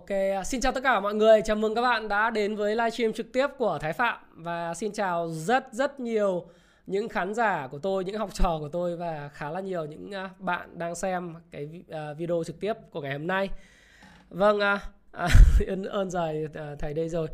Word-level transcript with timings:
Ok, 0.00 0.10
à, 0.10 0.44
xin 0.44 0.60
chào 0.60 0.72
tất 0.72 0.80
cả 0.82 1.00
mọi 1.00 1.14
người. 1.14 1.42
Chào 1.44 1.56
mừng 1.56 1.74
các 1.74 1.82
bạn 1.82 2.08
đã 2.08 2.30
đến 2.30 2.56
với 2.56 2.76
livestream 2.76 3.12
trực 3.12 3.32
tiếp 3.32 3.46
của 3.58 3.78
Thái 3.80 3.92
Phạm 3.92 4.18
và 4.34 4.74
xin 4.74 4.92
chào 4.92 5.28
rất 5.30 5.66
rất 5.72 6.00
nhiều 6.00 6.44
những 6.86 7.08
khán 7.08 7.34
giả 7.34 7.68
của 7.70 7.78
tôi, 7.78 8.04
những 8.04 8.18
học 8.18 8.34
trò 8.34 8.58
của 8.60 8.68
tôi 8.68 8.96
và 8.96 9.30
khá 9.32 9.50
là 9.50 9.60
nhiều 9.60 9.84
những 9.84 10.14
à, 10.14 10.30
bạn 10.38 10.78
đang 10.78 10.94
xem 10.94 11.34
cái 11.50 11.82
à, 11.90 12.12
video 12.12 12.42
trực 12.46 12.60
tiếp 12.60 12.72
của 12.90 13.00
ngày 13.00 13.12
hôm 13.12 13.26
nay. 13.26 13.48
Vâng, 14.28 14.60
à, 14.60 14.80
à, 15.12 15.28
ơn 15.68 15.82
ơn 15.84 16.10
dài 16.10 16.46
thầy 16.78 16.94
đây 16.94 17.08
rồi. 17.08 17.28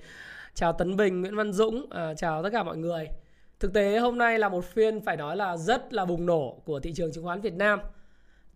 Chào 0.54 0.72
Tấn 0.72 0.96
Bình, 0.96 1.20
Nguyễn 1.20 1.36
Văn 1.36 1.52
Dũng, 1.52 1.86
à, 1.90 2.14
chào 2.14 2.42
tất 2.42 2.50
cả 2.52 2.62
mọi 2.62 2.76
người. 2.76 3.08
Thực 3.60 3.72
tế 3.72 3.98
hôm 3.98 4.18
nay 4.18 4.38
là 4.38 4.48
một 4.48 4.64
phiên 4.64 5.00
phải 5.00 5.16
nói 5.16 5.36
là 5.36 5.56
rất 5.56 5.92
là 5.92 6.04
bùng 6.04 6.26
nổ 6.26 6.62
của 6.64 6.80
thị 6.80 6.92
trường 6.96 7.12
chứng 7.12 7.24
khoán 7.24 7.40
Việt 7.40 7.54
Nam. 7.54 7.80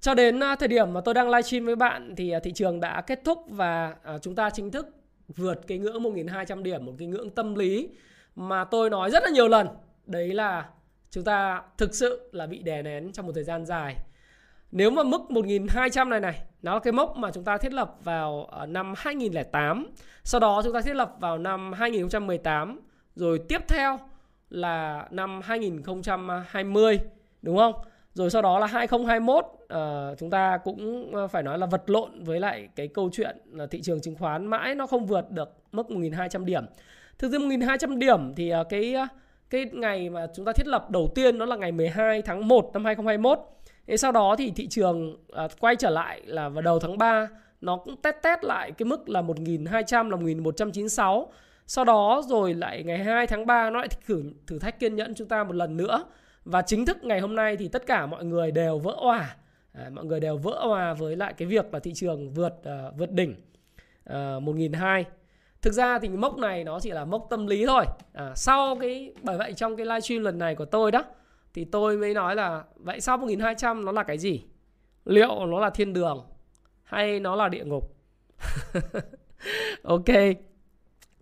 Cho 0.00 0.14
đến 0.14 0.40
à, 0.40 0.56
thời 0.56 0.68
điểm 0.68 0.92
mà 0.92 1.00
tôi 1.00 1.14
đang 1.14 1.30
livestream 1.30 1.64
với 1.64 1.76
bạn 1.76 2.14
thì 2.16 2.30
à, 2.30 2.40
thị 2.40 2.52
trường 2.52 2.80
đã 2.80 3.00
kết 3.00 3.20
thúc 3.24 3.38
và 3.48 3.94
à, 4.02 4.18
chúng 4.18 4.34
ta 4.34 4.50
chính 4.50 4.70
thức 4.70 4.88
vượt 5.28 5.66
cái 5.66 5.78
ngưỡng 5.78 6.02
1.200 6.02 6.62
điểm, 6.62 6.84
một 6.86 6.92
cái 6.98 7.08
ngưỡng 7.08 7.30
tâm 7.30 7.54
lý 7.54 7.88
mà 8.36 8.64
tôi 8.64 8.90
nói 8.90 9.10
rất 9.10 9.22
là 9.22 9.30
nhiều 9.30 9.48
lần. 9.48 9.68
Đấy 10.06 10.34
là 10.34 10.68
chúng 11.10 11.24
ta 11.24 11.62
thực 11.78 11.94
sự 11.94 12.30
là 12.32 12.46
bị 12.46 12.58
đè 12.58 12.82
nén 12.82 13.12
trong 13.12 13.26
một 13.26 13.32
thời 13.34 13.44
gian 13.44 13.66
dài. 13.66 13.96
Nếu 14.72 14.90
mà 14.90 15.02
mức 15.02 15.20
1.200 15.28 16.08
này 16.08 16.20
này, 16.20 16.42
nó 16.62 16.74
là 16.74 16.80
cái 16.80 16.92
mốc 16.92 17.16
mà 17.16 17.30
chúng 17.30 17.44
ta 17.44 17.58
thiết 17.58 17.72
lập 17.72 17.96
vào 18.04 18.50
năm 18.68 18.94
2008, 18.96 19.86
sau 20.24 20.40
đó 20.40 20.60
chúng 20.64 20.72
ta 20.72 20.80
thiết 20.80 20.96
lập 20.96 21.16
vào 21.20 21.38
năm 21.38 21.72
2018, 21.72 22.80
rồi 23.14 23.40
tiếp 23.48 23.68
theo 23.68 23.98
là 24.50 25.08
năm 25.10 25.40
2020, 25.44 26.98
đúng 27.42 27.56
không? 27.56 27.74
Rồi 28.14 28.30
sau 28.30 28.42
đó 28.42 28.58
là 28.58 28.66
2021 28.66 29.44
uh, 29.44 29.68
ờ, 29.68 30.14
chúng 30.18 30.30
ta 30.30 30.58
cũng 30.64 31.10
ờ, 31.14 31.28
phải 31.28 31.42
nói 31.42 31.58
là 31.58 31.66
vật 31.66 31.90
lộn 31.90 32.24
với 32.24 32.40
lại 32.40 32.68
cái 32.76 32.88
câu 32.88 33.10
chuyện 33.12 33.36
là 33.52 33.66
thị 33.66 33.82
trường 33.82 34.00
chứng 34.00 34.14
khoán 34.14 34.46
mãi 34.46 34.74
nó 34.74 34.86
không 34.86 35.06
vượt 35.06 35.30
được 35.30 35.56
mức 35.72 35.86
1.200 35.88 36.44
điểm. 36.44 36.64
Thực 37.18 37.32
ra 37.32 37.38
1.200 37.38 37.98
điểm 37.98 38.34
thì 38.36 38.52
uh, 38.60 38.66
cái 38.68 38.94
cái 39.50 39.66
ngày 39.72 40.10
mà 40.10 40.26
chúng 40.34 40.44
ta 40.44 40.52
thiết 40.52 40.66
lập 40.66 40.90
đầu 40.90 41.08
tiên 41.14 41.38
đó 41.38 41.46
là 41.46 41.56
ngày 41.56 41.72
12 41.72 42.22
tháng 42.22 42.48
1 42.48 42.70
năm 42.72 42.84
2021. 42.84 43.38
Thế 43.86 43.96
sau 43.96 44.12
đó 44.12 44.36
thì 44.38 44.52
thị 44.56 44.66
trường 44.66 45.16
uh, 45.44 45.50
quay 45.60 45.76
trở 45.76 45.90
lại 45.90 46.20
là 46.24 46.48
vào 46.48 46.62
đầu 46.62 46.78
tháng 46.78 46.98
3 46.98 47.28
nó 47.60 47.76
cũng 47.76 47.96
test 48.02 48.16
test 48.22 48.42
lại 48.42 48.72
cái 48.72 48.86
mức 48.86 49.08
là 49.08 49.22
1.200 49.22 50.10
là 50.10 50.16
1.196. 50.16 51.26
Sau 51.66 51.84
đó 51.84 52.22
rồi 52.28 52.54
lại 52.54 52.82
ngày 52.82 52.98
2 52.98 53.26
tháng 53.26 53.46
3 53.46 53.70
nó 53.70 53.78
lại 53.78 53.88
thử 54.06 54.24
thử 54.46 54.58
thách 54.58 54.80
kiên 54.80 54.96
nhẫn 54.96 55.14
chúng 55.14 55.28
ta 55.28 55.44
một 55.44 55.54
lần 55.54 55.76
nữa 55.76 56.04
và 56.50 56.62
chính 56.62 56.86
thức 56.86 57.04
ngày 57.04 57.20
hôm 57.20 57.34
nay 57.34 57.56
thì 57.56 57.68
tất 57.68 57.86
cả 57.86 58.06
mọi 58.06 58.24
người 58.24 58.50
đều 58.50 58.78
vỡ 58.78 58.94
òa. 59.00 59.36
À, 59.72 59.90
mọi 59.92 60.04
người 60.04 60.20
đều 60.20 60.36
vỡ 60.36 60.50
òa 60.50 60.94
với 60.94 61.16
lại 61.16 61.34
cái 61.36 61.48
việc 61.48 61.74
là 61.74 61.80
thị 61.80 61.92
trường 61.94 62.30
vượt 62.30 62.54
uh, 62.60 62.98
vượt 62.98 63.12
đỉnh 63.12 63.34
ờ, 64.04 64.36
uh, 64.36 64.42
1.200 64.42 65.04
thực 65.62 65.72
ra 65.72 65.98
thì 65.98 66.08
mốc 66.08 66.38
này 66.38 66.64
nó 66.64 66.80
chỉ 66.80 66.90
là 66.90 67.04
mốc 67.04 67.26
tâm 67.30 67.46
lý 67.46 67.66
thôi. 67.66 67.84
À, 68.12 68.32
sau 68.34 68.76
cái 68.80 69.12
bởi 69.22 69.38
vậy 69.38 69.52
trong 69.52 69.76
cái 69.76 69.86
livestream 69.86 70.22
lần 70.22 70.38
này 70.38 70.54
của 70.54 70.64
tôi 70.64 70.90
đó 70.90 71.04
thì 71.54 71.64
tôi 71.64 71.96
mới 71.96 72.14
nói 72.14 72.36
là 72.36 72.64
vậy 72.74 73.00
sau 73.00 73.18
1.200 73.18 73.84
nó 73.84 73.92
là 73.92 74.02
cái 74.02 74.18
gì? 74.18 74.44
Liệu 75.04 75.46
nó 75.46 75.60
là 75.60 75.70
thiên 75.70 75.92
đường 75.92 76.26
hay 76.82 77.20
nó 77.20 77.36
là 77.36 77.48
địa 77.48 77.64
ngục? 77.64 77.96
Ok. 79.82 80.04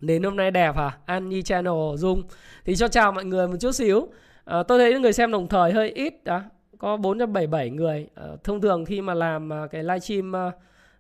Đến 0.00 0.22
hôm 0.22 0.36
nay 0.36 0.50
đẹp 0.50 0.76
à 0.76 0.98
An 1.06 1.28
Nhi 1.28 1.42
Channel 1.42 1.96
Dung. 1.96 2.22
Thì 2.64 2.76
cho 2.76 2.88
chào 2.88 3.12
mọi 3.12 3.24
người 3.24 3.48
một 3.48 3.56
chút 3.60 3.72
xíu 3.72 4.08
à, 4.48 4.62
tôi 4.62 4.78
thấy 4.78 5.00
người 5.00 5.12
xem 5.12 5.30
đồng 5.30 5.48
thời 5.48 5.72
hơi 5.72 5.90
ít 5.90 6.24
đó 6.24 6.42
có 6.78 6.96
477 6.96 7.70
người. 7.70 8.06
À, 8.14 8.24
thông 8.44 8.60
thường 8.60 8.84
khi 8.84 9.00
mà 9.00 9.14
làm 9.14 9.50
ờ, 9.50 9.68
cái 9.70 9.82
livestream 9.82 10.32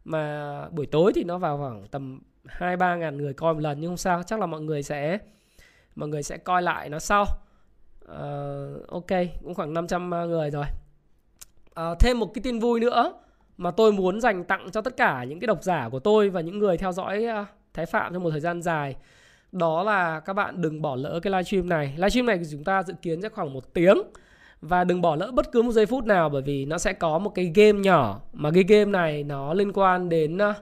mà 0.04 0.68
buổi 0.70 0.86
tối 0.86 1.12
thì 1.14 1.24
nó 1.24 1.38
vào 1.38 1.58
khoảng 1.58 1.86
tầm 1.90 2.20
hai 2.46 2.76
ba 2.76 2.96
ngàn 2.96 3.16
người 3.18 3.32
coi 3.32 3.54
một 3.54 3.60
lần 3.60 3.80
nhưng 3.80 3.90
không 3.90 3.96
sao 3.96 4.22
chắc 4.22 4.40
là 4.40 4.46
mọi 4.46 4.60
người 4.60 4.82
sẽ 4.82 5.18
mọi 5.96 6.08
người 6.08 6.22
sẽ 6.22 6.36
coi 6.36 6.62
lại 6.62 6.88
nó 6.88 6.98
sau. 6.98 7.24
À, 8.08 8.20
ok 8.88 9.10
cũng 9.42 9.54
khoảng 9.54 9.74
500 9.74 10.10
người 10.10 10.50
rồi. 10.50 10.64
À, 11.74 11.94
thêm 12.00 12.20
một 12.20 12.34
cái 12.34 12.42
tin 12.42 12.58
vui 12.58 12.80
nữa 12.80 13.12
mà 13.56 13.70
tôi 13.70 13.92
muốn 13.92 14.20
dành 14.20 14.44
tặng 14.44 14.70
cho 14.72 14.80
tất 14.80 14.96
cả 14.96 15.24
những 15.24 15.40
cái 15.40 15.46
độc 15.46 15.62
giả 15.62 15.88
của 15.88 15.98
tôi 15.98 16.28
và 16.30 16.40
những 16.40 16.58
người 16.58 16.78
theo 16.78 16.92
dõi 16.92 17.26
Thái 17.74 17.86
Phạm 17.86 18.12
trong 18.12 18.22
một 18.22 18.30
thời 18.30 18.40
gian 18.40 18.62
dài 18.62 18.96
đó 19.52 19.82
là 19.82 20.20
các 20.20 20.32
bạn 20.32 20.62
đừng 20.62 20.82
bỏ 20.82 20.96
lỡ 20.96 21.20
cái 21.22 21.30
livestream 21.30 21.68
này. 21.68 21.92
Livestream 21.96 22.26
này 22.26 22.38
của 22.38 22.44
chúng 22.50 22.64
ta 22.64 22.82
dự 22.82 22.94
kiến 23.02 23.22
sẽ 23.22 23.28
khoảng 23.28 23.52
một 23.52 23.74
tiếng. 23.74 23.98
Và 24.60 24.84
đừng 24.84 25.00
bỏ 25.00 25.16
lỡ 25.16 25.30
bất 25.34 25.52
cứ 25.52 25.62
một 25.62 25.72
giây 25.72 25.86
phút 25.86 26.04
nào, 26.04 26.28
bởi 26.28 26.42
vì 26.42 26.64
nó 26.64 26.78
sẽ 26.78 26.92
có 26.92 27.18
một 27.18 27.34
cái 27.34 27.52
game 27.54 27.78
nhỏ. 27.78 28.20
Mà 28.32 28.50
cái 28.54 28.64
game 28.68 28.90
này 28.90 29.24
nó 29.24 29.54
liên 29.54 29.72
quan 29.72 30.08
đến 30.08 30.38
ờ, 30.38 30.54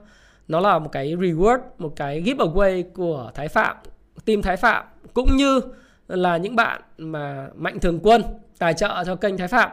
nó 0.47 0.59
là 0.59 0.79
một 0.79 0.89
cái 0.91 1.15
reward, 1.15 1.59
một 1.77 1.93
cái 1.95 2.23
giveaway 2.23 2.83
của 2.93 3.31
Thái 3.33 3.47
Phạm, 3.47 3.77
team 4.25 4.41
Thái 4.41 4.57
Phạm, 4.57 4.85
cũng 5.13 5.35
như 5.35 5.61
là 6.07 6.37
những 6.37 6.55
bạn 6.55 6.81
mà 6.97 7.47
mạnh 7.55 7.79
thường 7.79 7.99
quân 8.03 8.23
tài 8.59 8.73
trợ 8.73 9.03
cho 9.05 9.15
kênh 9.15 9.37
Thái 9.37 9.47
Phạm. 9.47 9.71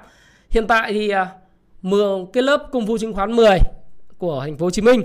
Hiện 0.51 0.67
tại 0.67 0.93
thì 0.93 1.09
ờ, 1.09 1.27
mường 1.83 2.33
cái 2.33 2.43
lớp 2.43 2.69
công 2.73 2.87
vụ 2.87 2.99
chứng 2.99 3.13
khoán 3.13 3.37
10 3.37 3.59
của 4.19 4.41
thành 4.41 4.57
phố 4.57 4.67
Hồ 4.67 4.71
Chí 4.71 4.83
Minh 4.83 5.03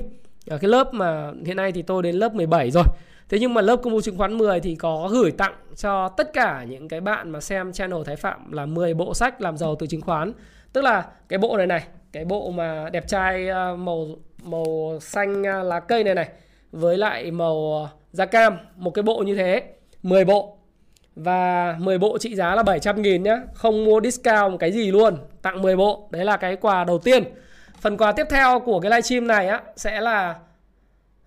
cái 0.58 0.70
lớp 0.70 0.94
mà 0.94 1.32
hiện 1.46 1.58
nay 1.58 1.72
thì 1.72 1.82
tôi 1.82 2.04
đến 2.04 2.16
lớp 2.16 2.34
17 2.34 2.72
rồi. 2.72 2.84
Thế 3.30 3.40
nhưng 3.40 3.54
mà 3.54 3.62
lớp 3.62 3.76
công 3.76 3.94
bố 3.94 4.02
chứng 4.02 4.18
khoán 4.18 4.38
10 4.38 4.60
thì 4.60 4.76
có 4.76 5.10
gửi 5.12 5.32
tặng 5.32 5.54
cho 5.76 6.10
tất 6.10 6.34
cả 6.34 6.66
những 6.70 6.88
cái 6.88 7.02
bạn 7.02 7.30
mà 7.30 7.42
xem 7.42 7.74
channel 7.74 8.00
Thái 8.06 8.16
Phạm 8.16 8.52
là 8.52 8.66
10 8.66 8.94
bộ 8.94 9.14
sách 9.14 9.42
làm 9.42 9.58
giàu 9.58 9.76
từ 9.76 9.88
chứng 9.88 10.02
khoán. 10.02 10.34
Tức 10.74 10.82
là 10.82 11.06
cái 11.30 11.40
bộ 11.40 11.58
này 11.58 11.68
này, 11.68 11.84
cái 12.12 12.26
bộ 12.26 12.52
mà 12.52 12.90
đẹp 12.90 13.08
trai 13.08 13.48
ờ, 13.48 13.76
màu 13.76 14.08
màu 14.44 14.98
xanh 15.02 15.44
ờ, 15.44 15.64
lá 15.64 15.80
cây 15.80 16.04
này 16.04 16.16
này 16.16 16.30
với 16.72 16.98
lại 16.98 17.32
màu 17.32 17.74
ờ, 17.84 17.90
da 18.12 18.26
cam, 18.26 18.58
một 18.76 18.92
cái 18.92 19.04
bộ 19.04 19.18
như 19.18 19.36
thế, 19.36 19.64
10 20.04 20.26
bộ. 20.26 20.58
Và 21.16 21.76
10 21.80 21.98
bộ 21.98 22.18
trị 22.18 22.36
giá 22.36 22.56
là 22.56 22.64
700 22.64 23.02
nghìn 23.02 23.24
nhá, 23.24 23.38
không 23.54 23.86
mua 23.86 24.02
discount 24.02 24.52
một 24.52 24.58
cái 24.58 24.72
gì 24.72 24.92
luôn, 24.92 25.18
tặng 25.42 25.62
10 25.62 25.76
bộ. 25.76 26.08
Đấy 26.12 26.26
là 26.26 26.38
cái 26.38 26.56
quà 26.56 26.84
đầu 26.84 27.00
tiên. 27.00 27.24
Phần 27.82 27.98
quà 27.98 28.12
tiếp 28.12 28.26
theo 28.30 28.60
của 28.60 28.80
cái 28.80 28.92
livestream 28.92 29.28
này 29.28 29.48
á 29.48 29.62
sẽ 29.76 30.02
là 30.02 30.36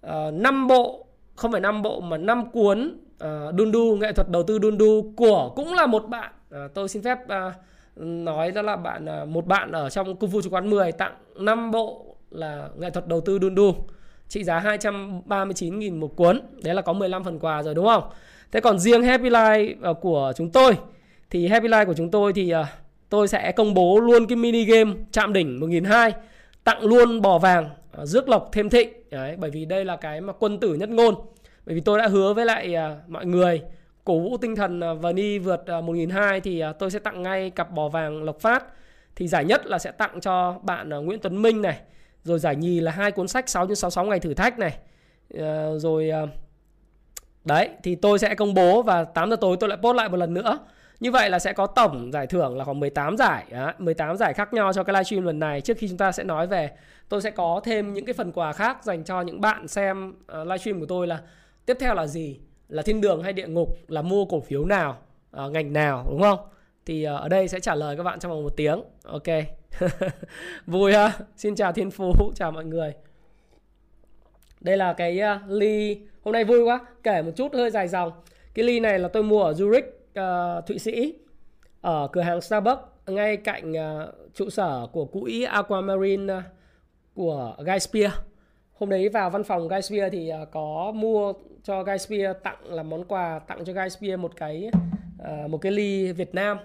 uh, 0.06 0.34
5 0.34 0.66
bộ 0.66 1.06
không 1.34 1.53
phải 1.53 1.60
5 1.60 1.82
bộ 1.82 2.00
mà 2.00 2.16
5 2.16 2.50
cuốn 2.50 2.98
ờ, 3.19 3.47
uh, 3.48 3.54
đun 3.54 3.72
đu 3.72 3.97
nghệ 3.97 4.12
thuật 4.12 4.28
đầu 4.28 4.43
tư 4.43 4.59
đun 4.59 4.78
đu 4.78 5.12
của 5.16 5.53
cũng 5.56 5.75
là 5.75 5.87
một 5.87 6.09
bạn. 6.09 6.32
Uh, 6.54 6.75
tôi 6.75 6.88
xin 6.88 7.03
phép 7.03 7.19
uh, 7.25 7.53
nói 7.97 8.50
đó 8.50 8.62
là 8.62 8.76
bạn 8.76 9.06
uh, 9.22 9.28
một 9.28 9.47
bạn 9.47 9.72
ở 9.72 9.91
trong 9.91 10.16
cung 10.16 10.31
phu 10.31 10.42
chứng 10.42 10.54
Quán 10.54 10.71
10 10.71 10.92
tặng 10.92 11.12
5 11.37 11.71
bộ 11.71 12.16
là 12.31 12.69
nghệ 12.76 12.91
thuật 12.91 13.06
đầu 13.06 13.21
tư 13.21 13.38
đun 13.38 13.54
đu 13.54 13.75
trị 14.28 14.44
giá 14.44 14.60
239.000 14.60 15.98
một 15.98 16.16
cuốn. 16.16 16.41
Đấy 16.65 16.75
là 16.75 16.82
có 16.82 16.92
15 16.92 17.25
phần 17.25 17.38
quà 17.38 17.62
rồi 17.62 17.75
đúng 17.75 17.87
không? 17.87 18.03
Thế 18.53 18.60
còn 18.60 18.78
riêng 18.78 19.03
Happy 19.03 19.31
Life 19.31 19.91
uh, 19.91 20.00
của 20.00 20.32
chúng 20.37 20.50
tôi 20.50 20.76
thì 21.31 21.48
Happy 21.48 21.69
Life 21.69 21.87
của 21.87 21.94
chúng 21.94 22.10
tôi 22.10 22.32
thì 22.32 22.54
uh, 22.54 22.66
tôi 23.09 23.28
sẽ 23.28 23.53
công 23.53 23.74
bố 23.74 24.01
luôn 24.01 24.27
cái 24.27 24.36
mini 24.36 24.65
game 24.65 24.92
chạm 25.12 25.33
đỉnh 25.33 25.60
1002 25.60 26.12
tặng 26.65 26.84
luôn 26.84 27.21
bò 27.21 27.39
vàng. 27.39 27.71
À, 27.98 28.06
rước 28.06 28.28
lộc 28.28 28.48
thêm 28.53 28.71
thịnh. 28.71 28.92
Đấy 29.10 29.36
bởi 29.39 29.50
vì 29.50 29.65
đây 29.65 29.84
là 29.84 29.97
cái 29.97 30.21
mà 30.21 30.33
quân 30.33 30.60
tử 30.60 30.74
nhất 30.74 30.89
ngôn. 30.89 31.15
Bởi 31.66 31.74
vì 31.74 31.80
tôi 31.80 31.98
đã 31.98 32.09
hứa 32.09 32.34
với 32.34 32.44
lại 32.44 32.74
à, 32.74 32.97
mọi 33.09 33.27
người 33.27 33.62
cổ 34.04 34.18
vũ 34.18 34.36
tinh 34.36 34.56
thần 34.56 34.80
à, 34.80 34.94
và 34.94 34.94
Vani 34.94 35.39
vượt 35.39 35.60
uh, 35.60 35.84
1.200 35.84 36.41
thì 36.41 36.62
tôi 36.78 36.91
sẽ 36.91 36.98
tặng 36.98 37.22
ngay 37.22 37.50
cặp 37.50 37.71
bò 37.71 37.89
vàng 37.89 38.22
Lộc 38.22 38.41
Phát. 38.41 38.65
Thì 39.16 39.28
giải 39.28 39.44
nhất 39.44 39.66
là 39.66 39.78
sẽ 39.78 39.91
tặng 39.91 40.21
cho 40.21 40.59
bạn 40.62 40.89
Nguyễn 40.89 41.21
Tuấn 41.21 41.42
Minh 41.42 41.62
này 41.62 41.80
rồi 42.24 42.39
giải 42.39 42.56
nhì 42.56 42.80
là 42.80 42.92
hai 42.92 43.10
cuốn 43.10 43.28
sách 43.28 43.48
6 43.48 43.66
x 43.66 43.68
66 43.68 44.04
ngày 44.04 44.21
thử 44.21 44.34
thách 44.34 44.59
này. 44.59 44.78
Ờ, 45.39 45.78
rồi 45.78 46.10
đấy 47.44 47.68
thì 47.83 47.94
tôi 47.94 48.18
sẽ 48.18 48.34
công 48.34 48.54
bố 48.54 48.83
và 48.83 49.04
8 49.04 49.30
giờ 49.30 49.36
tối 49.41 49.56
tôi 49.60 49.68
lại 49.68 49.78
post 49.83 49.97
lại 49.97 50.09
một 50.09 50.16
lần 50.16 50.34
nữa 50.34 50.59
như 51.03 51.10
vậy 51.10 51.31
là 51.31 51.39
sẽ 51.39 51.53
có 51.53 51.66
tổng 51.66 52.13
giải 52.13 52.27
thưởng 52.27 52.57
là 52.57 52.65
khoảng 52.65 52.81
18 52.81 53.16
giải 53.16 53.45
đó, 53.51 53.72
18 53.78 54.16
giải 54.16 54.34
khác 54.34 54.53
nhau 54.53 54.72
cho 54.72 54.84
cái 54.84 54.95
livestream 54.95 55.25
lần 55.25 55.39
này. 55.39 55.60
Trước 55.60 55.78
khi 55.78 55.89
chúng 55.89 55.99
ta 55.99 56.13
sẽ 56.13 56.25
nói 56.25 56.47
về 56.47 56.71
tôi 57.09 57.22
sẽ 57.22 57.31
có 57.31 57.60
thêm 57.65 57.95
những 57.95 58.04
cái 58.04 58.13
phần 58.13 58.33
quà 58.33 58.53
khác 58.53 58.84
dành 58.84 59.04
cho 59.04 59.21
những 59.21 59.41
bạn 59.41 59.69
xem 59.69 60.15
ờ, 60.27 60.41
uh, 60.41 60.47
livestream 60.47 60.81
của 60.81 60.87
tôi 60.87 61.07
là 61.07 61.21
tiếp 61.66 61.77
theo 61.81 61.95
là 61.95 62.07
gì? 62.07 62.41
Là 62.69 62.83
thiên 62.83 63.01
đường 63.01 63.22
hay 63.22 63.33
địa 63.33 63.47
ngục? 63.47 63.69
Là 63.89 64.03
mua 64.03 64.25
cổ 64.25 64.41
phiếu 64.41 64.65
nào? 64.65 64.99
Uh, 65.45 65.53
ngành 65.53 65.72
nào? 65.72 66.07
Đúng 66.10 66.21
không? 66.21 66.39
Thì 66.87 67.07
uh, 67.07 67.21
ở 67.21 67.28
đây 67.28 67.49
sẽ 67.49 67.60
trả 67.60 67.75
lời 67.75 67.97
các 67.97 68.03
bạn 68.03 68.21
trong 68.21 68.33
vòng 68.33 68.43
một 68.43 68.57
tiếng. 68.57 68.83
Ok. 69.04 69.28
Vui 70.66 70.93
ha. 70.93 71.13
Xin 71.37 71.54
chào 71.54 71.72
thiên 71.72 71.91
phú. 71.91 72.13
Chào 72.34 72.53
mọi 72.53 72.65
người. 72.65 72.93
Đây 74.60 74.77
là 74.77 74.93
cái 74.93 75.21
uh, 75.21 75.51
ly. 75.51 76.01
Hôm 76.25 76.33
nay 76.33 76.45
vui 76.45 76.63
quá. 76.63 76.81
Kể 77.03 77.22
một 77.22 77.33
chút 77.37 77.54
hơi 77.54 77.71
dài 77.71 77.89
dòng. 77.89 78.13
Cái 78.54 78.65
ly 78.65 78.81
này 78.81 78.99
là 78.99 79.09
tôi 79.09 79.22
mua 79.22 79.43
ở 79.43 79.53
Zurich 79.53 80.02
uh, 80.20 80.66
Thụy 80.66 80.78
Sĩ 80.78 81.14
ở 81.80 82.09
cửa 82.12 82.20
hàng 82.20 82.41
Starbucks 82.41 82.82
ngay 83.06 83.36
cạnh 83.36 83.72
uh, 83.72 84.34
trụ 84.34 84.50
sở 84.50 84.86
của 84.92 85.04
quỹ 85.04 85.42
Aquamarine 85.42 86.34
uh, 86.34 86.42
của 87.14 87.56
Guy 87.59 87.78
Spear 87.78 88.12
hôm 88.74 88.91
đấy 88.91 89.09
vào 89.09 89.30
văn 89.30 89.44
phòng 89.44 89.68
Guy 89.68 89.82
Spear 89.82 90.12
thì 90.12 90.32
uh, 90.42 90.48
có 90.50 90.92
mua 90.94 91.32
cho 91.62 91.82
Guy 91.82 91.98
Spear 91.98 92.36
tặng 92.42 92.59
là 92.64 92.82
món 92.82 93.04
quà 93.04 93.38
tặng 93.38 93.64
cho 93.64 93.72
Guy 93.72 93.88
Spear 93.88 94.18
một 94.18 94.36
cái 94.36 94.70
uh, 95.22 95.50
một 95.50 95.59
cái 95.59 95.72
ly 95.72 96.12
Việt 96.12 96.34
Nam 96.34 96.58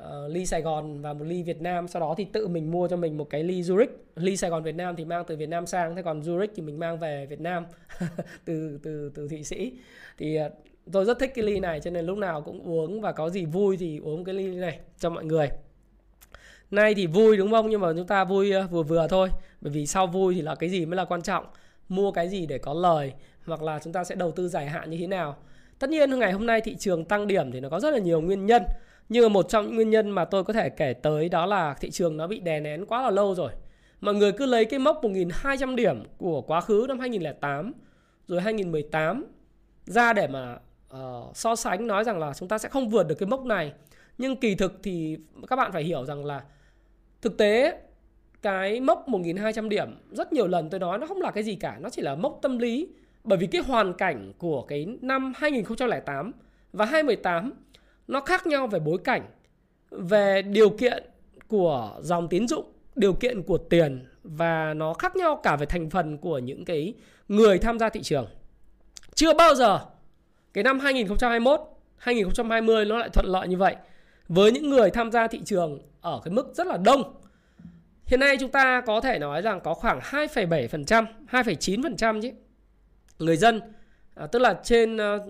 uh, 0.00 0.30
ly 0.30 0.46
Sài 0.46 0.62
Gòn 0.62 1.02
và 1.02 1.12
một 1.12 1.24
ly 1.24 1.42
Việt 1.42 1.60
Nam. 1.60 1.88
Sau 1.88 2.00
đó 2.00 2.14
thì 2.18 2.24
tự 2.24 2.48
mình 2.48 2.70
mua 2.70 2.88
cho 2.88 2.96
mình 2.96 3.16
một 3.16 3.30
cái 3.30 3.42
ly 3.42 3.62
Zurich. 3.62 3.86
Ly 4.16 4.36
Sài 4.36 4.50
Gòn 4.50 4.62
Việt 4.62 4.74
Nam 4.74 4.96
thì 4.96 5.04
mang 5.04 5.24
từ 5.26 5.36
Việt 5.36 5.48
Nam 5.48 5.66
sang 5.66 5.96
thế 5.96 6.02
còn 6.02 6.20
Zurich 6.20 6.48
thì 6.54 6.62
mình 6.62 6.78
mang 6.78 6.98
về 6.98 7.26
Việt 7.26 7.40
Nam 7.40 7.66
từ 8.44 8.78
từ 8.82 9.12
từ 9.14 9.28
Thụy 9.28 9.42
Sĩ. 9.42 9.72
Thì 10.18 10.38
uh, 10.46 10.52
tôi 10.92 11.04
rất 11.04 11.18
thích 11.18 11.32
cái 11.34 11.44
ly 11.44 11.60
này, 11.60 11.80
cho 11.80 11.90
nên 11.90 12.06
lúc 12.06 12.18
nào 12.18 12.42
cũng 12.42 12.62
uống 12.62 13.00
và 13.00 13.12
có 13.12 13.30
gì 13.30 13.44
vui 13.44 13.76
thì 13.76 13.98
uống 13.98 14.24
cái 14.24 14.34
ly 14.34 14.44
này 14.46 14.78
cho 14.98 15.10
mọi 15.10 15.24
người. 15.24 15.48
Nay 16.70 16.94
thì 16.94 17.06
vui 17.06 17.36
đúng 17.36 17.50
không? 17.50 17.70
Nhưng 17.70 17.80
mà 17.80 17.92
chúng 17.96 18.06
ta 18.06 18.24
vui 18.24 18.50
ờ, 18.50 18.66
vừa 18.70 18.82
vừa 18.82 19.06
thôi. 19.08 19.28
Bởi 19.60 19.72
vì 19.72 19.86
sau 19.86 20.06
vui 20.06 20.34
thì 20.34 20.42
là 20.42 20.54
cái 20.54 20.70
gì 20.70 20.86
mới 20.86 20.96
là 20.96 21.04
quan 21.04 21.22
trọng. 21.22 21.46
Mua 21.88 22.12
cái 22.12 22.28
gì 22.28 22.46
để 22.46 22.58
có 22.58 22.74
lời, 22.74 23.12
hoặc 23.46 23.62
là 23.62 23.78
chúng 23.84 23.92
ta 23.92 24.04
sẽ 24.04 24.14
đầu 24.14 24.30
tư 24.32 24.48
dài 24.48 24.66
hạn 24.66 24.90
như 24.90 24.98
thế 24.98 25.06
nào. 25.06 25.36
Tất 25.78 25.90
nhiên 25.90 26.18
ngày 26.18 26.32
hôm 26.32 26.46
nay 26.46 26.60
thị 26.60 26.76
trường 26.78 27.04
tăng 27.04 27.26
điểm 27.26 27.52
thì 27.52 27.60
nó 27.60 27.68
có 27.68 27.80
rất 27.80 27.90
là 27.90 27.98
nhiều 27.98 28.20
nguyên 28.20 28.46
nhân. 28.46 28.62
Nhưng 29.08 29.22
mà 29.22 29.28
một 29.28 29.48
trong 29.48 29.66
những 29.66 29.74
nguyên 29.74 29.90
nhân 29.90 30.10
mà 30.10 30.24
tôi 30.24 30.44
có 30.44 30.52
thể 30.52 30.68
kể 30.68 30.92
tới 30.92 31.28
đó 31.28 31.46
là 31.46 31.74
thị 31.74 31.90
trường 31.90 32.16
nó 32.16 32.26
bị 32.26 32.40
đè 32.40 32.60
nén 32.60 32.86
quá 32.86 33.02
là 33.02 33.10
lâu 33.10 33.34
rồi. 33.34 33.52
Mọi 34.00 34.14
người 34.14 34.32
cứ 34.32 34.46
lấy 34.46 34.64
cái 34.64 34.78
mốc 34.78 35.00
1.200 35.02 35.74
điểm 35.74 36.02
của 36.18 36.40
quá 36.40 36.60
khứ 36.60 36.84
năm 36.88 36.98
2008 36.98 37.72
rồi 38.26 38.40
2018 38.40 39.24
ra 39.86 40.12
để 40.12 40.26
mà 40.26 40.58
uh, 40.94 41.36
so 41.36 41.56
sánh 41.56 41.86
nói 41.86 42.04
rằng 42.04 42.18
là 42.18 42.32
chúng 42.34 42.48
ta 42.48 42.58
sẽ 42.58 42.68
không 42.68 42.88
vượt 42.88 43.08
được 43.08 43.14
cái 43.14 43.26
mốc 43.26 43.44
này. 43.44 43.72
Nhưng 44.18 44.36
kỳ 44.36 44.54
thực 44.54 44.80
thì 44.82 45.18
các 45.48 45.56
bạn 45.56 45.72
phải 45.72 45.84
hiểu 45.84 46.04
rằng 46.04 46.24
là 46.24 46.44
thực 47.22 47.36
tế 47.36 47.80
cái 48.42 48.80
mốc 48.80 49.08
1.200 49.08 49.68
điểm 49.68 49.98
rất 50.10 50.32
nhiều 50.32 50.46
lần 50.46 50.70
tôi 50.70 50.80
nói 50.80 50.98
nó 50.98 51.06
không 51.06 51.20
là 51.20 51.30
cái 51.30 51.44
gì 51.44 51.54
cả, 51.54 51.76
nó 51.80 51.90
chỉ 51.90 52.02
là 52.02 52.14
mốc 52.14 52.38
tâm 52.42 52.58
lý. 52.58 52.88
Bởi 53.24 53.38
vì 53.38 53.46
cái 53.46 53.62
hoàn 53.62 53.92
cảnh 53.94 54.32
của 54.38 54.62
cái 54.62 54.86
năm 55.00 55.32
2008 55.36 56.32
và 56.72 56.84
2018 56.84 57.52
nó 58.08 58.20
khác 58.20 58.46
nhau 58.46 58.66
về 58.66 58.78
bối 58.78 58.98
cảnh 59.04 59.22
về 59.90 60.42
điều 60.42 60.70
kiện 60.70 61.04
của 61.48 61.98
dòng 62.00 62.28
tín 62.28 62.48
dụng 62.48 62.72
điều 62.94 63.12
kiện 63.12 63.42
của 63.42 63.58
tiền 63.58 64.04
và 64.22 64.74
nó 64.74 64.94
khác 64.94 65.16
nhau 65.16 65.40
cả 65.42 65.56
về 65.56 65.66
thành 65.66 65.90
phần 65.90 66.18
của 66.18 66.38
những 66.38 66.64
cái 66.64 66.94
người 67.28 67.58
tham 67.58 67.78
gia 67.78 67.88
thị 67.88 68.02
trường 68.02 68.26
chưa 69.14 69.34
bao 69.34 69.54
giờ 69.54 69.80
cái 70.56 70.62
năm 70.62 70.78
2021 70.78 71.60
2020 71.96 72.84
nó 72.84 72.98
lại 72.98 73.08
thuận 73.12 73.26
lợi 73.26 73.48
như 73.48 73.56
vậy. 73.56 73.76
Với 74.28 74.52
những 74.52 74.70
người 74.70 74.90
tham 74.90 75.12
gia 75.12 75.28
thị 75.28 75.40
trường 75.44 75.80
ở 76.00 76.20
cái 76.24 76.34
mức 76.34 76.54
rất 76.54 76.66
là 76.66 76.76
đông. 76.76 77.14
Hiện 78.06 78.20
nay 78.20 78.36
chúng 78.40 78.50
ta 78.50 78.80
có 78.80 79.00
thể 79.00 79.18
nói 79.18 79.42
rằng 79.42 79.60
có 79.60 79.74
khoảng 79.74 80.00
2,7% 80.00 81.04
2,9% 81.30 82.20
chứ. 82.20 82.30
Người 83.18 83.36
dân 83.36 83.60
à, 84.14 84.26
tức 84.26 84.38
là 84.38 84.60
trên 84.64 84.96
uh, 84.96 85.22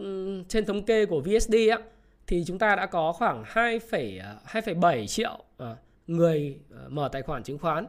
trên 0.49 0.65
thống 0.65 0.83
kê 0.83 1.07
của 1.07 1.21
VSD 1.21 1.55
á 1.71 1.79
thì 2.27 2.45
chúng 2.47 2.59
ta 2.59 2.77
đã 2.77 2.87
có 2.87 3.13
khoảng 3.13 3.45
2,7 3.53 5.03
à, 5.03 5.07
triệu 5.07 5.39
à, 5.59 5.77
người 6.07 6.61
à, 6.71 6.83
mở 6.89 7.09
tài 7.13 7.23
khoản 7.23 7.43
chứng 7.43 7.59
khoán. 7.59 7.87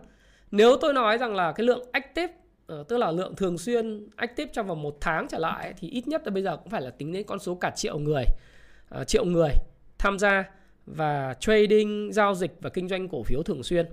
Nếu 0.51 0.77
tôi 0.81 0.93
nói 0.93 1.17
rằng 1.17 1.35
là 1.35 1.51
cái 1.51 1.65
lượng 1.65 1.89
active 1.91 2.33
Ờ, 2.67 2.83
tức 2.87 2.97
là 2.97 3.11
lượng 3.11 3.35
thường 3.35 3.57
xuyên 3.57 4.07
active 4.15 4.51
trong 4.53 4.67
vòng 4.67 4.81
một 4.81 4.97
tháng 5.01 5.27
trở 5.29 5.37
lại 5.37 5.73
thì 5.77 5.89
ít 5.89 6.07
nhất 6.07 6.21
là 6.25 6.31
bây 6.31 6.43
giờ 6.43 6.57
cũng 6.57 6.69
phải 6.69 6.81
là 6.81 6.89
tính 6.89 7.11
đến 7.13 7.23
con 7.27 7.39
số 7.39 7.55
cả 7.55 7.69
triệu 7.75 7.99
người 7.99 8.23
ờ, 8.89 9.03
triệu 9.03 9.25
người 9.25 9.49
tham 9.97 10.19
gia 10.19 10.43
và 10.85 11.33
trading 11.39 12.09
giao 12.13 12.35
dịch 12.35 12.51
và 12.61 12.69
kinh 12.69 12.87
doanh 12.87 13.09
cổ 13.09 13.23
phiếu 13.23 13.43
thường 13.43 13.63
xuyên. 13.63 13.85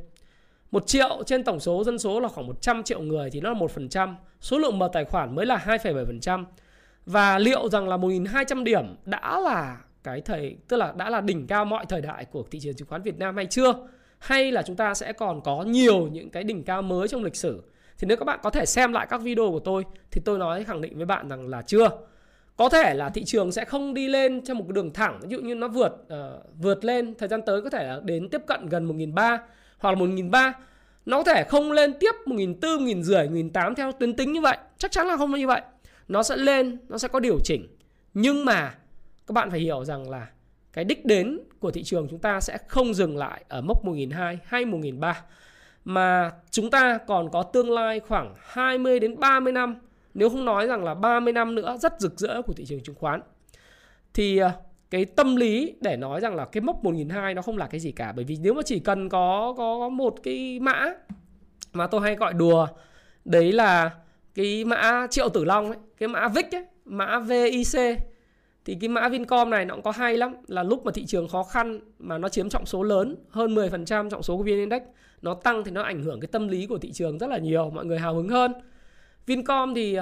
Một 0.70 0.86
triệu 0.86 1.22
trên 1.26 1.44
tổng 1.44 1.60
số 1.60 1.84
dân 1.84 1.98
số 1.98 2.20
là 2.20 2.28
khoảng 2.28 2.46
100 2.46 2.82
triệu 2.82 3.00
người 3.00 3.30
thì 3.30 3.40
nó 3.40 3.52
là 3.52 3.58
1%, 3.58 4.14
số 4.40 4.58
lượng 4.58 4.78
mở 4.78 4.88
tài 4.92 5.04
khoản 5.04 5.34
mới 5.34 5.46
là 5.46 5.56
2,7%. 5.66 6.44
Và 7.06 7.38
liệu 7.38 7.68
rằng 7.68 7.88
là 7.88 7.96
1.200 7.96 8.64
điểm 8.64 8.96
đã 9.04 9.40
là 9.40 9.80
cái 10.02 10.20
thời 10.20 10.56
tức 10.68 10.76
là 10.76 10.92
đã 10.96 11.10
là 11.10 11.20
đỉnh 11.20 11.46
cao 11.46 11.64
mọi 11.64 11.86
thời 11.88 12.00
đại 12.00 12.24
của 12.24 12.44
thị 12.50 12.60
trường 12.60 12.74
chứng 12.74 12.88
khoán 12.88 13.02
Việt 13.02 13.18
Nam 13.18 13.36
hay 13.36 13.46
chưa 13.46 13.72
hay 14.18 14.52
là 14.52 14.62
chúng 14.62 14.76
ta 14.76 14.94
sẽ 14.94 15.12
còn 15.12 15.40
có 15.40 15.62
nhiều 15.62 16.08
những 16.12 16.30
cái 16.30 16.44
đỉnh 16.44 16.64
cao 16.64 16.82
mới 16.82 17.08
trong 17.08 17.24
lịch 17.24 17.36
sử 17.36 17.62
thì 17.98 18.06
nếu 18.06 18.16
các 18.16 18.24
bạn 18.24 18.40
có 18.42 18.50
thể 18.50 18.66
xem 18.66 18.92
lại 18.92 19.06
các 19.10 19.20
video 19.20 19.50
của 19.50 19.58
tôi 19.58 19.84
thì 20.10 20.20
tôi 20.24 20.38
nói 20.38 20.64
khẳng 20.64 20.80
định 20.80 20.96
với 20.96 21.06
bạn 21.06 21.28
rằng 21.28 21.48
là 21.48 21.62
chưa. 21.62 21.90
Có 22.56 22.68
thể 22.68 22.94
là 22.94 23.10
thị 23.10 23.24
trường 23.24 23.52
sẽ 23.52 23.64
không 23.64 23.94
đi 23.94 24.08
lên 24.08 24.44
trong 24.44 24.58
một 24.58 24.64
cái 24.68 24.72
đường 24.72 24.92
thẳng 24.92 25.20
ví 25.22 25.28
dụ 25.28 25.40
như 25.40 25.54
nó 25.54 25.68
vượt 25.68 25.92
uh, 25.92 26.44
vượt 26.58 26.84
lên 26.84 27.14
thời 27.18 27.28
gian 27.28 27.40
tới 27.46 27.62
có 27.62 27.70
thể 27.70 27.86
là 27.86 28.00
đến 28.04 28.28
tiếp 28.28 28.40
cận 28.46 28.68
gần 28.68 28.88
1.300 28.98 29.38
hoặc 29.78 29.90
là 29.90 30.00
1.300 30.00 30.52
nó 31.06 31.16
có 31.16 31.34
thể 31.34 31.44
không 31.44 31.72
lên 31.72 31.92
tiếp 32.00 32.14
1.400, 32.26 32.60
1.500, 32.60 33.50
1.800 33.50 33.74
theo 33.74 33.92
tuyến 33.92 34.16
tính 34.16 34.32
như 34.32 34.40
vậy. 34.40 34.56
Chắc 34.78 34.90
chắn 34.90 35.06
là 35.06 35.16
không 35.16 35.34
như 35.34 35.46
vậy. 35.46 35.60
Nó 36.08 36.22
sẽ 36.22 36.36
lên 36.36 36.78
nó 36.88 36.98
sẽ 36.98 37.08
có 37.08 37.20
điều 37.20 37.38
chỉnh. 37.44 37.76
Nhưng 38.14 38.44
mà 38.44 38.74
các 39.26 39.32
bạn 39.32 39.50
phải 39.50 39.60
hiểu 39.60 39.84
rằng 39.84 40.10
là 40.10 40.26
cái 40.72 40.84
đích 40.84 41.04
đến 41.04 41.40
của 41.60 41.70
thị 41.70 41.82
trường 41.82 42.08
chúng 42.10 42.18
ta 42.18 42.40
sẽ 42.40 42.58
không 42.68 42.94
dừng 42.94 43.16
lại 43.16 43.44
ở 43.48 43.60
mốc 43.60 43.84
1.200 43.84 44.36
hay 44.44 44.64
1.300 44.64 45.14
mà 45.84 46.32
chúng 46.50 46.70
ta 46.70 46.98
còn 47.06 47.30
có 47.30 47.42
tương 47.42 47.70
lai 47.70 48.00
khoảng 48.00 48.34
20 48.40 49.00
đến 49.00 49.20
30 49.20 49.52
năm 49.52 49.76
nếu 50.14 50.28
không 50.28 50.44
nói 50.44 50.66
rằng 50.66 50.84
là 50.84 50.94
30 50.94 51.32
năm 51.32 51.54
nữa 51.54 51.76
rất 51.80 52.00
rực 52.00 52.18
rỡ 52.18 52.42
của 52.42 52.52
thị 52.52 52.64
trường 52.66 52.82
chứng 52.82 52.94
khoán. 52.94 53.20
Thì 54.14 54.38
à, 54.38 54.52
cái 54.90 55.04
tâm 55.04 55.36
lý 55.36 55.74
để 55.80 55.96
nói 55.96 56.20
rằng 56.20 56.34
là 56.34 56.44
cái 56.44 56.60
mốc 56.60 56.84
1.200 56.84 57.34
nó 57.34 57.42
không 57.42 57.58
là 57.58 57.66
cái 57.66 57.80
gì 57.80 57.92
cả 57.92 58.12
bởi 58.16 58.24
vì 58.24 58.38
nếu 58.40 58.54
mà 58.54 58.62
chỉ 58.64 58.78
cần 58.78 59.08
có 59.08 59.54
có 59.56 59.88
một 59.88 60.14
cái 60.22 60.58
mã 60.60 60.94
mà 61.72 61.86
tôi 61.86 62.00
hay 62.00 62.16
gọi 62.16 62.32
đùa 62.32 62.66
đấy 63.24 63.52
là 63.52 63.90
cái 64.34 64.64
mã 64.64 65.06
triệu 65.10 65.28
tử 65.28 65.44
long 65.44 65.66
ấy, 65.66 65.76
cái 65.98 66.08
mã 66.08 66.28
VIC 66.28 66.54
ấy, 66.54 66.64
mã 66.84 67.18
VIC 67.18 67.98
thì 68.64 68.76
cái 68.80 68.88
mã 68.88 69.08
Vincom 69.08 69.50
này 69.50 69.64
nó 69.64 69.74
cũng 69.74 69.84
có 69.84 69.90
hay 69.90 70.16
lắm 70.16 70.34
là 70.46 70.62
lúc 70.62 70.84
mà 70.84 70.92
thị 70.92 71.06
trường 71.06 71.28
khó 71.28 71.42
khăn 71.42 71.80
mà 71.98 72.18
nó 72.18 72.28
chiếm 72.28 72.48
trọng 72.48 72.66
số 72.66 72.82
lớn 72.82 73.16
hơn 73.28 73.54
10% 73.54 74.10
trọng 74.10 74.22
số 74.22 74.36
của 74.36 74.42
VN 74.42 74.48
Index 74.48 74.82
nó 75.22 75.34
tăng 75.34 75.64
thì 75.64 75.70
nó 75.70 75.82
ảnh 75.82 76.02
hưởng 76.02 76.20
cái 76.20 76.28
tâm 76.32 76.48
lý 76.48 76.66
của 76.66 76.78
thị 76.78 76.92
trường 76.92 77.18
rất 77.18 77.26
là 77.30 77.38
nhiều 77.38 77.70
mọi 77.70 77.84
người 77.84 77.98
hào 77.98 78.14
hứng 78.14 78.28
hơn. 78.28 78.52
Vincom 79.26 79.74
thì 79.74 79.98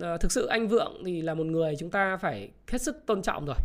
à, 0.00 0.16
thực 0.20 0.32
sự 0.32 0.46
anh 0.46 0.68
Vượng 0.68 1.02
thì 1.04 1.22
là 1.22 1.34
một 1.34 1.46
người 1.46 1.76
chúng 1.78 1.90
ta 1.90 2.16
phải 2.16 2.50
hết 2.68 2.82
sức 2.82 3.06
tôn 3.06 3.22
trọng 3.22 3.46
rồi. 3.46 3.56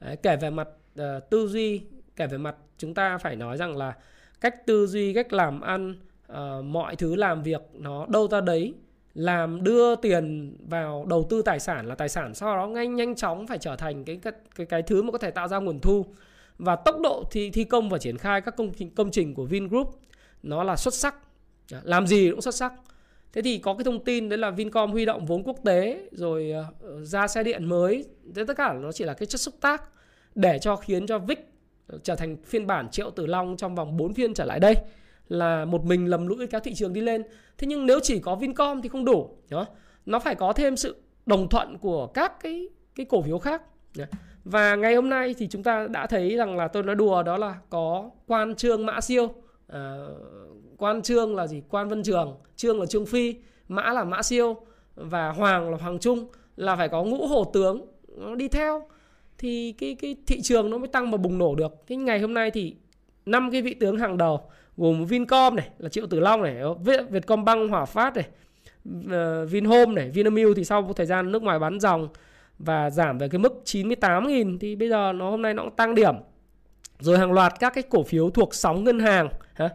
Đấy, 0.00 0.16
kể 0.16 0.36
về 0.36 0.50
mặt 0.50 0.68
à, 0.96 1.20
tư 1.30 1.48
duy 1.48 1.82
kể 2.16 2.26
về 2.26 2.38
mặt 2.38 2.56
chúng 2.78 2.94
ta 2.94 3.18
phải 3.18 3.36
nói 3.36 3.56
rằng 3.56 3.76
là 3.76 3.94
cách 4.40 4.66
tư 4.66 4.86
duy 4.86 5.14
cách 5.14 5.32
làm 5.32 5.60
ăn 5.60 5.96
à, 6.28 6.54
mọi 6.64 6.96
thứ 6.96 7.14
làm 7.14 7.42
việc 7.42 7.62
nó 7.72 8.06
đâu 8.06 8.28
ra 8.28 8.40
đấy 8.40 8.74
làm 9.14 9.64
đưa 9.64 9.96
tiền 9.96 10.56
vào 10.68 11.06
đầu 11.08 11.26
tư 11.30 11.42
tài 11.42 11.60
sản 11.60 11.86
là 11.86 11.94
tài 11.94 12.08
sản 12.08 12.34
sau 12.34 12.56
đó 12.56 12.66
ngay 12.66 12.86
nhanh 12.86 13.14
chóng 13.14 13.46
phải 13.46 13.58
trở 13.58 13.76
thành 13.76 14.04
cái 14.04 14.20
cái 14.22 14.32
cái, 14.54 14.66
cái 14.66 14.82
thứ 14.82 15.02
mà 15.02 15.12
có 15.12 15.18
thể 15.18 15.30
tạo 15.30 15.48
ra 15.48 15.58
nguồn 15.58 15.80
thu. 15.80 16.06
Và 16.58 16.76
tốc 16.76 16.96
độ 17.02 17.24
thi 17.30 17.50
thi 17.50 17.64
công 17.64 17.88
và 17.88 17.98
triển 17.98 18.18
khai 18.18 18.40
các 18.40 18.56
công 18.56 18.72
công 18.96 19.10
trình 19.10 19.34
của 19.34 19.44
Vingroup 19.44 20.00
nó 20.42 20.62
là 20.62 20.76
xuất 20.76 20.94
sắc. 20.94 21.14
Làm 21.82 22.06
gì 22.06 22.30
cũng 22.30 22.40
xuất 22.40 22.54
sắc. 22.54 22.72
Thế 23.32 23.42
thì 23.42 23.58
có 23.58 23.74
cái 23.74 23.84
thông 23.84 24.04
tin 24.04 24.28
đấy 24.28 24.38
là 24.38 24.50
Vincom 24.50 24.90
huy 24.90 25.04
động 25.04 25.26
vốn 25.26 25.42
quốc 25.42 25.56
tế 25.64 26.08
rồi 26.12 26.50
ờ, 26.80 27.04
ra 27.04 27.28
xe 27.28 27.42
điện 27.42 27.64
mới. 27.64 28.04
Thế 28.34 28.44
tất 28.44 28.56
cả 28.56 28.72
nó 28.72 28.92
chỉ 28.92 29.04
là 29.04 29.14
cái 29.14 29.26
chất 29.26 29.40
xúc 29.40 29.54
tác 29.60 29.82
để 30.34 30.58
cho 30.58 30.76
khiến 30.76 31.06
cho 31.06 31.18
Vic 31.18 31.52
trở 32.02 32.16
thành 32.16 32.36
phiên 32.44 32.66
bản 32.66 32.88
triệu 32.90 33.10
tử 33.10 33.26
long 33.26 33.56
trong 33.56 33.74
vòng 33.74 33.96
4 33.96 34.14
phiên 34.14 34.34
trở 34.34 34.44
lại 34.44 34.60
đây 34.60 34.74
là 35.32 35.64
một 35.64 35.84
mình 35.84 36.06
lầm 36.06 36.26
lũi 36.26 36.46
kéo 36.46 36.60
thị 36.60 36.74
trường 36.74 36.92
đi 36.92 37.00
lên. 37.00 37.22
Thế 37.58 37.66
nhưng 37.66 37.86
nếu 37.86 38.00
chỉ 38.02 38.18
có 38.18 38.34
Vincom 38.34 38.82
thì 38.82 38.88
không 38.88 39.04
đủ 39.04 39.36
đó 39.50 39.66
nó 40.06 40.18
phải 40.18 40.34
có 40.34 40.52
thêm 40.52 40.76
sự 40.76 40.96
đồng 41.26 41.48
thuận 41.48 41.78
của 41.78 42.06
các 42.06 42.40
cái 42.40 42.68
cái 42.94 43.06
cổ 43.06 43.22
phiếu 43.22 43.38
khác 43.38 43.62
và 44.44 44.74
ngày 44.74 44.94
hôm 44.94 45.08
nay 45.08 45.34
thì 45.38 45.46
chúng 45.46 45.62
ta 45.62 45.86
đã 45.86 46.06
thấy 46.06 46.36
rằng 46.36 46.56
là 46.56 46.68
tôi 46.68 46.82
nói 46.82 46.94
đùa 46.94 47.22
đó 47.22 47.36
là 47.36 47.56
có 47.70 48.10
quan 48.26 48.54
trương 48.54 48.86
mã 48.86 49.00
siêu 49.00 49.34
à, 49.68 49.96
quan 50.78 51.02
trương 51.02 51.36
là 51.36 51.46
gì? 51.46 51.62
Quan 51.68 51.88
vân 51.88 52.02
trường 52.02 52.36
trương 52.56 52.80
là 52.80 52.86
trương 52.86 53.06
phi 53.06 53.34
mã 53.68 53.92
là 53.92 54.04
mã 54.04 54.22
siêu 54.22 54.56
và 54.94 55.30
hoàng 55.30 55.70
là 55.70 55.76
hoàng 55.76 55.98
trung 55.98 56.26
là 56.56 56.76
phải 56.76 56.88
có 56.88 57.04
ngũ 57.04 57.26
hổ 57.26 57.44
tướng 57.44 57.86
nó 58.16 58.34
đi 58.34 58.48
theo. 58.48 58.88
Thì 59.38 59.72
cái 59.72 59.94
cái 59.94 60.16
thị 60.26 60.40
trường 60.40 60.70
nó 60.70 60.78
mới 60.78 60.88
tăng 60.88 61.10
và 61.10 61.16
bùng 61.16 61.38
nổ 61.38 61.54
được. 61.54 61.72
Cái 61.86 61.98
ngày 61.98 62.20
hôm 62.20 62.34
nay 62.34 62.50
thì 62.50 62.76
năm 63.26 63.50
cái 63.50 63.62
vị 63.62 63.74
tướng 63.74 63.98
hàng 63.98 64.16
đầu 64.16 64.40
gồm 64.76 65.04
Vincom 65.04 65.56
này 65.56 65.68
là 65.78 65.88
Triệu 65.88 66.06
Tử 66.06 66.20
Long 66.20 66.42
này, 66.42 66.56
Vietcombank, 67.10 67.70
Hòa 67.70 67.84
Phát 67.84 68.16
này, 68.16 68.26
ờ, 69.10 69.46
Vinhome 69.46 69.92
này, 69.94 70.10
Vinamilk 70.10 70.56
thì 70.56 70.64
sau 70.64 70.82
một 70.82 70.92
thời 70.96 71.06
gian 71.06 71.32
nước 71.32 71.42
ngoài 71.42 71.58
bán 71.58 71.80
dòng 71.80 72.08
và 72.58 72.90
giảm 72.90 73.18
về 73.18 73.28
cái 73.28 73.38
mức 73.38 73.62
98.000 73.64 74.58
thì 74.58 74.76
bây 74.76 74.88
giờ 74.88 75.12
nó 75.12 75.30
hôm 75.30 75.42
nay 75.42 75.54
nó 75.54 75.62
cũng 75.62 75.76
tăng 75.76 75.94
điểm. 75.94 76.14
Rồi 76.98 77.18
hàng 77.18 77.32
loạt 77.32 77.52
các 77.60 77.74
cái 77.74 77.82
cổ 77.90 78.02
phiếu 78.02 78.30
thuộc 78.30 78.54
sóng 78.54 78.84
ngân 78.84 79.00
hàng 79.00 79.28
hả? 79.54 79.68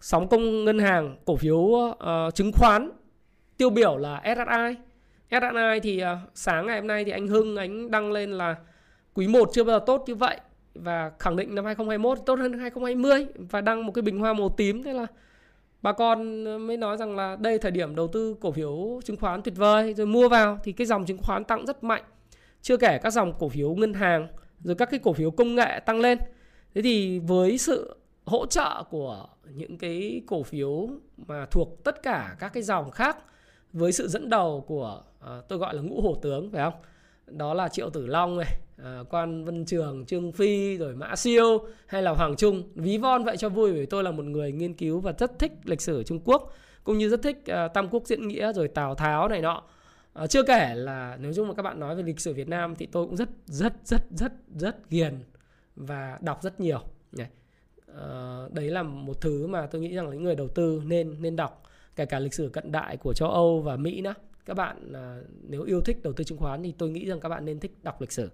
sóng 0.00 0.28
công 0.28 0.64
ngân 0.64 0.78
hàng 0.78 1.16
cổ 1.24 1.36
phiếu 1.36 1.56
uh, 1.56 1.94
chứng 2.34 2.52
khoán 2.52 2.90
tiêu 3.56 3.70
biểu 3.70 3.96
là 3.96 4.22
SSI 4.24 4.80
SSI 5.30 5.80
thì 5.82 6.02
uh, 6.02 6.18
sáng 6.34 6.66
ngày 6.66 6.78
hôm 6.78 6.86
nay 6.86 7.04
thì 7.04 7.10
anh 7.10 7.26
Hưng 7.26 7.56
anh 7.56 7.90
đăng 7.90 8.12
lên 8.12 8.30
là 8.30 8.56
quý 9.14 9.28
1 9.28 9.50
chưa 9.52 9.64
bao 9.64 9.78
giờ 9.78 9.84
tốt 9.86 10.04
như 10.06 10.14
vậy 10.14 10.40
và 10.82 11.12
khẳng 11.18 11.36
định 11.36 11.54
năm 11.54 11.64
2021 11.64 12.18
tốt 12.26 12.38
hơn 12.38 12.58
2020 12.58 13.26
và 13.34 13.60
đăng 13.60 13.86
một 13.86 13.92
cái 13.92 14.02
bình 14.02 14.18
hoa 14.18 14.32
màu 14.32 14.48
tím. 14.48 14.82
Thế 14.82 14.92
là 14.92 15.06
bà 15.82 15.92
con 15.92 16.44
mới 16.66 16.76
nói 16.76 16.96
rằng 16.96 17.16
là 17.16 17.36
đây 17.40 17.58
thời 17.58 17.70
điểm 17.70 17.94
đầu 17.94 18.08
tư 18.08 18.36
cổ 18.40 18.52
phiếu 18.52 19.00
chứng 19.04 19.16
khoán 19.16 19.42
tuyệt 19.42 19.56
vời. 19.56 19.94
Rồi 19.94 20.06
mua 20.06 20.28
vào 20.28 20.58
thì 20.64 20.72
cái 20.72 20.86
dòng 20.86 21.04
chứng 21.06 21.18
khoán 21.18 21.44
tăng 21.44 21.66
rất 21.66 21.84
mạnh. 21.84 22.02
Chưa 22.62 22.76
kể 22.76 22.98
các 23.02 23.10
dòng 23.10 23.32
cổ 23.38 23.48
phiếu 23.48 23.74
ngân 23.74 23.94
hàng, 23.94 24.28
rồi 24.64 24.74
các 24.74 24.90
cái 24.90 25.00
cổ 25.02 25.12
phiếu 25.12 25.30
công 25.30 25.54
nghệ 25.54 25.80
tăng 25.86 26.00
lên. 26.00 26.18
Thế 26.74 26.82
thì 26.82 27.18
với 27.18 27.58
sự 27.58 27.96
hỗ 28.24 28.46
trợ 28.46 28.82
của 28.90 29.26
những 29.54 29.78
cái 29.78 30.22
cổ 30.26 30.42
phiếu 30.42 30.88
mà 31.26 31.46
thuộc 31.50 31.84
tất 31.84 32.02
cả 32.02 32.36
các 32.38 32.52
cái 32.52 32.62
dòng 32.62 32.90
khác, 32.90 33.16
với 33.72 33.92
sự 33.92 34.08
dẫn 34.08 34.30
đầu 34.30 34.64
của 34.66 35.02
ờ, 35.20 35.42
tôi 35.48 35.58
gọi 35.58 35.74
là 35.74 35.82
ngũ 35.82 36.00
hổ 36.00 36.14
tướng, 36.14 36.50
phải 36.50 36.64
không? 36.64 36.80
Đó 37.30 37.54
là 37.54 37.68
triệu 37.68 37.90
tử 37.90 38.06
long 38.06 38.38
này 38.38 38.58
à, 38.84 39.00
quan 39.10 39.44
vân 39.44 39.64
trường 39.64 40.06
trương 40.06 40.32
phi 40.32 40.76
rồi 40.76 40.94
mã 40.94 41.16
siêu 41.16 41.66
hay 41.86 42.02
là 42.02 42.10
hoàng 42.10 42.36
trung. 42.36 42.62
Ví 42.74 42.98
von 42.98 43.24
vậy 43.24 43.36
cho 43.36 43.48
vui 43.48 43.72
bởi 43.72 43.86
tôi 43.86 44.04
là 44.04 44.10
một 44.10 44.24
người 44.24 44.52
nghiên 44.52 44.74
cứu 44.74 45.00
và 45.00 45.12
rất 45.18 45.38
thích 45.38 45.52
lịch 45.64 45.80
sử 45.80 46.02
trung 46.02 46.20
quốc 46.24 46.52
cũng 46.84 46.98
như 46.98 47.08
rất 47.08 47.22
thích 47.22 47.44
uh, 47.50 47.74
tam 47.74 47.88
quốc 47.88 48.06
diễn 48.06 48.28
nghĩa 48.28 48.52
rồi 48.52 48.68
tào 48.68 48.94
tháo 48.94 49.28
này 49.28 49.40
nọ. 49.40 49.62
À, 50.12 50.26
chưa 50.26 50.42
kể 50.42 50.74
là 50.74 51.16
nếu 51.20 51.32
chung 51.34 51.48
mà 51.48 51.54
các 51.54 51.62
bạn 51.62 51.80
nói 51.80 51.96
về 51.96 52.02
lịch 52.02 52.20
sử 52.20 52.32
việt 52.32 52.48
nam 52.48 52.74
thì 52.76 52.86
tôi 52.86 53.06
cũng 53.06 53.16
rất 53.16 53.28
rất 53.46 53.72
rất 53.84 54.02
rất 54.10 54.32
rất 54.56 54.90
ghiền 54.90 55.14
và 55.76 56.18
đọc 56.20 56.42
rất 56.42 56.60
nhiều. 56.60 56.80
Này 57.12 57.28
À, 57.96 58.42
đấy 58.52 58.70
là 58.70 58.82
một 58.82 59.20
thứ 59.20 59.46
mà 59.46 59.66
tôi 59.66 59.80
nghĩ 59.80 59.94
rằng 59.94 60.10
những 60.10 60.24
người 60.24 60.36
đầu 60.36 60.48
tư 60.48 60.82
nên 60.86 61.22
nên 61.22 61.36
đọc 61.36 61.62
kể 61.96 62.06
cả 62.06 62.18
lịch 62.18 62.34
sử 62.34 62.48
cận 62.52 62.72
đại 62.72 62.96
của 62.96 63.12
châu 63.12 63.30
Âu 63.30 63.60
và 63.60 63.76
Mỹ 63.76 64.00
nữa 64.00 64.14
các 64.48 64.54
bạn 64.54 64.92
à, 64.92 65.16
nếu 65.48 65.62
yêu 65.62 65.80
thích 65.80 66.02
đầu 66.02 66.12
tư 66.12 66.24
chứng 66.24 66.38
khoán 66.38 66.62
thì 66.62 66.72
tôi 66.78 66.90
nghĩ 66.90 67.06
rằng 67.06 67.20
các 67.20 67.28
bạn 67.28 67.44
nên 67.44 67.60
thích 67.60 67.72
đọc 67.82 68.00
lịch 68.00 68.12
sử. 68.12 68.30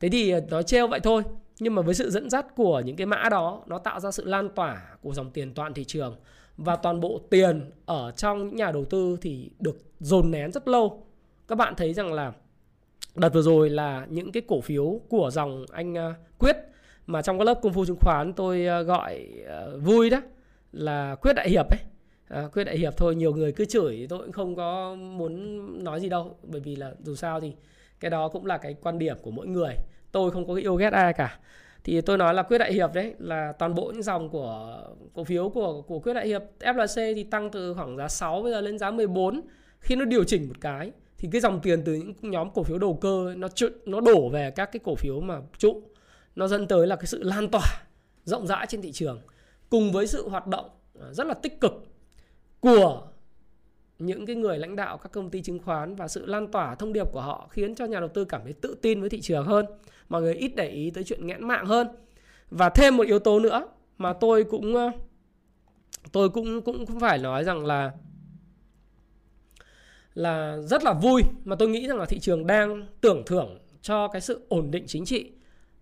Thế 0.00 0.08
thì 0.08 0.30
à, 0.30 0.40
nói 0.50 0.62
trêu 0.62 0.86
vậy 0.86 1.00
thôi, 1.00 1.22
nhưng 1.60 1.74
mà 1.74 1.82
với 1.82 1.94
sự 1.94 2.10
dẫn 2.10 2.30
dắt 2.30 2.46
của 2.56 2.80
những 2.80 2.96
cái 2.96 3.06
mã 3.06 3.28
đó, 3.30 3.62
nó 3.66 3.78
tạo 3.78 4.00
ra 4.00 4.10
sự 4.10 4.24
lan 4.24 4.48
tỏa 4.54 4.96
của 5.02 5.14
dòng 5.14 5.30
tiền 5.30 5.54
toàn 5.54 5.74
thị 5.74 5.84
trường 5.84 6.16
và 6.56 6.76
toàn 6.76 7.00
bộ 7.00 7.20
tiền 7.30 7.70
ở 7.84 8.10
trong 8.16 8.46
những 8.46 8.56
nhà 8.56 8.72
đầu 8.72 8.84
tư 8.84 9.18
thì 9.20 9.50
được 9.58 9.76
dồn 10.00 10.30
nén 10.30 10.52
rất 10.52 10.68
lâu. 10.68 11.06
Các 11.48 11.54
bạn 11.54 11.74
thấy 11.76 11.94
rằng 11.94 12.12
là 12.12 12.32
đợt 13.14 13.34
vừa 13.34 13.42
rồi 13.42 13.70
là 13.70 14.06
những 14.10 14.32
cái 14.32 14.42
cổ 14.48 14.60
phiếu 14.60 15.00
của 15.08 15.30
dòng 15.32 15.64
anh 15.72 15.98
à, 15.98 16.14
Quyết 16.38 16.56
mà 17.06 17.22
trong 17.22 17.38
các 17.38 17.44
lớp 17.44 17.60
công 17.62 17.72
phu 17.72 17.84
chứng 17.84 17.96
khoán 18.00 18.32
tôi 18.32 18.64
gọi 18.84 19.28
vui 19.82 20.10
đó 20.10 20.20
là 20.72 21.14
Quyết 21.14 21.32
Đại 21.32 21.50
Hiệp 21.50 21.70
ấy. 21.70 21.80
Ờ, 22.28 22.44
à, 22.44 22.48
Quyết 22.48 22.64
Đại 22.64 22.78
Hiệp 22.78 22.96
thôi 22.96 23.14
nhiều 23.14 23.34
người 23.34 23.52
cứ 23.52 23.64
chửi 23.64 24.06
tôi 24.08 24.18
cũng 24.18 24.32
không 24.32 24.56
có 24.56 24.94
muốn 24.94 25.84
nói 25.84 26.00
gì 26.00 26.08
đâu. 26.08 26.36
Bởi 26.42 26.60
vì 26.60 26.76
là 26.76 26.92
dù 27.02 27.14
sao 27.14 27.40
thì 27.40 27.52
cái 28.00 28.10
đó 28.10 28.28
cũng 28.28 28.46
là 28.46 28.58
cái 28.58 28.74
quan 28.82 28.98
điểm 28.98 29.16
của 29.22 29.30
mỗi 29.30 29.46
người. 29.46 29.74
Tôi 30.12 30.30
không 30.30 30.46
có 30.48 30.54
cái 30.54 30.62
yêu 30.62 30.76
ghét 30.76 30.92
ai 30.92 31.12
cả. 31.12 31.38
Thì 31.84 32.00
tôi 32.00 32.18
nói 32.18 32.34
là 32.34 32.42
Quyết 32.42 32.58
Đại 32.58 32.72
Hiệp 32.72 32.94
đấy 32.94 33.14
là 33.18 33.52
toàn 33.58 33.74
bộ 33.74 33.90
những 33.94 34.02
dòng 34.02 34.28
của 34.28 34.80
cổ 35.14 35.24
phiếu 35.24 35.48
của 35.48 35.82
của 35.82 35.98
Quyết 35.98 36.14
Đại 36.14 36.26
Hiệp 36.26 36.42
FLC 36.60 37.14
thì 37.14 37.24
tăng 37.24 37.50
từ 37.50 37.74
khoảng 37.74 37.96
giá 37.96 38.08
6 38.08 38.42
bây 38.42 38.52
giờ 38.52 38.60
lên 38.60 38.78
giá 38.78 38.90
14 38.90 39.40
khi 39.80 39.96
nó 39.96 40.04
điều 40.04 40.24
chỉnh 40.24 40.48
một 40.48 40.54
cái 40.60 40.92
thì 41.18 41.28
cái 41.32 41.40
dòng 41.40 41.60
tiền 41.60 41.82
từ 41.84 41.94
những 41.94 42.14
nhóm 42.20 42.50
cổ 42.50 42.62
phiếu 42.62 42.78
đầu 42.78 42.98
cơ 43.00 43.34
nó 43.36 43.48
nó 43.86 44.00
đổ 44.00 44.28
về 44.28 44.50
các 44.50 44.72
cái 44.72 44.80
cổ 44.84 44.94
phiếu 44.94 45.20
mà 45.20 45.40
trụ. 45.58 45.82
Nó 46.36 46.48
dẫn 46.48 46.68
tới 46.68 46.86
là 46.86 46.96
cái 46.96 47.06
sự 47.06 47.22
lan 47.22 47.48
tỏa 47.48 47.66
rộng 48.24 48.46
rãi 48.46 48.66
trên 48.68 48.82
thị 48.82 48.92
trường 48.92 49.20
cùng 49.68 49.92
với 49.92 50.06
sự 50.06 50.28
hoạt 50.28 50.46
động 50.46 50.70
ờ, 50.94 51.12
rất 51.12 51.26
là 51.26 51.34
tích 51.34 51.60
cực 51.60 51.72
của 52.60 53.02
những 53.98 54.26
cái 54.26 54.36
người 54.36 54.58
lãnh 54.58 54.76
đạo 54.76 54.98
các 54.98 55.12
công 55.12 55.30
ty 55.30 55.42
chứng 55.42 55.58
khoán 55.58 55.96
và 55.96 56.08
sự 56.08 56.26
lan 56.26 56.52
tỏa 56.52 56.74
thông 56.74 56.92
điệp 56.92 57.12
của 57.12 57.20
họ 57.20 57.48
khiến 57.50 57.74
cho 57.74 57.84
nhà 57.84 58.00
đầu 58.00 58.08
tư 58.08 58.24
cảm 58.24 58.40
thấy 58.44 58.52
tự 58.52 58.76
tin 58.82 59.00
với 59.00 59.10
thị 59.10 59.20
trường 59.20 59.46
hơn, 59.46 59.66
mọi 60.08 60.22
người 60.22 60.34
ít 60.34 60.52
để 60.56 60.68
ý 60.68 60.90
tới 60.90 61.04
chuyện 61.04 61.26
nghẽn 61.26 61.48
mạng 61.48 61.66
hơn. 61.66 61.88
Và 62.50 62.68
thêm 62.68 62.96
một 62.96 63.06
yếu 63.06 63.18
tố 63.18 63.40
nữa 63.40 63.68
mà 63.98 64.12
tôi 64.12 64.44
cũng 64.44 64.74
ờ, 64.74 64.90
tôi 66.12 66.28
cũng 66.28 66.62
cũng 66.62 66.86
cũng 66.86 67.00
phải 67.00 67.18
nói 67.18 67.44
rằng 67.44 67.66
là 67.66 67.92
là 70.14 70.56
rất 70.62 70.84
là 70.84 70.92
vui 70.92 71.22
mà 71.44 71.56
tôi 71.56 71.68
nghĩ 71.68 71.88
rằng 71.88 71.98
là 71.98 72.04
thị 72.04 72.18
trường 72.18 72.46
đang 72.46 72.86
tưởng 73.00 73.22
thưởng 73.26 73.58
cho 73.82 74.08
cái 74.08 74.20
sự 74.20 74.46
ổn 74.48 74.70
định 74.70 74.84
chính 74.86 75.04
trị, 75.04 75.32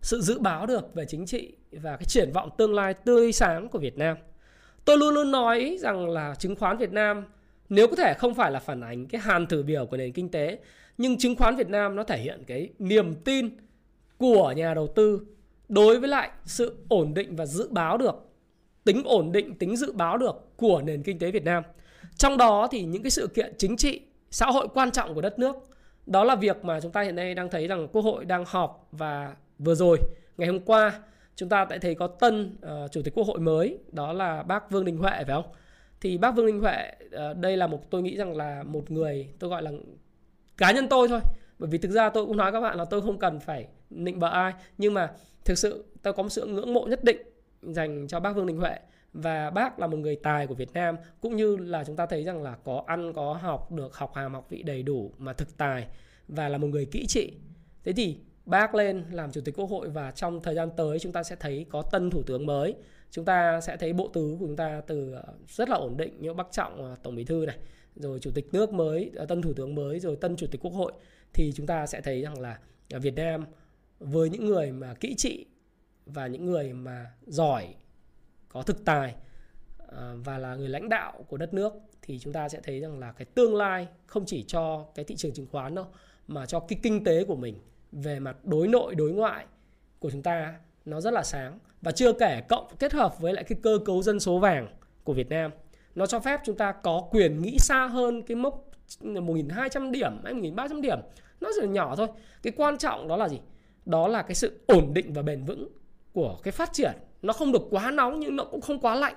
sự 0.00 0.20
dự 0.20 0.38
báo 0.38 0.66
được 0.66 0.94
về 0.94 1.04
chính 1.08 1.26
trị 1.26 1.56
và 1.72 1.96
cái 1.96 2.04
triển 2.04 2.32
vọng 2.32 2.50
tương 2.58 2.74
lai 2.74 2.94
tươi 2.94 3.32
sáng 3.32 3.68
của 3.68 3.78
Việt 3.78 3.98
Nam. 3.98 4.16
Tôi 4.84 4.98
luôn 4.98 5.14
luôn 5.14 5.30
nói 5.30 5.76
rằng 5.80 6.10
là 6.10 6.34
chứng 6.38 6.56
khoán 6.56 6.76
Việt 6.76 6.92
Nam 6.92 7.24
nếu 7.68 7.88
có 7.88 7.96
thể 7.96 8.14
không 8.18 8.34
phải 8.34 8.50
là 8.50 8.58
phản 8.58 8.80
ánh 8.80 9.06
cái 9.06 9.20
hàn 9.20 9.46
thử 9.46 9.62
biểu 9.62 9.86
của 9.86 9.96
nền 9.96 10.12
kinh 10.12 10.28
tế 10.28 10.58
nhưng 10.98 11.18
chứng 11.18 11.36
khoán 11.36 11.56
Việt 11.56 11.68
Nam 11.68 11.96
nó 11.96 12.04
thể 12.04 12.18
hiện 12.18 12.44
cái 12.46 12.68
niềm 12.78 13.14
tin 13.14 13.50
của 14.18 14.52
nhà 14.56 14.74
đầu 14.74 14.86
tư 14.86 15.20
đối 15.68 16.00
với 16.00 16.08
lại 16.08 16.30
sự 16.44 16.76
ổn 16.88 17.14
định 17.14 17.36
và 17.36 17.46
dự 17.46 17.68
báo 17.68 17.98
được 17.98 18.14
tính 18.84 19.02
ổn 19.04 19.32
định, 19.32 19.54
tính 19.54 19.76
dự 19.76 19.92
báo 19.92 20.18
được 20.18 20.56
của 20.56 20.82
nền 20.82 21.02
kinh 21.02 21.18
tế 21.18 21.30
Việt 21.30 21.44
Nam. 21.44 21.62
Trong 22.16 22.36
đó 22.36 22.68
thì 22.70 22.82
những 22.82 23.02
cái 23.02 23.10
sự 23.10 23.26
kiện 23.26 23.54
chính 23.58 23.76
trị, 23.76 24.00
xã 24.30 24.46
hội 24.46 24.68
quan 24.74 24.90
trọng 24.90 25.14
của 25.14 25.20
đất 25.20 25.38
nước 25.38 25.56
đó 26.06 26.24
là 26.24 26.36
việc 26.36 26.64
mà 26.64 26.80
chúng 26.80 26.92
ta 26.92 27.02
hiện 27.02 27.16
nay 27.16 27.34
đang 27.34 27.50
thấy 27.50 27.66
rằng 27.66 27.88
Quốc 27.92 28.02
hội 28.02 28.24
đang 28.24 28.44
họp 28.46 28.88
và 28.92 29.34
vừa 29.58 29.74
rồi 29.74 29.98
ngày 30.36 30.48
hôm 30.48 30.60
qua 30.60 31.00
chúng 31.36 31.48
ta 31.48 31.66
lại 31.70 31.78
thấy 31.78 31.94
có 31.94 32.06
tân 32.06 32.56
uh, 32.84 32.92
chủ 32.92 33.02
tịch 33.02 33.14
quốc 33.14 33.26
hội 33.26 33.38
mới 33.38 33.78
đó 33.92 34.12
là 34.12 34.42
bác 34.42 34.70
Vương 34.70 34.84
Đình 34.84 34.96
Huệ 34.96 35.10
phải 35.10 35.24
không? 35.24 35.52
Thì 36.00 36.18
bác 36.18 36.30
Vương 36.30 36.46
Đình 36.46 36.60
Huệ 36.60 36.92
uh, 37.06 37.36
đây 37.36 37.56
là 37.56 37.66
một 37.66 37.90
tôi 37.90 38.02
nghĩ 38.02 38.16
rằng 38.16 38.36
là 38.36 38.62
một 38.62 38.90
người 38.90 39.28
tôi 39.38 39.50
gọi 39.50 39.62
là 39.62 39.70
cá 40.56 40.72
nhân 40.72 40.88
tôi 40.88 41.08
thôi. 41.08 41.20
Bởi 41.58 41.70
vì 41.70 41.78
thực 41.78 41.90
ra 41.90 42.10
tôi 42.10 42.26
cũng 42.26 42.36
nói 42.36 42.52
các 42.52 42.60
bạn 42.60 42.76
là 42.78 42.84
tôi 42.84 43.02
không 43.02 43.18
cần 43.18 43.40
phải 43.40 43.66
nịnh 43.90 44.18
bợ 44.18 44.28
ai. 44.28 44.52
Nhưng 44.78 44.94
mà 44.94 45.12
thực 45.44 45.58
sự 45.58 45.84
tôi 46.02 46.12
có 46.12 46.22
một 46.22 46.28
sự 46.28 46.46
ngưỡng 46.46 46.74
mộ 46.74 46.86
nhất 46.86 47.04
định 47.04 47.18
dành 47.62 48.06
cho 48.08 48.20
bác 48.20 48.32
Vương 48.32 48.46
Đình 48.46 48.56
Huệ. 48.56 48.78
Và 49.12 49.50
bác 49.50 49.78
là 49.78 49.86
một 49.86 49.96
người 49.96 50.16
tài 50.16 50.46
của 50.46 50.54
Việt 50.54 50.72
Nam 50.72 50.96
cũng 51.20 51.36
như 51.36 51.56
là 51.56 51.84
chúng 51.84 51.96
ta 51.96 52.06
thấy 52.06 52.24
rằng 52.24 52.42
là 52.42 52.56
có 52.64 52.82
ăn 52.86 53.12
có 53.12 53.32
học 53.32 53.72
được 53.72 53.96
học 53.96 54.12
hàm 54.14 54.34
học 54.34 54.46
vị 54.50 54.62
đầy 54.62 54.82
đủ 54.82 55.12
mà 55.18 55.32
thực 55.32 55.56
tài 55.56 55.86
và 56.28 56.48
là 56.48 56.58
một 56.58 56.66
người 56.66 56.86
kỹ 56.86 57.06
trị. 57.06 57.32
Thế 57.84 57.92
thì 57.92 58.16
bác 58.46 58.74
lên 58.74 59.04
làm 59.10 59.32
chủ 59.32 59.40
tịch 59.40 59.54
quốc 59.58 59.70
hội 59.70 59.88
và 59.88 60.10
trong 60.10 60.40
thời 60.42 60.54
gian 60.54 60.70
tới 60.76 60.98
chúng 60.98 61.12
ta 61.12 61.22
sẽ 61.22 61.36
thấy 61.40 61.66
có 61.70 61.82
tân 61.82 62.10
thủ 62.10 62.22
tướng 62.22 62.46
mới. 62.46 62.74
Chúng 63.10 63.24
ta 63.24 63.60
sẽ 63.60 63.76
thấy 63.76 63.92
bộ 63.92 64.08
tứ 64.08 64.36
của 64.40 64.46
chúng 64.46 64.56
ta 64.56 64.82
từ 64.86 65.12
ờ, 65.12 65.34
rất 65.48 65.68
là 65.68 65.76
ổn 65.76 65.96
định, 65.96 66.16
như 66.20 66.34
bác 66.34 66.52
trọng 66.52 66.82
ờ, 66.82 66.96
tổng 67.02 67.14
bí 67.14 67.24
thư 67.24 67.46
này, 67.46 67.58
rồi 67.96 68.18
chủ 68.18 68.30
tịch 68.34 68.48
nước 68.52 68.72
mới 68.72 69.10
ờ, 69.14 69.26
tân 69.26 69.42
thủ 69.42 69.52
tướng 69.52 69.74
mới, 69.74 70.00
rồi 70.00 70.16
tân 70.16 70.36
chủ 70.36 70.46
tịch 70.50 70.60
quốc 70.60 70.70
hội, 70.70 70.92
thì 71.32 71.52
chúng 71.54 71.66
ta 71.66 71.86
sẽ 71.86 72.00
thấy 72.00 72.22
rằng 72.22 72.40
là 72.40 72.58
việt 72.88 73.14
nam 73.14 73.44
với 73.98 74.30
những 74.30 74.46
người 74.46 74.72
mà 74.72 74.94
kỹ 74.94 75.14
trị 75.18 75.46
và 76.06 76.26
những 76.26 76.46
người 76.46 76.72
mà 76.72 77.10
giỏi, 77.26 77.74
có 78.48 78.62
thực 78.62 78.84
tài 78.84 79.14
và 80.14 80.38
là 80.38 80.56
người 80.56 80.68
lãnh 80.68 80.88
đạo 80.88 81.24
của 81.28 81.36
đất 81.36 81.54
nước, 81.54 81.72
thì 82.02 82.18
chúng 82.18 82.32
ta 82.32 82.48
sẽ 82.48 82.60
thấy 82.62 82.80
rằng 82.80 82.98
là 82.98 83.12
cái 83.12 83.24
tương 83.24 83.56
lai 83.56 83.88
không 84.06 84.24
chỉ 84.26 84.42
cho 84.42 84.86
cái 84.94 85.04
thị 85.04 85.16
trường 85.16 85.32
chứng 85.32 85.46
khoán 85.52 85.74
đâu, 85.74 85.86
mà 86.28 86.46
cho 86.46 86.60
cái 86.60 86.78
kinh 86.82 87.04
tế 87.04 87.24
của 87.24 87.36
mình 87.36 87.58
về 87.94 88.20
mặt 88.20 88.36
đối 88.44 88.68
nội 88.68 88.94
đối 88.94 89.10
ngoại 89.10 89.46
của 89.98 90.10
chúng 90.10 90.22
ta 90.22 90.54
nó 90.84 91.00
rất 91.00 91.12
là 91.12 91.22
sáng 91.22 91.58
và 91.82 91.92
chưa 91.92 92.12
kể 92.12 92.42
cộng 92.48 92.66
kết 92.78 92.92
hợp 92.92 93.20
với 93.20 93.32
lại 93.32 93.44
cái 93.44 93.58
cơ 93.62 93.78
cấu 93.84 94.02
dân 94.02 94.20
số 94.20 94.38
vàng 94.38 94.68
của 95.04 95.12
Việt 95.12 95.28
Nam. 95.28 95.50
Nó 95.94 96.06
cho 96.06 96.20
phép 96.20 96.40
chúng 96.44 96.56
ta 96.56 96.72
có 96.72 97.08
quyền 97.10 97.42
nghĩ 97.42 97.58
xa 97.58 97.86
hơn 97.86 98.22
cái 98.22 98.36
mốc 98.36 98.70
1.200 99.00 99.90
điểm 99.90 100.12
hay 100.24 100.34
1.300 100.34 100.80
điểm. 100.80 100.98
Nó 101.40 101.52
rất 101.52 101.64
là 101.64 101.70
nhỏ 101.70 101.96
thôi. 101.96 102.08
Cái 102.42 102.52
quan 102.56 102.78
trọng 102.78 103.08
đó 103.08 103.16
là 103.16 103.28
gì? 103.28 103.40
Đó 103.86 104.08
là 104.08 104.22
cái 104.22 104.34
sự 104.34 104.60
ổn 104.66 104.94
định 104.94 105.12
và 105.12 105.22
bền 105.22 105.44
vững 105.44 105.68
của 106.12 106.38
cái 106.42 106.52
phát 106.52 106.72
triển. 106.72 106.92
Nó 107.22 107.32
không 107.32 107.52
được 107.52 107.62
quá 107.70 107.90
nóng 107.90 108.20
nhưng 108.20 108.36
nó 108.36 108.44
cũng 108.44 108.60
không 108.60 108.80
quá 108.80 108.94
lạnh. 108.94 109.14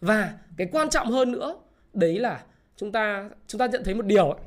Và 0.00 0.38
cái 0.56 0.68
quan 0.72 0.88
trọng 0.90 1.10
hơn 1.10 1.32
nữa 1.32 1.56
đấy 1.92 2.18
là 2.18 2.44
chúng 2.76 2.92
ta 2.92 3.30
chúng 3.46 3.58
ta 3.58 3.66
nhận 3.66 3.84
thấy 3.84 3.94
một 3.94 4.06
điều 4.06 4.30
ấy, 4.30 4.40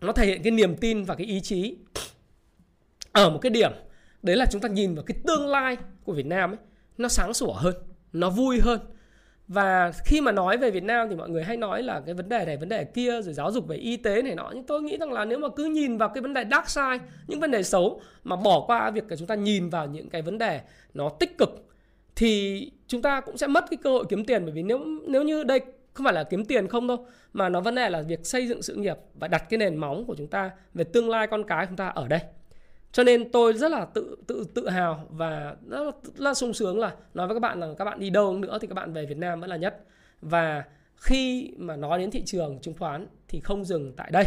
nó 0.00 0.12
thể 0.12 0.26
hiện 0.26 0.42
cái 0.42 0.50
niềm 0.50 0.76
tin 0.76 1.04
và 1.04 1.14
cái 1.14 1.26
ý 1.26 1.40
chí 1.40 1.76
ở 3.18 3.30
một 3.30 3.38
cái 3.38 3.50
điểm, 3.50 3.72
đấy 4.22 4.36
là 4.36 4.46
chúng 4.50 4.60
ta 4.60 4.68
nhìn 4.68 4.94
vào 4.94 5.04
cái 5.04 5.16
tương 5.26 5.46
lai 5.46 5.76
của 6.04 6.12
Việt 6.12 6.26
Nam 6.26 6.50
ấy, 6.50 6.58
nó 6.98 7.08
sáng 7.08 7.34
sủa 7.34 7.52
hơn, 7.52 7.74
nó 8.12 8.30
vui 8.30 8.60
hơn. 8.60 8.80
Và 9.48 9.92
khi 10.04 10.20
mà 10.20 10.32
nói 10.32 10.56
về 10.56 10.70
Việt 10.70 10.82
Nam 10.82 11.08
thì 11.10 11.16
mọi 11.16 11.30
người 11.30 11.44
hay 11.44 11.56
nói 11.56 11.82
là 11.82 12.00
cái 12.06 12.14
vấn 12.14 12.28
đề 12.28 12.44
này, 12.44 12.56
vấn 12.56 12.68
đề 12.68 12.84
kia, 12.84 13.22
rồi 13.22 13.34
giáo 13.34 13.52
dục 13.52 13.68
về 13.68 13.76
y 13.76 13.96
tế 13.96 14.22
này 14.22 14.34
nọ. 14.34 14.50
Nhưng 14.54 14.64
tôi 14.64 14.82
nghĩ 14.82 14.96
rằng 14.96 15.12
là 15.12 15.24
nếu 15.24 15.38
mà 15.38 15.48
cứ 15.56 15.64
nhìn 15.64 15.98
vào 15.98 16.08
cái 16.08 16.22
vấn 16.22 16.34
đề 16.34 16.44
dark 16.50 16.68
side, 16.68 16.98
những 17.26 17.40
vấn 17.40 17.50
đề 17.50 17.62
xấu, 17.62 18.00
mà 18.24 18.36
bỏ 18.36 18.64
qua 18.66 18.90
việc 18.90 19.04
là 19.10 19.16
chúng 19.16 19.26
ta 19.26 19.34
nhìn 19.34 19.68
vào 19.68 19.86
những 19.86 20.10
cái 20.10 20.22
vấn 20.22 20.38
đề 20.38 20.60
nó 20.94 21.08
tích 21.08 21.38
cực, 21.38 21.50
thì 22.16 22.70
chúng 22.86 23.02
ta 23.02 23.20
cũng 23.20 23.38
sẽ 23.38 23.46
mất 23.46 23.64
cái 23.70 23.78
cơ 23.82 23.90
hội 23.90 24.04
kiếm 24.08 24.24
tiền. 24.24 24.44
Bởi 24.44 24.52
vì 24.52 24.62
nếu 24.62 24.78
nếu 25.06 25.22
như 25.22 25.44
đây 25.44 25.60
không 25.92 26.04
phải 26.04 26.14
là 26.14 26.24
kiếm 26.24 26.44
tiền 26.44 26.68
không 26.68 26.86
đâu, 26.86 27.06
mà 27.32 27.48
nó 27.48 27.60
vấn 27.60 27.74
đề 27.74 27.90
là 27.90 28.02
việc 28.02 28.26
xây 28.26 28.46
dựng 28.46 28.62
sự 28.62 28.74
nghiệp 28.74 28.96
và 29.14 29.28
đặt 29.28 29.44
cái 29.50 29.58
nền 29.58 29.76
móng 29.76 30.04
của 30.04 30.14
chúng 30.14 30.28
ta 30.28 30.50
về 30.74 30.84
tương 30.84 31.10
lai 31.10 31.26
con 31.26 31.44
cái 31.44 31.66
chúng 31.66 31.76
ta 31.76 31.88
ở 31.88 32.08
đây 32.08 32.20
cho 32.92 33.04
nên 33.04 33.32
tôi 33.32 33.52
rất 33.52 33.70
là 33.70 33.84
tự 33.84 34.16
tự 34.26 34.44
tự 34.54 34.68
hào 34.68 35.06
và 35.10 35.56
rất 35.68 35.82
là, 35.82 35.92
rất 36.02 36.20
là 36.20 36.34
sung 36.34 36.54
sướng 36.54 36.78
là 36.78 36.94
nói 37.14 37.26
với 37.26 37.34
các 37.34 37.40
bạn 37.40 37.60
là 37.60 37.68
các 37.78 37.84
bạn 37.84 38.00
đi 38.00 38.10
đâu 38.10 38.38
nữa 38.38 38.58
thì 38.60 38.66
các 38.66 38.74
bạn 38.74 38.92
về 38.92 39.06
Việt 39.06 39.16
Nam 39.16 39.40
vẫn 39.40 39.50
là 39.50 39.56
nhất. 39.56 39.84
Và 40.20 40.64
khi 40.96 41.52
mà 41.56 41.76
nói 41.76 41.98
đến 41.98 42.10
thị 42.10 42.22
trường 42.26 42.58
chứng 42.60 42.74
khoán 42.74 43.06
thì 43.28 43.40
không 43.40 43.64
dừng 43.64 43.92
tại 43.96 44.10
đây. 44.12 44.24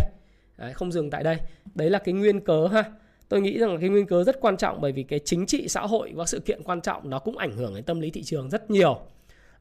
Đấy, 0.58 0.74
không 0.74 0.92
dừng 0.92 1.10
tại 1.10 1.24
đây. 1.24 1.38
Đấy 1.76 1.90
là 1.90 2.00
cái 2.00 2.14
nguyên 2.14 2.40
cớ 2.40 2.68
ha. 2.68 2.84
Tôi 3.30 3.42
nghĩ 3.42 3.60
rằng 3.60 3.74
là 3.74 3.80
cái 3.80 3.90
nguyên 3.90 4.06
cớ 4.06 4.24
rất 4.24 4.42
quan 4.42 4.58
trọng 4.58 4.82
bởi 4.82 4.92
vì 4.92 5.04
cái 5.04 5.20
chính 5.20 5.46
trị 5.46 5.68
xã 5.68 5.82
hội 5.82 6.12
và 6.16 6.26
sự 6.26 6.40
kiện 6.40 6.64
quan 6.64 6.82
trọng 6.82 7.10
nó 7.10 7.20
cũng 7.20 7.38
ảnh 7.38 7.52
hưởng 7.52 7.76
đến 7.76 7.84
tâm 7.84 8.00
lý 8.00 8.12
thị 8.12 8.24
trường 8.24 8.50
rất 8.50 8.72
nhiều. 8.72 9.00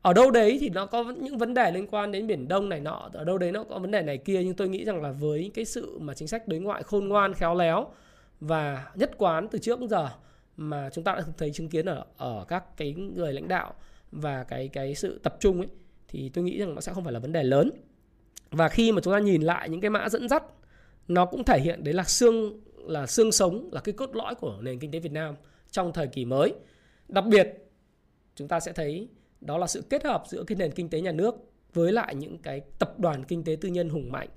Ở 0.02 0.12
đâu 0.12 0.30
đấy 0.30 0.59
thì 0.61 0.69
nó 0.69 0.87
có 0.87 1.04
những 1.21 1.38
vấn 1.38 1.54
đề 1.54 1.71
liên 1.71 1.87
quan 1.87 2.12
đến 2.12 2.26
biển 2.26 2.49
đông 2.49 2.69
này 2.69 2.80
nọ 2.80 3.11
ở 3.12 3.25
đâu 3.25 3.38
đấy 3.38 3.52
nó 3.52 3.64
có 3.64 3.78
vấn 3.78 3.90
đề 3.90 4.02
này 4.02 4.19
kia 4.19 4.45
nhưng 4.45 4.54
tôi 4.54 4.69
nghĩ 4.69 4.85
rằng 4.85 5.02
là 5.02 5.12
với 5.12 5.50
cái 5.54 5.64
sự 5.64 5.99
mà 5.99 6.14
chính 6.14 6.28
sách 6.28 6.49
đối 6.49 6.61
ngoại 6.61 6.83
khôn 6.83 7.09
ngoan 7.09 7.35
khéo 7.35 7.54
léo 7.54 7.87
và 8.40 8.92
nhất 8.94 9.11
quán 9.18 9.49
từ 9.50 9.59
trước 9.59 9.80
đến 9.80 9.88
giờ 9.88 10.09
mà 10.56 10.90
chúng 10.92 11.04
ta 11.04 11.14
đã 11.14 11.23
thấy 11.38 11.50
chứng 11.52 11.68
kiến 11.68 11.87
ở 11.87 12.04
ở 12.16 12.44
các 12.49 12.76
cái 12.76 12.94
người 12.94 13.32
lãnh 13.32 13.49
đạo 13.49 13.75
và 14.12 14.44
cái 14.44 14.68
cái 14.68 14.94
sự 14.94 15.20
tập 15.23 15.37
trung 15.40 15.59
ấy, 15.59 15.68
thì 16.09 16.28
tôi 16.28 16.44
nghĩ 16.44 16.59
rằng 16.59 16.75
nó 16.75 16.80
sẽ 16.80 16.92
không 16.92 17.04
phải 17.04 17.12
là 17.12 17.18
vấn 17.18 17.32
đề 17.32 17.42
lớn. 17.42 17.70
Và 18.50 18.68
khi 18.68 18.92
mà 18.92 19.00
chúng 19.00 19.12
ta 19.12 19.18
nhìn 19.18 19.42
lại 19.42 19.68
những 19.68 19.80
cái 19.80 19.90
mã 19.90 20.09
dẫn 20.09 20.28
dắt, 20.28 20.42
nó 21.09 21.26
cũng 21.26 21.44
thể 21.44 21.61
hiện 21.61 21.85
đấy 21.85 21.94
là 21.94 22.04
xương 22.04 22.61
là 22.76 23.06
xương 23.06 23.32
sống, 23.32 23.68
là 23.73 23.80
cái 23.80 23.92
cốt 23.92 24.16
lõi 24.16 24.35
của 24.35 24.59
nền 24.61 24.78
kinh 24.78 24.90
tế 24.90 24.99
Việt 24.99 25.12
Nam 25.12 25.35
trong 25.70 25.92
thời 25.92 26.06
kỳ 26.06 26.25
mới. 26.25 26.54
Đặc 27.09 27.25
biệt, 27.26 27.49
chúng 28.35 28.49
ta 28.49 28.61
sẽ 28.61 28.73
thấy 28.73 29.09
đó 29.40 29.59
là 29.59 29.66
sự 29.66 29.82
kết 29.90 30.04
hợp 30.04 30.25
giữa 30.28 30.44
cái 30.44 30.56
nền 30.56 30.73
kinh 30.73 30.88
tế 30.88 31.00
nhà 31.00 31.12
nước 31.12 31.35
với 31.73 31.92
lại 31.92 32.14
những 32.14 32.38
cái 32.38 32.61
tập 32.78 32.99
đoàn 32.99 33.25
kinh 33.25 33.44
tế 33.44 33.56
tư 33.61 33.68
nhân 33.68 33.88
hùng 33.88 34.12
mạnh. 34.12 34.28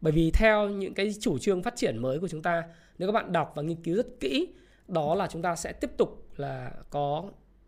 Bởi 0.00 0.12
vì 0.12 0.30
theo 0.30 0.68
những 0.68 0.94
cái 0.94 1.14
chủ 1.20 1.38
trương 1.38 1.62
phát 1.62 1.76
triển 1.76 1.98
mới 1.98 2.20
của 2.20 2.28
chúng 2.28 2.42
ta 2.42 2.62
nếu 3.00 3.08
các 3.08 3.12
bạn 3.12 3.32
đọc 3.32 3.52
và 3.54 3.62
nghiên 3.62 3.82
cứu 3.82 3.96
rất 3.96 4.20
kỹ 4.20 4.48
đó 4.88 5.14
là 5.14 5.26
chúng 5.26 5.42
ta 5.42 5.56
sẽ 5.56 5.72
tiếp 5.72 5.90
tục 5.96 6.26
là 6.36 6.72
có 6.90 7.24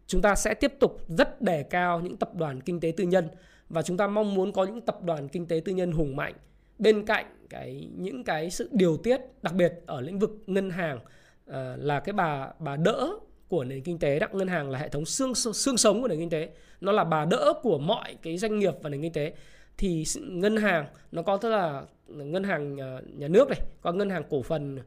chúng 0.07 0.23
ta 0.23 0.35
sẽ 0.35 0.55
tiếp 0.55 0.73
tục 0.81 1.05
rất 1.09 1.43
đề 1.43 1.63
cao 1.63 2.01
những 2.01 2.17
tập 2.17 2.35
đoàn 2.35 2.61
kinh 2.61 2.81
tế 2.81 2.93
tư 2.97 3.05
nhân 3.05 3.29
và 3.69 3.83
chúng 3.83 3.97
ta 3.97 4.07
mong 4.07 4.35
muốn 4.35 4.53
có 4.53 4.65
những 4.65 4.81
tập 4.81 5.03
đoàn 5.03 5.29
kinh 5.29 5.47
tế 5.47 5.61
tư 5.65 5.73
nhân 5.73 5.93
hùng 5.93 6.17
mạnh. 6.17 6.35
Bên 6.79 7.07
cạnh 7.07 7.27
cái 7.51 7.89
những 7.97 8.25
cái 8.25 8.51
sự 8.51 8.69
điều 8.73 8.97
tiết 8.97 9.21
đặc 9.43 9.55
biệt 9.55 9.73
ở 9.87 10.01
lĩnh 10.01 10.19
vực 10.19 10.31
ngân 10.47 10.71
hàng 10.71 10.97
uh, 10.97 11.55
là 11.77 12.01
cái 12.01 12.13
bà 12.13 12.49
bà 12.59 12.77
đỡ 12.77 13.09
của 13.49 13.65
nền 13.65 13.83
kinh 13.83 13.99
tế 13.99 14.19
đó 14.19 14.27
ngân 14.33 14.49
hàng 14.49 14.71
là 14.71 14.79
hệ 14.79 14.89
thống 14.89 15.05
xương 15.05 15.35
xương 15.35 15.77
sống 15.77 16.03
của 16.03 16.09
nền 16.09 16.19
kinh 16.19 16.31
tế. 16.31 16.49
Nó 16.81 16.93
là 16.93 17.05
bà 17.05 17.25
đỡ 17.25 17.53
của 17.63 17.79
mọi 17.79 18.17
cái 18.23 18.39
doanh 18.39 18.59
nghiệp 18.59 18.75
và 18.83 18.91
nền 18.91 19.03
kinh 19.03 19.13
tế. 19.13 19.33
Thì 19.77 20.05
ngân 20.17 20.57
hàng 20.57 20.87
nó 21.13 21.23
có 21.23 21.37
tức 21.37 21.51
là 21.51 21.83
ngân 22.07 22.45
hàng 22.45 22.77
ờ, 22.77 23.03
nhà 23.17 23.29
nước 23.29 23.49
này 23.49 23.61
có 23.81 23.93
ngân 23.93 24.11
hàng 24.11 24.23
cổ 24.31 24.43
phần 24.43 24.79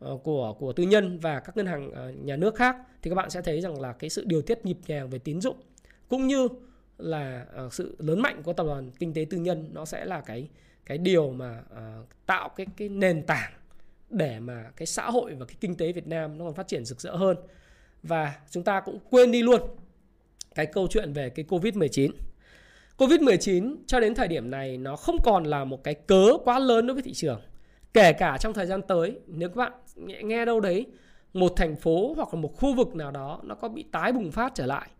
Ờ, 0.00 0.18
của 0.24 0.54
của 0.58 0.72
tư 0.72 0.82
nhân 0.82 1.18
và 1.18 1.40
các 1.40 1.56
ngân 1.56 1.66
hàng 1.66 1.90
ờ, 1.92 2.10
nhà 2.10 2.36
nước 2.36 2.54
khác, 2.54 2.76
thì 3.02 3.10
các 3.10 3.14
bạn 3.14 3.30
sẽ 3.30 3.42
thấy 3.42 3.60
rằng 3.60 3.80
là 3.80 3.92
cái 3.92 4.10
sự 4.10 4.24
điều 4.26 4.42
tiết 4.42 4.66
nhịp 4.66 4.78
nhàng 4.86 5.10
về 5.10 5.18
tín 5.18 5.40
dụng, 5.40 5.56
cũng 6.08 6.26
như 6.26 6.48
là 6.98 7.46
ờ, 7.52 7.68
sự 7.72 7.96
lớn 7.98 8.20
mạnh 8.20 8.42
của 8.42 8.52
tập 8.52 8.66
đoàn 8.66 8.90
kinh 8.98 9.14
tế 9.14 9.26
tư 9.30 9.38
nhân 9.38 9.70
nó 9.72 9.84
sẽ 9.84 10.04
là 10.04 10.20
cái 10.20 10.48
cái 10.86 10.98
điều 10.98 11.32
mà 11.32 11.62
tạo 12.26 12.48
cái 12.48 12.66
cái 12.76 12.88
nền 12.88 13.22
tảng 13.22 13.52
để 14.10 14.40
mà 14.40 14.70
cái 14.76 14.86
xã 14.86 15.10
hội 15.10 15.34
và 15.34 15.46
cái 15.46 15.56
kinh 15.60 15.76
tế 15.76 15.92
Việt 15.92 16.06
Nam 16.06 16.38
nó 16.38 16.44
còn 16.44 16.54
phát 16.54 16.68
triển 16.68 16.84
rực 16.84 17.00
rỡ 17.00 17.16
hơn 17.16 17.36
và 18.02 18.34
chúng 18.50 18.62
ta 18.62 18.80
cũng 18.80 18.98
quên 19.10 19.32
đi 19.32 19.42
luôn 19.42 19.60
cái 20.54 20.66
câu 20.66 20.86
chuyện 20.90 21.12
về 21.12 21.30
cái 21.30 21.44
Covid-19. 21.48 22.10
Covid-19 22.98 23.76
cho 23.86 24.00
đến 24.00 24.14
thời 24.14 24.28
điểm 24.28 24.50
này 24.50 24.76
nó 24.76 24.96
không 24.96 25.16
còn 25.24 25.44
là 25.44 25.64
một 25.64 25.84
cái 25.84 25.94
cớ 25.94 26.38
quá 26.44 26.58
lớn 26.58 26.86
đối 26.86 26.94
với 26.94 27.02
thị 27.02 27.12
trường. 27.14 27.40
Kể 27.92 28.12
cả 28.12 28.38
trong 28.40 28.54
thời 28.54 28.66
gian 28.66 28.82
tới, 28.82 29.18
nếu 29.26 29.48
các 29.48 29.56
bạn 29.56 29.72
nghe, 29.96 30.22
nghe 30.22 30.44
đâu 30.44 30.60
đấy 30.60 30.86
một 31.32 31.52
thành 31.56 31.76
phố 31.76 32.14
hoặc 32.16 32.34
là 32.34 32.40
một 32.40 32.56
khu 32.56 32.74
vực 32.74 32.94
nào 32.94 33.10
đó 33.10 33.40
nó 33.44 33.54
có 33.54 33.68
bị 33.68 33.84
tái 33.92 34.12
bùng 34.12 34.30
phát 34.30 34.52
trở 34.54 34.66
lại 34.66 34.90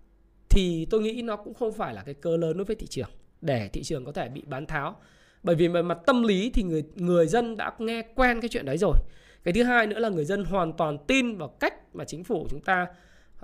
thì 0.48 0.86
tôi 0.90 1.00
nghĩ 1.00 1.22
nó 1.22 1.36
cũng 1.36 1.54
không 1.54 1.72
phải 1.72 1.94
là 1.94 2.02
cái 2.02 2.14
cơ 2.14 2.36
lớn 2.36 2.56
đối 2.56 2.64
với 2.64 2.76
thị 2.76 2.86
trường 2.86 3.10
để 3.40 3.68
thị 3.68 3.82
trường 3.82 4.04
có 4.04 4.12
thể 4.12 4.28
bị 4.28 4.42
bán 4.46 4.66
tháo. 4.66 4.96
Bởi 5.42 5.56
vì 5.56 5.68
về 5.68 5.82
mặt 5.82 5.98
tâm 6.06 6.22
lý 6.22 6.50
thì 6.54 6.62
người 6.62 6.84
người 6.94 7.26
dân 7.26 7.56
đã 7.56 7.72
nghe 7.78 8.02
quen 8.14 8.40
cái 8.40 8.48
chuyện 8.48 8.66
đấy 8.66 8.78
rồi 8.78 8.96
cái 9.44 9.54
thứ 9.54 9.62
hai 9.62 9.86
nữa 9.86 9.98
là 9.98 10.08
người 10.08 10.24
dân 10.24 10.44
hoàn 10.44 10.72
toàn 10.72 10.98
tin 11.06 11.36
vào 11.36 11.48
cách 11.48 11.94
mà 11.94 12.04
chính 12.04 12.24
phủ 12.24 12.46
chúng 12.50 12.60
ta 12.60 12.86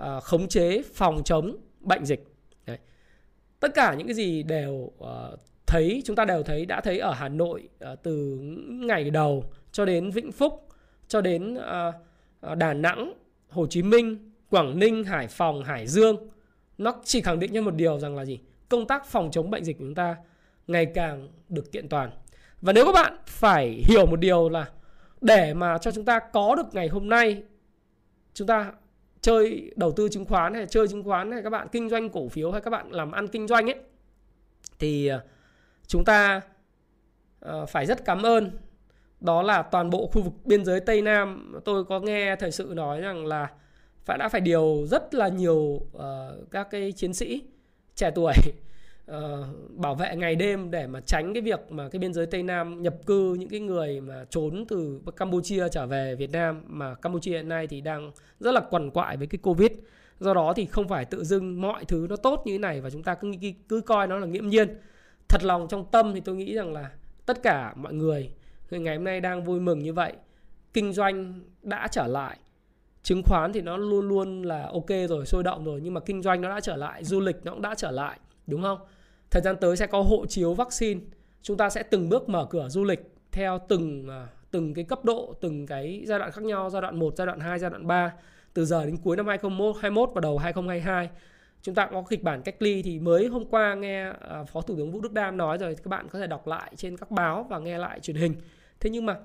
uh, 0.02 0.22
khống 0.22 0.48
chế 0.48 0.82
phòng 0.94 1.22
chống 1.24 1.56
bệnh 1.80 2.04
dịch 2.04 2.24
Đấy. 2.66 2.78
tất 3.60 3.74
cả 3.74 3.94
những 3.94 4.06
cái 4.06 4.14
gì 4.14 4.42
đều 4.42 4.72
uh, 4.72 5.40
thấy, 5.66 6.02
chúng 6.04 6.16
ta 6.16 6.24
đều 6.24 6.42
thấy, 6.42 6.66
đã 6.66 6.80
thấy 6.80 6.98
ở 6.98 7.12
Hà 7.12 7.28
Nội 7.28 7.68
ờ, 7.78 7.96
từ 7.96 8.38
ngày 8.68 9.10
đầu 9.10 9.44
cho 9.72 9.84
đến 9.84 10.10
Vĩnh 10.10 10.32
Phúc, 10.32 10.68
cho 11.08 11.20
đến 11.20 11.54
ờ, 11.54 11.92
ờ, 12.40 12.54
Đà 12.54 12.74
Nẵng, 12.74 13.12
Hồ 13.48 13.66
Chí 13.66 13.82
Minh, 13.82 14.30
Quảng 14.50 14.78
Ninh, 14.78 15.04
Hải 15.04 15.26
Phòng, 15.28 15.64
Hải 15.64 15.86
Dương. 15.86 16.16
Nó 16.78 16.94
chỉ 17.04 17.20
khẳng 17.20 17.38
định 17.38 17.50
cho 17.54 17.62
một 17.62 17.74
điều 17.74 17.98
rằng 17.98 18.16
là 18.16 18.24
gì? 18.24 18.38
Công 18.68 18.86
tác 18.86 19.06
phòng 19.06 19.30
chống 19.30 19.50
bệnh 19.50 19.64
dịch 19.64 19.78
của 19.78 19.84
chúng 19.84 19.94
ta 19.94 20.16
ngày 20.66 20.86
càng 20.86 21.28
được 21.48 21.72
kiện 21.72 21.88
toàn. 21.88 22.10
Và 22.60 22.72
nếu 22.72 22.84
các 22.84 22.92
bạn 22.92 23.16
phải 23.26 23.82
hiểu 23.88 24.06
một 24.06 24.20
điều 24.20 24.48
là 24.48 24.68
để 25.20 25.54
mà 25.54 25.78
cho 25.78 25.90
chúng 25.90 26.04
ta 26.04 26.18
có 26.18 26.54
được 26.54 26.66
ngày 26.72 26.88
hôm 26.88 27.08
nay, 27.08 27.42
chúng 28.34 28.46
ta 28.46 28.72
chơi 29.20 29.72
đầu 29.76 29.92
tư 29.92 30.08
chứng 30.08 30.24
khoán 30.24 30.54
hay 30.54 30.66
chơi 30.66 30.88
chứng 30.88 31.02
khoán 31.02 31.32
hay 31.32 31.42
các 31.42 31.50
bạn 31.50 31.68
kinh 31.72 31.88
doanh 31.88 32.08
cổ 32.08 32.28
phiếu 32.28 32.52
hay 32.52 32.60
các 32.60 32.70
bạn 32.70 32.90
làm 32.90 33.12
ăn 33.12 33.28
kinh 33.28 33.46
doanh 33.46 33.66
ấy, 33.66 33.76
thì 34.78 35.10
chúng 35.86 36.04
ta 36.04 36.40
ờ, 37.40 37.66
phải 37.66 37.86
rất 37.86 38.04
cảm 38.04 38.22
ơn 38.22 38.50
đó 39.20 39.42
là 39.42 39.62
toàn 39.62 39.90
bộ 39.90 40.06
khu 40.06 40.22
vực 40.22 40.32
biên 40.44 40.64
giới 40.64 40.80
Tây 40.80 41.02
Nam 41.02 41.52
tôi 41.64 41.84
có 41.84 42.00
nghe 42.00 42.36
thời 42.36 42.50
sự 42.50 42.72
nói 42.76 43.00
rằng 43.00 43.26
là 43.26 43.48
phải 44.04 44.18
đã 44.18 44.28
phải 44.28 44.40
điều 44.40 44.86
rất 44.86 45.14
là 45.14 45.28
nhiều 45.28 45.80
uh, 45.96 46.02
các 46.50 46.70
cái 46.70 46.92
chiến 46.92 47.14
sĩ 47.14 47.42
trẻ 47.94 48.10
tuổi 48.14 48.32
uh, 49.10 49.16
bảo 49.70 49.94
vệ 49.94 50.16
ngày 50.16 50.36
đêm 50.36 50.70
để 50.70 50.86
mà 50.86 51.00
tránh 51.00 51.34
cái 51.34 51.42
việc 51.42 51.60
mà 51.70 51.88
cái 51.88 51.98
biên 51.98 52.12
giới 52.12 52.26
Tây 52.26 52.42
Nam 52.42 52.82
nhập 52.82 52.94
cư 53.06 53.34
những 53.34 53.48
cái 53.48 53.60
người 53.60 54.00
mà 54.00 54.24
trốn 54.30 54.64
từ 54.68 55.00
Campuchia 55.16 55.68
trở 55.68 55.86
về 55.86 56.14
Việt 56.14 56.30
Nam 56.32 56.62
mà 56.66 56.94
Campuchia 56.94 57.30
hiện 57.30 57.48
nay 57.48 57.66
thì 57.66 57.80
đang 57.80 58.12
rất 58.40 58.52
là 58.52 58.60
quằn 58.70 58.90
quại 58.90 59.16
với 59.16 59.26
cái 59.26 59.38
Covid. 59.42 59.70
Do 60.20 60.34
đó 60.34 60.52
thì 60.56 60.66
không 60.66 60.88
phải 60.88 61.04
tự 61.04 61.24
dưng 61.24 61.60
mọi 61.60 61.84
thứ 61.84 62.06
nó 62.10 62.16
tốt 62.16 62.42
như 62.46 62.52
thế 62.52 62.58
này 62.58 62.80
và 62.80 62.90
chúng 62.90 63.02
ta 63.02 63.14
cứ 63.14 63.32
cứ 63.68 63.80
coi 63.80 64.06
nó 64.06 64.18
là 64.18 64.26
nghiễm 64.26 64.48
nhiên. 64.48 64.68
Thật 65.28 65.44
lòng 65.44 65.68
trong 65.68 65.84
tâm 65.90 66.14
thì 66.14 66.20
tôi 66.20 66.36
nghĩ 66.36 66.54
rằng 66.54 66.72
là 66.72 66.90
tất 67.26 67.42
cả 67.42 67.74
mọi 67.76 67.94
người 67.94 68.30
ngày 68.70 68.96
hôm 68.96 69.04
nay 69.04 69.20
đang 69.20 69.44
vui 69.44 69.60
mừng 69.60 69.78
như 69.78 69.92
vậy. 69.92 70.12
Kinh 70.72 70.92
doanh 70.92 71.40
đã 71.62 71.88
trở 71.90 72.06
lại. 72.06 72.38
Chứng 73.02 73.22
khoán 73.22 73.52
thì 73.52 73.60
nó 73.60 73.76
luôn 73.76 74.08
luôn 74.08 74.42
là 74.42 74.68
ok 74.72 74.90
rồi, 75.08 75.26
sôi 75.26 75.42
động 75.42 75.64
rồi 75.64 75.80
nhưng 75.80 75.94
mà 75.94 76.00
kinh 76.00 76.22
doanh 76.22 76.40
nó 76.40 76.48
đã 76.48 76.60
trở 76.60 76.76
lại, 76.76 77.04
du 77.04 77.20
lịch 77.20 77.36
nó 77.44 77.52
cũng 77.52 77.62
đã 77.62 77.74
trở 77.74 77.90
lại, 77.90 78.18
đúng 78.46 78.62
không? 78.62 78.78
Thời 79.30 79.42
gian 79.42 79.56
tới 79.60 79.76
sẽ 79.76 79.86
có 79.86 80.02
hộ 80.02 80.26
chiếu 80.26 80.54
vaccine. 80.54 81.00
Chúng 81.42 81.56
ta 81.56 81.70
sẽ 81.70 81.82
từng 81.82 82.08
bước 82.08 82.28
mở 82.28 82.46
cửa 82.50 82.68
du 82.68 82.84
lịch 82.84 83.12
theo 83.32 83.58
từng 83.68 84.08
à, 84.08 84.28
từng 84.50 84.74
cái 84.74 84.84
cấp 84.84 85.04
độ, 85.04 85.34
từng 85.40 85.66
cái 85.66 86.04
giai 86.06 86.18
đoạn 86.18 86.30
khác 86.30 86.44
nhau, 86.44 86.70
giai 86.70 86.82
đoạn 86.82 86.98
1, 86.98 87.16
giai 87.16 87.26
đoạn 87.26 87.40
2, 87.40 87.58
giai 87.58 87.70
đoạn 87.70 87.86
3 87.86 88.12
từ 88.54 88.64
giờ 88.64 88.86
đến 88.86 88.96
cuối 88.96 89.16
năm 89.16 89.26
2021 89.26 90.10
và 90.14 90.20
đầu 90.20 90.38
2022. 90.38 91.10
Chúng 91.66 91.74
ta 91.74 91.88
có 91.92 92.02
kịch 92.02 92.22
bản 92.22 92.42
cách 92.42 92.62
ly 92.62 92.82
thì 92.82 92.98
mới 92.98 93.26
hôm 93.26 93.44
qua 93.44 93.74
nghe 93.74 94.12
à, 94.20 94.44
Phó 94.44 94.60
Thủ 94.60 94.76
tướng 94.76 94.92
Vũ 94.92 95.00
Đức 95.00 95.12
Đam 95.12 95.36
nói 95.36 95.58
rồi 95.58 95.74
các 95.74 95.86
bạn 95.86 96.08
có 96.08 96.18
thể 96.18 96.26
đọc 96.26 96.46
lại 96.46 96.72
trên 96.76 96.96
các 96.96 97.10
báo 97.10 97.46
và 97.50 97.58
nghe 97.58 97.78
lại 97.78 98.00
truyền 98.00 98.16
hình. 98.16 98.34
Thế 98.80 98.90
nhưng 98.90 99.06
mà 99.06 99.16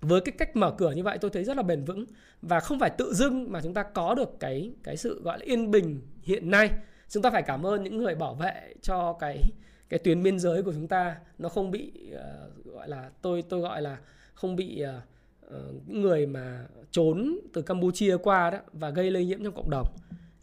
với 0.00 0.20
cái 0.20 0.32
cách 0.38 0.56
mở 0.56 0.74
cửa 0.78 0.90
như 0.90 1.02
vậy 1.02 1.18
tôi 1.18 1.30
thấy 1.30 1.44
rất 1.44 1.56
là 1.56 1.62
bền 1.62 1.84
vững 1.84 2.04
và 2.42 2.60
không 2.60 2.78
phải 2.78 2.90
tự 2.90 3.14
dưng 3.14 3.52
mà 3.52 3.60
chúng 3.62 3.74
ta 3.74 3.82
có 3.82 4.14
được 4.14 4.40
cái 4.40 4.72
cái 4.82 4.96
sự 4.96 5.22
gọi 5.22 5.38
là 5.38 5.44
yên 5.44 5.70
bình 5.70 6.00
hiện 6.22 6.50
nay. 6.50 6.70
Chúng 7.08 7.22
ta 7.22 7.30
phải 7.30 7.42
cảm 7.42 7.66
ơn 7.66 7.82
những 7.82 7.98
người 7.98 8.14
bảo 8.14 8.34
vệ 8.34 8.74
cho 8.82 9.12
cái 9.20 9.42
cái 9.88 9.98
tuyến 9.98 10.22
biên 10.22 10.38
giới 10.38 10.62
của 10.62 10.72
chúng 10.72 10.88
ta. 10.88 11.16
Nó 11.38 11.48
không 11.48 11.70
bị 11.70 11.92
uh, 12.14 12.64
gọi 12.64 12.88
là 12.88 13.10
tôi 13.22 13.42
tôi 13.48 13.60
gọi 13.60 13.82
là 13.82 13.98
không 14.34 14.56
bị 14.56 14.84
uh, 14.84 15.54
uh, 15.54 15.88
người 15.88 16.26
mà 16.26 16.66
trốn 16.90 17.38
từ 17.52 17.62
Campuchia 17.62 18.16
qua 18.16 18.50
đó 18.50 18.58
và 18.72 18.90
gây 18.90 19.10
lây 19.10 19.26
nhiễm 19.26 19.44
trong 19.44 19.54
cộng 19.54 19.70
đồng 19.70 19.86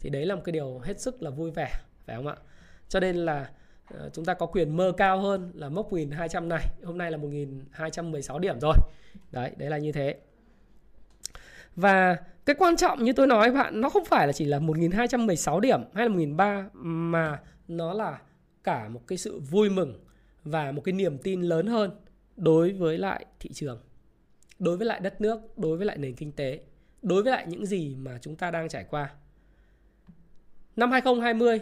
thì 0.00 0.10
đấy 0.10 0.26
là 0.26 0.34
một 0.34 0.42
cái 0.44 0.52
điều 0.52 0.78
hết 0.78 1.00
sức 1.00 1.22
là 1.22 1.30
vui 1.30 1.50
vẻ 1.50 1.72
phải 2.06 2.16
không 2.16 2.26
ạ? 2.26 2.36
Cho 2.88 3.00
nên 3.00 3.16
là 3.16 3.50
ờ, 3.90 4.10
chúng 4.12 4.24
ta 4.24 4.34
có 4.34 4.46
quyền 4.46 4.76
mơ 4.76 4.92
cao 4.96 5.20
hơn 5.20 5.52
là 5.54 5.68
mốc 5.68 5.92
1200 5.92 6.48
này. 6.48 6.66
Hôm 6.84 6.98
nay 6.98 7.10
là 7.10 7.16
1216 7.16 8.38
điểm 8.38 8.60
rồi. 8.60 8.76
Đấy 9.32 9.50
đấy 9.56 9.70
là 9.70 9.78
như 9.78 9.92
thế. 9.92 10.16
Và 11.76 12.16
cái 12.44 12.56
quan 12.58 12.76
trọng 12.76 13.04
như 13.04 13.12
tôi 13.12 13.26
nói 13.26 13.52
bạn 13.52 13.80
nó 13.80 13.90
không 13.90 14.04
phải 14.04 14.26
là 14.26 14.32
chỉ 14.32 14.44
là 14.44 14.58
1216 14.58 15.60
điểm 15.60 15.80
hay 15.94 16.04
là 16.04 16.08
1003 16.08 16.68
mà 16.74 17.40
nó 17.68 17.92
là 17.92 18.18
cả 18.64 18.88
một 18.88 19.00
cái 19.06 19.18
sự 19.18 19.40
vui 19.40 19.70
mừng 19.70 20.00
và 20.44 20.72
một 20.72 20.82
cái 20.84 20.92
niềm 20.92 21.18
tin 21.18 21.42
lớn 21.42 21.66
hơn 21.66 21.90
đối 22.36 22.72
với 22.72 22.98
lại 22.98 23.24
thị 23.40 23.50
trường, 23.52 23.82
đối 24.58 24.76
với 24.76 24.86
lại 24.86 25.00
đất 25.00 25.20
nước, 25.20 25.58
đối 25.58 25.76
với 25.76 25.86
lại 25.86 25.98
nền 25.98 26.14
kinh 26.14 26.32
tế, 26.32 26.60
đối 27.02 27.22
với 27.22 27.32
lại 27.32 27.46
những 27.48 27.66
gì 27.66 27.94
mà 27.94 28.18
chúng 28.20 28.36
ta 28.36 28.50
đang 28.50 28.68
trải 28.68 28.84
qua. 28.90 29.14
Năm 30.76 30.92
2020, 30.92 31.60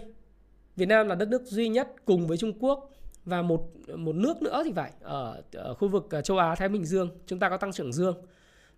Việt 0.77 0.87
Nam 0.87 1.09
là 1.09 1.15
đất 1.15 1.29
nước 1.29 1.43
duy 1.45 1.69
nhất 1.69 1.89
cùng 2.05 2.27
với 2.27 2.37
Trung 2.37 2.53
Quốc 2.61 2.91
và 3.25 3.43
một 3.43 3.71
một 3.97 4.15
nước 4.15 4.43
nữa 4.43 4.63
thì 4.65 4.73
phải 4.77 4.93
ở, 5.01 5.43
ở 5.53 5.75
khu 5.75 5.89
vực 5.89 6.07
ờ, 6.11 6.23
châu 6.23 6.39
Á 6.39 6.55
Thái 6.55 6.69
Bình 6.69 6.85
Dương 6.85 7.09
chúng 7.27 7.39
ta 7.39 7.49
có 7.49 7.57
tăng 7.57 7.73
trưởng 7.73 7.93
dương 7.93 8.17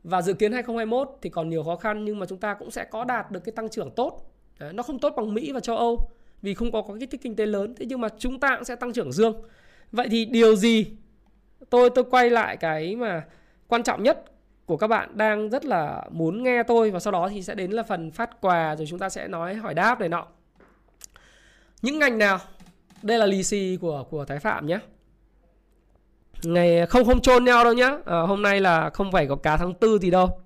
và 0.05 0.23
dự 0.23 0.33
kiến 0.33 0.53
2021 0.53 1.09
thì 1.23 1.31
còn 1.31 1.51
nhiều 1.51 1.65
khó 1.65 1.77
khăn 1.77 2.05
nhưng 2.05 2.19
mà 2.19 2.27
chúng 2.27 2.39
ta 2.39 2.55
cũng 2.55 2.71
sẽ 2.71 2.85
có 2.85 3.05
đạt 3.05 3.31
được 3.31 3.41
cái 3.45 3.53
tăng 3.53 3.69
trưởng 3.69 3.91
tốt. 3.91 4.33
Đấy, 4.59 4.73
nó 4.73 4.83
không 4.83 4.99
tốt 4.99 5.13
bằng 5.17 5.35
Mỹ 5.35 5.53
và 5.53 5.61
châu 5.61 5.77
Âu. 5.77 6.11
vì 6.43 6.55
không 6.55 6.73
có, 6.73 6.83
có 6.83 6.97
kích 7.01 7.11
thích 7.11 7.21
kinh 7.23 7.37
tế 7.37 7.47
lớn 7.47 7.75
thế 7.77 7.87
nhưng 7.87 8.01
mà 8.01 8.09
chúng 8.19 8.41
ta 8.41 8.57
cũng 8.57 8.65
sẽ 8.65 8.77
tăng 8.77 8.93
trưởng 8.93 9.13
dương 9.13 9.43
vậy 9.93 10.09
thì 10.11 10.25
điều 10.25 10.57
gì 10.57 10.87
tôi 11.71 11.91
tôi 11.91 12.05
quay 12.11 12.31
lại 12.31 12.57
cái 12.57 12.97
mà 12.97 13.25
quan 13.69 13.83
trọng 13.83 14.03
nhất 14.03 14.25
của 14.67 14.77
các 14.77 14.87
bạn 14.87 15.11
đang 15.15 15.51
rất 15.51 15.65
là 15.65 16.05
muốn 16.11 16.43
nghe 16.43 16.63
tôi 16.63 16.91
và 16.91 17.01
sau 17.01 17.13
đó 17.13 17.29
thì 17.29 17.43
sẽ 17.43 17.55
đến 17.55 17.71
là 17.71 17.83
phần 17.83 18.11
phát 18.11 18.41
quà 18.41 18.77
rồi 18.77 18.87
chúng 18.87 18.99
ta 18.99 19.09
sẽ 19.09 19.29
nói 19.29 19.55
hỏi 19.55 19.75
đáp 19.75 20.01
này 20.01 20.09
nọ. 20.09 20.27
Những 21.83 21.99
ngành 21.99 22.19
nào? 22.19 22.39
Đây 23.03 23.19
là 23.19 23.27
lì 23.27 23.43
xì 23.43 23.79
của 23.81 24.05
của 24.11 24.25
Thái 24.25 24.39
Phạm 24.39 24.67
nhé. 24.67 24.79
Ngày 26.43 26.87
không 26.87 27.05
không 27.05 27.21
chôn 27.21 27.45
nhau 27.45 27.65
đâu 27.65 27.73
nhá. 27.73 27.91
À, 28.07 28.21
hôm 28.21 28.43
nay 28.43 28.61
là 28.61 28.91
không 28.91 29.13
phải 29.13 29.27
có 29.27 29.37
cá 29.37 29.57
tháng 29.57 29.75
tư 29.75 29.99
gì 29.99 30.11
đâu. 30.11 30.41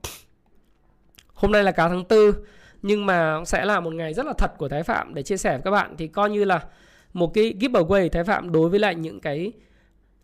Hôm 1.35 1.52
nay 1.52 1.64
là 1.64 1.72
cá 1.72 1.88
tháng 1.88 2.04
tư 2.04 2.35
nhưng 2.83 3.06
mà 3.06 3.44
sẽ 3.44 3.64
là 3.64 3.80
một 3.80 3.94
ngày 3.94 4.14
rất 4.14 4.26
là 4.26 4.33
thật 4.33 4.52
của 4.59 4.68
Thái 4.68 4.83
Phạm 4.83 5.14
để 5.14 5.22
chia 5.22 5.37
sẻ 5.37 5.50
với 5.50 5.61
các 5.64 5.70
bạn. 5.70 5.94
Thì 5.98 6.06
coi 6.06 6.30
như 6.30 6.44
là 6.44 6.64
một 7.12 7.35
cái 7.35 7.54
giveaway 7.61 8.09
Thái 8.09 8.24
Phạm 8.24 8.52
đối 8.52 8.68
với 8.68 8.78
lại 8.78 8.94
những 8.94 9.20
cái 9.20 9.52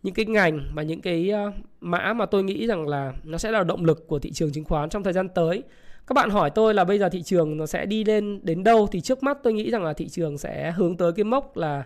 những 0.07 0.15
cái 0.15 0.25
ngành 0.25 0.71
và 0.73 0.83
những 0.83 1.01
cái 1.01 1.29
ờ, 1.29 1.51
mã 1.81 2.13
mà 2.13 2.25
tôi 2.25 2.43
nghĩ 2.43 2.67
rằng 2.67 2.87
là 2.87 3.13
nó 3.23 3.37
sẽ 3.37 3.51
là 3.51 3.63
động 3.63 3.85
lực 3.85 4.07
của 4.07 4.19
thị 4.19 4.31
trường 4.31 4.51
chứng 4.51 4.63
khoán 4.63 4.89
trong 4.89 5.03
thời 5.03 5.13
gian 5.13 5.29
tới. 5.29 5.63
Các 6.07 6.13
bạn 6.13 6.29
hỏi 6.29 6.49
tôi 6.49 6.73
là 6.73 6.83
bây 6.83 6.99
giờ 6.99 7.09
thị 7.09 7.23
trường 7.23 7.57
nó 7.57 7.65
sẽ 7.65 7.85
đi 7.85 8.03
lên 8.03 8.39
đến 8.43 8.63
đâu 8.63 8.87
thì 8.91 9.01
trước 9.01 9.23
mắt 9.23 9.37
tôi 9.43 9.53
nghĩ 9.53 9.71
rằng 9.71 9.83
là 9.83 9.93
thị 9.93 10.09
trường 10.09 10.37
sẽ 10.37 10.71
hướng 10.71 10.97
tới 10.97 11.11
cái 11.11 11.23
mốc 11.23 11.57
là 11.57 11.83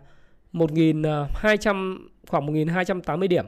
1200 0.52 2.00
ờ, 2.24 2.28
khoảng 2.28 2.46
1280 2.46 3.28
điểm 3.28 3.46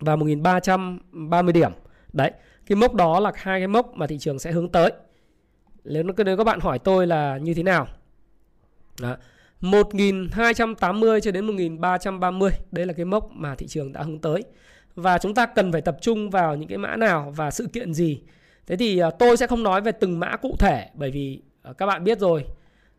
và 0.00 0.16
1330 0.16 1.52
điểm. 1.52 1.72
Đấy, 2.12 2.30
cái 2.66 2.76
mốc 2.76 2.94
đó 2.94 3.20
là 3.20 3.32
hai 3.34 3.60
cái 3.60 3.68
mốc 3.68 3.94
mà 3.94 4.06
thị 4.06 4.18
trường 4.18 4.38
sẽ 4.38 4.52
hướng 4.52 4.68
tới. 4.68 4.92
Nếu 5.84 6.02
nếu 6.24 6.36
các 6.36 6.44
bạn 6.44 6.60
hỏi 6.60 6.78
tôi 6.78 7.06
là 7.06 7.38
như 7.38 7.54
thế 7.54 7.62
nào? 7.62 7.86
Đó. 9.00 9.16
1280 9.60 11.20
cho 11.20 11.30
đến 11.30 11.46
1330 11.46 12.50
Đây 12.72 12.86
là 12.86 12.92
cái 12.92 13.04
mốc 13.04 13.30
mà 13.32 13.54
thị 13.54 13.66
trường 13.66 13.92
đã 13.92 14.02
hướng 14.02 14.18
tới. 14.18 14.44
Và 14.94 15.18
chúng 15.18 15.34
ta 15.34 15.46
cần 15.46 15.72
phải 15.72 15.80
tập 15.80 15.96
trung 16.00 16.30
vào 16.30 16.56
những 16.56 16.68
cái 16.68 16.78
mã 16.78 16.96
nào 16.96 17.32
và 17.36 17.50
sự 17.50 17.66
kiện 17.72 17.94
gì. 17.94 18.20
Thế 18.66 18.76
thì 18.76 18.98
à, 18.98 19.10
tôi 19.10 19.36
sẽ 19.36 19.46
không 19.46 19.62
nói 19.62 19.80
về 19.80 19.92
từng 19.92 20.20
mã 20.20 20.36
cụ 20.36 20.56
thể 20.58 20.88
Bởi 20.94 21.10
vì 21.10 21.42
à, 21.62 21.72
các 21.72 21.86
bạn 21.86 22.04
biết 22.04 22.18
rồi. 22.18 22.44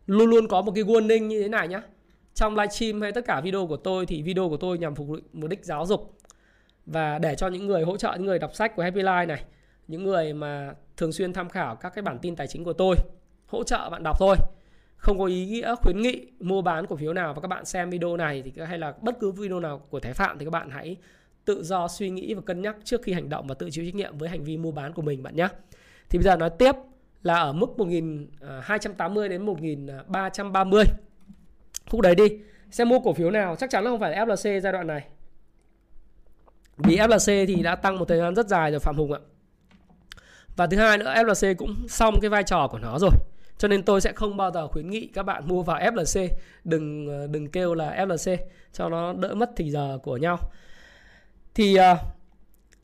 Luôn 0.06 0.30
luôn 0.30 0.48
có 0.48 0.62
một 0.62 0.72
cái 0.76 0.84
warning 0.84 1.26
như 1.26 1.42
thế 1.42 1.50
này 1.50 1.68
nhé 1.68 1.82
Trong 2.34 2.56
livestream 2.56 3.02
hay 3.02 3.12
tất 3.12 3.26
cả 3.26 3.42
video 3.42 3.68
của 3.68 3.78
tôi 3.78 4.06
Thì 4.06 4.22
video 4.22 4.50
của 4.50 4.58
tôi 4.58 4.78
nhằm 4.78 4.96
phục 4.96 5.08
vụ 5.08 5.18
mục 5.34 5.50
đích 5.50 5.66
giáo 5.66 5.86
dục. 5.86 6.18
Và 6.86 7.20
để 7.20 7.36
cho 7.36 7.48
những 7.48 7.68
người 7.68 7.84
hỗ 7.84 7.98
trợ, 7.98 8.14
Những 8.18 8.26
người 8.26 8.40
đọc 8.40 8.56
sách 8.56 8.76
của 8.76 8.84
Happy 8.84 9.02
Life 9.02 9.28
này, 9.28 9.44
Những 9.88 10.04
người 10.04 10.34
mà 10.34 10.74
thường 10.98 11.12
xuyên 11.12 11.34
tham 11.34 11.50
khảo 11.50 11.76
các 11.76 11.94
cái 11.96 12.02
bản 12.02 12.20
tin 12.20 12.36
tài 12.36 12.48
chính 12.48 12.64
của 12.64 12.74
tôi, 12.74 12.96
Hỗ 13.48 13.64
trợ 13.64 13.90
bạn 13.90 14.04
đọc 14.04 14.18
thôi 14.20 14.36
không 15.00 15.20
có 15.20 15.26
ý 15.26 15.46
nghĩa 15.46 15.76
khuyến 15.76 16.02
nghị 16.02 16.28
mua 16.40 16.62
bán 16.62 16.86
cổ 16.86 16.96
phiếu 16.96 17.14
nào 17.14 17.34
và 17.34 17.42
các 17.42 17.48
bạn 17.48 17.66
xem 17.66 17.90
video 17.90 18.18
này 18.18 18.42
thì 18.46 18.62
hay 18.68 18.78
là 18.78 18.94
bất 19.02 19.20
cứ 19.20 19.32
video 19.32 19.60
nào 19.60 19.80
của 19.90 20.00
Thái 20.00 20.14
Phạm 20.14 20.38
thì 20.40 20.46
các 20.46 20.52
bạn 20.52 20.70
hãy 20.70 20.98
tự 21.46 21.64
do 21.64 21.88
suy 21.88 22.10
nghĩ 22.10 22.34
và 22.34 22.42
cân 22.42 22.62
nhắc 22.62 22.76
trước 22.84 23.02
khi 23.04 23.14
hành 23.14 23.30
động 23.30 23.48
và 23.48 23.56
tự 23.56 23.70
chịu 23.70 23.86
trách 23.86 23.96
nhiệm 23.96 24.18
với 24.18 24.30
hành 24.30 24.44
vi 24.44 24.58
mua 24.58 24.72
bán 24.72 24.94
của 24.94 25.02
mình 25.02 25.24
bạn 25.24 25.36
nhé. 25.36 25.48
Thì 26.10 26.20
bây 26.20 26.24
giờ 26.24 26.36
nói 26.36 26.50
tiếp 26.50 26.76
là 27.24 27.40
ở 27.40 27.54
mức 27.54 27.78
1280 27.78 29.26
à, 29.26 29.30
đến 29.30 29.46
1330. 29.46 30.84
À, 30.88 30.94
Khúc 31.90 32.02
đấy 32.02 32.16
đi. 32.16 32.40
Xem 32.72 32.90
mua 32.90 33.00
cổ 33.00 33.14
phiếu 33.14 33.32
nào, 33.32 33.56
chắc 33.56 33.70
chắn 33.70 33.84
là 33.84 33.90
không 33.90 34.00
phải 34.00 34.12
là 34.12 34.26
FLC 34.26 34.60
giai 34.60 34.74
đoạn 34.74 34.88
này. 34.88 35.08
Vì 36.78 36.98
FLC 36.98 37.46
thì 37.46 37.64
đã 37.64 37.76
tăng 37.76 38.00
một 38.00 38.06
thời 38.06 38.20
gian 38.20 38.36
rất 38.36 38.48
dài 38.48 38.72
rồi 38.72 38.80
Phạm 38.80 38.96
Hùng 38.96 39.14
ạ. 39.14 39.20
Và 40.56 40.68
thứ 40.68 40.78
hai 40.78 40.98
nữa 40.98 41.14
FLC 41.14 41.56
cũng 41.56 41.76
xong 41.88 42.16
cái 42.22 42.30
vai 42.30 42.44
trò 42.44 42.68
của 42.72 42.80
nó 42.80 43.00
rồi. 43.00 43.12
Cho 43.60 43.68
nên 43.68 43.84
tôi 43.84 44.02
sẽ 44.02 44.14
không 44.14 44.38
bao 44.38 44.52
giờ 44.52 44.68
khuyến 44.68 44.90
nghị 44.90 45.08
các 45.08 45.24
bạn 45.24 45.48
mua 45.48 45.64
vào 45.64 45.80
FLC, 45.80 46.28
đừng 46.64 47.08
ờ, 47.08 47.28
đừng 47.28 47.48
kêu 47.48 47.74
là 47.74 48.06
FLC 48.06 48.38
cho 48.74 48.90
nó 48.90 49.14
đỡ 49.14 49.34
mất 49.36 49.52
thì 49.56 49.72
giờ 49.72 50.00
của 50.04 50.18
nhau. 50.18 50.38
Thì 51.54 51.78
uh, 51.80 51.98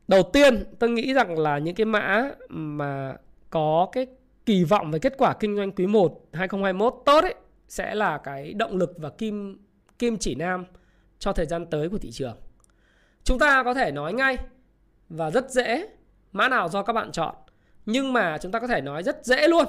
đầu 0.08 0.24
tiên 0.24 0.64
tôi 0.80 0.90
nghĩ 0.90 1.14
rằng 1.14 1.40
là 1.40 1.58
những 1.58 1.76
cái 1.76 1.86
mã 1.86 2.32
mà 2.50 3.16
có 3.50 3.90
cái 3.92 4.08
kỳ 4.46 4.64
vọng 4.64 4.92
về 4.92 5.00
kết 5.00 5.14
quả 5.18 5.34
kinh 5.40 5.56
doanh 5.56 5.72
quý 5.72 5.88
1 5.88 6.28
2021 6.34 6.94
tốt 7.06 7.24
ấy 7.24 7.36
sẽ 7.68 7.96
là 7.96 8.18
cái 8.18 8.54
động 8.54 8.78
lực 8.78 8.94
và 8.98 9.10
kim 9.10 9.60
kim 10.00 10.18
chỉ 10.18 10.36
nam 10.36 10.66
cho 11.20 11.34
thời 11.34 11.46
gian 11.46 11.66
tới 11.66 11.90
của 11.90 11.98
thị 11.98 12.12
trường. 12.12 12.38
Chúng 13.24 13.40
ta 13.40 13.64
có 13.64 13.74
thể 13.74 13.92
nói 13.92 14.14
ngay 14.14 14.38
và 15.10 15.32
rất 15.32 15.52
dễ 15.52 15.88
mã 16.32 16.50
nào 16.50 16.70
do 16.70 16.84
các 16.84 16.94
bạn 16.94 17.12
chọn. 17.12 17.36
Nhưng 17.86 18.14
mà 18.14 18.38
chúng 18.38 18.52
ta 18.52 18.60
có 18.60 18.68
thể 18.68 18.82
nói 18.82 19.04
rất 19.04 19.26
dễ 19.26 19.48
luôn 19.48 19.66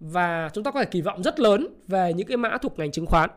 và 0.00 0.50
chúng 0.52 0.64
ta 0.64 0.70
có 0.70 0.80
thể 0.80 0.86
kỳ 0.90 1.00
vọng 1.00 1.22
rất 1.22 1.40
lớn 1.40 1.66
về 1.88 2.12
những 2.12 2.26
cái 2.26 2.36
mã 2.36 2.58
thuộc 2.62 2.78
ngành 2.78 2.90
chứng 2.90 3.06
khoán. 3.06 3.30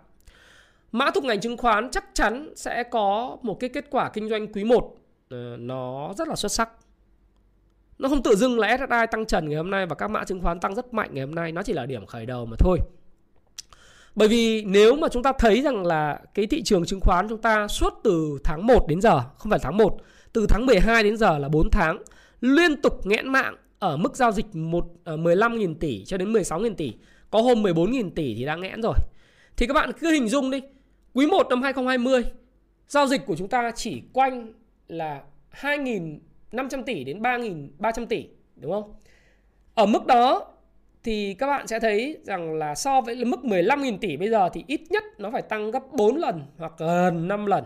Mã 0.91 1.11
thuộc 1.11 1.23
ngành 1.23 1.41
chứng 1.41 1.57
khoán 1.57 1.91
chắc 1.91 2.05
chắn 2.13 2.53
sẽ 2.55 2.83
có 2.83 3.37
một 3.41 3.57
cái 3.59 3.69
kết 3.69 3.85
quả 3.89 4.09
kinh 4.09 4.29
doanh 4.29 4.47
quý 4.53 4.63
1 4.63 4.95
ờ, 5.29 5.55
nó 5.59 6.13
rất 6.17 6.27
là 6.27 6.35
xuất 6.35 6.51
sắc. 6.51 6.69
Nó 7.99 8.09
không 8.09 8.23
tự 8.23 8.35
dưng 8.35 8.59
là 8.59 8.77
SSI 8.77 9.05
tăng 9.11 9.25
trần 9.25 9.49
ngày 9.49 9.57
hôm 9.57 9.71
nay 9.71 9.85
và 9.85 9.95
các 9.95 10.07
mã 10.07 10.23
chứng 10.23 10.41
khoán 10.41 10.59
tăng 10.59 10.75
rất 10.75 10.93
mạnh 10.93 11.09
ngày 11.13 11.25
hôm 11.25 11.35
nay, 11.35 11.51
nó 11.51 11.63
chỉ 11.63 11.73
là 11.73 11.85
điểm 11.85 12.05
khởi 12.05 12.25
đầu 12.25 12.45
mà 12.45 12.55
thôi. 12.59 12.77
Bởi 14.15 14.27
vì 14.27 14.63
nếu 14.65 14.95
mà 14.95 15.07
chúng 15.07 15.23
ta 15.23 15.33
thấy 15.39 15.61
rằng 15.61 15.85
là 15.85 16.19
cái 16.33 16.47
thị 16.47 16.63
trường 16.63 16.85
chứng 16.85 16.99
khoán 16.99 17.29
chúng 17.29 17.41
ta 17.41 17.67
suốt 17.67 17.93
từ 18.03 18.39
tháng 18.43 18.67
1 18.67 18.87
đến 18.87 19.01
giờ, 19.01 19.21
không 19.37 19.49
phải 19.49 19.59
tháng 19.63 19.77
1, 19.77 19.97
từ 20.33 20.47
tháng 20.49 20.65
12 20.65 21.03
đến 21.03 21.17
giờ 21.17 21.37
là 21.37 21.49
4 21.49 21.69
tháng 21.69 21.97
liên 22.41 22.81
tục 22.81 23.05
nghẽn 23.05 23.27
mạng 23.27 23.55
ở 23.83 23.97
mức 23.97 24.15
giao 24.15 24.31
dịch 24.31 24.55
một 24.55 24.85
ờ, 25.03 25.13
uh, 25.13 25.19
15.000 25.19 25.75
tỷ 25.75 26.05
cho 26.05 26.17
đến 26.17 26.33
16.000 26.33 26.75
tỷ. 26.75 26.93
Có 27.29 27.41
hôm 27.41 27.63
14.000 27.63 28.09
tỷ 28.09 28.35
thì 28.35 28.45
đã 28.45 28.55
nghẽn 28.55 28.81
rồi. 28.81 28.95
Thì 29.57 29.67
các 29.67 29.73
bạn 29.73 29.91
cứ 29.99 30.11
hình 30.11 30.27
dung 30.29 30.51
đi. 30.51 30.61
Quý 31.13 31.27
1 31.27 31.47
năm 31.49 31.61
2020 31.61 32.23
giao 32.87 33.07
dịch 33.07 33.25
của 33.25 33.35
chúng 33.35 33.47
ta 33.47 33.71
chỉ 33.75 34.01
quanh 34.13 34.53
là 34.87 35.21
2.500 35.61 36.83
tỷ 36.83 37.03
đến 37.03 37.21
3.300 37.21 38.05
tỷ 38.05 38.27
đúng 38.55 38.71
không? 38.71 38.93
Ở 39.75 39.85
mức 39.85 40.05
đó 40.05 40.53
thì 41.03 41.33
các 41.33 41.47
bạn 41.47 41.67
sẽ 41.67 41.79
thấy 41.79 42.17
rằng 42.23 42.53
là 42.53 42.75
so 42.75 43.01
với 43.01 43.25
mức 43.25 43.39
15.000 43.43 43.97
tỷ 43.97 44.17
bây 44.17 44.29
giờ 44.29 44.49
thì 44.53 44.63
ít 44.67 44.81
nhất 44.89 45.03
nó 45.17 45.31
phải 45.31 45.41
tăng 45.41 45.71
gấp 45.71 45.83
4 45.91 46.15
lần 46.15 46.41
hoặc 46.57 46.73
gần 46.77 47.27
5 47.27 47.45
lần. 47.45 47.63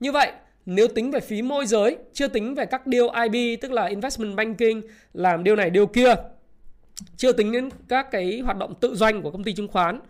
Như 0.00 0.12
vậy 0.12 0.32
nếu 0.66 0.88
tính 0.88 1.10
về 1.10 1.20
phí 1.20 1.42
môi 1.42 1.66
giới, 1.66 1.96
chưa 2.12 2.28
tính 2.28 2.54
về 2.54 2.66
các 2.66 2.82
deal 2.86 3.30
IB 3.30 3.60
tức 3.60 3.72
là 3.72 3.86
investment 3.86 4.36
banking 4.36 4.80
làm 5.12 5.44
điều 5.44 5.56
này 5.56 5.70
điều 5.70 5.86
kia, 5.86 6.14
chưa 7.16 7.32
tính 7.32 7.52
đến 7.52 7.68
các 7.88 8.10
cái 8.10 8.40
hoạt 8.40 8.56
động 8.56 8.74
tự 8.80 8.94
doanh 8.94 9.22
của 9.22 9.30
công 9.30 9.44
ty 9.44 9.54
chứng 9.54 9.68
khoán, 9.68 10.00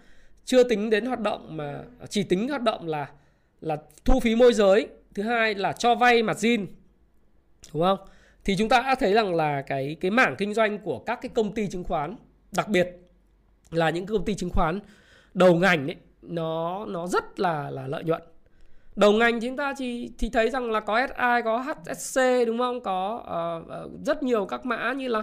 chưa 0.45 0.63
tính 0.63 0.91
đến 0.91 1.07
hoạt 1.07 1.21
động 1.21 1.57
mà 1.57 1.83
chỉ 2.09 2.23
tính 2.23 2.49
hoạt 2.49 2.63
động 2.63 2.89
là 2.89 3.11
là 3.61 3.77
thu 4.05 4.21
phí 4.21 4.35
môi 4.35 4.53
giới, 4.53 4.89
thứ 5.15 5.23
hai 5.23 5.55
là 5.55 5.73
cho 5.73 5.95
vay 5.95 6.23
margin. 6.23 6.67
Đúng 7.73 7.83
không? 7.83 7.99
Thì 8.45 8.57
chúng 8.57 8.69
ta 8.69 8.83
đã 8.83 8.95
thấy 8.95 9.13
rằng 9.13 9.35
là 9.35 9.63
cái 9.63 9.97
cái 10.01 10.11
mảng 10.11 10.35
kinh 10.39 10.55
doanh 10.55 10.79
của 10.79 10.99
các 10.99 11.19
cái 11.23 11.29
công 11.35 11.55
ty 11.55 11.67
chứng 11.67 11.85
khoán, 11.85 12.17
đặc 12.53 12.69
biệt 12.69 12.89
là 13.71 13.91
những 13.91 14.07
công 14.07 14.25
ty 14.25 14.35
chứng 14.35 14.51
khoán 14.51 14.81
đầu 15.35 15.55
ngành 15.55 15.87
ấy, 15.91 15.97
nó 16.23 16.85
nó 16.87 17.07
rất 17.07 17.41
là 17.41 17.71
là 17.71 17.87
lợi 17.87 18.05
nhuận 18.05 18.23
đầu 18.97 19.13
ngành 19.13 19.41
chúng 19.41 19.57
ta 19.57 19.75
thì 19.79 20.11
thì 20.19 20.31
thấy 20.31 20.51
rằng 20.51 20.71
là 20.71 20.81
có 20.81 21.07
SI 21.07 21.43
có 21.45 21.59
HSC 21.59 22.21
đúng 22.47 22.59
không? 22.59 22.81
Có 22.81 23.23
uh, 23.85 24.07
rất 24.07 24.23
nhiều 24.23 24.47
các 24.47 24.67
mã 24.67 24.93
như 24.93 25.09
là 25.09 25.23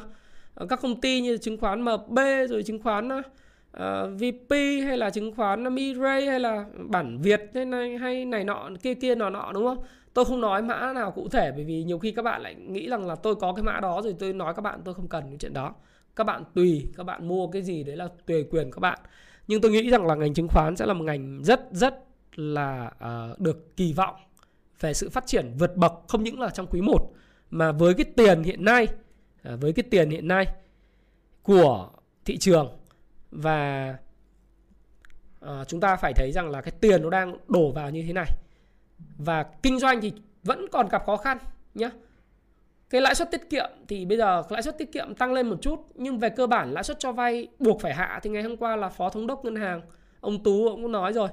ờ, 0.56 0.66
các 0.70 0.82
công 0.82 1.02
ty 1.02 1.22
như 1.22 1.38
chứng 1.38 1.58
khoán 1.58 1.82
MB 1.82 2.20
rồi 2.50 2.64
chứng 2.64 2.84
khoán 2.84 3.10
uh, 3.18 3.24
VP 4.20 4.52
hay 4.86 4.98
là 4.98 5.10
chứng 5.10 5.36
khoán 5.36 5.76
Mirai 5.76 6.26
hay 6.26 6.40
là 6.40 6.66
bản 6.90 7.18
Việt 7.22 7.42
thế 7.54 7.66
này 7.66 7.98
hay 7.98 8.26
này 8.26 8.44
nọ 8.44 8.70
kia 8.84 8.94
kia 8.94 9.16
nọ 9.16 9.30
nọ 9.30 9.52
đúng 9.54 9.66
không? 9.66 9.84
Tôi 10.14 10.26
không 10.26 10.42
nói 10.42 10.62
mã 10.62 10.94
nào 10.94 11.12
cụ 11.12 11.30
thể 11.30 11.52
bởi 11.56 11.64
vì 11.64 11.84
nhiều 11.84 12.00
khi 12.00 12.12
các 12.12 12.22
bạn 12.22 12.42
lại 12.42 12.56
nghĩ 12.56 12.90
rằng 12.90 13.06
là 13.08 13.16
tôi 13.16 13.36
có 13.36 13.54
cái 13.54 13.64
mã 13.64 13.80
đó 13.80 14.02
rồi 14.04 14.16
tôi 14.20 14.34
nói 14.34 14.54
các 14.54 14.62
bạn 14.62 14.82
tôi 14.86 14.94
không 14.94 15.08
cần 15.08 15.24
cái 15.30 15.38
chuyện 15.40 15.54
đó. 15.54 15.76
Các 16.16 16.24
bạn 16.24 16.44
tùy 16.54 16.88
các 16.98 17.04
bạn 17.04 17.28
mua 17.28 17.48
cái 17.48 17.62
gì 17.62 17.84
đấy 17.84 17.96
là 17.96 18.08
tùy 18.26 18.44
quyền 18.52 18.72
các 18.72 18.80
bạn. 18.80 19.00
Nhưng 19.48 19.62
tôi 19.62 19.72
nghĩ 19.72 19.90
rằng 19.90 20.06
là 20.06 20.16
ngành 20.16 20.34
chứng 20.34 20.48
khoán 20.48 20.76
sẽ 20.76 20.86
là 20.86 20.94
một 20.94 21.04
ngành 21.04 21.40
rất 21.44 21.62
rất 21.72 22.09
là 22.36 22.92
uh, 23.32 23.40
được 23.40 23.78
kỳ 23.78 23.94
vọng 23.94 24.16
về 24.80 24.94
sự 24.94 25.10
phát 25.10 25.28
triển 25.28 25.54
vượt 25.60 25.76
bậc 25.76 25.94
không 26.08 26.24
những 26.24 26.40
là 26.40 26.50
trong 26.50 26.68
quý 26.68 26.82
1 26.82 27.12
mà 27.50 27.72
với 27.72 27.94
cái 27.94 28.06
tiền 28.18 28.44
hiện 28.44 28.66
nay 28.66 28.88
uh, 29.54 29.62
với 29.62 29.74
cái 29.74 29.84
tiền 29.84 30.10
hiện 30.10 30.28
nay 30.28 30.46
của 31.44 31.90
thị 32.26 32.38
trường. 32.38 32.78
Và 33.32 33.96
uh, 35.46 35.68
chúng 35.68 35.80
ta 35.80 35.96
phải 35.96 36.14
thấy 36.16 36.32
rằng 36.32 36.50
là 36.50 36.62
cái 36.62 36.72
tiền 36.82 37.02
nó 37.02 37.10
đang 37.10 37.38
đổ 37.48 37.72
vào 37.72 37.90
như 37.90 38.04
thế 38.08 38.14
này. 38.14 38.28
Và 39.18 39.44
kinh 39.44 39.80
doanh 39.80 40.02
thì 40.02 40.14
vẫn 40.44 40.68
còn 40.72 40.90
gặp 40.90 41.04
khó 41.06 41.18
khăn 41.18 41.38
nhé 41.74 41.90
cái 42.90 43.02
lãi 43.02 43.16
suất 43.16 43.32
tiết 43.32 43.50
kiệm 43.50 43.70
thì 43.88 44.06
bây 44.06 44.18
giờ 44.18 44.44
lãi 44.50 44.62
suất 44.62 44.78
tiết 44.78 44.92
kiệm 44.92 45.16
tăng 45.16 45.34
lên 45.34 45.50
một 45.50 45.56
chút 45.62 45.88
nhưng 45.96 46.20
về 46.20 46.30
cơ 46.30 46.48
bản 46.48 46.74
lãi 46.74 46.84
suất 46.84 47.00
cho 47.00 47.12
vay 47.12 47.48
buộc 47.60 47.82
phải 47.82 47.94
hạ. 47.94 48.20
Thì 48.24 48.30
ngày 48.30 48.44
hôm 48.44 48.58
qua 48.58 48.76
là 48.76 48.90
phó 48.90 49.10
thống 49.10 49.28
đốc 49.28 49.46
ngân 49.46 49.56
hàng 49.56 49.82
ông 50.20 50.44
tú 50.44 50.70
cũng 50.70 50.92
nói 50.92 51.14
rồi 51.14 51.30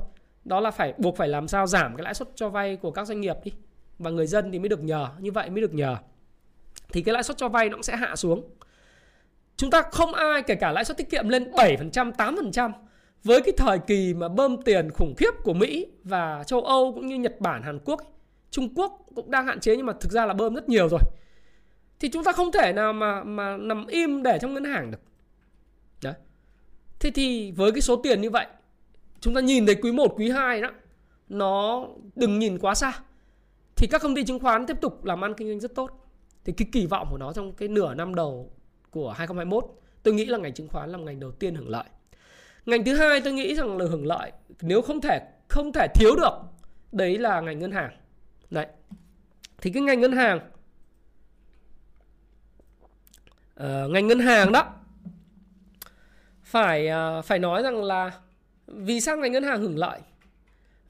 đó 0.47 0.61
là 0.61 0.71
phải 0.71 0.95
buộc 0.99 1.17
phải 1.17 1.29
làm 1.29 1.49
sao 1.49 1.67
giảm 1.67 1.97
cái 1.97 2.05
lãi 2.05 2.15
suất 2.15 2.29
cho 2.35 2.49
vay 2.49 2.77
của 2.77 2.91
các 2.91 3.07
doanh 3.07 3.21
nghiệp 3.21 3.37
đi 3.45 3.53
và 3.99 4.11
người 4.11 4.27
dân 4.27 4.53
thì 4.53 4.59
mới 4.59 4.69
được 4.69 4.83
nhờ 4.83 5.09
như 5.19 5.33
vậy 5.33 5.51
mới 5.51 5.61
được 5.61 5.75
nhờ 5.75 5.97
thì 6.93 7.03
cái 7.03 7.13
lãi 7.13 7.23
suất 7.23 7.37
cho 7.37 7.49
vay 7.49 7.69
nó 7.69 7.77
cũng 7.77 7.83
sẽ 7.83 7.97
hạ 7.97 8.17
xuống 8.17 8.51
chúng 9.57 9.71
ta 9.71 9.83
không 9.83 10.15
ai 10.15 10.43
kể 10.43 10.55
cả 10.55 10.73
lãi 10.73 10.85
suất 10.85 10.97
tiết 10.97 11.11
kiệm 11.11 11.29
lên 11.29 11.51
7% 11.51 12.13
8% 12.13 12.73
với 13.25 13.41
cái 13.43 13.53
thời 13.57 13.79
kỳ 13.79 14.15
mà 14.15 14.29
bơm 14.29 14.63
tiền 14.63 14.91
khủng 14.95 15.15
khiếp 15.17 15.31
của 15.45 15.55
Mỹ 15.55 15.87
và 16.05 16.45
châu 16.47 16.61
Âu 16.61 16.93
cũng 16.93 17.07
như 17.07 17.17
Nhật 17.19 17.41
Bản, 17.41 17.63
Hàn 17.63 17.79
Quốc, 17.85 18.01
Trung 18.51 18.75
Quốc 18.75 19.07
cũng 19.15 19.31
đang 19.31 19.47
hạn 19.47 19.61
chế 19.61 19.77
nhưng 19.77 19.87
mà 19.87 19.93
thực 20.01 20.13
ra 20.13 20.27
là 20.27 20.35
bơm 20.35 20.55
rất 20.55 20.69
nhiều 20.69 20.89
rồi. 20.89 21.01
Thì 22.01 22.09
chúng 22.09 22.25
ta 22.25 22.33
không 22.33 22.53
thể 22.53 22.73
nào 22.73 22.93
mà 22.93 23.25
mà 23.25 23.57
nằm 23.57 23.87
im 23.87 24.23
để 24.23 24.39
trong 24.41 24.55
ngân 24.55 24.65
hàng 24.65 24.91
được. 24.91 25.01
Đấy. 26.03 26.15
Thế 27.01 27.11
thì 27.11 27.53
với 27.53 27.73
cái 27.73 27.81
số 27.81 27.97
tiền 27.97 28.21
như 28.21 28.31
vậy, 28.31 28.47
chúng 29.27 29.35
ta 29.35 29.41
nhìn 29.41 29.67
thấy 29.67 29.75
quý 29.75 29.93
1, 29.93 30.15
quý 30.17 30.31
2 30.31 30.61
đó, 30.61 30.71
nó 31.29 31.87
đừng 32.15 32.39
nhìn 32.39 32.59
quá 32.59 32.75
xa. 32.75 32.93
Thì 33.77 33.87
các 33.87 34.03
công 34.03 34.15
ty 34.15 34.25
chứng 34.25 34.39
khoán 34.39 34.67
tiếp 34.67 34.77
tục 34.81 35.05
làm 35.05 35.25
ăn 35.25 35.35
kinh 35.35 35.49
doanh 35.49 35.61
rất 35.61 35.75
tốt. 35.75 35.91
Thì 36.45 36.53
cái 36.53 36.69
kỳ 36.73 36.87
vọng 36.87 37.09
của 37.11 37.19
nó 37.19 37.33
trong 37.33 37.53
cái 37.53 37.69
nửa 37.69 37.95
năm 37.95 38.15
đầu 38.15 38.51
của 38.91 39.11
2021, 39.11 39.65
tôi 40.03 40.15
nghĩ 40.15 40.25
là 40.25 40.39
ngành 40.39 40.55
chứng 40.55 40.69
khoán 40.69 40.91
là 40.91 40.99
ngành 40.99 41.21
đầu 41.21 41.33
tiên 41.33 41.55
hưởng 41.55 41.69
lợi. 41.69 41.85
Ngành 42.67 42.85
thứ 42.85 42.95
hai 42.95 43.21
tôi 43.21 43.33
nghĩ 43.33 43.55
rằng 43.55 43.77
là 43.79 43.85
hưởng 43.91 44.07
lợi 44.07 44.33
nếu 44.61 44.83
không 44.83 45.01
thể 45.01 45.21
không 45.49 45.73
thể 45.73 45.87
thiếu 45.95 46.17
được 46.17 46.33
đấy 46.93 47.19
là 47.19 47.41
ngành 47.41 47.59
ngân 47.59 47.73
hàng. 47.73 47.91
Đấy. 48.51 48.67
Thì 49.61 49.73
cái 49.73 49.83
ngành 49.83 50.01
ngân 50.01 50.13
hàng 50.13 50.41
uh, 53.61 53.91
ngành 53.91 54.07
ngân 54.07 54.19
hàng 54.19 54.53
đó 54.53 54.75
phải 56.43 56.89
uh, 57.19 57.25
phải 57.25 57.39
nói 57.39 57.63
rằng 57.63 57.85
là 57.85 58.13
vì 58.67 59.01
sao 59.01 59.17
ngành 59.17 59.33
ngân 59.33 59.43
hàng 59.43 59.61
hưởng 59.61 59.79
lợi? 59.79 60.01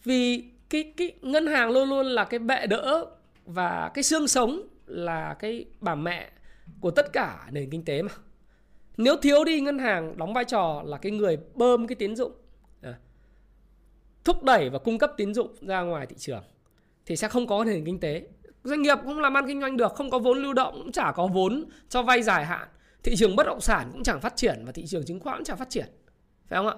Vì 0.04 0.44
cái 0.70 0.92
cái 0.96 1.12
ngân 1.22 1.46
hàng 1.46 1.70
luôn 1.70 1.88
luôn 1.88 2.06
là 2.06 2.24
cái 2.24 2.38
bệ 2.38 2.66
đỡ 2.66 3.06
và 3.46 3.90
cái 3.94 4.04
xương 4.04 4.28
sống 4.28 4.62
là 4.86 5.34
cái 5.38 5.64
bà 5.80 5.94
mẹ 5.94 6.30
của 6.80 6.90
tất 6.90 7.12
cả 7.12 7.48
nền 7.50 7.70
kinh 7.70 7.84
tế 7.84 8.02
mà. 8.02 8.12
Nếu 8.96 9.16
thiếu 9.16 9.44
đi 9.44 9.60
ngân 9.60 9.78
hàng 9.78 10.18
đóng 10.18 10.34
vai 10.34 10.44
trò 10.44 10.82
là 10.86 10.98
cái 10.98 11.12
người 11.12 11.38
bơm 11.54 11.86
cái 11.86 11.96
tín 11.96 12.16
dụng 12.16 12.32
à, 12.82 12.94
thúc 14.24 14.42
đẩy 14.42 14.70
và 14.70 14.78
cung 14.78 14.98
cấp 14.98 15.12
tín 15.16 15.34
dụng 15.34 15.54
ra 15.60 15.80
ngoài 15.80 16.06
thị 16.06 16.16
trường 16.18 16.42
thì 17.06 17.16
sẽ 17.16 17.28
không 17.28 17.46
có 17.46 17.64
nền 17.64 17.84
kinh 17.84 18.00
tế. 18.00 18.22
Doanh 18.64 18.82
nghiệp 18.82 18.98
không 19.04 19.20
làm 19.20 19.36
ăn 19.36 19.46
kinh 19.46 19.60
doanh 19.60 19.76
được, 19.76 19.94
không 19.94 20.10
có 20.10 20.18
vốn 20.18 20.42
lưu 20.42 20.52
động 20.52 20.74
cũng 20.74 20.92
chả 20.92 21.12
có 21.12 21.26
vốn 21.26 21.64
cho 21.88 22.02
vay 22.02 22.22
dài 22.22 22.44
hạn. 22.44 22.68
Thị 23.02 23.16
trường 23.16 23.36
bất 23.36 23.46
động 23.46 23.60
sản 23.60 23.90
cũng 23.92 24.02
chẳng 24.02 24.20
phát 24.20 24.36
triển 24.36 24.62
và 24.66 24.72
thị 24.72 24.86
trường 24.86 25.04
chứng 25.04 25.20
khoán 25.20 25.36
cũng 25.36 25.44
chẳng 25.44 25.56
phát 25.56 25.70
triển. 25.70 25.86
Phải 26.48 26.56
không 26.56 26.66
ạ? 26.66 26.74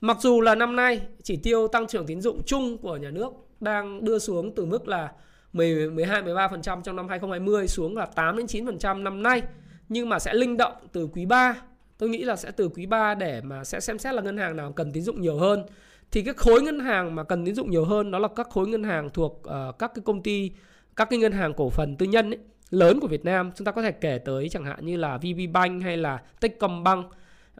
Mặc 0.00 0.16
dù 0.20 0.40
là 0.40 0.54
năm 0.54 0.76
nay 0.76 1.00
chỉ 1.22 1.36
tiêu 1.36 1.68
tăng 1.68 1.86
trưởng 1.86 2.06
tín 2.06 2.20
dụng 2.20 2.42
chung 2.46 2.78
của 2.78 2.96
nhà 2.96 3.10
nước 3.10 3.32
đang 3.60 4.04
đưa 4.04 4.18
xuống 4.18 4.54
từ 4.54 4.64
mức 4.64 4.88
là 4.88 5.12
12 5.52 6.22
13% 6.22 6.82
trong 6.82 6.96
năm 6.96 7.08
2020 7.08 7.68
xuống 7.68 7.96
là 7.96 8.06
8 8.06 8.36
đến 8.36 8.46
9% 8.46 9.02
năm 9.02 9.22
nay 9.22 9.42
nhưng 9.88 10.08
mà 10.08 10.18
sẽ 10.18 10.34
linh 10.34 10.56
động 10.56 10.72
từ 10.92 11.08
quý 11.12 11.26
3 11.26 11.62
tôi 12.00 12.08
nghĩ 12.08 12.24
là 12.24 12.36
sẽ 12.36 12.50
từ 12.50 12.68
quý 12.68 12.86
3 12.86 13.14
để 13.14 13.40
mà 13.40 13.64
sẽ 13.64 13.80
xem 13.80 13.98
xét 13.98 14.14
là 14.14 14.22
ngân 14.22 14.36
hàng 14.36 14.56
nào 14.56 14.72
cần 14.72 14.92
tín 14.92 15.02
dụng 15.02 15.20
nhiều 15.20 15.36
hơn. 15.36 15.64
Thì 16.10 16.22
cái 16.22 16.34
khối 16.34 16.62
ngân 16.62 16.80
hàng 16.80 17.14
mà 17.14 17.24
cần 17.24 17.44
tín 17.44 17.54
dụng 17.54 17.70
nhiều 17.70 17.84
hơn 17.84 18.10
đó 18.10 18.18
là 18.18 18.28
các 18.36 18.50
khối 18.50 18.68
ngân 18.68 18.82
hàng 18.82 19.10
thuộc 19.10 19.42
uh, 19.46 19.78
các 19.78 19.92
cái 19.94 20.02
công 20.04 20.22
ty 20.22 20.50
các 20.96 21.10
cái 21.10 21.18
ngân 21.18 21.32
hàng 21.32 21.54
cổ 21.54 21.70
phần 21.70 21.96
tư 21.96 22.06
nhân 22.06 22.30
ấy, 22.30 22.38
lớn 22.70 23.00
của 23.00 23.08
Việt 23.08 23.24
Nam. 23.24 23.50
Chúng 23.56 23.64
ta 23.64 23.72
có 23.72 23.82
thể 23.82 23.92
kể 23.92 24.18
tới 24.18 24.48
chẳng 24.48 24.64
hạn 24.64 24.86
như 24.86 24.96
là 24.96 25.18
VPBank 25.18 25.82
hay 25.82 25.96
là 25.96 26.18
Techcombank 26.40 27.06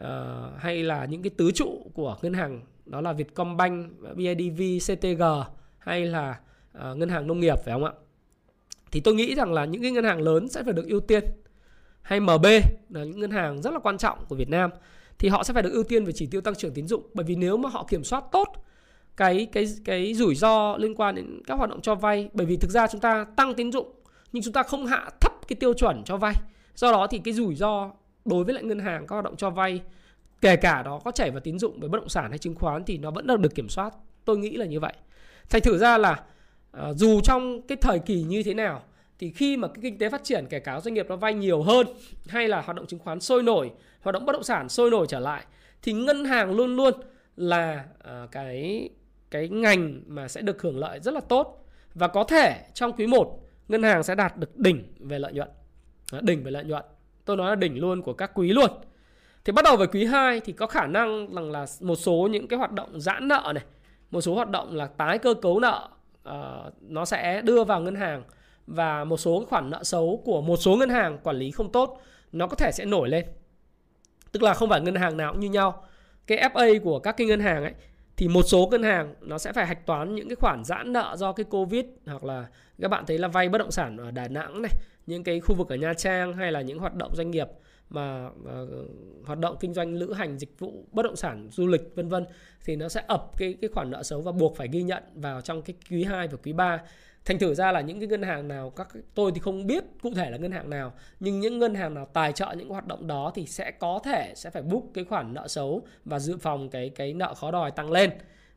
uh, 0.01 0.07
hay 0.57 0.83
là 0.83 1.05
những 1.05 1.21
cái 1.21 1.31
tứ 1.37 1.51
trụ 1.51 1.91
của 1.93 2.17
ngân 2.21 2.33
hàng 2.33 2.61
đó 2.85 3.01
là 3.01 3.13
Vietcombank, 3.13 3.91
BIDV, 4.15 4.61
CTG 4.91 5.23
hay 5.79 6.05
là 6.05 6.39
uh, 6.77 6.97
ngân 6.97 7.09
hàng 7.09 7.27
nông 7.27 7.39
nghiệp 7.39 7.55
phải 7.65 7.73
không 7.73 7.85
ạ? 7.85 7.91
Thì 8.91 8.99
tôi 8.99 9.15
nghĩ 9.15 9.35
rằng 9.35 9.53
là 9.53 9.65
những 9.65 9.81
cái 9.81 9.91
ngân 9.91 10.03
hàng 10.03 10.21
lớn 10.21 10.47
sẽ 10.47 10.63
phải 10.63 10.73
được 10.73 10.87
ưu 10.87 10.99
tiên. 10.99 11.23
Hay 12.01 12.19
MB 12.19 12.45
là 12.89 13.03
những 13.03 13.19
ngân 13.19 13.31
hàng 13.31 13.61
rất 13.61 13.73
là 13.73 13.79
quan 13.79 13.97
trọng 13.97 14.25
của 14.29 14.35
Việt 14.35 14.49
Nam 14.49 14.69
thì 15.19 15.29
họ 15.29 15.43
sẽ 15.43 15.53
phải 15.53 15.63
được 15.63 15.73
ưu 15.73 15.83
tiên 15.83 16.05
về 16.05 16.11
chỉ 16.11 16.25
tiêu 16.25 16.41
tăng 16.41 16.55
trưởng 16.55 16.73
tín 16.73 16.87
dụng. 16.87 17.03
Bởi 17.13 17.23
vì 17.23 17.35
nếu 17.35 17.57
mà 17.57 17.69
họ 17.69 17.85
kiểm 17.89 18.03
soát 18.03 18.23
tốt 18.31 18.47
cái 19.17 19.47
cái 19.51 19.65
cái 19.85 20.13
rủi 20.13 20.35
ro 20.35 20.77
liên 20.77 20.95
quan 20.95 21.15
đến 21.15 21.41
các 21.47 21.55
hoạt 21.55 21.69
động 21.69 21.81
cho 21.81 21.95
vay 21.95 22.29
bởi 22.33 22.45
vì 22.45 22.57
thực 22.57 22.71
ra 22.71 22.87
chúng 22.87 23.01
ta 23.01 23.25
tăng 23.35 23.53
tín 23.53 23.71
dụng 23.71 23.91
nhưng 24.31 24.43
chúng 24.43 24.53
ta 24.53 24.63
không 24.63 24.85
hạ 24.85 25.09
thấp 25.21 25.31
cái 25.47 25.55
tiêu 25.55 25.73
chuẩn 25.73 26.03
cho 26.05 26.17
vay. 26.17 26.35
Do 26.75 26.91
đó 26.91 27.07
thì 27.07 27.19
cái 27.19 27.33
rủi 27.33 27.55
ro 27.55 27.91
đối 28.25 28.43
với 28.43 28.53
lại 28.53 28.63
ngân 28.63 28.79
hàng 28.79 29.07
các 29.07 29.15
hoạt 29.15 29.25
động 29.25 29.35
cho 29.37 29.49
vay 29.49 29.81
kể 30.41 30.55
cả 30.55 30.83
đó 30.83 30.99
có 31.05 31.11
chảy 31.11 31.31
vào 31.31 31.39
tín 31.39 31.59
dụng 31.59 31.79
với 31.79 31.89
bất 31.89 31.97
động 31.97 32.09
sản 32.09 32.29
hay 32.29 32.37
chứng 32.37 32.55
khoán 32.55 32.83
thì 32.85 32.97
nó 32.97 33.11
vẫn 33.11 33.27
đang 33.27 33.41
được 33.41 33.55
kiểm 33.55 33.69
soát. 33.69 33.93
Tôi 34.25 34.37
nghĩ 34.37 34.57
là 34.57 34.65
như 34.65 34.79
vậy. 34.79 34.93
Thành 35.49 35.61
thử 35.61 35.77
ra 35.77 35.97
là 35.97 36.23
uh, 36.77 36.97
dù 36.97 37.21
trong 37.21 37.61
cái 37.61 37.77
thời 37.81 37.99
kỳ 37.99 38.23
như 38.23 38.43
thế 38.43 38.53
nào 38.53 38.83
thì 39.19 39.31
khi 39.31 39.57
mà 39.57 39.67
cái 39.67 39.81
kinh 39.81 39.97
tế 39.97 40.09
phát 40.09 40.23
triển 40.23 40.45
kể 40.49 40.59
cả 40.59 40.79
doanh 40.79 40.93
nghiệp 40.93 41.05
nó 41.09 41.15
vay 41.15 41.33
nhiều 41.33 41.63
hơn 41.63 41.87
hay 42.27 42.47
là 42.47 42.61
hoạt 42.61 42.77
động 42.77 42.87
chứng 42.87 42.99
khoán 42.99 43.19
sôi 43.19 43.43
nổi 43.43 43.71
hoạt 44.01 44.13
động 44.13 44.25
bất 44.25 44.33
động 44.33 44.43
sản 44.43 44.69
sôi 44.69 44.91
nổi 44.91 45.05
trở 45.09 45.19
lại 45.19 45.45
thì 45.81 45.93
ngân 45.93 46.25
hàng 46.25 46.51
luôn 46.51 46.75
luôn 46.75 46.93
là 47.35 47.85
uh, 48.23 48.31
cái 48.31 48.89
cái 49.31 49.49
ngành 49.49 50.01
mà 50.07 50.27
sẽ 50.27 50.41
được 50.41 50.61
hưởng 50.61 50.79
lợi 50.79 50.99
rất 50.99 51.13
là 51.13 51.21
tốt. 51.21 51.65
Và 51.93 52.07
có 52.07 52.23
thể 52.23 52.65
trong 52.73 52.93
quý 52.93 53.07
1 53.07 53.39
ngân 53.67 53.83
hàng 53.83 54.03
sẽ 54.03 54.15
đạt 54.15 54.37
được 54.37 54.57
đỉnh 54.57 54.83
về 54.99 55.19
lợi 55.19 55.33
nhuận. 55.33 55.49
Ờ, 56.11 56.21
đỉnh 56.21 56.43
về 56.43 56.51
lợi 56.51 56.63
nhuận 56.63 56.85
tôi 57.31 57.37
nói 57.37 57.49
là 57.49 57.55
đỉnh 57.55 57.79
luôn 57.79 58.01
của 58.01 58.13
các 58.13 58.31
quý 58.33 58.53
luôn. 58.53 58.69
Thì 59.45 59.53
bắt 59.53 59.65
đầu 59.65 59.77
với 59.77 59.87
quý 59.87 60.05
2 60.05 60.39
thì 60.39 60.53
có 60.53 60.67
khả 60.67 60.87
năng 60.87 61.33
rằng 61.33 61.51
là 61.51 61.65
một 61.79 61.95
số 61.95 62.27
những 62.31 62.47
cái 62.47 62.59
hoạt 62.59 62.71
động 62.71 62.99
giãn 62.99 63.27
nợ 63.27 63.51
này 63.55 63.63
một 64.11 64.21
số 64.21 64.35
hoạt 64.35 64.49
động 64.49 64.75
là 64.75 64.87
tái 64.87 65.17
cơ 65.17 65.33
cấu 65.33 65.59
nợ 65.59 65.89
uh, 66.29 66.73
nó 66.81 67.05
sẽ 67.05 67.41
đưa 67.41 67.63
vào 67.63 67.81
ngân 67.81 67.95
hàng 67.95 68.23
và 68.67 69.03
một 69.03 69.17
số 69.17 69.45
khoản 69.49 69.69
nợ 69.69 69.83
xấu 69.83 70.21
của 70.25 70.41
một 70.41 70.57
số 70.57 70.75
ngân 70.75 70.89
hàng 70.89 71.17
quản 71.23 71.35
lý 71.35 71.51
không 71.51 71.71
tốt 71.71 72.01
nó 72.31 72.47
có 72.47 72.55
thể 72.55 72.71
sẽ 72.71 72.85
nổi 72.85 73.09
lên. 73.09 73.25
Tức 74.31 74.43
là 74.43 74.53
không 74.53 74.69
phải 74.69 74.81
ngân 74.81 74.95
hàng 74.95 75.17
nào 75.17 75.31
cũng 75.31 75.41
như 75.41 75.49
nhau. 75.49 75.83
Cái 76.27 76.49
FA 76.53 76.79
của 76.83 76.99
các 76.99 77.17
cái 77.17 77.27
ngân 77.27 77.39
hàng 77.39 77.63
ấy 77.63 77.73
thì 78.17 78.27
một 78.27 78.43
số 78.43 78.67
ngân 78.71 78.83
hàng 78.83 79.15
nó 79.21 79.37
sẽ 79.37 79.53
phải 79.53 79.65
hạch 79.67 79.85
toán 79.85 80.15
những 80.15 80.29
cái 80.29 80.35
khoản 80.35 80.63
giãn 80.63 80.93
nợ 80.93 81.15
do 81.17 81.31
cái 81.31 81.43
Covid 81.43 81.85
hoặc 82.05 82.23
là 82.23 82.45
các 82.81 82.87
bạn 82.87 83.05
thấy 83.05 83.17
là 83.17 83.27
vay 83.27 83.49
bất 83.49 83.57
động 83.57 83.71
sản 83.71 83.97
ở 83.97 84.11
Đà 84.11 84.27
Nẵng 84.27 84.61
này, 84.61 84.71
những 85.05 85.23
cái 85.23 85.39
khu 85.39 85.55
vực 85.55 85.69
ở 85.69 85.75
Nha 85.75 85.93
Trang 85.93 86.33
hay 86.33 86.51
là 86.51 86.61
những 86.61 86.79
hoạt 86.79 86.95
động 86.95 87.15
doanh 87.15 87.31
nghiệp 87.31 87.47
mà 87.89 88.27
uh, 88.27 89.25
hoạt 89.25 89.39
động 89.39 89.55
kinh 89.59 89.73
doanh 89.73 89.93
lữ 89.93 90.13
hành 90.13 90.37
dịch 90.37 90.59
vụ 90.59 90.85
bất 90.91 91.03
động 91.03 91.15
sản 91.15 91.47
du 91.51 91.67
lịch 91.67 91.95
vân 91.95 92.09
vân 92.09 92.25
thì 92.65 92.75
nó 92.75 92.89
sẽ 92.89 93.03
ập 93.07 93.37
cái 93.37 93.55
cái 93.61 93.69
khoản 93.73 93.91
nợ 93.91 94.03
xấu 94.03 94.21
và 94.21 94.31
buộc 94.31 94.57
phải 94.57 94.67
ghi 94.71 94.83
nhận 94.83 95.03
vào 95.15 95.41
trong 95.41 95.61
cái 95.61 95.75
quý 95.89 96.03
2 96.03 96.27
và 96.27 96.37
quý 96.43 96.53
3 96.53 96.81
thành 97.25 97.39
thử 97.39 97.53
ra 97.53 97.71
là 97.71 97.81
những 97.81 97.99
cái 97.99 98.07
ngân 98.07 98.21
hàng 98.21 98.47
nào 98.47 98.69
các 98.69 98.87
tôi 99.15 99.31
thì 99.35 99.39
không 99.39 99.67
biết 99.67 99.83
cụ 100.01 100.13
thể 100.15 100.29
là 100.29 100.37
ngân 100.37 100.51
hàng 100.51 100.69
nào 100.69 100.93
nhưng 101.19 101.39
những 101.39 101.59
ngân 101.59 101.75
hàng 101.75 101.93
nào 101.93 102.07
tài 102.13 102.33
trợ 102.33 102.53
những 102.57 102.69
hoạt 102.69 102.87
động 102.87 103.07
đó 103.07 103.31
thì 103.35 103.45
sẽ 103.45 103.71
có 103.71 103.99
thể 104.03 104.33
sẽ 104.35 104.49
phải 104.49 104.61
book 104.61 104.83
cái 104.93 105.03
khoản 105.03 105.33
nợ 105.33 105.47
xấu 105.47 105.81
và 106.05 106.19
dự 106.19 106.37
phòng 106.37 106.69
cái 106.69 106.89
cái 106.89 107.13
nợ 107.13 107.33
khó 107.33 107.51
đòi 107.51 107.71
tăng 107.71 107.91
lên. 107.91 108.09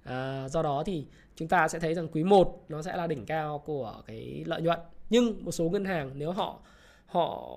À, 0.04 0.48
do 0.48 0.62
đó 0.62 0.82
thì 0.86 1.06
chúng 1.36 1.48
ta 1.48 1.68
sẽ 1.68 1.78
thấy 1.78 1.94
rằng 1.94 2.08
quý 2.08 2.24
1 2.24 2.64
nó 2.68 2.82
sẽ 2.82 2.96
là 2.96 3.06
đỉnh 3.06 3.26
cao 3.26 3.58
của 3.58 4.02
cái 4.06 4.42
lợi 4.46 4.62
nhuận 4.62 4.78
nhưng 5.10 5.44
một 5.44 5.52
số 5.52 5.68
ngân 5.68 5.84
hàng 5.84 6.10
nếu 6.14 6.32
họ 6.32 6.60
họ 7.06 7.50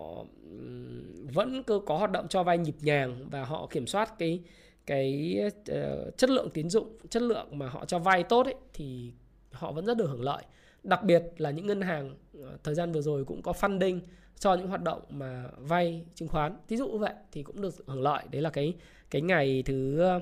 vẫn 1.34 1.64
cứ 1.64 1.80
có 1.86 1.98
hoạt 1.98 2.12
động 2.12 2.28
cho 2.28 2.44
vay 2.44 2.58
nhịp 2.58 2.76
nhàng 2.82 3.28
và 3.30 3.46
họ 3.46 3.68
kiểm 3.72 3.88
soát 3.88 4.20
cái 4.20 4.42
cái 4.86 5.36
uh, 5.72 6.18
chất 6.18 6.30
lượng 6.30 6.50
tín 6.50 6.70
dụng 6.70 6.98
chất 7.10 7.22
lượng 7.22 7.60
mà 7.60 7.70
họ 7.70 7.86
cho 7.86 8.00
vay 8.00 8.24
tốt 8.24 8.46
ấy, 8.46 8.56
thì 8.74 9.12
họ 9.52 9.72
vẫn 9.72 9.86
rất 9.86 9.98
được 9.98 10.10
hưởng 10.10 10.22
lợi. 10.22 10.44
Đặc 10.84 11.04
biệt 11.04 11.24
là 11.38 11.52
những 11.52 11.68
ngân 11.68 11.82
hàng 11.82 12.16
ờ, 12.42 12.58
thời 12.64 12.76
gian 12.76 12.92
vừa 12.92 13.02
rồi 13.02 13.26
cũng 13.26 13.42
có 13.42 13.52
funding 13.52 14.00
cho 14.40 14.56
những 14.56 14.68
hoạt 14.68 14.82
động 14.82 15.02
mà 15.10 15.44
vay 15.58 16.06
chứng 16.16 16.28
khoán. 16.28 16.58
Ví 16.68 16.78
dụ 16.78 16.88
như 16.88 16.98
vậy 16.98 17.14
thì 17.32 17.44
cũng 17.44 17.62
được 17.62 17.76
hưởng 17.88 18.02
lợi. 18.02 18.24
Đấy 18.32 18.42
là 18.42 18.50
cái 18.50 18.74
cái 19.10 19.22
ngày 19.22 19.64
thứ 19.66 20.00
ờ, 20.00 20.20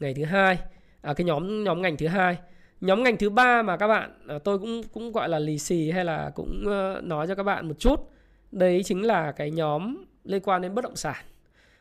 ngày 0.00 0.14
thứ 0.14 0.24
hai 0.24 0.58
à, 1.02 1.14
cái 1.14 1.24
nhóm 1.24 1.64
nhóm 1.64 1.82
ngành 1.82 1.96
thứ 1.96 2.06
hai 2.06 2.36
nhóm 2.80 3.02
ngành 3.02 3.16
thứ 3.16 3.30
ba 3.30 3.62
mà 3.62 3.76
các 3.76 3.88
bạn 3.88 4.10
à, 4.28 4.38
tôi 4.38 4.58
cũng 4.58 4.82
cũng 4.92 5.12
gọi 5.12 5.28
là 5.28 5.38
lì 5.38 5.58
xì 5.58 5.90
hay 5.90 6.04
là 6.04 6.30
cũng 6.34 6.64
nói 7.02 7.26
cho 7.26 7.34
các 7.34 7.42
bạn 7.42 7.68
một 7.68 7.78
chút, 7.78 8.10
đấy 8.52 8.82
chính 8.84 9.06
là 9.06 9.32
cái 9.32 9.50
nhóm 9.50 10.04
liên 10.24 10.40
quan 10.44 10.62
đến 10.62 10.74
bất 10.74 10.84
động 10.84 10.96
sản. 10.96 11.24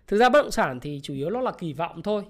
Thực 0.08 0.18
ra 0.18 0.30
bất 0.30 0.42
động 0.42 0.52
sản 0.52 0.80
thì 0.80 1.00
chủ 1.04 1.14
yếu 1.14 1.30
nó 1.30 1.42
là 1.42 1.52
kỳ 1.52 1.74
vọng 1.74 2.04
thôi. 2.04 2.24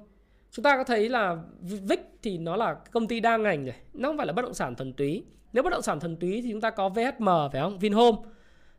Chúng 0.51 0.63
ta 0.63 0.77
có 0.77 0.83
thấy 0.83 1.09
là 1.09 1.37
vic 1.61 1.99
thì 2.23 2.37
nó 2.37 2.55
là 2.55 2.73
công 2.73 3.07
ty 3.07 3.19
đa 3.19 3.37
ngành 3.37 3.65
rồi, 3.65 3.75
nó 3.93 4.09
không 4.09 4.17
phải 4.17 4.27
là 4.27 4.33
bất 4.33 4.41
động 4.41 4.53
sản 4.53 4.75
thuần 4.75 4.93
túy. 4.93 5.23
Nếu 5.53 5.63
bất 5.63 5.69
động 5.69 5.81
sản 5.81 5.99
thuần 5.99 6.17
túy 6.17 6.41
thì 6.41 6.51
chúng 6.51 6.61
ta 6.61 6.69
có 6.69 6.89
vhm 6.89 7.25
phải 7.51 7.61
không? 7.61 7.79
Vinhome 7.79 8.17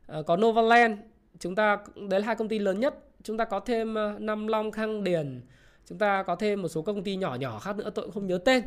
ờ, 0.07 0.23
có 0.23 0.37
Novaland, 0.37 0.99
chúng 1.39 1.55
ta 1.55 1.79
đấy 1.97 2.21
là 2.21 2.27
hai 2.27 2.37
công 2.37 2.49
ty 2.49 2.59
lớn 2.59 2.81
nhất. 2.81 2.95
Chúng 3.23 3.37
ta 3.37 3.45
có 3.45 3.61
thêm 3.61 3.95
Nam 4.19 4.47
Long, 4.47 4.71
Khang 4.71 5.05
Điền, 5.05 5.41
chúng 5.87 5.99
ta 5.99 6.23
có 6.23 6.37
thêm 6.37 6.63
một 6.63 6.69
số 6.69 6.83
công 6.83 7.03
ty 7.03 7.17
nhỏ 7.17 7.35
nhỏ 7.35 7.59
khác 7.59 7.77
nữa, 7.77 7.91
tôi 7.95 8.05
cũng 8.05 8.15
không 8.15 8.27
nhớ 8.27 8.39
tên 8.45 8.63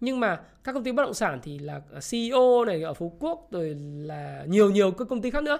nhưng 0.00 0.20
mà 0.20 0.40
các 0.64 0.72
công 0.72 0.84
ty 0.84 0.92
bất 0.92 1.02
động 1.02 1.14
sản 1.14 1.40
thì 1.42 1.58
là 1.58 1.80
CEO 2.10 2.64
này 2.64 2.82
ở 2.82 2.94
Phú 2.94 3.16
Quốc 3.20 3.48
rồi 3.50 3.76
là 3.98 4.44
nhiều 4.48 4.70
nhiều 4.70 4.90
các 4.90 5.08
công 5.08 5.22
ty 5.22 5.30
khác 5.30 5.42
nữa. 5.42 5.58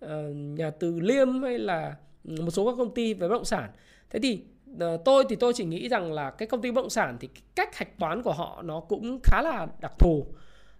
Ờ, 0.00 0.30
nhà 0.32 0.70
Từ 0.70 1.00
Liêm 1.00 1.42
hay 1.42 1.58
là 1.58 1.96
một 2.24 2.50
số 2.50 2.66
các 2.66 2.74
công 2.78 2.94
ty 2.94 3.14
về 3.14 3.28
bất 3.28 3.34
động 3.34 3.44
sản. 3.44 3.70
Thế 4.10 4.20
thì 4.22 4.44
ờ, 4.80 4.96
tôi 5.04 5.24
thì 5.28 5.36
tôi 5.36 5.52
chỉ 5.52 5.64
nghĩ 5.64 5.88
rằng 5.88 6.12
là 6.12 6.30
cái 6.30 6.48
công 6.48 6.60
ty 6.60 6.70
bất 6.70 6.82
động 6.82 6.90
sản 6.90 7.16
thì 7.20 7.28
cách 7.54 7.76
hạch 7.76 7.98
toán 7.98 8.22
của 8.22 8.32
họ 8.32 8.62
nó 8.62 8.80
cũng 8.80 9.18
khá 9.22 9.42
là 9.42 9.66
đặc 9.80 9.92
thù. 9.98 10.26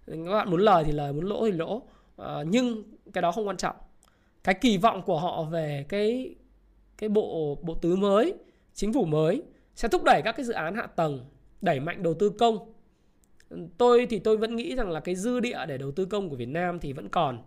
Các 0.07 0.31
bạn 0.31 0.51
muốn 0.51 0.59
lời 0.59 0.83
thì 0.83 0.91
lời 0.91 1.13
muốn 1.13 1.25
lỗ 1.25 1.45
thì 1.45 1.51
lỗ. 1.51 1.81
À, 2.17 2.43
nhưng 2.47 2.83
cái 3.13 3.21
đó 3.21 3.31
không 3.31 3.47
quan 3.47 3.57
trọng. 3.57 3.75
Cái 4.43 4.55
kỳ 4.55 4.77
vọng 4.77 5.01
của 5.01 5.19
họ 5.19 5.43
về 5.43 5.85
cái 5.89 6.35
cái 6.97 7.09
bộ 7.09 7.57
bộ 7.61 7.75
tứ 7.75 7.95
mới 7.95 8.33
chính 8.73 8.93
phủ 8.93 9.05
mới 9.05 9.43
sẽ 9.75 9.87
thúc 9.87 10.03
đẩy 10.03 10.21
các 10.21 10.31
cái 10.31 10.45
dự 10.45 10.53
án 10.53 10.75
hạ 10.75 10.87
tầng 10.87 11.25
đẩy 11.61 11.79
mạnh 11.79 12.03
đầu 12.03 12.13
tư 12.13 12.29
công 12.29 12.73
tôi 13.77 14.07
thì 14.09 14.19
tôi 14.19 14.37
vẫn 14.37 14.55
nghĩ 14.55 14.75
rằng 14.75 14.91
là 14.91 14.99
cái 14.99 15.15
dư 15.15 15.39
địa 15.39 15.65
để 15.67 15.77
đầu 15.77 15.91
tư 15.91 16.05
công 16.05 16.29
của 16.29 16.35
Việt 16.35 16.49
Nam 16.49 16.79
thì 16.79 16.93
vẫn 16.93 17.09
còn. 17.09 17.43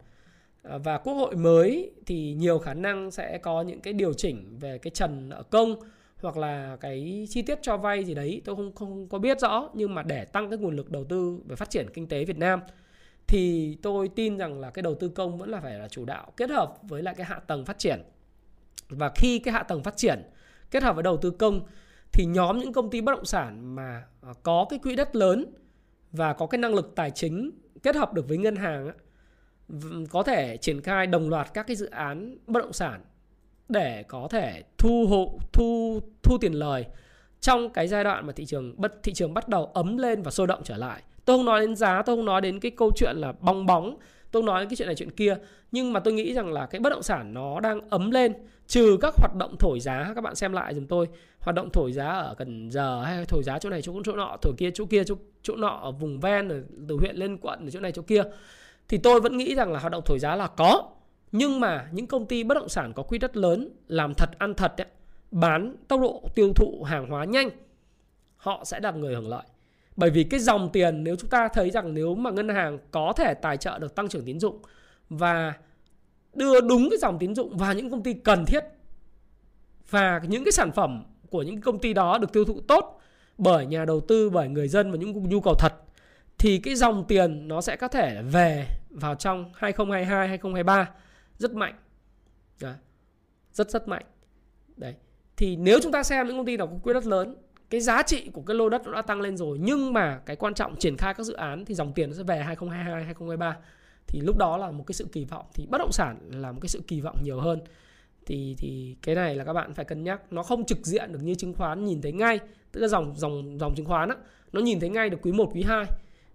À, 0.62 0.78
và 0.78 0.98
quốc 0.98 1.14
hội 1.14 1.36
mới 1.36 1.92
thì 2.06 2.34
nhiều 2.34 2.58
khả 2.58 2.74
năng 2.74 3.10
sẽ 3.10 3.38
có 3.38 3.62
những 3.62 3.80
cái 3.80 3.92
điều 3.92 4.12
chỉnh 4.12 4.58
về 4.60 4.78
cái 4.78 4.90
trần 4.90 5.28
nợ 5.28 5.42
công 5.42 5.76
hoặc 6.22 6.36
là 6.36 6.76
cái 6.80 7.26
chi 7.30 7.42
tiết 7.42 7.58
cho 7.62 7.76
vay 7.76 8.04
gì 8.04 8.14
đấy. 8.14 8.42
Tôi 8.44 8.56
không 8.56 8.74
không 8.74 9.08
có 9.08 9.18
biết 9.18 9.40
rõ, 9.40 9.68
nhưng 9.74 9.94
mà 9.94 10.02
để 10.02 10.24
tăng 10.24 10.50
cái 10.50 10.58
nguồn 10.58 10.76
lực 10.76 10.90
đầu 10.90 11.04
tư 11.04 11.38
về 11.48 11.56
phát 11.56 11.70
triển 11.70 11.86
kinh 11.94 12.08
tế 12.08 12.24
Việt 12.24 12.38
Nam 12.38 12.60
thì 13.26 13.74
tôi 13.82 14.08
tin 14.08 14.38
rằng 14.38 14.60
là 14.60 14.70
cái 14.70 14.82
đầu 14.82 14.94
tư 14.94 15.08
công 15.08 15.38
vẫn 15.38 15.50
là 15.50 15.60
phải 15.60 15.74
là 15.74 15.88
chủ 15.88 16.04
đạo 16.04 16.32
kết 16.36 16.50
hợp 16.50 16.74
với 16.82 17.02
lại 17.02 17.14
cái 17.14 17.26
hạ 17.26 17.40
tầng 17.46 17.64
phát 17.64 17.78
triển. 17.78 18.02
Và 18.88 19.12
khi 19.16 19.38
cái 19.38 19.54
hạ 19.54 19.62
tầng 19.62 19.82
phát 19.82 19.96
triển 19.96 20.22
kết 20.70 20.82
hợp 20.82 20.94
với 20.94 21.02
đầu 21.02 21.16
tư 21.16 21.30
công 21.30 21.60
thì 22.12 22.26
nhóm 22.26 22.58
những 22.58 22.72
công 22.72 22.90
ty 22.90 23.00
bất 23.00 23.12
động 23.12 23.24
sản 23.24 23.74
mà 23.74 24.02
à, 24.22 24.32
có 24.42 24.66
cái 24.70 24.78
quỹ 24.78 24.96
đất 24.96 25.16
lớn 25.16 25.46
và 26.12 26.32
có 26.32 26.46
cái 26.46 26.58
năng 26.58 26.74
lực 26.74 26.92
tài 26.96 27.10
chính 27.10 27.50
kết 27.82 27.96
hợp 27.96 28.14
được 28.14 28.28
với 28.28 28.38
ngân 28.38 28.56
hàng 28.56 28.90
có 30.10 30.22
thể 30.22 30.56
triển 30.56 30.80
khai 30.80 31.06
đồng 31.06 31.28
loạt 31.28 31.54
các 31.54 31.66
cái 31.66 31.76
dự 31.76 31.86
án 31.86 32.38
bất 32.46 32.60
động 32.60 32.72
sản 32.72 33.00
để 33.68 34.02
có 34.08 34.28
thể 34.30 34.62
thu 34.78 35.06
hộ 35.08 35.38
thu 35.52 36.00
thu 36.22 36.38
tiền 36.38 36.52
lời 36.52 36.86
trong 37.40 37.70
cái 37.70 37.88
giai 37.88 38.04
đoạn 38.04 38.26
mà 38.26 38.32
thị 38.32 38.46
trường 38.46 38.74
bất 38.76 39.02
thị 39.02 39.12
trường 39.12 39.34
bắt 39.34 39.48
đầu 39.48 39.64
ấm 39.64 39.96
lên 39.96 40.22
và 40.22 40.30
sôi 40.30 40.46
động 40.46 40.60
trở 40.64 40.76
lại. 40.76 41.02
Tôi 41.24 41.38
không 41.38 41.46
nói 41.46 41.60
đến 41.60 41.76
giá, 41.76 42.02
tôi 42.02 42.16
không 42.16 42.24
nói 42.24 42.40
đến 42.40 42.60
cái 42.60 42.70
câu 42.70 42.90
chuyện 42.96 43.16
là 43.16 43.32
bong 43.40 43.66
bóng, 43.66 43.96
tôi 44.30 44.42
nói 44.42 44.66
cái 44.66 44.76
chuyện 44.76 44.86
này 44.86 44.94
chuyện 44.94 45.10
kia, 45.10 45.36
nhưng 45.72 45.92
mà 45.92 46.00
tôi 46.00 46.14
nghĩ 46.14 46.34
rằng 46.34 46.52
là 46.52 46.66
cái 46.66 46.80
bất 46.80 46.90
động 46.90 47.02
sản 47.02 47.34
nó 47.34 47.60
đang 47.60 47.80
ấm 47.90 48.10
lên 48.10 48.32
trừ 48.66 48.98
các 49.00 49.14
hoạt 49.16 49.34
động 49.34 49.56
thổi 49.58 49.80
giá 49.80 50.12
các 50.14 50.20
bạn 50.20 50.34
xem 50.34 50.52
lại 50.52 50.74
giùm 50.74 50.86
tôi. 50.86 51.06
Hoạt 51.40 51.54
động 51.54 51.70
thổi 51.72 51.92
giá 51.92 52.08
ở 52.08 52.34
Cần 52.34 52.70
Giờ 52.70 53.02
hay 53.02 53.24
thổi 53.24 53.42
giá 53.42 53.58
chỗ 53.58 53.70
này 53.70 53.82
chỗ 53.82 54.02
chỗ 54.04 54.16
nọ 54.16 54.36
thổi 54.42 54.54
kia 54.58 54.70
chỗ 54.74 54.86
kia 54.86 55.04
chỗ 55.04 55.14
chỗ 55.42 55.56
nọ 55.56 55.80
ở 55.82 55.90
vùng 55.90 56.20
ven 56.20 56.64
từ 56.88 56.96
huyện 56.96 57.16
lên 57.16 57.38
quận 57.38 57.66
ở 57.66 57.70
chỗ 57.70 57.80
này 57.80 57.92
chỗ 57.92 58.02
kia. 58.02 58.22
Thì 58.88 58.98
tôi 58.98 59.20
vẫn 59.20 59.36
nghĩ 59.36 59.54
rằng 59.54 59.72
là 59.72 59.78
hoạt 59.78 59.92
động 59.92 60.02
thổi 60.06 60.18
giá 60.18 60.36
là 60.36 60.46
có 60.46 60.90
nhưng 61.32 61.60
mà 61.60 61.88
những 61.92 62.06
công 62.06 62.26
ty 62.26 62.44
bất 62.44 62.54
động 62.54 62.68
sản 62.68 62.92
có 62.92 63.02
quy 63.02 63.18
đất 63.18 63.36
lớn 63.36 63.70
làm 63.88 64.14
thật 64.14 64.30
ăn 64.38 64.54
thật 64.54 64.80
ấy, 64.80 64.86
bán 65.30 65.76
tốc 65.88 66.00
độ 66.00 66.22
tiêu 66.34 66.52
thụ 66.56 66.82
hàng 66.82 67.08
hóa 67.10 67.24
nhanh 67.24 67.50
họ 68.36 68.64
sẽ 68.64 68.80
là 68.80 68.90
người 68.90 69.14
hưởng 69.14 69.28
lợi 69.28 69.42
bởi 69.98 70.10
vì 70.10 70.24
cái 70.24 70.40
dòng 70.40 70.70
tiền 70.72 71.04
nếu 71.04 71.16
chúng 71.16 71.30
ta 71.30 71.48
thấy 71.48 71.70
rằng 71.70 71.94
nếu 71.94 72.14
mà 72.14 72.30
ngân 72.30 72.48
hàng 72.48 72.78
có 72.90 73.12
thể 73.16 73.34
tài 73.34 73.56
trợ 73.56 73.78
được 73.78 73.94
tăng 73.94 74.08
trưởng 74.08 74.24
tín 74.24 74.40
dụng 74.40 74.62
và 75.08 75.54
đưa 76.34 76.60
đúng 76.60 76.90
cái 76.90 76.98
dòng 76.98 77.18
tín 77.18 77.34
dụng 77.34 77.56
vào 77.56 77.74
những 77.74 77.90
công 77.90 78.02
ty 78.02 78.14
cần 78.14 78.44
thiết 78.46 78.64
và 79.90 80.20
những 80.28 80.44
cái 80.44 80.52
sản 80.52 80.72
phẩm 80.72 81.04
của 81.30 81.42
những 81.42 81.60
công 81.60 81.78
ty 81.78 81.94
đó 81.94 82.18
được 82.18 82.32
tiêu 82.32 82.44
thụ 82.44 82.60
tốt 82.60 83.00
bởi 83.38 83.66
nhà 83.66 83.84
đầu 83.84 84.00
tư 84.00 84.30
bởi 84.30 84.48
người 84.48 84.68
dân 84.68 84.90
và 84.90 84.96
những 84.96 85.28
nhu 85.28 85.40
cầu 85.40 85.54
thật 85.58 85.72
thì 86.38 86.58
cái 86.58 86.74
dòng 86.74 87.04
tiền 87.08 87.48
nó 87.48 87.60
sẽ 87.60 87.76
có 87.76 87.88
thể 87.88 88.22
về 88.22 88.66
vào 88.90 89.14
trong 89.14 89.52
2022 89.54 90.28
2023 90.28 90.90
rất 91.38 91.52
mạnh. 91.54 91.74
Đấy. 92.60 92.74
Rất 93.52 93.70
rất 93.70 93.88
mạnh. 93.88 94.04
Đấy. 94.76 94.94
Thì 95.36 95.56
nếu 95.56 95.78
chúng 95.82 95.92
ta 95.92 96.02
xem 96.02 96.26
những 96.26 96.36
công 96.36 96.46
ty 96.46 96.56
nào 96.56 96.66
có 96.66 96.76
quỹ 96.82 96.92
đất 96.92 97.06
lớn, 97.06 97.36
cái 97.70 97.80
giá 97.80 98.02
trị 98.02 98.30
của 98.32 98.42
cái 98.42 98.54
lô 98.54 98.68
đất 98.68 98.82
nó 98.86 98.92
đã 98.92 99.02
tăng 99.02 99.20
lên 99.20 99.36
rồi 99.36 99.58
nhưng 99.60 99.92
mà 99.92 100.20
cái 100.26 100.36
quan 100.36 100.54
trọng 100.54 100.76
triển 100.76 100.96
khai 100.96 101.14
các 101.14 101.22
dự 101.22 101.32
án 101.32 101.64
thì 101.64 101.74
dòng 101.74 101.92
tiền 101.92 102.10
nó 102.10 102.16
sẽ 102.16 102.22
về 102.22 102.38
2022 102.38 103.04
2023 103.04 103.56
thì 104.06 104.20
lúc 104.20 104.38
đó 104.38 104.56
là 104.56 104.70
một 104.70 104.84
cái 104.86 104.94
sự 104.94 105.06
kỳ 105.12 105.24
vọng 105.24 105.46
thì 105.54 105.66
bất 105.70 105.78
động 105.78 105.92
sản 105.92 106.18
là 106.30 106.52
một 106.52 106.58
cái 106.60 106.68
sự 106.68 106.80
kỳ 106.86 107.00
vọng 107.00 107.16
nhiều 107.24 107.40
hơn. 107.40 107.60
Thì 108.26 108.54
thì 108.58 108.96
cái 109.02 109.14
này 109.14 109.34
là 109.34 109.44
các 109.44 109.52
bạn 109.52 109.74
phải 109.74 109.84
cân 109.84 110.04
nhắc. 110.04 110.32
Nó 110.32 110.42
không 110.42 110.64
trực 110.64 110.86
diện 110.86 111.12
được 111.12 111.18
như 111.22 111.34
chứng 111.34 111.54
khoán 111.54 111.84
nhìn 111.84 112.02
thấy 112.02 112.12
ngay 112.12 112.40
tức 112.72 112.80
là 112.80 112.88
dòng 112.88 113.14
dòng 113.16 113.58
dòng 113.58 113.74
chứng 113.74 113.86
khoán 113.86 114.08
á 114.08 114.16
nó 114.52 114.60
nhìn 114.60 114.80
thấy 114.80 114.88
ngay 114.88 115.10
được 115.10 115.18
quý 115.22 115.32
1 115.32 115.50
quý 115.54 115.62
2 115.62 115.84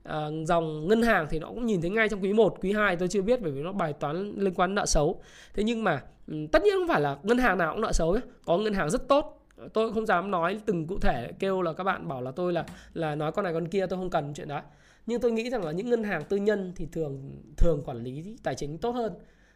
à, 0.04 0.28
dòng 0.48 0.88
ngân 0.88 1.02
hàng 1.02 1.28
thì 1.30 1.40
nó 1.40 1.48
cũng 1.48 1.66
nhìn 1.66 1.82
thấy 1.82 1.90
ngay 1.90 2.10
trong 2.10 2.24
quý 2.24 2.34
1 2.34 2.56
quý 2.62 2.74
2 2.74 2.96
tôi 2.96 3.08
chưa 3.08 3.22
biết 3.22 3.42
bởi 3.42 3.52
vì 3.52 3.62
nó 3.62 3.72
bài 3.72 3.94
toán 3.94 4.34
liên 4.38 4.54
quan 4.54 4.76
nợ 4.76 4.86
xấu. 4.86 5.22
Thế 5.54 5.64
nhưng 5.64 5.84
mà 5.84 6.04
ừ, 6.28 6.34
tất 6.52 6.64
nhiên 6.64 6.74
không 6.74 6.88
phải 6.88 7.02
là 7.02 7.18
ngân 7.24 7.38
hàng 7.38 7.58
nào 7.58 7.74
cũng 7.74 7.82
nợ 7.82 7.92
xấu 7.92 8.12
ấy. 8.12 8.22
có 8.46 8.58
ngân 8.58 8.74
hàng 8.74 8.90
rất 8.90 9.08
tốt 9.08 9.43
tôi 9.74 9.94
không 9.94 10.06
dám 10.06 10.32
nói 10.32 10.60
từng 10.66 10.88
cụ 10.88 11.00
thể 11.00 11.32
kêu 11.40 11.62
là 11.62 11.74
các 11.74 11.84
bạn 11.84 12.08
bảo 12.08 12.22
là 12.22 12.32
tôi 12.32 12.54
là 12.54 12.66
là 12.94 13.16
nói 13.16 13.32
con 13.32 13.44
này 13.44 13.54
con 13.54 13.68
kia 13.68 13.86
tôi 13.88 14.00
không 14.00 14.10
cần 14.10 14.34
chuyện 14.34 14.48
đó. 14.48 14.62
Nhưng 15.06 15.22
tôi 15.22 15.32
nghĩ 15.32 15.50
rằng 15.50 15.64
là 15.64 15.72
những 15.72 15.90
ngân 15.90 16.04
hàng 16.04 16.24
tư 16.24 16.38
nhân 16.38 16.74
thì 16.76 16.88
thường 16.92 17.42
thường 17.58 17.84
quản 17.86 18.04
lý 18.04 18.38
tài 18.44 18.56
chính 18.56 18.78
tốt 18.78 18.92
hơn. 18.92 19.14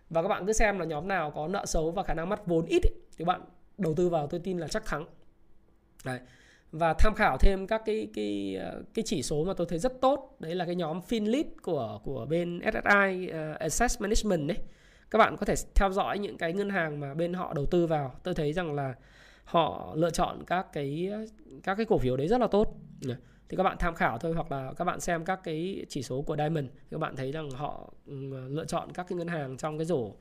Và 0.10 0.22
các 0.22 0.28
bạn 0.28 0.46
cứ 0.46 0.54
xem 0.54 0.80
là 0.80 0.86
nhóm 0.86 1.08
nào 1.08 1.32
có 1.32 1.48
nợ 1.48 1.66
xấu 1.66 1.92
và 1.92 2.04
khả 2.04 2.14
năng 2.14 2.30
mất 2.30 2.48
vốn 2.48 2.66
ít 2.66 2.84
ý, 2.84 2.90
thì 3.18 3.26
bạn 3.26 3.42
đầu 3.78 3.94
tư 3.94 4.10
vào 4.10 4.28
tôi 4.28 4.40
tin 4.40 4.58
là 4.58 4.68
chắc 4.68 4.86
thắng. 4.86 5.06
Đấy. 6.06 6.20
Và 6.72 6.94
tham 6.94 7.14
khảo 7.16 7.38
thêm 7.38 7.68
các 7.68 7.82
cái 7.86 8.08
cái 8.14 8.58
cái 8.94 9.04
chỉ 9.06 9.24
số 9.24 9.44
mà 9.44 9.54
tôi 9.54 9.68
thấy 9.70 9.80
rất 9.80 10.02
tốt 10.02 10.36
đấy 10.40 10.56
là 10.56 10.66
cái 10.66 10.76
nhóm 10.76 11.00
Finlit 11.10 11.44
của 11.62 12.00
của 12.04 12.26
bên 12.30 12.62
SSI 12.64 13.30
uh, 13.30 13.60
Asset 13.60 14.02
Management 14.02 14.48
đấy 14.48 14.58
các 15.12 15.18
bạn 15.18 15.38
có 15.38 15.46
thể 15.46 15.56
theo 15.76 15.92
dõi 15.92 16.20
những 16.20 16.38
cái 16.38 16.54
ngân 16.54 16.70
hàng 16.70 17.00
mà 17.00 17.14
bên 17.14 17.34
họ 17.34 17.54
đầu 17.54 17.66
tư 17.66 17.88
vào. 17.88 18.16
Tôi 18.24 18.34
thấy 18.34 18.54
rằng 18.54 18.74
là 18.74 18.94
họ 19.48 19.94
lựa 19.96 20.10
chọn 20.10 20.44
các 20.48 20.68
cái 20.74 21.12
các 21.64 21.76
cái 21.76 21.86
cổ 21.86 21.98
phiếu 21.98 22.18
đấy 22.18 22.28
rất 22.28 22.42
là 22.42 22.48
tốt. 22.48 22.76
Thì 23.50 23.58
các 23.58 23.64
bạn 23.64 23.78
tham 23.80 23.96
khảo 23.96 24.18
thôi 24.18 24.34
hoặc 24.34 24.52
là 24.52 24.74
các 24.78 24.86
bạn 24.86 25.00
xem 25.00 25.26
các 25.26 25.40
cái 25.44 25.86
chỉ 25.90 26.04
số 26.04 26.22
của 26.22 26.38
Diamond 26.38 26.66
các 26.92 27.00
bạn 27.00 27.16
thấy 27.16 27.32
rằng 27.32 27.52
họ 27.52 27.94
ừ, 28.06 28.48
lựa 28.48 28.66
chọn 28.66 28.92
các 28.94 29.06
cái 29.10 29.18
ngân 29.18 29.28
hàng 29.28 29.58
trong 29.58 29.78
cái 29.78 29.86
rổ 29.86 30.12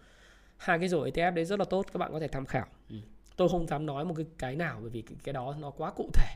hai 0.57 0.79
cái 0.79 0.89
rổ 0.89 1.05
ETF 1.05 1.35
đấy 1.35 1.45
rất 1.45 1.59
là 1.59 1.65
tốt 1.65 1.87
các 1.93 1.99
bạn 1.99 2.13
có 2.13 2.21
thể 2.21 2.29
tham 2.29 2.47
khảo. 2.47 2.67
Ừ. 2.91 2.97
tôi 3.37 3.49
không 3.49 3.67
dám 3.67 3.87
nói 3.87 4.05
một 4.05 4.15
cái 4.17 4.27
cái 4.39 4.57
nào 4.57 4.79
bởi 4.81 4.91
vì 4.91 5.03
cái, 5.03 5.17
cái 5.25 5.33
đó 5.33 5.55
nó 5.61 5.71
quá 5.71 5.91
cụ 5.97 6.11
thể 6.15 6.35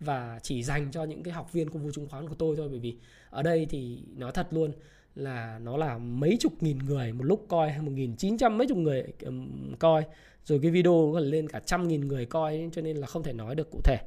và 0.00 0.38
chỉ 0.42 0.62
dành 0.62 0.90
cho 0.90 1.04
những 1.04 1.22
cái 1.22 1.34
học 1.34 1.52
viên 1.52 1.70
công 1.70 1.82
vụ 1.82 1.90
chứng 1.92 2.08
khoán 2.08 2.28
của 2.28 2.34
tôi 2.34 2.56
thôi 2.56 2.68
bởi 2.68 2.78
vì 2.78 2.98
ở 3.30 3.42
đây 3.42 3.66
thì 3.70 4.02
nói 4.16 4.32
thật 4.32 4.46
luôn 4.50 4.72
là 5.18 5.58
nó 5.62 5.76
là 5.76 5.98
mấy 5.98 6.36
chục 6.40 6.52
nghìn 6.60 6.78
người 6.78 7.12
một 7.12 7.24
lúc 7.24 7.46
coi 7.48 7.70
hay 7.70 7.82
một 7.82 7.92
nghìn 7.94 8.16
chín 8.16 8.38
trăm 8.38 8.58
mấy 8.58 8.66
chục 8.66 8.78
người 8.78 9.04
um, 9.24 9.74
coi. 9.78 10.04
Rồi 10.44 10.58
cái 10.62 10.70
video 10.70 11.10
còn 11.14 11.22
lên 11.22 11.48
cả 11.48 11.60
trăm 11.60 11.88
nghìn 11.88 12.08
người 12.08 12.26
coi 12.26 12.68
cho 12.72 12.82
nên 12.82 12.96
là 12.96 13.06
không 13.06 13.22
thể 13.22 13.32
nói 13.32 13.54
được 13.54 13.70
cụ 13.70 13.80
thể. 13.84 13.98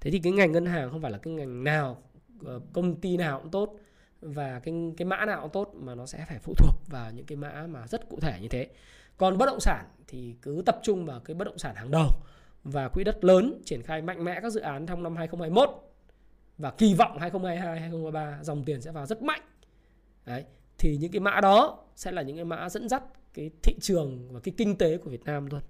Thế 0.00 0.10
thì 0.10 0.18
cái 0.18 0.32
ngành 0.32 0.52
ngân 0.52 0.66
hàng 0.66 0.90
không 0.90 1.02
phải 1.02 1.10
là 1.10 1.18
cái 1.18 1.34
ngành 1.34 1.64
nào 1.64 2.02
ờ, 2.44 2.60
công 2.72 3.00
ty 3.00 3.16
nào 3.16 3.40
cũng 3.40 3.50
tốt 3.50 3.76
và 4.20 4.58
cái 4.58 4.74
cái 4.96 5.06
mã 5.06 5.24
nào 5.24 5.40
cũng 5.40 5.50
tốt 5.50 5.72
mà 5.74 5.94
nó 5.94 6.06
sẽ 6.06 6.24
phải 6.28 6.38
phụ 6.38 6.54
thuộc 6.56 6.74
vào 6.86 7.10
những 7.10 7.26
cái 7.26 7.36
mã 7.36 7.66
mà 7.68 7.86
rất 7.86 8.08
cụ 8.08 8.20
thể 8.20 8.38
như 8.40 8.48
thế. 8.48 8.68
Còn 9.16 9.38
bất 9.38 9.46
động 9.46 9.60
sản 9.60 9.84
thì 10.06 10.34
cứ 10.42 10.62
tập 10.66 10.80
trung 10.82 11.06
vào 11.06 11.20
cái 11.20 11.34
bất 11.34 11.44
động 11.44 11.58
sản 11.58 11.74
hàng 11.74 11.90
đầu 11.90 12.08
và 12.64 12.88
quỹ 12.88 13.04
đất 13.04 13.24
lớn 13.24 13.62
triển 13.64 13.82
khai 13.82 14.02
mạnh 14.02 14.24
mẽ 14.24 14.40
các 14.40 14.50
dự 14.50 14.60
án 14.60 14.86
trong 14.86 15.02
năm 15.02 15.16
2021 15.16 15.70
và 16.58 16.70
kỳ 16.70 16.94
vọng 16.94 17.18
2022 17.18 17.80
2023 17.80 18.38
dòng 18.42 18.64
tiền 18.64 18.80
sẽ 18.80 18.92
vào 18.92 19.06
rất 19.06 19.22
mạnh 19.22 19.40
đấy 20.30 20.44
thì 20.78 20.96
những 20.96 21.12
cái 21.12 21.20
mã 21.20 21.40
đó 21.40 21.84
sẽ 21.96 22.12
là 22.12 22.22
những 22.22 22.36
cái 22.36 22.44
mã 22.44 22.68
dẫn 22.68 22.88
dắt 22.88 23.02
cái 23.34 23.50
thị 23.62 23.74
trường 23.80 24.28
và 24.32 24.40
cái 24.40 24.54
kinh 24.56 24.78
tế 24.78 24.96
của 24.96 25.10
Việt 25.10 25.24
Nam 25.24 25.46
luôn 25.46 25.60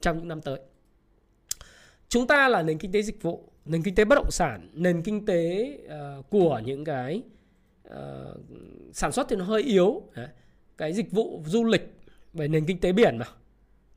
trong 0.00 0.18
những 0.18 0.28
năm 0.28 0.40
tới. 0.40 0.60
Chúng 2.08 2.26
ta 2.26 2.48
là 2.48 2.62
nền 2.62 2.78
kinh 2.78 2.92
tế 2.92 3.02
dịch 3.02 3.22
vụ 3.22 3.52
nền 3.64 3.82
kinh 3.82 3.94
tế 3.94 4.04
bất 4.04 4.14
động 4.14 4.30
sản 4.30 4.70
nền 4.72 5.02
kinh 5.02 5.26
tế 5.26 5.72
uh, 5.86 6.30
của 6.30 6.60
những 6.64 6.84
cái 6.84 7.22
uh, 7.88 7.94
sản 8.92 9.12
xuất 9.12 9.26
thì 9.28 9.36
nó 9.36 9.44
hơi 9.44 9.62
yếu. 9.62 10.02
Đấy. 10.14 10.28
cái 10.76 10.92
dịch 10.92 11.12
vụ 11.12 11.42
du 11.46 11.64
lịch 11.64 11.94
về 12.32 12.48
nền 12.48 12.66
kinh 12.66 12.80
tế 12.80 12.92
biển 12.92 13.18
mà 13.18 13.26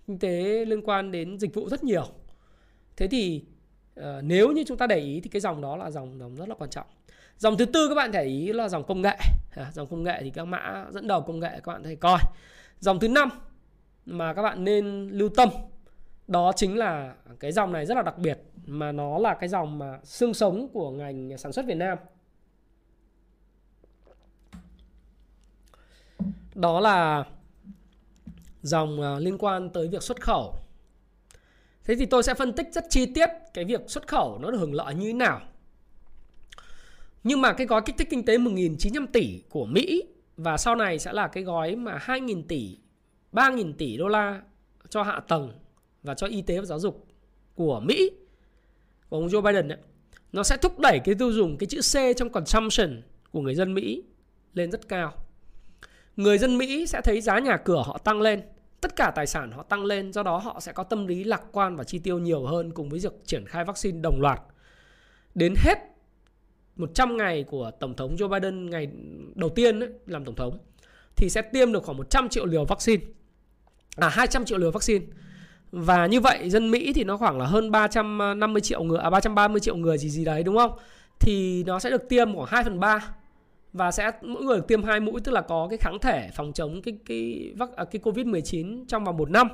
kinh 0.07 0.19
tế 0.19 0.65
liên 0.65 0.81
quan 0.81 1.11
đến 1.11 1.39
dịch 1.39 1.53
vụ 1.53 1.69
rất 1.69 1.83
nhiều. 1.83 2.07
Thế 2.95 3.07
thì 3.07 3.43
uh, 3.99 4.05
nếu 4.23 4.51
như 4.51 4.63
chúng 4.67 4.77
ta 4.77 4.87
để 4.87 4.97
ý 4.97 5.21
thì 5.21 5.29
cái 5.29 5.39
dòng 5.39 5.61
đó 5.61 5.77
là 5.77 5.91
dòng 5.91 6.19
dòng 6.19 6.35
rất 6.35 6.49
là 6.49 6.55
quan 6.55 6.69
trọng 6.69 6.87
dòng 7.39 7.57
thứ 7.57 7.65
tư 7.65 7.89
các 7.89 7.95
bạn 7.95 8.11
để 8.11 8.23
ý 8.23 8.53
là 8.53 8.69
dòng 8.69 8.83
công 8.83 9.01
nghệ. 9.01 9.17
À, 9.55 9.71
dòng 9.73 9.87
công 9.87 10.03
nghệ 10.03 10.19
thì 10.21 10.29
các 10.29 10.45
mã 10.45 10.85
dẫn 10.91 11.07
đầu 11.07 11.21
công 11.21 11.39
nghệ 11.39 11.49
các 11.63 11.71
bạn 11.71 11.83
thấy 11.83 11.95
coi. 11.95 12.19
Dòng 12.79 12.99
thứ 12.99 13.07
năm 13.07 13.29
mà 14.05 14.33
các 14.33 14.41
bạn 14.41 14.63
nên 14.63 15.09
lưu 15.09 15.29
tâm 15.37 15.49
đó 16.27 16.51
chính 16.55 16.77
là 16.77 17.13
cái 17.39 17.51
dòng 17.51 17.73
này 17.73 17.85
rất 17.85 17.95
là 17.95 18.01
đặc 18.01 18.17
biệt 18.17 18.39
mà 18.65 18.91
nó 18.91 19.17
là 19.17 19.33
cái 19.33 19.49
dòng 19.49 19.79
mà 19.79 19.99
xương 20.03 20.33
sống 20.33 20.69
của 20.73 20.91
ngành 20.91 21.37
sản 21.37 21.51
xuất 21.51 21.65
Việt 21.65 21.77
Nam. 21.77 21.97
Đó 26.55 26.79
là 26.79 27.23
dòng 28.61 29.01
à, 29.01 29.19
liên 29.19 29.37
quan 29.37 29.69
tới 29.69 29.87
việc 29.87 30.03
xuất 30.03 30.21
khẩu. 30.21 30.55
Thế 31.83 31.95
thì 31.95 32.05
tôi 32.05 32.23
sẽ 32.23 32.33
phân 32.33 32.53
tích 32.53 32.67
rất 32.71 32.83
chi 32.89 33.05
tiết 33.05 33.29
cái 33.53 33.65
việc 33.65 33.81
xuất 33.87 34.07
khẩu 34.07 34.39
nó 34.41 34.51
được 34.51 34.57
hưởng 34.57 34.73
lợi 34.73 34.95
như 34.95 35.07
thế 35.07 35.13
nào 35.13 35.41
nhưng 37.23 37.41
mà 37.41 37.53
cái 37.53 37.67
gói 37.67 37.81
kích 37.85 37.97
thích 37.97 38.07
kinh 38.09 38.25
tế 38.25 38.37
1.900 38.37 39.07
tỷ 39.13 39.41
của 39.49 39.65
Mỹ 39.65 40.03
và 40.37 40.57
sau 40.57 40.75
này 40.75 40.99
sẽ 40.99 41.13
là 41.13 41.27
cái 41.27 41.43
gói 41.43 41.75
mà 41.75 41.97
2.000 42.05 42.43
tỷ 42.47 42.77
3.000 43.33 43.73
tỷ 43.73 43.97
đô 43.97 44.07
la 44.07 44.41
cho 44.89 45.03
hạ 45.03 45.19
tầng 45.27 45.51
và 46.03 46.13
cho 46.13 46.27
y 46.27 46.41
tế 46.41 46.59
và 46.59 46.65
giáo 46.65 46.79
dục 46.79 47.07
của 47.55 47.79
Mỹ 47.79 48.11
của 49.09 49.17
ông 49.17 49.27
Joe 49.27 49.41
Biden 49.41 49.71
ấy, 49.71 49.77
nó 50.31 50.43
sẽ 50.43 50.57
thúc 50.57 50.79
đẩy 50.79 50.99
cái 50.99 51.15
tiêu 51.15 51.31
dùng 51.31 51.57
cái 51.57 51.67
chữ 51.67 51.79
C 51.81 52.17
trong 52.17 52.29
consumption 52.29 53.01
của 53.31 53.41
người 53.41 53.55
dân 53.55 53.73
Mỹ 53.73 54.03
lên 54.53 54.71
rất 54.71 54.87
cao. 54.87 55.13
Người 56.15 56.37
dân 56.37 56.57
Mỹ 56.57 56.85
sẽ 56.87 57.01
thấy 57.03 57.21
giá 57.21 57.39
nhà 57.39 57.57
cửa 57.57 57.83
họ 57.85 57.97
tăng 57.97 58.21
lên 58.21 58.41
tất 58.81 58.95
cả 58.95 59.11
tài 59.15 59.27
sản 59.27 59.51
họ 59.51 59.63
tăng 59.63 59.85
lên 59.85 60.13
do 60.13 60.23
đó 60.23 60.37
họ 60.37 60.59
sẽ 60.59 60.71
có 60.71 60.83
tâm 60.83 61.07
lý 61.07 61.23
lạc 61.23 61.41
quan 61.51 61.75
và 61.75 61.83
chi 61.83 61.99
tiêu 61.99 62.19
nhiều 62.19 62.45
hơn 62.45 62.71
cùng 62.71 62.89
với 62.89 62.99
việc 62.99 63.13
triển 63.25 63.45
khai 63.45 63.65
vaccine 63.65 63.99
đồng 64.01 64.21
loạt 64.21 64.41
đến 65.35 65.53
hết 65.57 65.77
100 66.79 67.17
ngày 67.17 67.43
của 67.43 67.71
Tổng 67.79 67.95
thống 67.95 68.15
Joe 68.15 68.27
Biden 68.27 68.69
ngày 68.69 68.87
đầu 69.35 69.49
tiên 69.49 69.79
ấy, 69.79 69.89
làm 70.05 70.25
Tổng 70.25 70.35
thống 70.35 70.57
thì 71.15 71.29
sẽ 71.29 71.41
tiêm 71.41 71.71
được 71.71 71.83
khoảng 71.83 71.97
100 71.97 72.29
triệu 72.29 72.45
liều 72.45 72.65
vaccine 72.65 73.03
à 73.95 74.09
200 74.09 74.45
triệu 74.45 74.57
liều 74.57 74.71
vaccine 74.71 75.05
và 75.71 76.05
như 76.05 76.19
vậy 76.19 76.49
dân 76.49 76.71
Mỹ 76.71 76.93
thì 76.93 77.03
nó 77.03 77.17
khoảng 77.17 77.37
là 77.37 77.45
hơn 77.45 77.71
350 77.71 78.61
triệu 78.61 78.83
người 78.83 78.99
à 78.99 79.09
330 79.09 79.59
triệu 79.59 79.75
người 79.75 79.97
gì 79.97 80.09
gì 80.09 80.25
đấy 80.25 80.43
đúng 80.43 80.57
không? 80.57 80.71
Thì 81.19 81.63
nó 81.63 81.79
sẽ 81.79 81.89
được 81.89 82.09
tiêm 82.09 82.35
khoảng 82.35 82.47
2 82.47 82.63
phần 82.63 82.79
3 82.79 83.15
và 83.73 83.91
sẽ 83.91 84.11
mỗi 84.21 84.43
người 84.43 84.57
được 84.57 84.67
tiêm 84.67 84.83
hai 84.83 84.99
mũi 84.99 85.21
tức 85.21 85.31
là 85.31 85.41
có 85.41 85.67
cái 85.69 85.77
kháng 85.77 85.99
thể 85.99 86.29
phòng 86.33 86.53
chống 86.53 86.81
cái 86.81 86.97
cái 87.05 87.51
à, 87.59 87.65
cái, 87.75 87.85
cái 87.85 88.01
Covid-19 88.13 88.85
trong 88.87 89.03
vòng 89.03 89.17
một 89.17 89.29
năm 89.29 89.49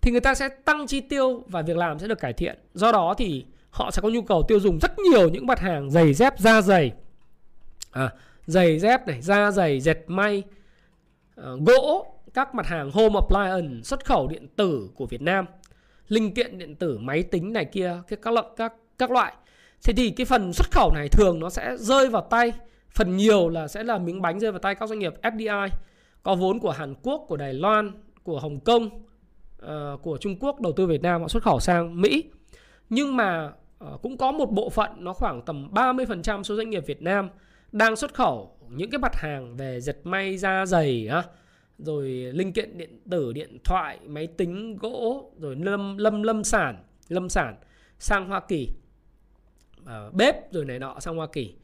thì 0.00 0.12
người 0.12 0.20
ta 0.20 0.34
sẽ 0.34 0.48
tăng 0.48 0.86
chi 0.86 1.00
tiêu 1.00 1.44
và 1.46 1.62
việc 1.62 1.76
làm 1.76 1.98
sẽ 1.98 2.08
được 2.08 2.20
cải 2.20 2.32
thiện. 2.32 2.58
Do 2.74 2.92
đó 2.92 3.14
thì 3.18 3.44
họ 3.76 3.90
sẽ 3.90 4.02
có 4.02 4.08
nhu 4.08 4.22
cầu 4.22 4.44
tiêu 4.48 4.60
dùng 4.60 4.78
rất 4.78 4.98
nhiều 4.98 5.28
những 5.28 5.46
mặt 5.46 5.60
hàng 5.60 5.90
giày 5.90 6.14
dép 6.14 6.38
da 6.38 6.62
giày. 6.62 6.92
À, 7.90 8.12
giày 8.46 8.78
dép 8.78 9.06
này 9.06 9.22
da 9.22 9.50
giày 9.50 9.80
dệt 9.80 10.04
may 10.06 10.42
à, 11.36 11.50
gỗ 11.66 12.06
các 12.34 12.54
mặt 12.54 12.66
hàng 12.66 12.90
home 12.90 13.20
appliance 13.20 13.82
xuất 13.82 14.04
khẩu 14.04 14.28
điện 14.28 14.48
tử 14.56 14.90
của 14.94 15.06
Việt 15.06 15.22
Nam 15.22 15.46
linh 16.08 16.34
kiện 16.34 16.58
điện 16.58 16.74
tử 16.74 16.98
máy 16.98 17.22
tính 17.22 17.52
này 17.52 17.64
kia 17.64 17.96
các 18.08 18.34
loại 18.34 18.46
các 18.56 18.72
các 18.98 19.10
loại. 19.10 19.34
Thế 19.84 19.92
thì 19.96 20.10
cái 20.10 20.26
phần 20.26 20.52
xuất 20.52 20.66
khẩu 20.70 20.90
này 20.94 21.08
thường 21.08 21.40
nó 21.40 21.50
sẽ 21.50 21.76
rơi 21.76 22.08
vào 22.08 22.22
tay 22.30 22.52
phần 22.90 23.16
nhiều 23.16 23.48
là 23.48 23.68
sẽ 23.68 23.82
là 23.82 23.98
miếng 23.98 24.22
bánh 24.22 24.40
rơi 24.40 24.52
vào 24.52 24.58
tay 24.58 24.74
các 24.74 24.88
doanh 24.88 24.98
nghiệp 24.98 25.14
FDI 25.22 25.68
có 26.22 26.34
vốn 26.34 26.58
của 26.58 26.70
Hàn 26.70 26.94
Quốc 27.02 27.24
của 27.28 27.36
Đài 27.36 27.54
Loan 27.54 27.92
của 28.22 28.40
Hồng 28.40 28.60
Kông 28.60 28.86
uh, 28.86 30.02
của 30.02 30.18
Trung 30.20 30.36
Quốc 30.40 30.60
đầu 30.60 30.72
tư 30.72 30.86
Việt 30.86 31.02
Nam 31.02 31.22
họ 31.22 31.28
xuất 31.28 31.42
khẩu 31.42 31.60
sang 31.60 32.00
Mỹ. 32.00 32.24
Nhưng 32.90 33.16
mà 33.16 33.52
Ờ, 33.86 33.98
cũng 34.02 34.16
có 34.16 34.32
một 34.32 34.52
bộ 34.52 34.70
phận 34.70 34.90
nó 34.98 35.12
khoảng 35.12 35.42
tầm 35.42 35.68
30% 35.72 36.42
số 36.42 36.56
doanh 36.56 36.70
nghiệp 36.70 36.86
Việt 36.86 37.02
Nam 37.02 37.28
đang 37.72 37.96
xuất 37.96 38.14
khẩu 38.14 38.56
những 38.68 38.90
cái 38.90 38.98
mặt 38.98 39.16
hàng 39.16 39.56
về 39.56 39.80
dệt 39.80 39.96
may 40.04 40.38
da 40.38 40.66
giày 40.66 41.08
á, 41.08 41.22
rồi 41.78 42.08
linh 42.10 42.52
kiện 42.52 42.78
điện 42.78 43.00
tử, 43.10 43.32
điện 43.32 43.58
thoại, 43.64 43.98
máy 44.06 44.26
tính, 44.26 44.76
gỗ, 44.76 45.30
rồi 45.38 45.56
lâm 45.56 45.98
lâm 45.98 46.22
lâm 46.22 46.44
sản, 46.44 46.84
lâm 47.08 47.28
sản 47.28 47.56
sang 47.98 48.28
Hoa 48.28 48.40
Kỳ. 48.48 48.68
À, 49.86 50.10
bếp 50.12 50.52
rồi 50.52 50.64
này 50.64 50.78
nọ 50.78 51.00
sang 51.00 51.16
Hoa 51.16 51.26
Kỳ. 51.32 51.54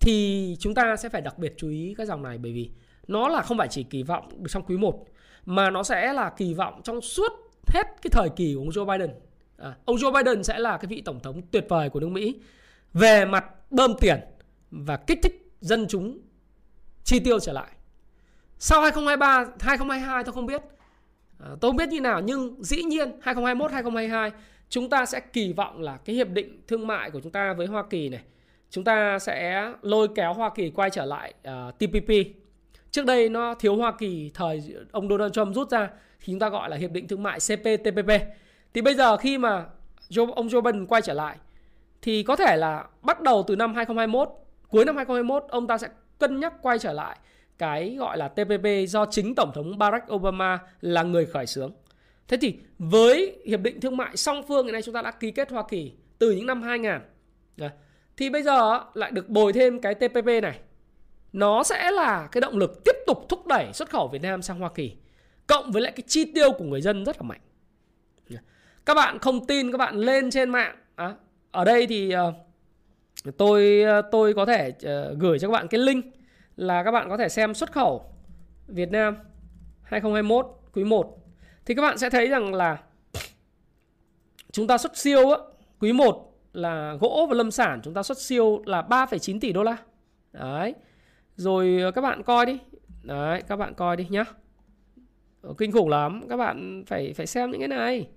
Thì 0.00 0.56
chúng 0.60 0.74
ta 0.74 0.96
sẽ 0.96 1.08
phải 1.08 1.20
đặc 1.20 1.38
biệt 1.38 1.54
chú 1.56 1.68
ý 1.68 1.94
các 1.98 2.08
dòng 2.08 2.22
này 2.22 2.38
bởi 2.38 2.52
vì 2.52 2.70
nó 3.08 3.28
là 3.28 3.42
không 3.42 3.58
phải 3.58 3.68
chỉ 3.68 3.82
kỳ 3.82 4.02
vọng 4.02 4.44
trong 4.48 4.62
quý 4.62 4.76
1 4.76 5.04
mà 5.46 5.70
nó 5.70 5.82
sẽ 5.82 6.12
là 6.12 6.30
kỳ 6.36 6.54
vọng 6.54 6.80
trong 6.84 7.00
suốt 7.00 7.32
hết 7.66 7.84
cái 8.02 8.10
thời 8.12 8.28
kỳ 8.36 8.54
của 8.54 8.60
ông 8.60 8.68
Joe 8.68 8.98
Biden. 8.98 9.10
À, 9.58 9.76
ông 9.84 9.96
Joe 9.96 10.12
Biden 10.12 10.44
sẽ 10.44 10.58
là 10.58 10.76
cái 10.76 10.86
vị 10.86 11.00
tổng 11.00 11.20
thống 11.20 11.42
tuyệt 11.50 11.64
vời 11.68 11.90
của 11.90 12.00
nước 12.00 12.08
Mỹ 12.08 12.34
về 12.94 13.24
mặt 13.24 13.44
bơm 13.70 13.94
tiền 14.00 14.20
và 14.70 14.96
kích 14.96 15.18
thích 15.22 15.52
dân 15.60 15.86
chúng 15.88 16.18
chi 17.04 17.20
tiêu 17.20 17.40
trở 17.40 17.52
lại. 17.52 17.70
Sau 18.58 18.80
2023, 18.80 19.46
2022 19.60 20.24
tôi 20.24 20.32
không 20.32 20.46
biết. 20.46 20.62
À, 21.38 21.48
tôi 21.60 21.70
không 21.70 21.76
biết 21.76 21.88
như 21.88 22.00
nào 22.00 22.20
nhưng 22.20 22.62
dĩ 22.62 22.82
nhiên 22.82 23.08
2021, 23.22 23.72
2022 23.72 24.32
chúng 24.68 24.90
ta 24.90 25.06
sẽ 25.06 25.20
kỳ 25.20 25.52
vọng 25.52 25.82
là 25.82 25.96
cái 25.96 26.16
hiệp 26.16 26.28
định 26.28 26.62
thương 26.66 26.86
mại 26.86 27.10
của 27.10 27.20
chúng 27.20 27.32
ta 27.32 27.52
với 27.52 27.66
Hoa 27.66 27.84
Kỳ 27.90 28.08
này 28.08 28.22
chúng 28.70 28.84
ta 28.84 29.18
sẽ 29.18 29.72
lôi 29.82 30.08
kéo 30.14 30.34
Hoa 30.34 30.50
Kỳ 30.54 30.70
quay 30.70 30.90
trở 30.90 31.04
lại 31.04 31.34
à, 31.42 31.66
uh, 31.68 31.78
TPP. 31.78 32.12
Trước 32.90 33.06
đây 33.06 33.28
nó 33.28 33.54
thiếu 33.54 33.76
Hoa 33.76 33.92
Kỳ 33.98 34.30
thời 34.34 34.76
ông 34.92 35.08
Donald 35.08 35.32
Trump 35.32 35.54
rút 35.54 35.70
ra 35.70 35.88
thì 36.20 36.32
chúng 36.32 36.38
ta 36.38 36.48
gọi 36.48 36.70
là 36.70 36.76
hiệp 36.76 36.90
định 36.90 37.08
thương 37.08 37.22
mại 37.22 37.38
CPTPP. 37.38 38.10
Thì 38.74 38.80
bây 38.80 38.94
giờ 38.94 39.16
khi 39.16 39.38
mà 39.38 39.66
Joe, 40.10 40.32
ông 40.32 40.48
Joe 40.48 40.60
Biden 40.60 40.86
quay 40.86 41.02
trở 41.02 41.12
lại 41.12 41.36
thì 42.02 42.22
có 42.22 42.36
thể 42.36 42.56
là 42.56 42.84
bắt 43.02 43.20
đầu 43.20 43.44
từ 43.46 43.56
năm 43.56 43.74
2021, 43.74 44.28
cuối 44.68 44.84
năm 44.84 44.96
2021 44.96 45.44
ông 45.48 45.66
ta 45.66 45.78
sẽ 45.78 45.88
cân 46.18 46.40
nhắc 46.40 46.54
quay 46.62 46.78
trở 46.78 46.92
lại 46.92 47.18
cái 47.58 47.96
gọi 47.98 48.18
là 48.18 48.28
TPP 48.28 48.66
do 48.88 49.06
chính 49.06 49.34
Tổng 49.34 49.52
thống 49.54 49.78
Barack 49.78 50.12
Obama 50.12 50.58
là 50.80 51.02
người 51.02 51.26
khởi 51.26 51.46
xướng. 51.46 51.72
Thế 52.28 52.36
thì 52.40 52.58
với 52.78 53.38
hiệp 53.46 53.60
định 53.60 53.80
thương 53.80 53.96
mại 53.96 54.16
song 54.16 54.42
phương 54.48 54.66
hiện 54.66 54.72
nay 54.72 54.82
chúng 54.82 54.94
ta 54.94 55.02
đã 55.02 55.10
ký 55.10 55.30
kết 55.30 55.50
Hoa 55.50 55.62
Kỳ 55.68 55.92
từ 56.18 56.30
những 56.30 56.46
năm 56.46 56.62
2000. 56.62 56.92
Thì 58.16 58.30
bây 58.30 58.42
giờ 58.42 58.80
lại 58.94 59.10
được 59.10 59.28
bồi 59.28 59.52
thêm 59.52 59.80
cái 59.80 59.94
TPP 59.94 60.26
này. 60.42 60.58
Nó 61.32 61.62
sẽ 61.62 61.90
là 61.90 62.28
cái 62.32 62.40
động 62.40 62.58
lực 62.58 62.84
tiếp 62.84 62.96
tục 63.06 63.26
thúc 63.28 63.46
đẩy 63.46 63.72
xuất 63.72 63.90
khẩu 63.90 64.08
Việt 64.08 64.22
Nam 64.22 64.42
sang 64.42 64.58
Hoa 64.58 64.70
Kỳ. 64.74 64.96
Cộng 65.46 65.72
với 65.72 65.82
lại 65.82 65.92
cái 65.96 66.04
chi 66.06 66.32
tiêu 66.34 66.52
của 66.52 66.64
người 66.64 66.80
dân 66.80 67.04
rất 67.04 67.16
là 67.16 67.22
mạnh. 67.22 67.40
Các 68.88 68.94
bạn 68.94 69.18
không 69.18 69.46
tin 69.46 69.72
các 69.72 69.78
bạn 69.78 69.96
lên 69.96 70.30
trên 70.30 70.50
mạng. 70.50 70.76
À, 70.96 71.14
ở 71.50 71.64
đây 71.64 71.86
thì 71.86 72.14
uh, 72.16 73.36
tôi 73.36 73.82
ờ, 73.82 74.02
tôi 74.02 74.34
có 74.34 74.46
thể 74.46 74.68
uh, 74.68 75.18
gửi 75.18 75.38
cho 75.38 75.48
các 75.48 75.52
bạn 75.52 75.68
cái 75.68 75.80
link 75.80 76.04
là 76.56 76.82
các 76.82 76.90
bạn 76.90 77.08
có 77.08 77.16
thể 77.16 77.28
xem 77.28 77.54
xuất 77.54 77.72
khẩu 77.72 78.14
Việt 78.66 78.90
Nam 78.90 79.16
2021 79.82 80.46
quý 80.72 80.84
1 80.84 81.16
thì 81.66 81.74
các 81.74 81.82
bạn 81.82 81.98
sẽ 81.98 82.10
thấy 82.10 82.28
rằng 82.28 82.54
là 82.54 82.78
chúng 84.52 84.66
ta 84.66 84.78
xuất 84.78 84.96
siêu 84.96 85.30
á, 85.30 85.38
quý 85.80 85.92
1 85.92 86.38
là 86.52 86.94
gỗ 87.00 87.26
và 87.30 87.34
lâm 87.34 87.50
sản 87.50 87.80
chúng 87.84 87.94
ta 87.94 88.02
xuất 88.02 88.18
siêu 88.18 88.62
là 88.66 88.82
3,9 88.82 89.40
tỷ 89.40 89.52
đô 89.52 89.62
la. 89.62 89.76
Đấy. 90.32 90.74
Rồi 91.36 91.92
các 91.94 92.00
bạn 92.00 92.22
coi 92.22 92.46
đi. 92.46 92.58
Đấy, 93.02 93.42
các 93.48 93.56
bạn 93.56 93.74
coi 93.74 93.96
đi 93.96 94.06
nhá. 94.10 94.24
Kinh 95.58 95.72
khủng 95.72 95.88
lắm, 95.88 96.22
các 96.28 96.36
bạn 96.36 96.84
phải 96.86 97.12
phải 97.12 97.26
xem 97.26 97.50
những 97.50 97.60
cái 97.60 97.68
này. 97.68 98.08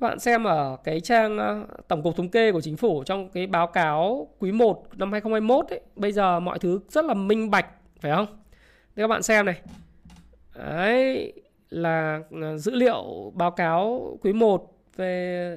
Các 0.00 0.08
bạn 0.08 0.18
xem 0.18 0.44
ở 0.44 0.76
cái 0.84 1.00
trang 1.00 1.38
ờ, 1.38 1.66
tổng 1.88 2.02
cục 2.02 2.16
thống 2.16 2.28
kê 2.28 2.52
của 2.52 2.60
chính 2.60 2.76
phủ 2.76 3.04
trong 3.04 3.28
cái 3.28 3.46
báo 3.46 3.66
cáo 3.66 4.28
quý 4.38 4.52
1 4.52 4.84
năm 4.96 5.12
2021 5.12 5.68
ấy, 5.68 5.80
bây 5.96 6.12
giờ 6.12 6.40
mọi 6.40 6.58
thứ 6.58 6.80
rất 6.88 7.04
là 7.04 7.14
minh 7.14 7.50
bạch 7.50 7.66
phải 8.00 8.12
không? 8.12 8.26
Thế 8.96 9.02
các 9.02 9.06
bạn 9.06 9.22
xem 9.22 9.46
này. 9.46 9.60
Đấy 10.54 11.32
là 11.70 12.20
ờ, 12.30 12.58
dữ 12.58 12.74
liệu 12.74 13.32
báo 13.34 13.50
cáo 13.50 14.10
quý 14.22 14.32
1 14.32 14.72
về 14.96 15.56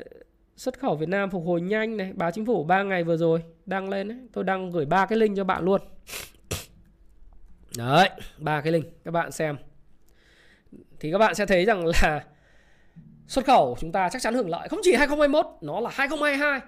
xuất 0.56 0.80
khẩu 0.80 0.96
Việt 0.96 1.10
Nam 1.10 1.30
phục 1.30 1.44
hồi 1.46 1.62
nhanh 1.62 1.98
này, 1.98 2.14
báo 2.14 2.32
chính 2.32 2.46
phủ 2.46 2.64
3 2.64 2.84
ngày 2.84 3.04
vừa 3.04 3.18
rồi 3.18 3.44
đăng 3.66 3.90
lên 3.90 4.08
đấy. 4.08 4.18
Tôi 4.34 4.44
đang 4.44 4.72
gửi 4.72 4.86
ba 4.86 5.06
cái 5.06 5.18
link 5.18 5.38
cho 5.38 5.44
bạn 5.44 5.64
luôn. 5.64 5.82
Đấy, 7.78 8.10
ba 8.38 8.62
cái 8.62 8.72
link 8.72 8.86
các 9.04 9.12
bạn 9.12 9.32
xem. 9.32 9.58
Thì 11.00 11.12
các 11.12 11.18
bạn 11.18 11.36
sẽ 11.36 11.46
thấy 11.46 11.66
rằng 11.66 11.84
là 11.86 12.24
xuất 13.28 13.45
khẩu 13.45 13.78
chúng 13.80 13.91
ta 13.91 14.09
chắc 14.09 14.21
chắn 14.21 14.34
hưởng 14.34 14.49
lợi. 14.49 14.69
Không 14.69 14.80
chỉ 14.84 14.93
2021 14.93 15.45
nó 15.61 15.80
là 15.80 15.89
2022 15.93 16.59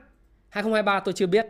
2023 0.50 1.00
tôi 1.00 1.14
chưa 1.14 1.28
biết. 1.28 1.46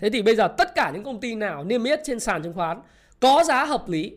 Thế 0.00 0.10
thì 0.10 0.22
bây 0.22 0.36
giờ 0.36 0.48
tất 0.58 0.74
cả 0.74 0.90
những 0.94 1.04
công 1.04 1.20
ty 1.20 1.34
nào 1.34 1.64
niêm 1.64 1.84
yết 1.84 2.00
trên 2.04 2.20
sàn 2.20 2.42
chứng 2.42 2.52
khoán 2.52 2.82
có 3.20 3.44
giá 3.44 3.64
hợp 3.64 3.88
lý, 3.88 4.16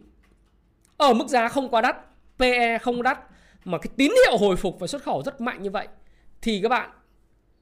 ở 0.98 1.14
mức 1.14 1.28
giá 1.28 1.48
không 1.48 1.70
quá 1.70 1.82
đắt 1.82 1.98
PE 2.40 2.78
không 2.78 3.04
đắt, 3.04 3.20
mà 3.66 3.78
cái 3.78 3.92
tín 3.98 4.12
hiệu 4.26 4.38
hồi 4.38 4.56
phục 4.56 4.80
và 4.80 4.88
xuất 4.88 5.04
khẩu 5.04 5.24
rất 5.26 5.42
mạnh 5.42 5.64
như 5.64 5.70
vậy, 5.70 5.88
thì 6.42 6.60
các 6.64 6.70
bạn 6.70 6.90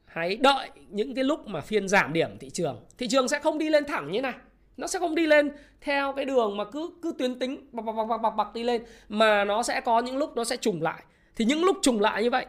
hãy 0.05 0.35
đợi 0.35 0.69
những 0.89 1.15
cái 1.15 1.23
lúc 1.23 1.47
mà 1.47 1.61
phiên 1.61 1.87
giảm 1.87 2.13
điểm 2.13 2.37
thị 2.39 2.49
trường. 2.49 2.85
Thị 2.97 3.07
trường 3.07 3.27
sẽ 3.27 3.39
không 3.39 3.57
đi 3.57 3.69
lên 3.69 3.85
thẳng 3.85 4.11
như 4.11 4.21
này. 4.21 4.33
Nó 4.77 4.87
sẽ 4.87 4.99
không 4.99 5.15
đi 5.15 5.27
lên 5.27 5.51
theo 5.81 6.13
cái 6.13 6.25
đường 6.25 6.57
mà 6.57 6.65
cứ 6.65 6.89
cứ 7.01 7.13
tuyến 7.17 7.39
tính 7.39 7.67
bập 7.71 7.85
bập 7.85 7.95
bập 7.95 8.21
bập 8.21 8.35
bập 8.35 8.53
đi 8.53 8.63
lên, 8.63 8.83
mà 9.09 9.43
nó 9.43 9.63
sẽ 9.63 9.81
có 9.81 9.99
những 9.99 10.17
lúc 10.17 10.35
nó 10.35 10.43
sẽ 10.43 10.57
trùng 10.57 10.81
lại. 10.81 11.03
Thì 11.35 11.45
những 11.45 11.63
lúc 11.63 11.77
trùng 11.81 12.01
lại 12.01 12.23
như 12.23 12.29
vậy 12.29 12.45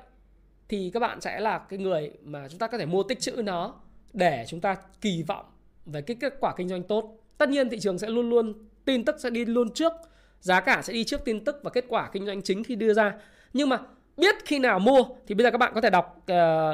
thì 0.72 0.90
các 0.94 1.00
bạn 1.00 1.20
sẽ 1.20 1.40
là 1.40 1.58
cái 1.58 1.78
người 1.78 2.10
mà 2.24 2.48
chúng 2.48 2.58
ta 2.58 2.66
có 2.66 2.78
thể 2.78 2.86
mua 2.86 3.02
tích 3.02 3.20
chữ 3.20 3.42
nó 3.44 3.74
để 4.12 4.44
chúng 4.48 4.60
ta 4.60 4.76
kỳ 5.00 5.22
vọng 5.22 5.44
về 5.86 6.02
cái 6.02 6.16
kết 6.20 6.34
quả 6.40 6.54
kinh 6.56 6.68
doanh 6.68 6.82
tốt. 6.82 7.18
Tất 7.38 7.48
nhiên 7.48 7.70
thị 7.70 7.80
trường 7.80 7.98
sẽ 7.98 8.08
luôn 8.08 8.30
luôn 8.30 8.52
tin 8.84 9.04
tức 9.04 9.16
sẽ 9.18 9.30
đi 9.30 9.44
luôn 9.44 9.74
trước, 9.74 9.92
giá 10.40 10.60
cả 10.60 10.82
sẽ 10.82 10.92
đi 10.92 11.04
trước 11.04 11.24
tin 11.24 11.44
tức 11.44 11.60
và 11.62 11.70
kết 11.70 11.84
quả 11.88 12.10
kinh 12.12 12.26
doanh 12.26 12.42
chính 12.42 12.64
khi 12.64 12.74
đưa 12.76 12.94
ra. 12.94 13.14
Nhưng 13.52 13.68
mà 13.68 13.78
biết 14.16 14.34
khi 14.44 14.58
nào 14.58 14.78
mua 14.78 15.04
thì 15.26 15.34
bây 15.34 15.44
giờ 15.44 15.50
các 15.50 15.58
bạn 15.58 15.72
có 15.74 15.80
thể 15.80 15.90
đọc 15.90 16.16
uh, 16.18 16.26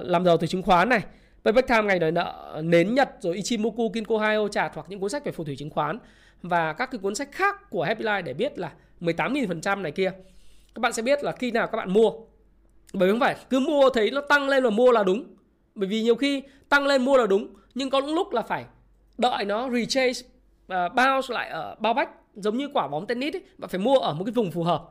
làm 0.03 0.25
giàu 0.25 0.37
từ 0.37 0.47
chứng 0.47 0.63
khoán 0.63 0.89
này, 0.89 1.03
Payback 1.45 1.69
Time 1.69 1.83
ngày 1.83 1.99
đòi 1.99 2.13
nợ 2.13 2.61
nến 2.65 2.95
Nhật 2.95 3.11
rồi 3.21 3.37
Ichimoku 3.37 3.91
Kinko 3.91 4.19
Hayo 4.19 4.49
chart 4.49 4.75
hoặc 4.75 4.87
những 4.89 5.01
cuốn 5.01 5.11
sách 5.11 5.25
về 5.25 5.33
phù 5.33 5.45
thủy 5.45 5.57
chứng 5.57 5.71
khoán 5.71 5.99
và 6.43 6.73
các 6.73 6.91
cái 6.91 6.99
cuốn 6.99 7.15
sách 7.15 7.29
khác 7.33 7.71
của 7.71 7.83
Happy 7.83 8.05
Life 8.05 8.23
để 8.23 8.35
biết 8.35 8.59
là 8.59 8.73
18.000% 9.01 9.83
này 9.83 9.93
kia. 9.93 10.13
Các 10.75 10.81
bạn 10.81 10.93
sẽ 10.93 11.03
biết 11.03 11.25
là 11.25 11.33
khi 11.33 11.51
nào 11.51 11.67
các 11.67 11.77
bạn 11.77 11.93
mua 11.93 12.11
bởi 12.93 13.11
không 13.11 13.21
phải 13.21 13.37
cứ 13.51 13.61
mua 13.61 13.91
thấy 13.91 14.11
nó 14.11 14.21
tăng 14.21 14.49
lên 14.49 14.65
là 14.65 14.71
mua 14.71 14.93
là 14.93 15.05
đúng. 15.05 15.25
Bởi 15.75 15.89
vì 15.89 16.03
nhiều 16.03 16.15
khi 16.15 16.43
tăng 16.69 16.87
lên 16.87 17.05
mua 17.05 17.17
là 17.17 17.27
đúng 17.27 17.55
nhưng 17.75 17.91
có 17.91 18.01
những 18.01 18.15
lúc 18.15 18.33
là 18.33 18.43
phải 18.43 18.65
đợi 19.19 19.45
nó 19.45 19.71
retrace 19.71 20.21
uh, 20.21 20.73
à, 20.73 20.89
bounce 20.89 21.35
lại 21.35 21.49
ở 21.49 21.77
bao 21.79 21.95
bách 21.95 22.11
giống 22.35 22.57
như 22.57 22.69
quả 22.75 22.89
bóng 22.89 23.07
tennis 23.07 23.35
ấy, 23.35 23.43
bạn 23.59 23.69
phải 23.69 23.81
mua 23.81 23.99
ở 23.99 24.15
một 24.15 24.25
cái 24.25 24.33
vùng 24.33 24.51
phù 24.51 24.63
hợp. 24.63 24.83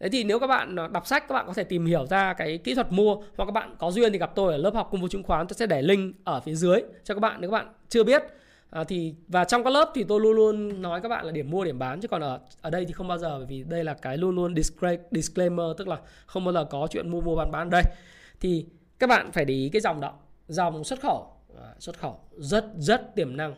Thế 0.00 0.08
thì 0.08 0.24
nếu 0.24 0.38
các 0.38 0.46
bạn 0.46 0.76
à, 0.76 0.88
đọc 0.88 1.06
sách 1.06 1.28
các 1.28 1.34
bạn 1.34 1.46
có 1.46 1.52
thể 1.52 1.64
tìm 1.64 1.86
hiểu 1.86 2.06
ra 2.06 2.32
cái 2.32 2.58
kỹ 2.58 2.74
thuật 2.74 2.92
mua 2.92 3.16
hoặc 3.36 3.44
các 3.44 3.52
bạn 3.52 3.74
có 3.78 3.90
duyên 3.90 4.12
thì 4.12 4.18
gặp 4.18 4.32
tôi 4.34 4.52
ở 4.52 4.58
lớp 4.58 4.74
học 4.74 4.88
công 4.92 5.00
vụ 5.00 5.08
chứng 5.08 5.22
khoán 5.22 5.46
tôi 5.46 5.54
sẽ 5.54 5.66
để 5.66 5.82
link 5.82 6.14
ở 6.24 6.40
phía 6.40 6.54
dưới 6.54 6.80
cho 7.04 7.14
các 7.14 7.20
bạn 7.20 7.40
nếu 7.40 7.50
các 7.50 7.54
bạn 7.54 7.72
chưa 7.88 8.04
biết 8.04 8.22
à, 8.70 8.84
thì 8.84 9.14
và 9.28 9.44
trong 9.44 9.64
các 9.64 9.70
lớp 9.70 9.90
thì 9.94 10.04
tôi 10.04 10.20
luôn 10.20 10.32
luôn 10.32 10.82
nói 10.82 11.00
các 11.00 11.08
bạn 11.08 11.26
là 11.26 11.32
điểm 11.32 11.50
mua 11.50 11.64
điểm 11.64 11.78
bán 11.78 12.00
chứ 12.00 12.08
còn 12.08 12.22
ở 12.22 12.40
ở 12.60 12.70
đây 12.70 12.84
thì 12.84 12.92
không 12.92 13.08
bao 13.08 13.18
giờ 13.18 13.38
bởi 13.38 13.46
vì 13.46 13.64
đây 13.68 13.84
là 13.84 13.94
cái 13.94 14.16
luôn 14.16 14.34
luôn 14.34 14.54
disclaimer 15.10 15.66
tức 15.78 15.88
là 15.88 15.98
không 16.26 16.44
bao 16.44 16.52
giờ 16.52 16.64
có 16.64 16.88
chuyện 16.90 17.10
mua 17.10 17.20
mua 17.20 17.36
bán 17.36 17.50
bán. 17.50 17.70
Đây 17.70 17.82
thì 18.40 18.66
các 18.98 19.06
bạn 19.06 19.32
phải 19.32 19.44
để 19.44 19.54
ý 19.54 19.68
cái 19.68 19.80
dòng 19.80 20.00
đó. 20.00 20.12
Dòng 20.48 20.84
xuất 20.84 21.00
khẩu. 21.00 21.32
À, 21.62 21.74
xuất 21.78 21.98
khẩu 21.98 22.20
rất 22.36 22.64
rất 22.76 23.14
tiềm 23.14 23.36
năng. 23.36 23.54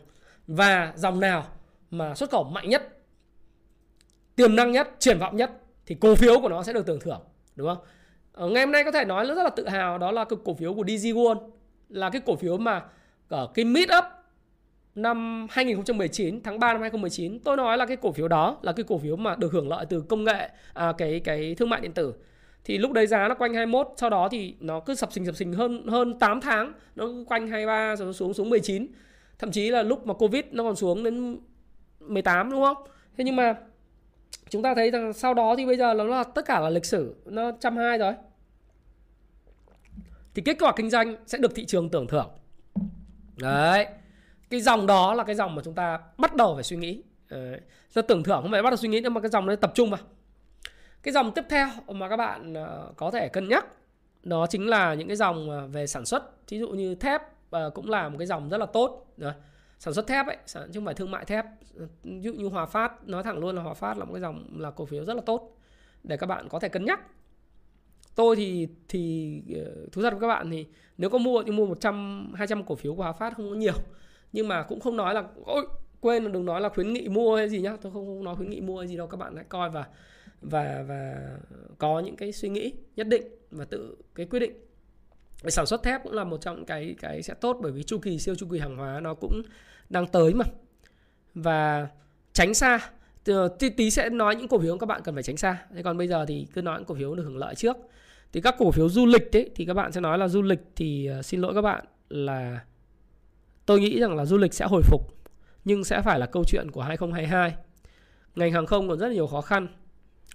Và 0.47 0.93
dòng 0.97 1.21
nào 1.21 1.47
mà 1.91 2.15
xuất 2.15 2.31
khẩu 2.31 2.45
mạnh 2.45 2.69
nhất 2.69 2.99
tiềm 4.37 4.57
năng 4.57 4.73
nhất 4.73 4.89
triển 4.99 5.19
vọng 5.19 5.37
nhất 5.37 5.51
thì 5.87 5.95
cổ 6.01 6.15
phiếu 6.15 6.41
của 6.41 6.49
nó 6.49 6.63
sẽ 6.63 6.73
được 6.73 6.87
tưởng 6.87 7.01
thưởng 7.01 7.21
đúng 7.57 7.69
không? 7.69 7.85
Ở 8.33 8.49
ngày 8.49 8.63
hôm 8.65 8.73
nay 8.73 8.85
có 8.85 8.93
thể 8.93 9.05
nói 9.05 9.27
rất 9.27 9.43
là 9.43 9.51
tự 9.51 9.69
hào 9.69 9.99
đó 9.99 10.13
là 10.13 10.25
cái 10.25 10.39
cổ 10.45 10.55
phiếu 10.55 10.75
của 10.75 10.85
DG 10.85 11.07
World. 11.07 11.51
Là 11.89 12.11
cái 12.11 12.23
cổ 12.27 12.37
phiếu 12.37 12.57
mà 12.57 12.83
ở 13.29 13.49
cái 13.55 13.65
meet 13.65 13.89
up 13.99 14.05
năm 14.95 15.47
2019 15.51 16.43
tháng 16.43 16.59
3 16.59 16.73
năm 16.73 16.81
2019 16.81 17.41
tôi 17.41 17.57
nói 17.57 17.79
là 17.79 17.87
cái 17.87 17.97
cổ 17.97 18.13
phiếu 18.13 18.29
đó 18.29 18.59
là 18.63 18.73
cái 18.73 18.85
cổ 18.89 18.99
phiếu 18.99 19.17
mà 19.17 19.37
được 19.37 19.53
hưởng 19.53 19.69
lợi 19.69 19.87
từ 19.89 20.01
công 20.01 20.25
nghệ 20.25 20.51
à, 20.75 20.93
cái 20.99 21.21
cái 21.21 21.55
thương 21.55 21.71
mại 21.71 21.81
điện 21.81 21.93
tử. 21.93 22.15
Thì 22.65 22.79
lúc 22.79 22.93
đấy 22.93 23.07
giá 23.07 23.29
nó 23.29 23.35
quanh 23.35 23.55
21 23.55 23.89
sau 23.97 24.11
đó 24.11 24.29
thì 24.29 24.55
nó 24.61 24.81
cứ 24.81 24.95
sập 24.95 25.13
sình 25.13 25.27
sập 25.27 25.37
sình 25.37 25.53
hơn 25.53 25.87
hơn 25.87 26.19
8 26.19 26.41
tháng 26.41 26.73
nó 26.97 27.09
quanh 27.27 27.49
23 27.49 27.97
rồi 27.97 28.07
nó 28.07 28.13
xuống 28.13 28.35
xuống 28.35 28.51
19 28.51 28.87
thậm 29.39 29.51
chí 29.51 29.71
là 29.71 29.83
lúc 29.83 30.07
mà 30.07 30.15
covid 30.15 30.45
nó 30.51 30.65
còn 30.65 30.77
xuống 30.77 31.03
đến 31.03 31.39
18 32.01 32.51
đúng 32.51 32.63
không? 32.63 32.77
Thế 33.17 33.25
nhưng 33.25 33.37
mà 33.37 33.55
chúng 34.49 34.63
ta 34.63 34.75
thấy 34.75 34.91
rằng 34.91 35.13
sau 35.13 35.35
đó 35.35 35.55
thì 35.57 35.67
bây 35.67 35.77
giờ 35.77 35.95
nó 35.95 36.05
là 36.05 36.25
tất 36.25 36.45
cả 36.47 36.61
là 36.61 36.71
lịch 36.71 36.85
sử 36.85 37.15
nó 37.25 37.53
trăm 37.61 37.77
hai 37.77 37.99
rồi. 37.99 38.15
Thì 40.35 40.43
kết 40.43 40.57
quả 40.61 40.73
kinh 40.77 40.91
doanh 40.91 41.17
sẽ 41.27 41.39
được 41.39 41.55
thị 41.55 41.65
trường 41.65 41.89
tưởng 41.89 42.07
thưởng. 42.07 42.29
Đấy 43.37 43.87
cái 44.53 44.61
dòng 44.61 44.87
đó 44.87 45.15
là 45.15 45.25
cái 45.25 45.35
dòng 45.35 45.55
mà 45.55 45.63
chúng 45.65 45.75
ta 45.75 45.99
bắt 46.19 46.37
đầu 46.37 46.55
phải 46.55 46.65
suy 46.65 46.77
nghĩ. 46.77 47.03
Đấy. 47.31 47.61
Giờ 47.91 48.03
tưởng 48.03 48.23
thưởng 48.23 48.43
không 48.43 48.51
phải 48.51 48.63
bắt 48.63 48.71
đầu 48.71 48.77
suy 48.77 48.89
nghĩ 48.89 49.01
nhưng 49.03 49.15
mà 49.15 49.21
cái 49.21 49.31
dòng 49.31 49.47
đấy 49.47 49.57
tập 49.57 49.73
trung 49.75 49.91
vào. 49.91 50.01
Cái 51.03 51.13
dòng 51.13 51.33
tiếp 51.35 51.45
theo 51.51 51.69
mà 51.89 52.09
các 52.09 52.17
bạn 52.17 52.55
ờ, 52.55 52.93
có 52.97 53.11
thể 53.11 53.29
cân 53.29 53.49
nhắc, 53.49 53.67
đó 54.23 54.47
chính 54.47 54.69
là 54.69 54.95
những 54.95 55.09
cái 55.09 55.17
dòng 55.17 55.51
ờ, 55.51 55.67
về 55.67 55.87
sản 55.87 56.05
xuất. 56.05 56.49
Ví 56.49 56.59
dụ 56.59 56.69
như 56.69 56.95
thép 56.95 57.23
ờ, 57.51 57.71
cũng 57.71 57.91
là 57.91 58.09
một 58.09 58.19
cái 58.19 58.27
dòng 58.27 58.49
rất 58.49 58.59
là 58.59 58.67
tốt. 58.67 59.13
Đấy. 59.17 59.33
sản 59.79 59.95
xuất 59.95 60.07
thép 60.07 60.27
ấy 60.27 60.37
chứ 60.47 60.61
không 60.75 60.85
phải 60.85 60.95
thương 60.95 61.11
mại 61.11 61.25
thép. 61.25 61.47
Ví 62.03 62.21
dụ 62.23 62.33
như 62.33 62.49
Hòa 62.49 62.67
Phát, 62.67 63.09
nói 63.09 63.23
thẳng 63.23 63.39
luôn 63.39 63.57
là 63.57 63.63
Hòa 63.63 63.75
Phát 63.75 63.99
là 63.99 64.05
một 64.05 64.13
cái 64.13 64.23
dòng 64.23 64.45
là 64.57 64.71
cổ 64.71 64.85
phiếu 64.85 65.05
rất 65.05 65.15
là 65.15 65.23
tốt, 65.27 65.57
để 66.03 66.17
các 66.17 66.27
bạn 66.27 66.49
có 66.49 66.59
thể 66.59 66.69
cân 66.69 66.85
nhắc. 66.85 67.01
Tôi 68.15 68.37
thì 68.37 68.69
thì 68.89 69.43
thú 69.93 70.03
thật 70.03 70.11
với 70.11 70.21
các 70.21 70.29
bạn 70.29 70.51
thì 70.51 70.67
nếu 70.99 71.11
có 71.11 71.19
mua 71.19 71.43
thì 71.43 71.53
mua 71.53 71.67
100 71.67 72.33
200 72.37 72.65
cổ 72.65 72.75
phiếu 72.75 72.95
của 72.95 73.03
Hòa 73.03 73.13
Phát 73.13 73.37
không 73.37 73.51
có 73.51 73.57
nhiều 73.57 73.75
nhưng 74.33 74.49
mà 74.49 74.63
cũng 74.63 74.81
không 74.81 74.97
nói 74.97 75.15
là 75.15 75.25
ôi 75.45 75.67
quên 76.01 76.33
đừng 76.33 76.45
nói 76.45 76.61
là 76.61 76.69
khuyến 76.69 76.93
nghị 76.93 77.09
mua 77.09 77.37
hay 77.37 77.49
gì 77.49 77.61
nhá. 77.61 77.77
Tôi 77.83 77.93
không, 77.93 78.07
không 78.07 78.25
nói 78.25 78.37
khuyến 78.37 78.51
nghị 78.51 78.61
mua 78.61 78.79
hay 78.79 78.89
gì 78.89 78.97
đâu 78.97 79.07
các 79.07 79.17
bạn 79.17 79.37
hãy 79.37 79.45
coi 79.49 79.71
và 79.71 79.87
và 80.41 80.85
và 80.89 81.31
có 81.79 82.01
những 82.01 82.17
cái 82.17 82.33
suy 82.33 82.49
nghĩ 82.49 82.73
nhất 82.97 83.07
định 83.07 83.23
và 83.51 83.65
tự 83.65 83.97
cái 84.15 84.27
quyết 84.27 84.41
định. 84.41 84.53
Sản 85.49 85.67
xuất 85.67 85.83
thép 85.83 86.03
cũng 86.03 86.13
là 86.13 86.25
một 86.25 86.41
trong 86.41 86.65
cái 86.65 86.95
cái 87.01 87.23
sẽ 87.23 87.35
tốt 87.35 87.59
bởi 87.63 87.73
vì 87.73 87.83
chu 87.83 87.99
kỳ 87.99 88.19
siêu 88.19 88.35
chu 88.35 88.47
kỳ 88.53 88.59
hàng 88.59 88.77
hóa 88.77 89.01
nó 89.01 89.15
cũng 89.15 89.43
đang 89.89 90.07
tới 90.07 90.35
mà. 90.35 90.45
Và 91.35 91.89
tránh 92.33 92.55
xa 92.55 92.91
tí, 93.59 93.71
tí 93.71 93.91
sẽ 93.91 94.09
nói 94.09 94.37
những 94.37 94.49
cổ 94.49 94.59
phiếu 94.59 94.79
các 94.79 94.87
bạn 94.87 95.01
cần 95.05 95.15
phải 95.15 95.23
tránh 95.23 95.37
xa. 95.37 95.67
Thế 95.75 95.83
còn 95.83 95.99
bây 95.99 96.09
giờ 96.09 96.27
thì 96.27 96.47
cứ 96.55 96.63
nói 96.63 96.79
những 96.79 96.87
cổ 96.87 96.95
phiếu 96.95 97.15
được 97.15 97.23
hưởng 97.23 97.37
lợi 97.37 97.55
trước. 97.55 97.77
Thì 98.33 98.41
các 98.41 98.55
cổ 98.59 98.71
phiếu 98.71 98.89
du 98.89 99.07
lịch 99.07 99.31
đấy 99.33 99.51
thì 99.55 99.65
các 99.65 99.75
bạn 99.75 99.93
sẽ 99.93 100.01
nói 100.01 100.19
là 100.19 100.29
du 100.29 100.43
lịch 100.43 100.61
thì 100.77 101.07
ờ, 101.07 101.23
xin 101.23 101.41
lỗi 101.41 101.55
các 101.55 101.63
bạn 101.63 101.85
là 102.09 102.61
tôi 103.67 103.81
nghĩ 103.81 104.01
rằng 104.01 104.17
là 104.17 104.25
du 104.25 104.39
lịch 104.39 104.55
sẽ 104.55 104.67
hồi 104.67 104.83
phục 104.83 105.01
nhưng 105.65 105.85
sẽ 105.85 106.03
phải 106.03 106.19
là 106.19 106.27
câu 106.27 106.45
chuyện 106.47 106.71
của 106.71 106.83
2022 106.83 107.55
ngành 108.37 108.53
hàng 108.53 108.67
không 108.67 108.89
còn 108.89 108.99
rất 108.99 109.09
là 109.09 109.15
nhiều 109.15 109.27
khó 109.27 109.41
khăn. 109.41 109.67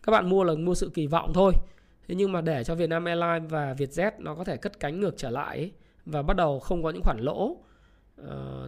Các 0.03 0.11
bạn 0.11 0.29
mua 0.29 0.43
là 0.43 0.53
mua 0.53 0.75
sự 0.75 0.91
kỳ 0.93 1.07
vọng 1.07 1.31
thôi 1.33 1.53
thế 2.07 2.15
nhưng 2.15 2.31
mà 2.31 2.41
để 2.41 2.63
cho 2.63 2.75
Vietnam 2.75 3.05
Airlines 3.05 3.51
và 3.51 3.73
Vietjet 3.73 4.11
nó 4.17 4.35
có 4.35 4.43
thể 4.43 4.57
cất 4.57 4.79
cánh 4.79 4.99
ngược 4.99 5.17
trở 5.17 5.29
lại 5.29 5.57
ấy, 5.57 5.71
và 6.05 6.21
bắt 6.21 6.37
đầu 6.37 6.59
không 6.59 6.83
có 6.83 6.89
những 6.89 7.03
khoản 7.03 7.19
lỗ 7.19 7.57
uh, 8.21 8.27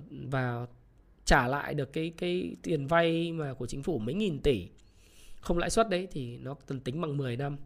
và 0.09 0.65
trả 1.25 1.47
lại 1.47 1.73
được 1.73 1.93
cái 1.93 2.13
cái 2.17 2.55
tiền 2.63 2.87
vay 2.87 3.31
mà 3.31 3.53
của 3.53 3.67
chính 3.67 3.83
phủ 3.83 3.99
mấy 3.99 4.15
nghìn 4.15 4.39
tỷ 4.39 4.69
không 5.41 5.57
lãi 5.57 5.69
suất 5.69 5.89
đấy 5.89 6.07
thì 6.11 6.37
nó 6.37 6.55
cần 6.67 6.79
tính 6.79 7.01
bằng 7.01 7.17
10 7.17 7.37
năm. 7.37 7.57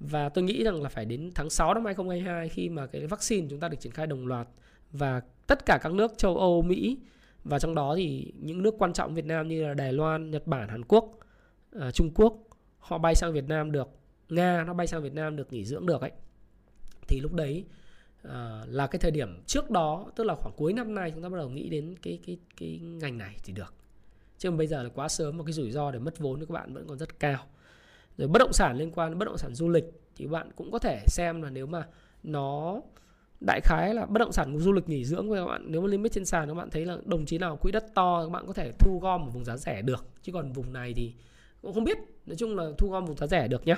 Và 0.00 0.28
tôi 0.28 0.44
nghĩ 0.44 0.64
rằng 0.64 0.82
là 0.82 0.88
phải 0.88 1.04
đến 1.04 1.30
tháng 1.34 1.50
6 1.50 1.74
năm 1.74 1.84
2022 1.84 2.48
khi 2.48 2.68
mà 2.68 2.86
cái 2.86 3.06
vaccine 3.06 3.46
chúng 3.50 3.60
ta 3.60 3.68
được 3.68 3.76
triển 3.80 3.92
khai 3.92 4.06
đồng 4.06 4.26
loạt 4.26 4.48
và 4.92 5.20
tất 5.46 5.66
cả 5.66 5.78
các 5.82 5.92
nước 5.92 6.12
châu 6.18 6.36
Âu, 6.36 6.62
Mỹ 6.62 6.98
và 7.44 7.58
trong 7.58 7.74
đó 7.74 7.94
thì 7.96 8.32
những 8.40 8.62
nước 8.62 8.74
quan 8.78 8.92
trọng 8.92 9.14
Việt 9.14 9.24
Nam 9.24 9.48
như 9.48 9.62
là 9.62 9.74
Đài 9.74 9.92
Loan, 9.92 10.30
Nhật 10.30 10.46
Bản, 10.46 10.68
Hàn 10.68 10.84
Quốc, 10.84 11.18
uh, 11.76 11.94
Trung 11.94 12.10
Quốc 12.14 12.36
họ 12.78 12.98
bay 12.98 13.14
sang 13.14 13.32
Việt 13.32 13.48
Nam 13.48 13.72
được 13.72 13.88
Nga 14.28 14.64
nó 14.66 14.74
bay 14.74 14.86
sang 14.86 15.02
Việt 15.02 15.14
Nam 15.14 15.36
được 15.36 15.52
nghỉ 15.52 15.64
dưỡng 15.64 15.86
được 15.86 16.00
ấy. 16.00 16.12
Thì 17.08 17.20
lúc 17.20 17.32
đấy 17.32 17.64
uh, 18.28 18.32
là 18.66 18.86
cái 18.86 18.98
thời 18.98 19.10
điểm 19.10 19.42
trước 19.46 19.70
đó 19.70 20.06
tức 20.16 20.24
là 20.24 20.34
khoảng 20.34 20.54
cuối 20.56 20.72
năm 20.72 20.94
nay 20.94 21.10
chúng 21.10 21.22
ta 21.22 21.28
bắt 21.28 21.38
đầu 21.38 21.48
nghĩ 21.48 21.68
đến 21.68 21.94
cái 22.02 22.18
cái 22.26 22.38
cái 22.56 22.78
ngành 22.78 23.18
này 23.18 23.36
thì 23.44 23.52
được. 23.52 23.74
Chứ 24.38 24.50
bây 24.50 24.66
giờ 24.66 24.82
là 24.82 24.88
quá 24.88 25.08
sớm 25.08 25.38
và 25.38 25.44
cái 25.44 25.52
rủi 25.52 25.70
ro 25.70 25.90
để 25.90 25.98
mất 25.98 26.18
vốn 26.18 26.40
của 26.40 26.46
các 26.46 26.52
bạn 26.52 26.74
vẫn 26.74 26.86
còn 26.88 26.98
rất 26.98 27.20
cao. 27.20 27.44
Rồi 28.18 28.28
bất 28.28 28.38
động 28.38 28.52
sản 28.52 28.76
liên 28.76 28.90
quan 28.90 29.10
đến 29.10 29.18
bất 29.18 29.24
động 29.24 29.38
sản 29.38 29.54
du 29.54 29.68
lịch 29.68 29.84
thì 30.16 30.26
bạn 30.26 30.50
cũng 30.56 30.70
có 30.70 30.78
thể 30.78 31.04
xem 31.06 31.42
là 31.42 31.50
nếu 31.50 31.66
mà 31.66 31.86
nó 32.22 32.80
đại 33.40 33.60
khái 33.60 33.94
là 33.94 34.06
bất 34.06 34.18
động 34.18 34.32
sản 34.32 34.58
du 34.58 34.72
lịch 34.72 34.88
nghỉ 34.88 35.04
dưỡng 35.04 35.30
với 35.30 35.40
các 35.40 35.46
bạn. 35.46 35.62
Nếu 35.66 35.80
mà 35.80 35.88
limit 35.88 36.12
trên 36.12 36.24
sàn 36.24 36.48
các 36.48 36.54
bạn 36.54 36.70
thấy 36.70 36.84
là 36.84 36.96
đồng 37.04 37.26
chí 37.26 37.38
nào 37.38 37.56
quỹ 37.56 37.72
đất 37.72 37.94
to 37.94 38.22
các 38.24 38.30
bạn 38.30 38.46
có 38.46 38.52
thể 38.52 38.72
thu 38.78 38.98
gom 39.02 39.24
một 39.24 39.30
vùng 39.34 39.44
giá 39.44 39.56
rẻ 39.56 39.82
được. 39.82 40.06
Chứ 40.22 40.32
còn 40.32 40.52
vùng 40.52 40.72
này 40.72 40.92
thì 40.96 41.12
cũng 41.62 41.74
không 41.74 41.84
biết. 41.84 41.98
Nói 42.26 42.36
chung 42.36 42.56
là 42.56 42.64
thu 42.78 42.90
gom 42.90 43.04
vùng 43.04 43.16
giá 43.16 43.26
rẻ 43.26 43.48
được 43.48 43.66
nhé 43.66 43.76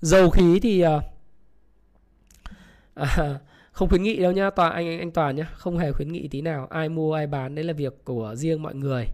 dầu 0.00 0.30
khí 0.30 0.60
thì 0.62 0.80
à, 0.80 1.00
à 2.94 3.38
không 3.72 3.88
khuyến 3.88 4.02
nghị 4.02 4.16
đâu 4.16 4.32
nhá. 4.32 4.50
Toàn 4.50 4.72
anh 4.72 4.86
anh, 4.86 4.98
anh 4.98 5.10
toàn 5.10 5.36
nhá 5.36 5.44
không 5.54 5.78
hề 5.78 5.92
khuyến 5.92 6.12
nghị 6.12 6.28
tí 6.28 6.40
nào. 6.40 6.66
Ai 6.70 6.88
mua 6.88 7.14
ai 7.14 7.26
bán 7.26 7.54
đấy 7.54 7.64
là 7.64 7.72
việc 7.72 8.04
của 8.04 8.34
riêng 8.34 8.62
mọi 8.62 8.74
người. 8.74 9.06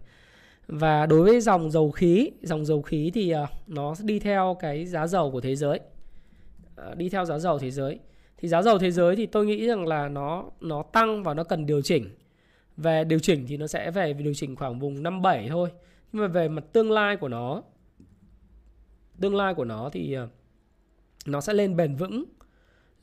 Và 0.67 1.05
đối 1.05 1.23
với 1.23 1.41
dòng 1.41 1.71
dầu 1.71 1.91
khí 1.91 2.31
dòng 2.41 2.65
dầu 2.65 2.81
khí 2.81 3.11
thì 3.13 3.31
à, 3.31 3.47
nó 3.67 3.95
đi 4.03 4.19
theo 4.19 4.57
cái 4.59 4.85
giá 4.85 5.07
dầu 5.07 5.31
của 5.31 5.41
thế 5.41 5.55
giới. 5.55 5.79
À, 6.75 6.93
đi 6.97 7.09
theo 7.09 7.25
giá 7.25 7.39
dầu 7.39 7.59
thế 7.59 7.71
giới 7.71 7.99
thì 8.37 8.47
giá 8.47 8.61
dầu 8.61 8.79
thế 8.79 8.91
giới 8.91 9.15
thì 9.15 9.25
tôi 9.25 9.45
nghĩ 9.45 9.67
rằng 9.67 9.87
là 9.87 10.09
nó 10.09 10.45
nó 10.61 10.83
tăng 10.83 11.23
và 11.23 11.33
nó 11.33 11.43
cần 11.43 11.65
điều 11.65 11.81
chỉnh. 11.81 12.09
Về 12.77 13.03
điều 13.03 13.19
chỉnh 13.19 13.45
thì 13.47 13.57
nó 13.57 13.67
sẽ 13.67 13.91
về 13.91 14.13
điều 14.13 14.33
chỉnh 14.33 14.55
khoảng 14.55 14.79
vùng 14.79 15.03
57 15.03 15.47
thôi. 15.49 15.69
Nhưng 16.11 16.21
mà 16.21 16.27
về 16.27 16.49
mặt 16.49 16.63
tương 16.73 16.91
lai 16.91 17.17
của 17.17 17.27
nó, 17.27 17.63
tương 19.19 19.35
lai 19.35 19.53
của 19.53 19.65
nó 19.65 19.89
thì 19.89 20.13
ờ, 20.13 20.27
nó 21.25 21.41
sẽ 21.41 21.53
lên 21.53 21.75
bền 21.75 21.95
vững, 21.95 22.23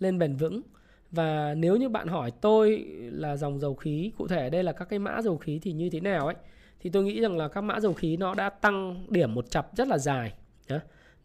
lên 0.00 0.18
bền 0.18 0.36
vững. 0.36 0.62
Và 1.10 1.54
nếu 1.54 1.76
như 1.76 1.88
bạn 1.88 2.08
hỏi 2.08 2.30
tôi 2.40 2.84
là 3.12 3.36
dòng 3.36 3.58
dầu 3.58 3.74
khí, 3.74 4.12
cụ 4.18 4.28
thể 4.28 4.50
đây 4.50 4.62
là 4.62 4.72
các 4.72 4.84
cái 4.84 4.98
mã 4.98 5.22
dầu 5.22 5.36
khí 5.36 5.58
thì 5.62 5.72
như 5.72 5.90
thế 5.90 6.00
nào 6.00 6.26
ấy, 6.26 6.36
thì 6.80 6.90
tôi 6.90 7.04
nghĩ 7.04 7.20
rằng 7.20 7.36
là 7.36 7.48
các 7.48 7.60
mã 7.60 7.80
dầu 7.80 7.92
khí 7.92 8.16
nó 8.16 8.34
đã 8.34 8.50
tăng 8.50 9.06
điểm 9.08 9.34
một 9.34 9.50
chập 9.50 9.70
rất 9.76 9.88
là 9.88 9.98
dài 9.98 10.32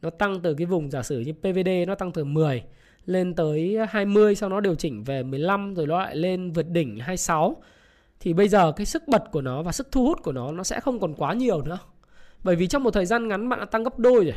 nó 0.01 0.09
tăng 0.09 0.39
từ 0.41 0.53
cái 0.53 0.65
vùng 0.65 0.91
giả 0.91 1.03
sử 1.03 1.19
như 1.19 1.33
PVD 1.33 1.69
nó 1.87 1.95
tăng 1.95 2.11
từ 2.11 2.23
10 2.23 2.63
lên 3.05 3.35
tới 3.35 3.77
20 3.89 4.35
sau 4.35 4.49
nó 4.49 4.59
điều 4.59 4.75
chỉnh 4.75 5.03
về 5.03 5.23
15 5.23 5.73
rồi 5.73 5.87
nó 5.87 5.99
lại 5.99 6.15
lên 6.15 6.51
vượt 6.51 6.69
đỉnh 6.69 6.99
26 6.99 7.55
thì 8.19 8.33
bây 8.33 8.49
giờ 8.49 8.71
cái 8.71 8.85
sức 8.85 9.07
bật 9.07 9.23
của 9.31 9.41
nó 9.41 9.61
và 9.61 9.71
sức 9.71 9.91
thu 9.91 10.05
hút 10.05 10.23
của 10.23 10.31
nó 10.31 10.51
nó 10.51 10.63
sẽ 10.63 10.79
không 10.79 10.99
còn 10.99 11.13
quá 11.13 11.33
nhiều 11.33 11.61
nữa. 11.61 11.79
Bởi 12.43 12.55
vì 12.55 12.67
trong 12.67 12.83
một 12.83 12.91
thời 12.91 13.05
gian 13.05 13.27
ngắn 13.27 13.49
bạn 13.49 13.59
đã 13.59 13.65
tăng 13.65 13.83
gấp 13.83 13.99
đôi 13.99 14.25
rồi. 14.25 14.35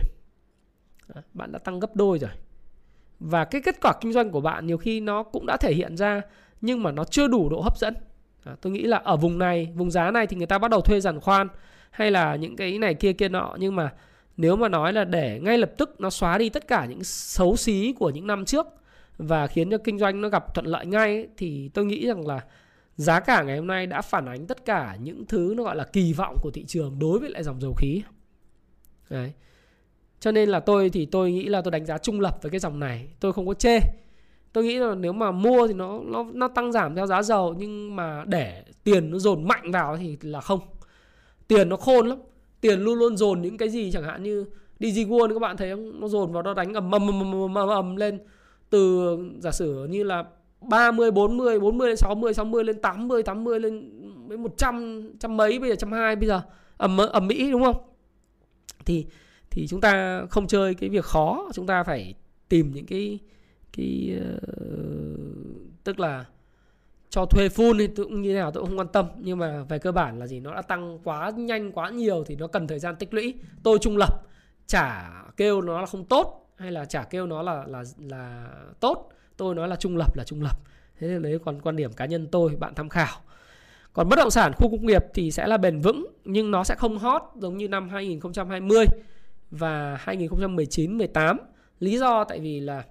Bạn 1.35 1.53
đã 1.53 1.59
tăng 1.59 1.81
gấp 1.81 1.97
đôi 1.97 2.19
rồi. 2.19 2.31
Và 3.21 3.45
cái 3.45 3.61
kết 3.61 3.81
quả 3.83 3.93
kinh 4.01 4.13
doanh 4.13 4.31
của 4.31 4.41
bạn 4.41 4.67
nhiều 4.67 4.79
khi 4.79 5.01
nó 5.01 5.23
cũng 5.23 5.47
đã 5.47 5.57
thể 5.57 5.75
hiện 5.75 5.97
ra 5.97 6.23
nhưng 6.61 6.83
mà 6.83 6.93
nó 6.93 7.05
chưa 7.05 7.29
đủ 7.29 7.49
độ 7.49 7.61
hấp 7.61 7.79
dẫn. 7.79 7.95
À, 8.45 8.57
tôi 8.61 8.73
nghĩ 8.73 8.83
là 8.83 8.97
ở 8.97 9.17
vùng 9.17 9.39
này 9.39 9.73
vùng 9.75 9.91
giá 9.91 10.11
này 10.11 10.27
thì 10.27 10.37
người 10.37 10.47
ta 10.47 10.59
bắt 10.59 10.71
đầu 10.71 10.81
thuê 10.81 11.01
giàn 11.01 11.21
khoan 11.21 11.49
hay 11.91 12.11
là 12.11 12.37
những 12.37 12.57
cái 12.57 12.79
này 12.79 12.95
kia 12.95 13.13
kia 13.13 13.29
nọ 13.29 13.57
nhưng 13.59 13.77
mà 13.77 13.93
nếu 14.37 14.57
mà 14.57 14.69
nói 14.69 14.93
là 14.93 15.05
để 15.05 15.41
ngay 15.43 15.59
lập 15.59 15.73
tức 15.79 16.01
nó 16.01 16.11
xóa 16.11 16.39
đi 16.39 16.49
tất 16.49 16.69
cả 16.69 16.87
những 16.87 17.05
xấu 17.05 17.57
xí 17.57 17.93
của 17.99 18.11
những 18.11 18.27
năm 18.27 18.45
trước 18.45 18.67
và 19.19 19.47
khiến 19.47 19.71
cho 19.71 19.79
kinh 19.79 19.99
doanh 19.99 20.21
nó 20.21 20.29
gặp 20.29 20.55
thuận 20.55 20.67
lợi 20.67 20.87
ngay 20.87 21.17
ấy, 21.17 21.29
thì 21.37 21.71
tôi 21.75 21.85
nghĩ 21.85 22.07
rằng 22.07 22.27
là 22.27 22.41
giá 22.97 23.21
cả 23.21 23.43
ngày 23.43 23.57
hôm 23.57 23.67
nay 23.67 23.87
đã 23.87 24.03
phản 24.03 24.27
ánh 24.27 24.47
tất 24.47 24.65
cả 24.65 24.97
những 25.01 25.27
thứ 25.27 25.55
nó 25.57 25.63
gọi 25.63 25.77
là 25.77 25.85
kỳ 25.85 26.13
vọng 26.13 26.37
của 26.43 26.51
thị 26.51 26.65
trường 26.65 26.99
đối 26.99 27.19
với 27.19 27.31
lại 27.31 27.43
dòng 27.43 27.61
dầu 27.61 27.75
khí. 27.79 28.03
Đấy. 29.11 29.33
cho 30.21 30.33
nên 30.33 30.49
là 30.49 30.61
tôi 30.61 30.91
thì 30.91 31.07
tôi 31.07 31.33
nghĩ 31.33 31.49
là 31.49 31.63
tôi 31.63 31.71
đánh 31.71 31.87
giá 31.87 31.99
trung 31.99 32.21
lập 32.21 32.39
với 32.43 32.51
cái 32.51 32.61
dòng 32.61 32.81
này 32.81 33.09
tôi 33.21 33.33
không 33.33 33.47
có 33.47 33.55
chê. 33.55 33.79
Tôi 34.53 34.65
nghĩ 34.65 34.79
là 34.79 34.95
nếu 34.95 35.13
mà 35.13 35.31
mua 35.31 35.69
thì 35.69 35.75
nó 35.75 36.01
nó 36.05 36.27
nó 36.33 36.49
tăng 36.49 36.73
giảm 36.73 36.95
theo 36.95 37.07
giá 37.07 37.23
dầu 37.23 37.55
nhưng 37.59 37.97
mà 37.97 38.25
để 38.27 38.65
tiền 38.85 39.11
nó 39.11 39.19
dồn 39.19 39.49
mạnh 39.49 39.71
vào 39.73 39.97
thì 39.97 40.19
là 40.21 40.41
không. 40.41 40.61
Tiền 41.49 41.69
nó 41.69 41.77
khôn 41.77 42.07
lắm 42.07 42.19
tiền 42.63 42.81
luôn 42.81 42.99
luôn 42.99 43.17
dồn 43.17 43.43
những 43.43 43.59
cái 43.59 43.69
gì 43.69 43.91
chẳng 43.93 44.05
hạn 44.05 44.23
như 44.23 44.45
DG 44.81 44.99
World 45.13 45.33
các 45.33 45.39
bạn 45.39 45.57
thấy 45.57 45.71
không? 45.71 46.01
Nó 46.01 46.09
dồn 46.09 46.33
vào 46.33 46.43
nó 46.43 46.55
đánh 46.55 46.75
ầm 46.75 46.91
ầm 46.91 47.07
ầm 47.07 47.33
ầm 47.33 47.55
ầm, 47.55 47.69
ầm 47.69 47.97
lên 47.97 48.19
từ 48.71 49.17
giả 49.39 49.51
sử 49.51 49.85
như 49.91 50.03
là 50.03 50.25
30 50.61 51.11
40 51.11 51.61
40 51.61 51.89
lên 51.89 51.97
60 51.97 52.35
60 52.35 52.65
lên 52.65 52.81
80 52.81 53.23
80 53.23 53.61
lên 53.61 53.91
với 54.29 54.39
100 54.39 55.03
trăm 55.21 55.37
mấy 55.37 55.59
bây 55.59 55.71
giờ 55.71 55.77
trăm 55.77 55.93
hai 55.93 56.17
bây 56.17 56.29
giờ 56.29 56.41
ẩm 56.77 56.97
ẩm 56.97 57.27
mỹ 57.27 57.51
đúng 57.51 57.63
không? 57.63 57.77
Thì 58.85 59.07
thì 59.51 59.67
chúng 59.67 59.81
ta 59.81 60.23
không 60.31 60.47
chơi 60.47 60.75
cái 60.75 60.89
việc 60.89 61.05
khó 61.05 61.49
chúng 61.53 61.67
ta 61.67 61.83
phải 61.83 62.15
tìm 62.49 62.73
những 62.75 62.87
cái 62.87 63.19
cái 63.77 64.17
uh, 64.17 64.43
tức 65.85 66.01
là 66.01 66.25
cho 67.13 67.27
thuê 67.27 67.49
full 67.49 67.79
thì 67.79 67.87
tôi 67.87 68.07
cũng 68.07 68.23
như 68.23 68.33
thế 68.33 68.39
nào 68.39 68.51
tôi 68.51 68.63
cũng 68.63 68.71
không 68.71 68.79
quan 68.79 68.89
tâm. 68.89 69.07
Nhưng 69.19 69.39
mà 69.39 69.63
về 69.69 69.79
cơ 69.79 69.93
bản 69.93 70.19
là 70.19 70.27
gì, 70.27 70.41
nó 70.41 70.55
đã 70.55 70.63
tăng 70.63 70.99
quá 71.05 71.33
nhanh, 71.37 71.73
quá 71.73 71.91
nhiều 71.91 72.25
thì 72.27 72.37
nó 72.37 72.47
cần 72.47 72.67
thời 72.67 72.79
gian 72.79 72.97
tích 72.97 73.15
lũy. 73.15 73.35
Tôi 73.63 73.79
trung 73.79 73.97
lập 73.97 74.23
chả 74.67 75.13
kêu 75.37 75.61
nó 75.61 75.81
là 75.81 75.87
không 75.87 76.05
tốt 76.05 76.51
hay 76.57 76.73
là 76.73 76.85
chả 76.85 77.03
kêu 77.03 77.27
nó 77.27 77.43
là 77.43 77.65
là 77.67 77.83
là 77.99 78.49
tốt, 78.81 79.09
tôi 79.37 79.55
nói 79.55 79.69
là 79.69 79.77
trung 79.77 79.97
lập 79.97 80.17
là 80.17 80.25
trung 80.25 80.43
lập. 80.43 80.59
Thế 80.99 81.09
nên 81.09 81.23
đấy 81.23 81.39
còn 81.45 81.61
quan 81.61 81.77
điểm 81.77 81.93
cá 81.93 82.07
nhân 82.07 82.27
tôi, 82.27 82.57
bạn 82.57 82.75
tham 82.75 82.89
khảo. 82.89 83.21
Còn 83.93 84.09
bất 84.09 84.17
động 84.17 84.31
sản 84.31 84.53
khu 84.57 84.71
công 84.71 84.87
nghiệp 84.87 85.05
thì 85.15 85.31
sẽ 85.31 85.47
là 85.47 85.57
bền 85.57 85.81
vững, 85.81 86.07
nhưng 86.25 86.51
nó 86.51 86.65
sẽ 86.65 86.75
không 86.75 86.99
hot 86.99 87.23
giống 87.37 87.57
như 87.57 87.69
năm 87.69 87.89
2020 87.89 88.87
và 89.51 89.97
2019 90.01 90.99
18 90.99 91.39
lý 91.81 91.99
do 91.99 92.25
tại 92.25 92.41
vì 92.41 92.61
là, 92.61 92.83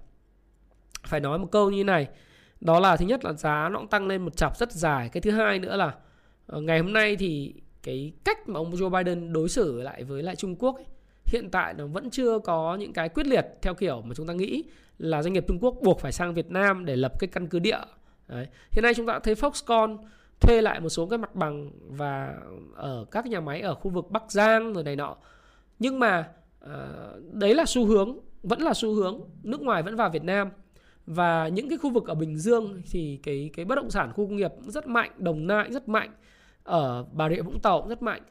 phải 1.03 1.19
nói 1.19 1.39
một 1.39 1.47
câu 1.51 1.71
như 1.71 1.83
này 1.83 2.07
đó 2.61 2.79
là 2.79 2.97
thứ 2.97 3.05
nhất 3.05 3.25
là 3.25 3.33
giá 3.33 3.69
nó 3.71 3.79
cũng 3.79 3.87
tăng 3.87 4.07
lên 4.07 4.21
một 4.21 4.37
chặp 4.37 4.57
rất 4.57 4.71
dài 4.71 5.09
cái 5.09 5.21
thứ 5.21 5.31
hai 5.31 5.59
nữa 5.59 5.75
là 5.75 5.95
ờ, 6.47 6.61
ngày 6.61 6.79
hôm 6.79 6.93
nay 6.93 7.15
thì 7.15 7.53
cái 7.83 8.11
cách 8.23 8.49
mà 8.49 8.59
ông 8.59 8.71
Joe 8.71 8.89
Biden 8.89 9.33
đối 9.33 9.49
xử 9.49 9.81
lại 9.81 10.03
với 10.03 10.23
lại 10.23 10.35
Trung 10.35 10.55
Quốc 10.55 10.75
ấy, 10.75 10.85
hiện 11.25 11.49
tại 11.51 11.73
nó 11.73 11.87
vẫn 11.87 12.09
chưa 12.09 12.39
có 12.39 12.75
những 12.75 12.93
cái 12.93 13.09
quyết 13.09 13.27
liệt 13.27 13.45
theo 13.61 13.73
kiểu 13.73 14.01
mà 14.01 14.15
chúng 14.15 14.27
ta 14.27 14.33
nghĩ 14.33 14.63
là 14.97 15.23
doanh 15.23 15.33
nghiệp 15.33 15.45
Trung 15.47 15.59
Quốc 15.61 15.75
buộc 15.81 15.99
phải 15.99 16.11
sang 16.11 16.33
Việt 16.33 16.51
Nam 16.51 16.85
để 16.85 16.95
lập 16.95 17.19
cái 17.19 17.27
căn 17.27 17.47
cứ 17.47 17.59
địa. 17.59 17.79
Đấy. 18.27 18.47
Hiện 18.71 18.83
nay 18.83 18.93
chúng 18.93 19.07
ta 19.07 19.19
thấy 19.19 19.35
Foxconn 19.35 19.97
thuê 20.39 20.61
lại 20.61 20.79
một 20.79 20.89
số 20.89 21.05
cái 21.05 21.17
mặt 21.17 21.35
bằng 21.35 21.71
và 21.89 22.37
ở 22.75 23.05
các 23.11 23.25
nhà 23.25 23.39
máy 23.39 23.61
ở 23.61 23.75
khu 23.75 23.91
vực 23.91 24.11
Bắc 24.11 24.31
Giang 24.31 24.73
rồi 24.73 24.83
này 24.83 24.95
nọ. 24.95 25.15
Nhưng 25.79 25.99
mà 25.99 26.29
uh, 26.65 26.69
đấy 27.31 27.55
là 27.55 27.65
xu 27.65 27.85
hướng, 27.85 28.19
vẫn 28.43 28.61
là 28.61 28.73
xu 28.73 28.93
hướng 28.93 29.21
nước 29.43 29.61
ngoài 29.61 29.83
vẫn 29.83 29.95
vào 29.95 30.09
Việt 30.09 30.23
Nam 30.23 30.49
và 31.05 31.47
những 31.47 31.69
cái 31.69 31.77
khu 31.77 31.89
vực 31.89 32.07
ở 32.07 32.15
Bình 32.15 32.37
Dương 32.37 32.81
thì 32.91 33.19
cái 33.23 33.49
cái 33.53 33.65
bất 33.65 33.75
động 33.75 33.89
sản 33.89 34.11
khu 34.13 34.27
công 34.27 34.35
nghiệp 34.35 34.51
rất 34.67 34.87
mạnh, 34.87 35.11
Đồng 35.17 35.47
Nai 35.47 35.71
rất 35.71 35.89
mạnh, 35.89 36.11
ở 36.63 37.05
Bà 37.13 37.29
Rịa 37.29 37.41
Vũng 37.41 37.59
Tàu 37.59 37.81
cũng 37.81 37.89
rất 37.89 38.01
mạnh 38.01 38.21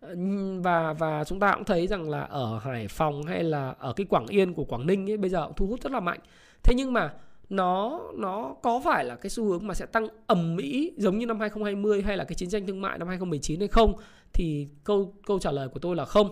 ờ, 0.00 0.16
và 0.62 0.92
và 0.92 1.24
chúng 1.24 1.40
ta 1.40 1.54
cũng 1.54 1.64
thấy 1.64 1.86
rằng 1.86 2.10
là 2.10 2.20
ở 2.20 2.58
Hải 2.58 2.88
Phòng 2.88 3.22
hay 3.22 3.42
là 3.42 3.74
ở 3.78 3.92
cái 3.92 4.06
Quảng 4.06 4.26
Yên 4.26 4.54
của 4.54 4.64
Quảng 4.64 4.86
Ninh 4.86 5.10
ấy 5.10 5.16
bây 5.16 5.30
giờ 5.30 5.46
cũng 5.46 5.56
thu 5.56 5.66
hút 5.66 5.82
rất 5.82 5.92
là 5.92 6.00
mạnh. 6.00 6.20
Thế 6.62 6.74
nhưng 6.76 6.92
mà 6.92 7.12
nó 7.48 8.00
nó 8.14 8.54
có 8.62 8.80
phải 8.84 9.04
là 9.04 9.16
cái 9.16 9.30
xu 9.30 9.44
hướng 9.44 9.66
mà 9.66 9.74
sẽ 9.74 9.86
tăng 9.86 10.08
ầm 10.26 10.56
mỹ 10.56 10.92
giống 10.96 11.18
như 11.18 11.26
năm 11.26 11.40
2020 11.40 12.02
hay 12.02 12.16
là 12.16 12.24
cái 12.24 12.34
chiến 12.34 12.48
tranh 12.50 12.66
thương 12.66 12.80
mại 12.80 12.98
năm 12.98 13.08
2019 13.08 13.58
hay 13.60 13.68
không 13.68 13.92
thì 14.32 14.68
câu 14.84 15.14
câu 15.26 15.38
trả 15.38 15.50
lời 15.50 15.68
của 15.68 15.78
tôi 15.78 15.96
là 15.96 16.04
không. 16.04 16.28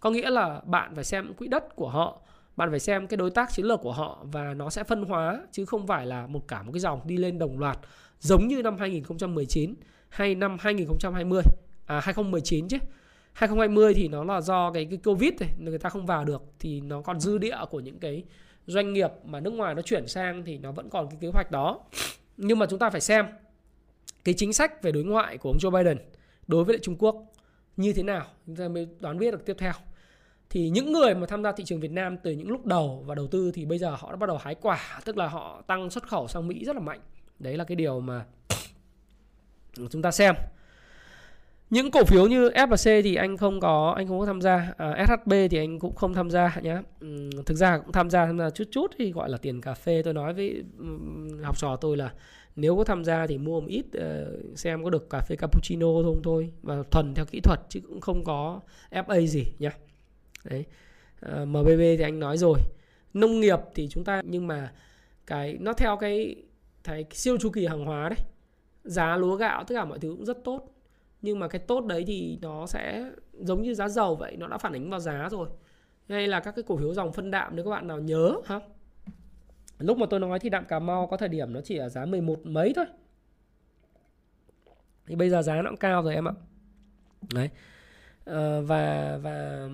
Có 0.00 0.10
nghĩa 0.10 0.30
là 0.30 0.60
bạn 0.64 0.94
phải 0.94 1.04
xem 1.04 1.34
quỹ 1.34 1.48
đất 1.48 1.76
của 1.76 1.88
họ, 1.88 2.20
bạn 2.58 2.70
phải 2.70 2.80
xem 2.80 3.06
cái 3.06 3.16
đối 3.16 3.30
tác 3.30 3.52
chiến 3.52 3.66
lược 3.66 3.80
của 3.80 3.92
họ 3.92 4.24
và 4.32 4.54
nó 4.54 4.70
sẽ 4.70 4.84
phân 4.84 5.02
hóa, 5.02 5.40
chứ 5.52 5.64
không 5.64 5.86
phải 5.86 6.06
là 6.06 6.26
một 6.26 6.48
cả 6.48 6.62
một 6.62 6.72
cái 6.72 6.80
dòng 6.80 7.00
đi 7.04 7.16
lên 7.16 7.38
đồng 7.38 7.58
loạt, 7.58 7.78
giống 8.20 8.48
như 8.48 8.62
năm 8.62 8.76
2019 8.78 9.74
hay 10.08 10.34
năm 10.34 10.56
2020 10.60 11.42
à 11.86 12.00
2019 12.00 12.68
chứ 12.68 12.76
2020 13.32 13.94
thì 13.94 14.08
nó 14.08 14.24
là 14.24 14.40
do 14.40 14.72
cái 14.72 14.84
cái 14.84 14.98
Covid 15.04 15.32
này 15.40 15.50
người 15.58 15.78
ta 15.78 15.88
không 15.88 16.06
vào 16.06 16.24
được, 16.24 16.42
thì 16.58 16.80
nó 16.80 17.02
còn 17.02 17.20
dư 17.20 17.38
địa 17.38 17.56
của 17.70 17.80
những 17.80 17.98
cái 17.98 18.24
doanh 18.66 18.92
nghiệp 18.92 19.10
mà 19.24 19.40
nước 19.40 19.52
ngoài 19.52 19.74
nó 19.74 19.82
chuyển 19.82 20.08
sang 20.08 20.44
thì 20.44 20.58
nó 20.58 20.72
vẫn 20.72 20.90
còn 20.90 21.08
cái 21.10 21.18
kế 21.20 21.28
hoạch 21.28 21.50
đó. 21.50 21.80
Nhưng 22.36 22.58
mà 22.58 22.66
chúng 22.66 22.78
ta 22.78 22.90
phải 22.90 23.00
xem 23.00 23.26
cái 24.24 24.34
chính 24.34 24.52
sách 24.52 24.82
về 24.82 24.92
đối 24.92 25.04
ngoại 25.04 25.38
của 25.38 25.50
ông 25.50 25.58
Joe 25.58 25.70
Biden 25.70 25.98
đối 26.46 26.64
với 26.64 26.74
lại 26.74 26.80
Trung 26.82 26.96
Quốc 26.98 27.16
như 27.76 27.92
thế 27.92 28.02
nào 28.02 28.26
chúng 28.46 28.56
ta 28.56 28.68
mới 28.68 28.88
đoán 29.00 29.18
biết 29.18 29.30
được 29.30 29.46
tiếp 29.46 29.56
theo. 29.58 29.72
Thì 30.50 30.68
những 30.68 30.92
người 30.92 31.14
mà 31.14 31.26
tham 31.26 31.42
gia 31.42 31.52
thị 31.52 31.64
trường 31.64 31.80
Việt 31.80 31.90
Nam 31.90 32.16
từ 32.22 32.32
những 32.32 32.50
lúc 32.50 32.66
đầu 32.66 33.04
và 33.06 33.14
đầu 33.14 33.26
tư 33.26 33.52
thì 33.54 33.64
bây 33.64 33.78
giờ 33.78 33.90
họ 33.98 34.10
đã 34.10 34.16
bắt 34.16 34.26
đầu 34.26 34.38
hái 34.38 34.54
quả, 34.54 35.00
tức 35.04 35.16
là 35.16 35.28
họ 35.28 35.62
tăng 35.66 35.90
xuất 35.90 36.08
khẩu 36.08 36.28
sang 36.28 36.48
Mỹ 36.48 36.64
rất 36.64 36.76
là 36.76 36.82
mạnh. 36.82 37.00
Đấy 37.38 37.56
là 37.56 37.64
cái 37.64 37.76
điều 37.76 38.00
mà 38.00 38.24
chúng 39.90 40.02
ta 40.02 40.10
xem. 40.10 40.34
Những 41.70 41.90
cổ 41.90 42.04
phiếu 42.04 42.26
như 42.26 42.48
FLC 42.48 43.02
thì 43.02 43.14
anh 43.14 43.36
không 43.36 43.60
có 43.60 43.94
anh 43.96 44.08
không 44.08 44.20
có 44.20 44.26
tham 44.26 44.40
gia. 44.40 44.74
À, 44.76 45.06
SHB 45.06 45.32
thì 45.50 45.58
anh 45.58 45.78
cũng 45.78 45.94
không 45.94 46.14
tham 46.14 46.30
gia 46.30 46.56
nhé 46.62 46.76
ừ, 47.00 47.30
thực 47.46 47.54
ra 47.54 47.78
cũng 47.78 47.92
tham 47.92 48.10
gia 48.10 48.26
tham 48.26 48.38
gia 48.38 48.50
chút 48.50 48.64
chút 48.70 48.90
thì 48.98 49.12
gọi 49.12 49.28
là 49.28 49.38
tiền 49.38 49.60
cà 49.60 49.74
phê. 49.74 50.02
Tôi 50.04 50.14
nói 50.14 50.34
với 50.34 50.64
ừ, 50.78 50.86
học 51.42 51.58
trò 51.58 51.76
tôi 51.76 51.96
là 51.96 52.12
nếu 52.56 52.76
có 52.76 52.84
tham 52.84 53.04
gia 53.04 53.26
thì 53.26 53.38
mua 53.38 53.60
một 53.60 53.66
ít 53.68 53.84
ờ, 53.92 54.38
xem 54.56 54.84
có 54.84 54.90
được 54.90 55.10
cà 55.10 55.20
phê 55.20 55.36
cappuccino 55.36 55.86
không 55.86 56.20
thôi. 56.24 56.52
Và 56.62 56.82
thuần 56.90 57.14
theo 57.14 57.24
kỹ 57.24 57.40
thuật 57.40 57.60
chứ 57.68 57.80
cũng 57.88 58.00
không 58.00 58.24
có 58.24 58.60
FA 58.90 59.26
gì 59.26 59.44
nhé 59.58 59.70
đấy. 60.48 60.64
Ờ, 61.20 61.42
à, 61.42 61.44
MBB 61.44 61.78
thì 61.78 62.00
anh 62.00 62.20
nói 62.20 62.36
rồi. 62.38 62.58
Nông 63.14 63.40
nghiệp 63.40 63.58
thì 63.74 63.88
chúng 63.88 64.04
ta 64.04 64.22
nhưng 64.24 64.46
mà 64.46 64.72
cái 65.26 65.56
nó 65.60 65.72
theo 65.72 65.96
cái, 65.96 66.36
cái 66.84 67.04
siêu 67.10 67.38
chu 67.38 67.50
kỳ 67.50 67.66
hàng 67.66 67.84
hóa 67.84 68.08
đấy. 68.08 68.18
Giá 68.84 69.16
lúa 69.16 69.36
gạo 69.36 69.64
tất 69.64 69.74
cả 69.74 69.84
mọi 69.84 69.98
thứ 69.98 70.10
cũng 70.10 70.24
rất 70.24 70.44
tốt. 70.44 70.74
Nhưng 71.22 71.38
mà 71.38 71.48
cái 71.48 71.58
tốt 71.58 71.84
đấy 71.86 72.04
thì 72.06 72.38
nó 72.42 72.66
sẽ 72.66 73.10
giống 73.32 73.62
như 73.62 73.74
giá 73.74 73.88
dầu 73.88 74.16
vậy 74.16 74.36
nó 74.36 74.46
đã 74.46 74.58
phản 74.58 74.72
ánh 74.72 74.90
vào 74.90 75.00
giá 75.00 75.28
rồi. 75.30 75.48
Hay 76.08 76.26
là 76.26 76.40
các 76.40 76.54
cái 76.56 76.62
cổ 76.62 76.76
phiếu 76.76 76.94
dòng 76.94 77.12
phân 77.12 77.30
đạm 77.30 77.56
nếu 77.56 77.64
các 77.64 77.70
bạn 77.70 77.86
nào 77.86 77.98
nhớ 77.98 78.34
ha. 78.44 78.60
Lúc 79.78 79.98
mà 79.98 80.06
tôi 80.10 80.20
nói 80.20 80.38
thì 80.38 80.48
đạm 80.48 80.64
Cà 80.64 80.78
Mau 80.78 81.06
có 81.06 81.16
thời 81.16 81.28
điểm 81.28 81.52
nó 81.52 81.60
chỉ 81.60 81.76
ở 81.76 81.88
giá 81.88 82.04
11 82.04 82.40
mấy 82.46 82.72
thôi. 82.76 82.86
Thì 85.06 85.16
bây 85.16 85.30
giờ 85.30 85.42
giá 85.42 85.62
nó 85.62 85.70
cũng 85.70 85.78
cao 85.78 86.02
rồi 86.02 86.14
em 86.14 86.28
ạ. 86.28 86.32
Đấy. 87.34 87.50
À, 88.24 88.60
và 88.60 89.18
và 89.22 89.68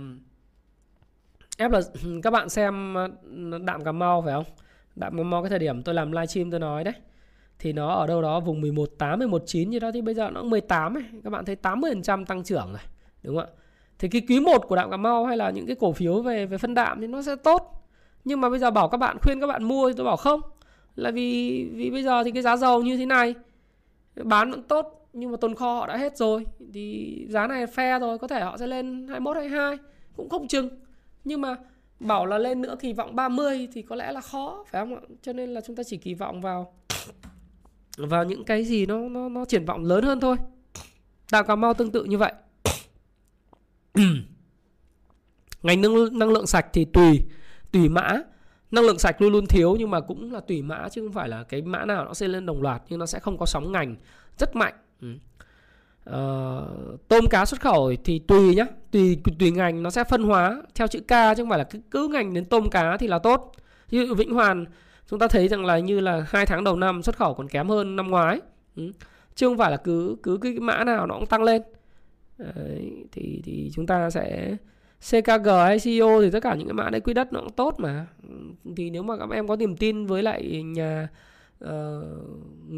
ép 1.59 1.71
là 1.71 1.81
ừ, 2.05 2.21
các 2.23 2.31
bạn 2.31 2.49
xem 2.49 2.95
ờ, 2.95 3.09
đạm 3.59 3.85
Cà 3.85 3.93
Mau 3.93 4.23
phải 4.23 4.35
không 4.35 4.45
đạm 4.97 5.17
Cà 5.17 5.23
Mau 5.23 5.43
cái 5.43 5.51
thời 5.51 5.59
điểm 5.59 5.83
tôi 5.83 5.95
làm 5.95 6.13
livestream 6.13 6.51
tôi 6.51 6.61
nói 6.61 6.85
đấy 6.85 6.95
thì 7.59 7.73
nó 7.73 7.95
ở 7.95 8.07
đâu 8.07 8.23
đó 8.23 8.41
vùng 8.41 8.61
11 8.61 8.91
8 8.99 9.19
11 9.19 9.43
9 9.47 9.71
như 9.71 9.79
đó, 9.79 9.91
thì 9.95 10.03
bây 10.03 10.15
giờ 10.15 10.31
nó 10.31 10.43
18 10.43 10.97
ấy. 10.97 11.05
Các 11.25 11.31
bạn 11.31 11.45
thấy 11.45 11.57
80% 11.63 12.25
tăng 12.25 12.45
trưởng 12.45 12.67
rồi. 12.69 12.81
Đúng 13.23 13.37
không 13.37 13.45
ạ? 13.45 13.53
Thì 13.99 14.09
cái 14.09 14.23
quý 14.29 14.41
1 14.41 14.59
của 14.69 14.77
đạm 14.77 14.91
Cà 14.91 14.97
Mau 14.97 15.25
hay 15.25 15.37
là 15.37 15.51
những 15.51 15.67
cái 15.67 15.77
cổ 15.81 15.93
phiếu 15.93 16.23
về 16.23 16.47
về 16.47 16.59
phân 16.59 16.75
đạm 16.75 17.01
thì 17.01 17.07
nó 17.07 17.23
sẽ 17.23 17.37
tốt. 17.37 17.87
Nhưng 18.25 18.41
mà 18.41 18.51
bây 18.51 18.59
giờ 18.59 18.71
bảo 18.71 18.89
các 18.89 18.99
bạn, 18.99 19.17
khuyên 19.23 19.41
các 19.41 19.47
bạn 19.47 19.65
mua 19.65 19.89
thì 19.89 19.95
tôi 19.97 20.07
bảo 20.07 20.17
không. 20.17 20.41
Là 20.97 21.11
vì 21.11 21.65
vì 21.73 21.91
bây 21.91 22.03
giờ 22.03 22.25
thì 22.25 22.31
cái 22.31 22.43
giá 22.43 22.57
dầu 22.57 22.83
như 22.83 22.97
thế 22.97 23.07
này, 23.07 23.35
bán 24.23 24.51
vẫn 24.51 24.63
tốt, 24.63 25.09
nhưng 25.13 25.31
mà 25.31 25.37
tồn 25.37 25.55
kho 25.55 25.75
họ 25.75 25.87
đã 25.87 25.97
hết 25.97 26.17
rồi 26.17 26.47
thì 26.73 27.27
giá 27.29 27.47
này 27.47 27.67
phe 27.67 27.99
rồi, 27.99 28.19
có 28.19 28.27
thể 28.27 28.41
họ 28.41 28.57
sẽ 28.57 28.67
lên 28.67 29.07
21 29.09 29.37
22 29.37 29.79
cũng 30.17 30.29
không 30.29 30.49
chừng. 30.49 30.69
Nhưng 31.25 31.41
mà 31.41 31.57
bảo 32.01 32.27
là 32.27 32.39
lên 32.39 32.63
nữa 32.63 32.77
kỳ 32.81 32.93
vọng 32.93 33.17
30 33.17 33.69
thì 33.73 33.83
có 33.83 33.97
lẽ 33.97 34.13
là 34.13 34.21
khó 34.21 34.65
phải 34.71 34.83
không 34.83 34.95
ạ? 34.95 35.01
Cho 35.23 35.33
nên 35.33 35.55
là 35.55 35.61
chúng 35.61 35.77
ta 35.77 35.83
chỉ 35.83 35.97
kỳ 35.97 36.15
vọng 36.15 36.41
vào 36.41 36.73
vào 37.97 38.25
những 38.25 38.45
cái 38.45 38.65
gì 38.65 38.87
nó 38.87 38.99
nó 39.09 39.29
nó 39.29 39.45
triển 39.45 39.65
vọng 39.65 39.85
lớn 39.85 40.05
hơn 40.05 40.21
thôi 40.21 40.37
Đào 41.33 41.45
cà 41.45 41.57
mau 41.57 41.75
tương 41.75 41.93
tự 41.93 42.05
như 42.05 42.19
vậy 42.19 42.33
ngành 45.63 45.81
năng, 45.81 46.19
năng 46.19 46.31
lượng 46.31 46.47
sạch 46.47 46.67
thì 46.73 46.85
tùy 46.85 47.21
tùy 47.73 47.89
mã 47.89 48.23
năng 48.71 48.85
lượng 48.85 48.99
sạch 48.99 49.23
luôn 49.23 49.33
luôn 49.33 49.47
thiếu 49.47 49.77
nhưng 49.79 49.91
mà 49.91 50.01
cũng 50.01 50.33
là 50.33 50.41
tùy 50.41 50.63
mã 50.63 50.89
chứ 50.89 51.03
không 51.03 51.13
phải 51.13 51.29
là 51.29 51.43
cái 51.43 51.63
mã 51.63 51.85
nào 51.85 52.05
nó 52.05 52.15
sẽ 52.15 52.29
lên 52.29 52.47
đồng 52.47 52.63
loạt 52.63 52.83
nhưng 52.89 52.99
nó 52.99 53.07
sẽ 53.07 53.19
không 53.19 53.39
có 53.39 53.47
sóng 53.47 53.73
ngành 53.73 53.97
rất 54.39 54.57
mạnh 54.57 54.75
ừ 55.01 55.09
uh, 56.11 57.09
tôm 57.09 57.27
cá 57.31 57.45
xuất 57.45 57.61
khẩu 57.61 57.93
thì 58.05 58.19
tùy 58.19 58.55
nhá. 58.55 58.67
Tùy 58.91 59.19
tùy 59.39 59.51
ngành 59.51 59.83
nó 59.83 59.91
sẽ 59.91 60.05
phân 60.05 60.23
hóa 60.23 60.63
theo 60.75 60.87
chữ 60.87 61.01
K 61.01 61.11
chứ 61.11 61.43
không 61.43 61.49
phải 61.49 61.59
là 61.59 61.65
cứ, 61.65 61.81
cứ 61.91 62.09
ngành 62.09 62.35
đến 62.35 62.45
tôm 62.45 62.71
cá 62.71 62.97
thì 62.97 63.07
là 63.07 63.19
tốt. 63.19 63.53
Như 63.91 64.15
Vĩnh 64.15 64.35
Hoàn 64.35 64.65
chúng 65.07 65.19
ta 65.19 65.29
thấy 65.29 65.49
rằng 65.49 65.65
là 65.65 65.79
như 65.79 66.01
là 66.01 66.27
hai 66.29 66.47
tháng 66.47 66.65
đầu 66.65 66.77
năm 66.77 67.03
xuất 67.03 67.17
khẩu 67.17 67.35
còn 67.35 67.49
kém 67.49 67.69
hơn 67.69 67.97
năm 67.97 68.11
ngoái. 68.11 68.41
Ừ. 68.77 68.93
chứ 69.35 69.49
không 69.49 69.59
phải 69.59 69.71
là 69.71 69.77
cứ 69.77 70.17
cứ 70.23 70.39
cái 70.43 70.53
mã 70.53 70.85
nào 70.85 71.07
nó 71.07 71.15
cũng 71.15 71.27
tăng 71.27 71.43
lên. 71.43 71.63
Đấy, 72.39 72.93
thì 73.13 73.43
thì 73.45 73.71
chúng 73.75 73.87
ta 73.87 74.11
sẽ 74.11 74.57
CKG 75.11 75.49
hay 75.49 75.79
CEO 75.79 76.23
thì 76.23 76.31
tất 76.31 76.43
cả 76.43 76.55
những 76.55 76.67
cái 76.69 76.75
mã 76.75 76.91
đấy 76.91 77.01
quỹ 77.01 77.15
đất 77.15 77.33
nó 77.33 77.41
cũng 77.41 77.53
tốt 77.53 77.75
mà. 77.79 78.07
Ừ, 78.29 78.35
thì 78.77 78.91
nếu 78.91 79.03
mà 79.03 79.17
các 79.17 79.31
em 79.31 79.49
có 79.49 79.57
niềm 79.57 79.77
tin 79.77 80.07
với 80.07 80.23
lại 80.23 80.63
nhà 80.63 81.09
uh, 81.65 81.69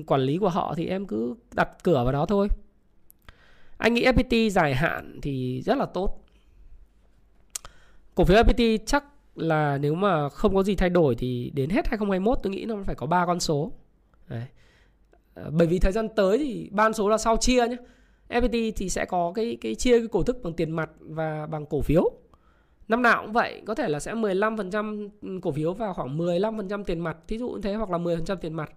quản 0.07 0.21
lý 0.21 0.39
của 0.39 0.49
họ 0.49 0.75
thì 0.77 0.87
em 0.87 1.07
cứ 1.07 1.35
đặt 1.55 1.69
cửa 1.83 2.05
vào 2.05 2.13
đó 2.13 2.27
thôi 2.27 2.49
anh 3.79 3.95
nghĩ 3.95 4.05
FPT 4.05 4.49
dài 4.51 4.75
hạn 4.75 5.19
thì 5.23 5.63
rất 5.63 5.79
là 5.79 5.87
tốt 5.87 6.23
cổ 8.15 8.25
phiếu 8.25 8.37
FPT 8.37 8.79
chắc 8.87 9.05
là 9.37 9.79
nếu 9.79 9.95
mà 9.95 10.29
không 10.29 10.55
có 10.55 10.63
gì 10.63 10.75
thay 10.77 10.91
đổi 10.91 11.15
thì 11.15 11.51
đến 11.55 11.71
hết 11.71 11.87
2021 11.87 12.39
tôi 12.43 12.53
nghĩ 12.53 12.65
nó 12.65 12.77
phải 12.85 12.95
có 12.95 13.07
ba 13.07 13.27
con 13.27 13.41
số. 13.41 13.73
Đấy. 14.29 14.45
Ờ, 15.35 15.51
bởi 15.51 15.67
vì 15.67 15.79
thời 15.79 15.93
gian 15.93 16.09
tới 16.17 16.39
thì 16.39 16.69
ban 16.73 16.93
số 16.93 17.09
là 17.09 17.19
sau 17.19 17.37
chia 17.37 17.69
nhé. 17.69 17.77
FPT 18.29 18.73
thì 18.77 18.89
sẽ 18.89 19.05
có 19.05 19.33
cái 19.35 19.57
cái 19.61 19.75
chia 19.75 19.99
cái 19.99 20.09
cổ 20.09 20.23
tức 20.23 20.43
bằng 20.43 20.53
tiền 20.53 20.71
mặt 20.71 20.91
và 21.01 21.47
bằng 21.47 21.67
cổ 21.67 21.81
phiếu. 21.81 22.11
Năm 22.89 23.03
nào 23.03 23.23
cũng 23.23 23.33
vậy, 23.33 23.63
có 23.67 23.75
thể 23.75 23.89
là 23.89 24.01
sẽ 24.01 24.15
15% 24.15 25.09
cổ 25.43 25.53
phiếu 25.53 25.73
và 25.75 25.93
khoảng 25.93 26.19
15% 26.19 26.85
tiền 26.85 27.01
mặt, 27.01 27.17
thí 27.29 27.39
dụ 27.39 27.49
như 27.49 27.61
thế 27.63 27.75
hoặc 27.75 27.91
là 27.91 27.99
10% 27.99 28.37
tiền 28.37 28.55
mặt 28.55 28.73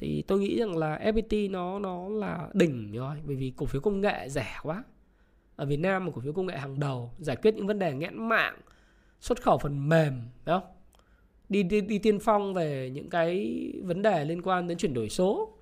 thì 0.00 0.22
tôi 0.22 0.38
nghĩ 0.38 0.58
rằng 0.58 0.76
là 0.76 0.98
FPT 0.98 1.50
nó 1.50 1.78
nó 1.78 2.08
là 2.08 2.48
đỉnh 2.52 2.92
rồi 2.92 3.16
bởi 3.26 3.36
vì 3.36 3.52
cổ 3.56 3.66
phiếu 3.66 3.80
công 3.80 4.00
nghệ 4.00 4.28
rẻ 4.28 4.56
quá. 4.62 4.84
Ở 5.56 5.66
Việt 5.66 5.76
Nam 5.76 6.04
một 6.04 6.12
cổ 6.14 6.20
phiếu 6.20 6.32
công 6.32 6.46
nghệ 6.46 6.56
hàng 6.56 6.80
đầu 6.80 7.12
giải 7.18 7.36
quyết 7.36 7.54
những 7.54 7.66
vấn 7.66 7.78
đề 7.78 7.94
nghẽn 7.94 8.28
mạng 8.28 8.58
xuất 9.20 9.42
khẩu 9.42 9.58
phần 9.58 9.88
mềm 9.88 10.12
đúng 10.46 10.60
không? 10.60 10.70
Đi, 11.48 11.62
đi 11.62 11.80
đi 11.80 11.98
tiên 11.98 12.18
phong 12.18 12.54
về 12.54 12.90
những 12.90 13.10
cái 13.10 13.56
vấn 13.84 14.02
đề 14.02 14.24
liên 14.24 14.42
quan 14.42 14.66
đến 14.68 14.78
chuyển 14.78 14.94
đổi 14.94 15.08
số. 15.08 15.58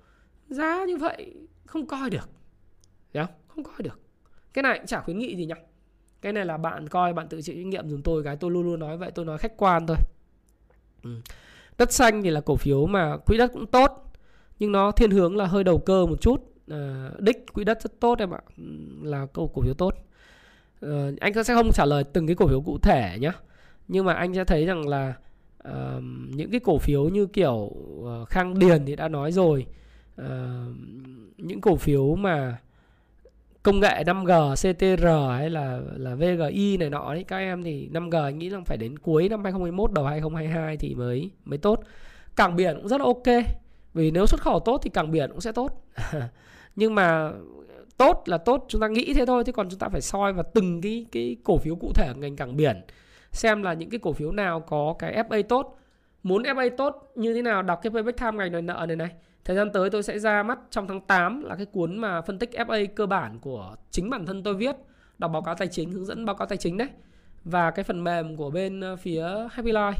Giá 0.49 0.85
như 0.87 0.97
vậy 0.97 1.35
không 1.65 1.85
coi 1.85 2.09
được 2.09 2.29
đúng 3.13 3.25
không? 3.25 3.35
không 3.47 3.63
coi 3.63 3.81
được. 3.83 3.99
Cái 4.53 4.63
này 4.63 4.77
cũng 4.77 4.87
chả 4.87 5.01
khuyến 5.01 5.19
nghị 5.19 5.35
gì 5.35 5.45
nhá. 5.45 5.55
Cái 6.21 6.33
này 6.33 6.45
là 6.45 6.57
bạn 6.57 6.89
coi 6.89 7.13
bạn 7.13 7.27
tự 7.27 7.41
chịu 7.41 7.55
trách 7.55 7.65
nhiệm 7.65 7.89
dùng 7.89 8.01
tôi 8.03 8.23
cái 8.23 8.35
tôi 8.35 8.51
luôn 8.51 8.63
luôn 8.63 8.79
nói 8.79 8.97
vậy 8.97 9.11
tôi 9.11 9.25
nói 9.25 9.37
khách 9.37 9.57
quan 9.57 9.87
thôi. 9.87 9.97
Ừ. 11.03 11.21
đất 11.77 11.91
xanh 11.91 12.23
thì 12.23 12.29
là 12.29 12.41
cổ 12.41 12.55
phiếu 12.55 12.85
mà 12.85 13.17
quỹ 13.17 13.37
đất 13.37 13.51
cũng 13.53 13.67
tốt 13.67 14.08
nhưng 14.59 14.71
nó 14.71 14.91
thiên 14.91 15.11
hướng 15.11 15.37
là 15.37 15.45
hơi 15.45 15.63
đầu 15.63 15.77
cơ 15.77 16.05
một 16.05 16.21
chút. 16.21 16.53
À, 16.71 17.11
đích 17.19 17.53
quỹ 17.53 17.63
đất 17.63 17.81
rất 17.81 17.99
tốt 17.99 18.19
em 18.19 18.31
ạ. 18.33 18.41
Ừ, 18.57 18.63
là 19.03 19.27
cổ 19.33 19.47
cổ 19.47 19.61
phiếu 19.61 19.73
tốt. 19.73 19.95
À, 20.81 21.11
anh 21.19 21.43
sẽ 21.43 21.53
không 21.53 21.71
trả 21.73 21.85
lời 21.85 22.03
từng 22.03 22.27
cái 22.27 22.35
cổ 22.35 22.47
phiếu 22.47 22.61
cụ 22.61 22.77
thể 22.81 23.17
nhé 23.19 23.31
nhưng 23.89 24.05
mà 24.05 24.13
anh 24.13 24.33
sẽ 24.33 24.43
thấy 24.43 24.65
rằng 24.65 24.87
là 24.87 25.13
uh, 25.67 26.03
những 26.29 26.51
cái 26.51 26.59
cổ 26.59 26.77
phiếu 26.77 27.09
như 27.09 27.25
kiểu 27.25 27.53
uh, 27.53 28.29
khang 28.29 28.59
điền 28.59 28.85
thì 28.85 28.95
đã 28.95 29.07
nói 29.07 29.31
rồi. 29.31 29.65
Uh, 30.21 30.27
những 31.37 31.61
cổ 31.61 31.75
phiếu 31.75 32.15
mà 32.15 32.57
công 33.63 33.79
nghệ 33.79 34.03
5G, 34.03 34.55
CTR 34.55 35.05
hay 35.37 35.49
là 35.49 35.79
là 35.97 36.15
VGI 36.15 36.77
này 36.77 36.89
nọ 36.89 37.13
đấy 37.13 37.25
các 37.27 37.37
em 37.37 37.63
thì 37.63 37.89
5G 37.93 38.23
anh 38.23 38.39
nghĩ 38.39 38.49
là 38.49 38.59
phải 38.65 38.77
đến 38.77 38.99
cuối 38.99 39.29
năm 39.29 39.43
2021 39.43 39.91
đầu 39.91 40.05
2022 40.05 40.77
thì 40.77 40.95
mới 40.95 41.31
mới 41.45 41.57
tốt. 41.57 41.83
Cảng 42.35 42.55
biển 42.55 42.75
cũng 42.75 42.87
rất 42.87 43.01
là 43.01 43.05
ok. 43.05 43.45
Vì 43.93 44.11
nếu 44.11 44.25
xuất 44.25 44.41
khẩu 44.41 44.59
tốt 44.59 44.79
thì 44.83 44.89
cảng 44.89 45.11
biển 45.11 45.29
cũng 45.29 45.41
sẽ 45.41 45.51
tốt. 45.51 45.85
Nhưng 46.75 46.95
mà 46.95 47.31
tốt 47.97 48.23
là 48.25 48.37
tốt 48.37 48.65
chúng 48.67 48.81
ta 48.81 48.87
nghĩ 48.87 49.13
thế 49.13 49.25
thôi 49.25 49.43
chứ 49.43 49.51
còn 49.51 49.69
chúng 49.69 49.79
ta 49.79 49.89
phải 49.89 50.01
soi 50.01 50.33
vào 50.33 50.43
từng 50.53 50.81
cái 50.81 51.05
cái 51.11 51.37
cổ 51.43 51.57
phiếu 51.57 51.75
cụ 51.75 51.91
thể 51.95 52.13
ngành 52.15 52.35
cảng 52.35 52.55
biển 52.57 52.81
xem 53.31 53.63
là 53.63 53.73
những 53.73 53.89
cái 53.89 53.99
cổ 53.99 54.13
phiếu 54.13 54.31
nào 54.31 54.59
có 54.59 54.95
cái 54.99 55.23
FA 55.29 55.43
tốt. 55.43 55.79
Muốn 56.23 56.43
FA 56.43 56.69
tốt 56.77 57.11
như 57.15 57.33
thế 57.33 57.41
nào 57.41 57.61
đọc 57.61 57.79
cái 57.83 57.91
payback 57.91 58.19
time 58.19 58.31
ngành 58.31 58.51
đòi 58.51 58.61
nợ 58.61 58.85
này 58.87 58.95
này 58.95 59.09
Thời 59.45 59.55
gian 59.55 59.71
tới 59.71 59.89
tôi 59.89 60.03
sẽ 60.03 60.19
ra 60.19 60.43
mắt 60.43 60.59
trong 60.69 60.87
tháng 60.87 61.01
8 61.01 61.43
là 61.43 61.55
cái 61.55 61.65
cuốn 61.65 61.97
mà 61.97 62.21
phân 62.21 62.39
tích 62.39 62.49
FA 62.53 62.87
cơ 62.95 63.05
bản 63.05 63.39
của 63.39 63.75
chính 63.91 64.09
bản 64.09 64.25
thân 64.25 64.43
tôi 64.43 64.53
viết, 64.53 64.75
đọc 65.17 65.31
báo 65.31 65.41
cáo 65.41 65.55
tài 65.55 65.67
chính, 65.67 65.91
hướng 65.91 66.05
dẫn 66.05 66.25
báo 66.25 66.35
cáo 66.35 66.47
tài 66.47 66.57
chính 66.57 66.77
đấy. 66.77 66.87
Và 67.43 67.71
cái 67.71 67.83
phần 67.83 68.03
mềm 68.03 68.35
của 68.35 68.49
bên 68.49 68.79
ờ, 68.79 68.95
phía 68.95 69.25
Happy 69.51 69.71
Life 69.71 69.93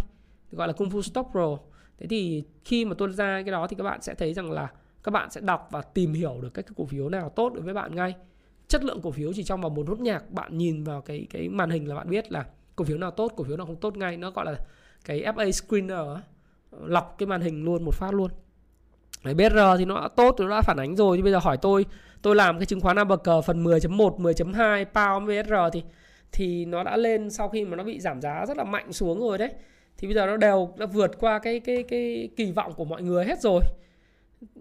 gọi 0.51 0.67
là 0.67 0.73
Kung 0.73 0.89
Fu 0.89 1.01
Stock 1.01 1.31
Pro. 1.31 1.57
Thế 1.99 2.07
thì 2.07 2.43
khi 2.65 2.85
mà 2.85 2.95
tôi 2.97 3.11
ra 3.11 3.41
cái 3.45 3.51
đó 3.51 3.67
thì 3.67 3.75
các 3.75 3.83
bạn 3.83 4.01
sẽ 4.01 4.13
thấy 4.13 4.33
rằng 4.33 4.51
là 4.51 4.67
các 5.03 5.11
bạn 5.11 5.31
sẽ 5.31 5.41
đọc 5.41 5.67
và 5.71 5.81
tìm 5.81 6.13
hiểu 6.13 6.39
được 6.41 6.53
các 6.53 6.61
cái 6.61 6.73
cổ 6.77 6.85
phiếu 6.85 7.09
nào 7.09 7.29
tốt 7.29 7.53
đối 7.53 7.63
với 7.63 7.73
bạn 7.73 7.95
ngay. 7.95 8.15
Chất 8.67 8.83
lượng 8.83 9.01
cổ 9.01 9.11
phiếu 9.11 9.33
chỉ 9.33 9.43
trong 9.43 9.61
vòng 9.61 9.75
một 9.75 9.87
nốt 9.87 9.99
nhạc 9.99 10.31
bạn 10.31 10.57
nhìn 10.57 10.83
vào 10.83 11.01
cái 11.01 11.27
cái 11.29 11.49
màn 11.49 11.69
hình 11.69 11.87
là 11.87 11.95
bạn 11.95 12.09
biết 12.09 12.31
là 12.31 12.45
cổ 12.75 12.85
phiếu 12.85 12.97
nào 12.97 13.11
tốt, 13.11 13.33
cổ 13.35 13.43
phiếu 13.43 13.57
nào 13.57 13.65
không 13.65 13.75
tốt 13.75 13.97
ngay. 13.97 14.17
Nó 14.17 14.31
gọi 14.31 14.45
là 14.45 14.55
cái 15.05 15.23
FA 15.23 15.51
screener 15.51 15.99
lọc 16.71 17.15
cái 17.17 17.27
màn 17.27 17.41
hình 17.41 17.63
luôn 17.63 17.83
một 17.83 17.95
phát 17.95 18.13
luôn. 18.13 18.31
Đấy, 19.23 19.33
BR 19.33 19.59
thì 19.77 19.85
nó 19.85 20.01
đã 20.01 20.07
tốt, 20.07 20.35
nó 20.39 20.49
đã 20.49 20.61
phản 20.61 20.77
ánh 20.77 20.95
rồi. 20.95 21.17
Thì 21.17 21.23
bây 21.23 21.31
giờ 21.31 21.39
hỏi 21.39 21.57
tôi, 21.57 21.85
tôi 22.21 22.35
làm 22.35 22.59
cái 22.59 22.65
chứng 22.65 22.81
khoán 22.81 22.97
cờ 23.23 23.41
phần 23.41 23.63
10.1, 23.63 24.17
10.2 24.17 24.85
pound 24.85 25.29
BR 25.29 25.53
thì 25.73 25.83
thì 26.31 26.65
nó 26.65 26.83
đã 26.83 26.97
lên 26.97 27.29
sau 27.29 27.49
khi 27.49 27.65
mà 27.65 27.75
nó 27.75 27.83
bị 27.83 27.99
giảm 27.99 28.21
giá 28.21 28.45
rất 28.45 28.57
là 28.57 28.63
mạnh 28.63 28.93
xuống 28.93 29.19
rồi 29.19 29.37
đấy. 29.37 29.53
Thì 29.99 30.07
bây 30.07 30.15
giờ 30.15 30.25
nó 30.25 30.37
đều 30.37 30.69
đã 30.77 30.85
vượt 30.85 31.19
qua 31.19 31.39
cái 31.39 31.59
cái 31.59 31.83
cái 31.83 32.29
kỳ 32.35 32.51
vọng 32.51 32.73
của 32.73 32.85
mọi 32.85 33.01
người 33.01 33.25
hết 33.25 33.41
rồi. 33.41 33.61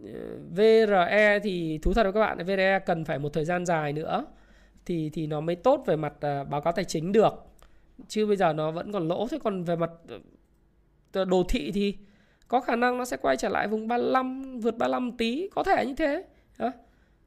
Ờ, 0.05 0.39
VRE 0.51 1.39
thì 1.43 1.78
thú 1.82 1.93
thật 1.95 2.03
với 2.03 2.12
các 2.12 2.20
bạn, 2.20 2.39
VRE 2.47 2.78
cần 2.78 3.05
phải 3.05 3.18
một 3.18 3.32
thời 3.32 3.45
gian 3.45 3.66
dài 3.66 3.93
nữa 3.93 4.24
thì 4.86 5.11
thì 5.12 5.26
nó 5.26 5.41
mới 5.41 5.57
tốt 5.57 5.82
về 5.86 5.97
mặt 5.97 6.12
ờ, 6.20 6.45
báo 6.45 6.61
cáo 6.61 6.72
tài 6.72 6.84
chính 6.84 7.12
được. 7.12 7.34
Chứ 8.09 8.26
bây 8.26 8.36
giờ 8.36 8.53
nó 8.53 8.70
vẫn 8.70 8.93
còn 8.93 9.09
lỗ 9.09 9.28
thế 9.30 9.39
còn 9.45 9.64
về 9.64 9.76
mặt 9.76 9.91
ờ, 11.12 11.24
đồ 11.24 11.43
thị 11.49 11.70
thì 11.74 11.95
có 12.49 12.61
khả 12.61 12.76
năng 12.76 12.99
nó 12.99 13.05
sẽ 13.05 13.16
quay 13.16 13.36
trở 13.36 13.49
lại 13.49 13.68
vùng 13.68 13.89
35 13.89 14.61
vượt 14.61 14.78
35 14.78 15.12
tí 15.12 15.49
có 15.55 15.62
thể 15.64 15.86
như 15.86 15.95
thế 15.95 16.24
đó. 16.59 16.72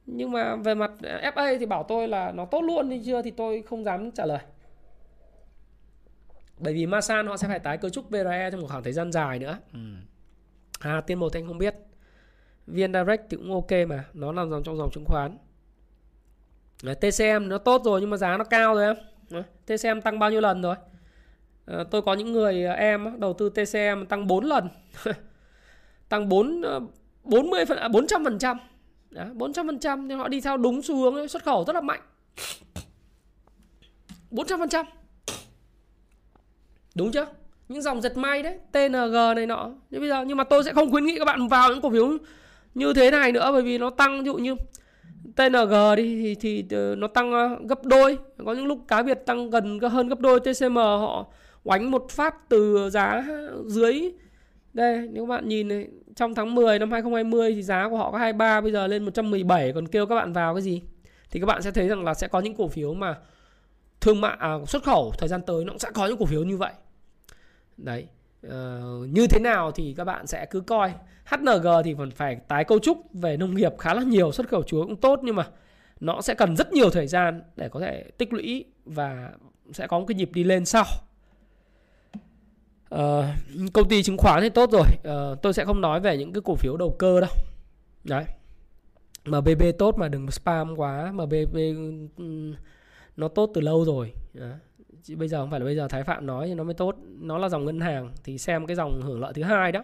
nhưng 0.05 0.31
mà 0.31 0.55
về 0.55 0.75
mặt 0.75 0.91
FA 1.01 1.59
thì 1.59 1.65
bảo 1.65 1.83
tôi 1.83 2.07
là 2.07 2.31
nó 2.31 2.45
tốt 2.45 2.61
luôn 2.61 2.89
đi 2.89 3.01
chưa 3.05 3.21
thì 3.21 3.31
tôi 3.31 3.61
không 3.61 3.83
dám 3.83 4.11
trả 4.11 4.25
lời 4.25 4.39
bởi 6.61 6.73
vì 6.73 6.85
Masan 6.85 7.27
họ 7.27 7.37
sẽ 7.37 7.47
phải 7.47 7.59
tái 7.59 7.77
cấu 7.77 7.89
trúc 7.89 8.09
VRE 8.09 8.49
trong 8.51 8.61
một 8.61 8.67
khoảng 8.67 8.83
thời 8.83 8.93
gian 8.93 9.11
dài 9.11 9.39
nữa. 9.39 9.57
Ừ. 9.73 9.79
à 10.79 11.01
tiên 11.01 11.19
một 11.19 11.33
anh 11.33 11.47
không 11.47 11.57
biết. 11.57 11.75
VN 12.67 12.93
Direct 12.93 13.21
thì 13.29 13.37
cũng 13.37 13.53
ok 13.53 13.71
mà 13.87 14.05
nó 14.13 14.31
nằm 14.31 14.49
dòng 14.49 14.63
trong 14.63 14.77
dòng 14.77 14.89
chứng 14.91 15.05
khoán. 15.05 15.37
TCM 16.81 17.47
nó 17.47 17.57
tốt 17.57 17.81
rồi 17.85 18.01
nhưng 18.01 18.09
mà 18.09 18.17
giá 18.17 18.37
nó 18.37 18.43
cao 18.43 18.75
rồi 18.75 18.85
em 18.85 18.95
TCM 19.65 20.01
tăng 20.03 20.19
bao 20.19 20.31
nhiêu 20.31 20.41
lần 20.41 20.61
rồi? 20.61 20.75
Ờ, 21.65 21.83
tôi 21.83 22.01
có 22.01 22.13
những 22.13 22.31
người 22.31 22.63
ờ, 22.63 22.73
em 22.73 23.19
đầu 23.19 23.33
tư 23.33 23.49
TCM 23.49 24.05
tăng 24.09 24.27
4 24.27 24.45
lần. 24.45 24.69
Tăng 26.09 26.29
4 26.29 26.61
40 27.23 27.65
phần, 27.65 27.77
à, 27.77 27.87
400 27.87 28.23
phần 28.23 28.39
trăm. 28.39 28.57
400 29.33 29.67
phần 29.67 29.79
trăm 29.79 30.09
họ 30.09 30.27
đi 30.27 30.41
theo 30.41 30.57
đúng 30.57 30.81
xu 30.81 30.95
hướng 30.95 31.27
xuất 31.27 31.43
khẩu 31.43 31.63
rất 31.67 31.73
là 31.73 31.81
mạnh. 31.81 32.01
400 34.31 34.59
phần 34.59 34.69
trăm 34.69 34.85
đúng 36.95 37.11
chưa 37.11 37.25
những 37.71 37.81
dòng 37.81 38.01
giật 38.01 38.17
may 38.17 38.43
đấy 38.43 38.57
TNG 38.71 39.35
này 39.35 39.45
nọ. 39.47 39.69
Nhưng 39.89 40.01
bây 40.01 40.09
giờ 40.09 40.23
nhưng 40.27 40.37
mà 40.37 40.43
tôi 40.43 40.63
sẽ 40.63 40.73
không 40.73 40.91
khuyến 40.91 41.05
nghị 41.05 41.17
các 41.19 41.25
bạn 41.25 41.47
vào 41.47 41.69
những 41.69 41.81
cổ 41.81 41.89
phiếu 41.89 42.17
như 42.73 42.93
thế 42.93 43.11
này 43.11 43.31
nữa 43.31 43.49
bởi 43.51 43.61
vì 43.61 43.77
nó 43.77 43.89
tăng 43.89 44.19
ví 44.19 44.25
dụ 44.25 44.35
như 44.35 44.55
TNG 45.35 45.95
đi 45.97 46.21
thì, 46.23 46.35
thì, 46.35 46.65
thì 46.69 46.77
ờ, 46.77 46.95
nó 46.95 47.07
tăng 47.07 47.31
ờ, 47.31 47.57
gấp 47.69 47.85
đôi. 47.85 48.17
Có 48.45 48.53
những 48.53 48.65
lúc 48.65 48.79
cá 48.87 49.03
biệt 49.03 49.19
tăng 49.25 49.49
gần 49.49 49.79
hơn 49.79 50.09
gấp 50.09 50.19
đôi 50.19 50.39
TCM 50.39 50.75
họ 50.75 51.25
oánh 51.63 51.91
một 51.91 52.05
phát 52.09 52.49
từ 52.49 52.89
giá 52.89 53.23
dưới. 53.65 54.11
Đây 54.73 55.07
nếu 55.11 55.25
bạn 55.25 55.47
nhìn 55.47 55.67
này 55.67 55.87
trong 56.15 56.35
tháng 56.35 56.55
10 56.55 56.79
năm 56.79 56.91
2020 56.91 57.53
thì 57.53 57.63
giá 57.63 57.89
của 57.89 57.97
họ 57.97 58.11
có 58.11 58.17
23 58.17 58.61
bây 58.61 58.71
giờ 58.71 58.87
lên 58.87 59.05
117 59.05 59.71
còn 59.75 59.87
kêu 59.87 60.05
các 60.05 60.15
bạn 60.15 60.33
vào 60.33 60.55
cái 60.55 60.61
gì? 60.61 60.81
Thì 61.31 61.39
các 61.39 61.45
bạn 61.45 61.61
sẽ 61.61 61.71
thấy 61.71 61.87
rằng 61.87 62.03
là 62.03 62.13
sẽ 62.13 62.27
có 62.27 62.39
những 62.39 62.55
cổ 62.55 62.67
phiếu 62.67 62.93
mà 62.93 63.15
thương 64.01 64.21
mại 64.21 64.37
à, 64.39 64.57
xuất 64.67 64.83
khẩu 64.83 65.13
thời 65.17 65.29
gian 65.29 65.41
tới 65.41 65.65
nó 65.65 65.71
cũng 65.71 65.79
sẽ 65.79 65.89
có 65.93 66.07
những 66.07 66.17
cổ 66.17 66.25
phiếu 66.25 66.43
như 66.43 66.57
vậy. 66.57 66.73
Đấy 67.77 68.07
uh, 68.47 69.09
như 69.09 69.27
thế 69.27 69.39
nào 69.39 69.71
thì 69.71 69.93
các 69.97 70.03
bạn 70.03 70.27
sẽ 70.27 70.45
cứ 70.45 70.61
coi. 70.61 70.93
HNG 71.25 71.67
thì 71.83 71.95
còn 71.97 72.11
phải 72.11 72.35
tái 72.35 72.63
cấu 72.63 72.79
trúc 72.79 73.13
về 73.13 73.37
nông 73.37 73.55
nghiệp 73.55 73.73
khá 73.79 73.93
là 73.93 74.03
nhiều 74.03 74.31
xuất 74.31 74.49
khẩu 74.49 74.63
chuối 74.63 74.85
cũng 74.85 74.95
tốt 74.95 75.19
nhưng 75.23 75.35
mà 75.35 75.47
nó 75.99 76.21
sẽ 76.21 76.33
cần 76.33 76.55
rất 76.55 76.73
nhiều 76.73 76.89
thời 76.89 77.07
gian 77.07 77.41
để 77.55 77.69
có 77.69 77.79
thể 77.79 78.03
tích 78.17 78.33
lũy 78.33 78.65
và 78.85 79.31
sẽ 79.73 79.87
có 79.87 79.99
một 79.99 80.05
cái 80.07 80.15
nhịp 80.15 80.29
đi 80.33 80.43
lên 80.43 80.65
sau. 80.65 80.85
Uh, 82.95 83.25
công 83.73 83.89
ty 83.89 84.03
chứng 84.03 84.17
khoán 84.17 84.41
thì 84.41 84.49
tốt 84.49 84.69
rồi. 84.71 84.85
Uh, 84.85 85.41
tôi 85.41 85.53
sẽ 85.53 85.65
không 85.65 85.81
nói 85.81 85.99
về 85.99 86.17
những 86.17 86.33
cái 86.33 86.41
cổ 86.45 86.55
phiếu 86.55 86.77
đầu 86.77 86.95
cơ 86.99 87.19
đâu. 87.19 87.29
Đấy. 88.03 88.25
MBB 89.25 89.63
tốt 89.79 89.97
mà 89.97 90.07
đừng 90.07 90.31
spam 90.31 90.75
quá. 90.75 91.11
MBB 91.11 91.57
nó 93.17 93.27
tốt 93.27 93.51
từ 93.53 93.61
lâu 93.61 93.85
rồi. 93.85 94.13
Đấy. 94.33 94.53
Chứ 95.03 95.15
bây 95.15 95.27
giờ 95.27 95.41
không 95.41 95.51
phải 95.51 95.59
là 95.59 95.63
bây 95.63 95.75
giờ 95.75 95.87
Thái 95.87 96.03
Phạm 96.03 96.25
nói 96.25 96.47
thì 96.47 96.53
nó 96.53 96.63
mới 96.63 96.73
tốt. 96.73 96.95
Nó 97.19 97.37
là 97.37 97.49
dòng 97.49 97.65
ngân 97.65 97.79
hàng 97.79 98.11
thì 98.23 98.37
xem 98.37 98.65
cái 98.65 98.75
dòng 98.75 99.01
hưởng 99.01 99.21
lợi 99.21 99.33
thứ 99.33 99.43
hai 99.43 99.71
đó. 99.71 99.83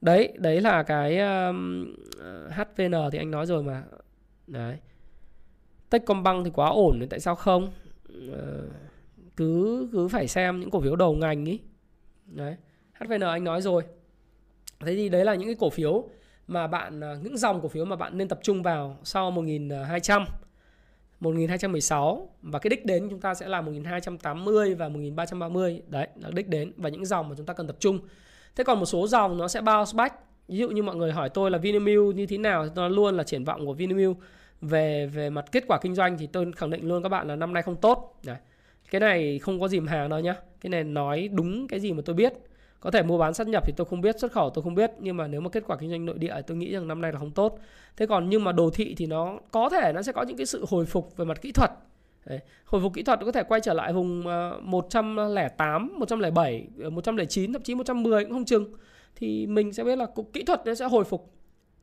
Đấy 0.00 0.32
đấy 0.38 0.60
là 0.60 0.82
cái 0.82 1.18
um, 1.18 1.94
ờ, 2.18 2.48
HVN 2.48 3.10
thì 3.12 3.18
anh 3.18 3.30
nói 3.30 3.46
rồi 3.46 3.62
mà. 3.62 3.82
Đấy. 4.46 4.78
Techcombank 5.90 6.44
thì 6.44 6.50
quá 6.54 6.68
ổn 6.68 6.98
thì 7.00 7.06
tại 7.06 7.20
sao 7.20 7.34
không? 7.34 7.72
Uh, 8.08 8.72
cứ 9.36 9.88
cứ 9.92 10.08
phải 10.08 10.28
xem 10.28 10.60
những 10.60 10.70
cổ 10.70 10.80
phiếu 10.80 10.96
đầu 10.96 11.14
ngành 11.14 11.44
ý. 11.44 11.60
Đấy. 12.26 12.56
HVN 12.94 13.20
anh 13.20 13.44
nói 13.44 13.62
rồi. 13.62 13.82
Thế 14.80 14.96
thì 14.96 15.08
đấy 15.08 15.24
là 15.24 15.34
những 15.34 15.48
cái 15.48 15.56
cổ 15.58 15.70
phiếu 15.70 16.08
mà 16.46 16.66
bạn 16.66 17.00
ờ, 17.00 17.18
những 17.22 17.38
dòng 17.38 17.60
cổ 17.60 17.68
phiếu 17.68 17.84
mà 17.84 17.96
bạn 17.96 18.18
nên 18.18 18.28
tập 18.28 18.38
trung 18.42 18.62
vào 18.62 18.96
sau 19.04 19.30
1200 19.30 20.24
1216 21.22 22.28
và 22.42 22.58
cái 22.58 22.68
đích 22.68 22.86
đến 22.86 23.08
chúng 23.10 23.20
ta 23.20 23.34
sẽ 23.34 23.48
là 23.48 23.60
1280 23.60 24.74
và 24.74 24.88
1330 24.88 25.82
đấy, 25.86 26.08
là 26.16 26.30
đích 26.34 26.48
đến 26.48 26.72
và 26.76 26.88
những 26.88 27.04
dòng 27.04 27.28
mà 27.28 27.34
chúng 27.36 27.46
ta 27.46 27.54
cần 27.54 27.66
tập 27.66 27.76
trung. 27.78 27.98
Thế 28.56 28.64
còn 28.64 28.78
một 28.78 28.86
số 28.86 29.06
dòng 29.06 29.38
nó 29.38 29.48
sẽ 29.48 29.60
bounce 29.60 29.92
back. 29.94 30.14
Ví 30.48 30.58
dụ 30.58 30.68
như 30.68 30.82
mọi 30.82 30.96
người 30.96 31.12
hỏi 31.12 31.28
tôi 31.28 31.50
là 31.50 31.58
Vinamilk 31.58 32.14
như 32.14 32.26
thế 32.26 32.38
nào, 32.38 32.66
nó 32.74 32.88
luôn 32.88 33.16
là 33.16 33.24
triển 33.24 33.44
vọng 33.44 33.66
của 33.66 33.74
Vinamilk. 33.74 34.16
Về 34.60 35.06
về 35.06 35.30
mặt 35.30 35.44
kết 35.52 35.64
quả 35.66 35.78
kinh 35.82 35.94
doanh 35.94 36.18
thì 36.18 36.26
tôi 36.26 36.52
khẳng 36.56 36.70
định 36.70 36.88
luôn 36.88 37.02
các 37.02 37.08
bạn 37.08 37.28
là 37.28 37.36
năm 37.36 37.52
nay 37.52 37.62
không 37.62 37.76
tốt. 37.76 38.20
Đấy, 38.24 38.36
cái 38.90 39.00
này 39.00 39.38
không 39.38 39.60
có 39.60 39.68
dìm 39.68 39.86
hàng 39.86 40.08
đâu 40.08 40.20
nhá. 40.20 40.34
Cái 40.60 40.70
này 40.70 40.84
nói 40.84 41.28
đúng 41.32 41.68
cái 41.68 41.80
gì 41.80 41.92
mà 41.92 42.02
tôi 42.04 42.14
biết 42.14 42.32
có 42.82 42.90
thể 42.90 43.02
mua 43.02 43.18
bán 43.18 43.34
sát 43.34 43.48
nhập 43.48 43.62
thì 43.66 43.72
tôi 43.76 43.84
không 43.84 44.00
biết 44.00 44.20
xuất 44.20 44.32
khẩu 44.32 44.50
tôi 44.50 44.64
không 44.64 44.74
biết 44.74 44.90
nhưng 44.98 45.16
mà 45.16 45.26
nếu 45.26 45.40
mà 45.40 45.50
kết 45.50 45.64
quả 45.66 45.76
kinh 45.76 45.90
doanh 45.90 46.06
nội 46.06 46.18
địa 46.18 46.34
tôi 46.46 46.56
nghĩ 46.56 46.72
rằng 46.72 46.88
năm 46.88 47.00
nay 47.00 47.12
là 47.12 47.18
không 47.18 47.30
tốt 47.30 47.58
thế 47.96 48.06
còn 48.06 48.28
nhưng 48.28 48.44
mà 48.44 48.52
đồ 48.52 48.70
thị 48.70 48.94
thì 48.94 49.06
nó 49.06 49.38
có 49.50 49.68
thể 49.68 49.92
nó 49.92 50.02
sẽ 50.02 50.12
có 50.12 50.22
những 50.22 50.36
cái 50.36 50.46
sự 50.46 50.64
hồi 50.68 50.86
phục 50.86 51.16
về 51.16 51.24
mặt 51.24 51.42
kỹ 51.42 51.52
thuật 51.52 51.70
Đấy. 52.26 52.40
Hồi 52.64 52.82
phục 52.82 52.94
kỹ 52.94 53.02
thuật 53.02 53.20
có 53.24 53.32
thể 53.32 53.42
quay 53.42 53.60
trở 53.60 53.72
lại 53.72 53.92
vùng 53.92 54.24
108, 54.62 55.98
107, 55.98 56.66
109 56.90 57.52
thậm 57.52 57.62
chí 57.62 57.74
110 57.74 58.24
cũng 58.24 58.32
không 58.32 58.44
chừng. 58.44 58.74
Thì 59.16 59.46
mình 59.46 59.72
sẽ 59.72 59.84
biết 59.84 59.96
là 59.96 60.06
cục 60.06 60.32
kỹ 60.32 60.42
thuật 60.42 60.66
nó 60.66 60.74
sẽ 60.74 60.84
hồi 60.84 61.04
phục. 61.04 61.32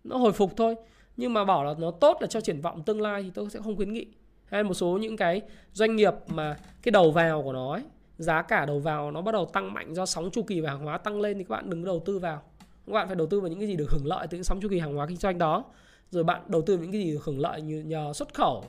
nó 0.03 0.17
hồi 0.17 0.31
phục 0.31 0.57
thôi 0.57 0.75
nhưng 1.17 1.33
mà 1.33 1.45
bảo 1.45 1.63
là 1.63 1.73
nó 1.79 1.91
tốt 1.91 2.17
là 2.21 2.27
cho 2.27 2.41
triển 2.41 2.61
vọng 2.61 2.83
tương 2.83 3.01
lai 3.01 3.23
thì 3.23 3.31
tôi 3.33 3.49
sẽ 3.49 3.59
không 3.63 3.75
khuyến 3.75 3.93
nghị 3.93 4.05
hay 4.45 4.63
một 4.63 4.73
số 4.73 4.97
những 4.97 5.17
cái 5.17 5.41
doanh 5.73 5.95
nghiệp 5.95 6.13
mà 6.27 6.57
cái 6.81 6.91
đầu 6.91 7.11
vào 7.11 7.43
của 7.43 7.53
nó 7.53 7.71
ấy, 7.73 7.81
giá 8.19 8.41
cả 8.41 8.65
đầu 8.65 8.79
vào 8.79 9.11
nó 9.11 9.21
bắt 9.21 9.31
đầu 9.31 9.45
tăng 9.45 9.73
mạnh 9.73 9.93
do 9.93 10.05
sóng 10.05 10.31
chu 10.31 10.43
kỳ 10.43 10.61
và 10.61 10.69
hàng 10.69 10.83
hóa 10.83 10.97
tăng 10.97 11.21
lên 11.21 11.37
thì 11.37 11.43
các 11.43 11.49
bạn 11.49 11.69
đừng 11.69 11.85
đầu 11.85 12.03
tư 12.05 12.19
vào. 12.19 12.41
Các 12.87 12.93
bạn 12.93 13.07
phải 13.07 13.15
đầu 13.15 13.27
tư 13.27 13.39
vào 13.39 13.49
những 13.49 13.59
cái 13.59 13.67
gì 13.67 13.75
được 13.75 13.91
hưởng 13.91 14.05
lợi 14.05 14.27
từ 14.27 14.37
những 14.37 14.43
sóng 14.43 14.59
chu 14.61 14.69
kỳ 14.69 14.79
hàng 14.79 14.95
hóa 14.95 15.07
kinh 15.07 15.17
doanh 15.17 15.37
đó. 15.37 15.63
Rồi 16.11 16.23
bạn 16.23 16.41
đầu 16.47 16.61
tư 16.61 16.77
vào 16.77 16.83
những 16.83 16.91
cái 16.91 17.01
gì 17.01 17.11
được 17.11 17.23
hưởng 17.23 17.39
lợi 17.39 17.61
như 17.61 17.81
nhờ 17.81 18.13
xuất 18.13 18.33
khẩu 18.33 18.65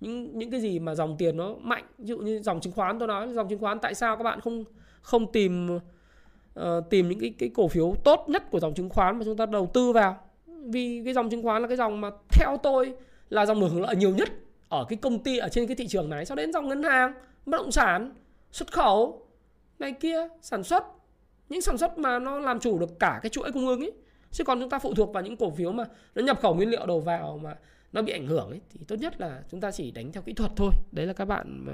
những 0.00 0.38
những 0.38 0.50
cái 0.50 0.60
gì 0.60 0.78
mà 0.78 0.94
dòng 0.94 1.16
tiền 1.16 1.36
nó 1.36 1.54
mạnh 1.60 1.84
ví 1.98 2.06
dụ 2.06 2.18
như 2.18 2.42
dòng 2.42 2.60
chứng 2.60 2.72
khoán 2.72 2.98
tôi 2.98 3.08
nói 3.08 3.28
dòng 3.34 3.48
chứng 3.48 3.58
khoán 3.58 3.78
tại 3.78 3.94
sao 3.94 4.16
các 4.16 4.22
bạn 4.22 4.40
không 4.40 4.64
không 5.02 5.32
tìm 5.32 5.78
uh, 6.60 6.64
tìm 6.90 7.08
những 7.08 7.18
cái 7.18 7.34
cái 7.38 7.50
cổ 7.54 7.68
phiếu 7.68 7.94
tốt 8.04 8.24
nhất 8.28 8.50
của 8.50 8.60
dòng 8.60 8.74
chứng 8.74 8.88
khoán 8.88 9.18
mà 9.18 9.24
chúng 9.24 9.36
ta 9.36 9.46
đầu 9.46 9.70
tư 9.74 9.92
vào? 9.92 10.16
Vì 10.46 11.02
cái 11.04 11.14
dòng 11.14 11.30
chứng 11.30 11.42
khoán 11.42 11.62
là 11.62 11.68
cái 11.68 11.76
dòng 11.76 12.00
mà 12.00 12.10
theo 12.30 12.56
tôi 12.62 12.94
là 13.30 13.46
dòng 13.46 13.60
được 13.60 13.66
hưởng 13.70 13.82
lợi 13.82 13.96
nhiều 13.96 14.10
nhất 14.10 14.28
ở 14.68 14.84
cái 14.88 14.96
công 14.96 15.22
ty 15.22 15.38
ở 15.38 15.48
trên 15.48 15.66
cái 15.66 15.76
thị 15.76 15.86
trường 15.86 16.10
này. 16.10 16.24
Sau 16.24 16.36
đến 16.36 16.52
dòng 16.52 16.68
ngân 16.68 16.82
hàng 16.82 17.12
bất 17.46 17.58
động 17.58 17.72
sản 17.72 18.12
xuất 18.52 18.72
khẩu 18.72 19.26
này 19.78 19.92
kia 19.92 20.28
sản 20.42 20.64
xuất. 20.64 20.84
Những 21.48 21.60
sản 21.60 21.78
xuất 21.78 21.98
mà 21.98 22.18
nó 22.18 22.38
làm 22.38 22.60
chủ 22.60 22.78
được 22.78 22.98
cả 22.98 23.18
cái 23.22 23.30
chuỗi 23.30 23.52
cung 23.52 23.66
ứng 23.66 23.80
ấy 23.80 23.92
chứ 24.30 24.44
còn 24.44 24.60
chúng 24.60 24.70
ta 24.70 24.78
phụ 24.78 24.94
thuộc 24.94 25.12
vào 25.12 25.22
những 25.22 25.36
cổ 25.36 25.50
phiếu 25.50 25.72
mà 25.72 25.84
nó 26.14 26.22
nhập 26.22 26.40
khẩu 26.40 26.54
nguyên 26.54 26.70
liệu 26.70 26.86
đầu 26.86 27.00
vào 27.00 27.38
mà 27.42 27.56
nó 27.92 28.02
bị 28.02 28.12
ảnh 28.12 28.26
hưởng 28.26 28.50
ấy 28.50 28.60
thì 28.70 28.80
tốt 28.88 28.96
nhất 28.96 29.20
là 29.20 29.42
chúng 29.50 29.60
ta 29.60 29.70
chỉ 29.70 29.90
đánh 29.90 30.12
theo 30.12 30.22
kỹ 30.22 30.32
thuật 30.32 30.50
thôi. 30.56 30.70
Đấy 30.92 31.06
là 31.06 31.12
các 31.12 31.24
bạn 31.24 31.64
mà 31.66 31.72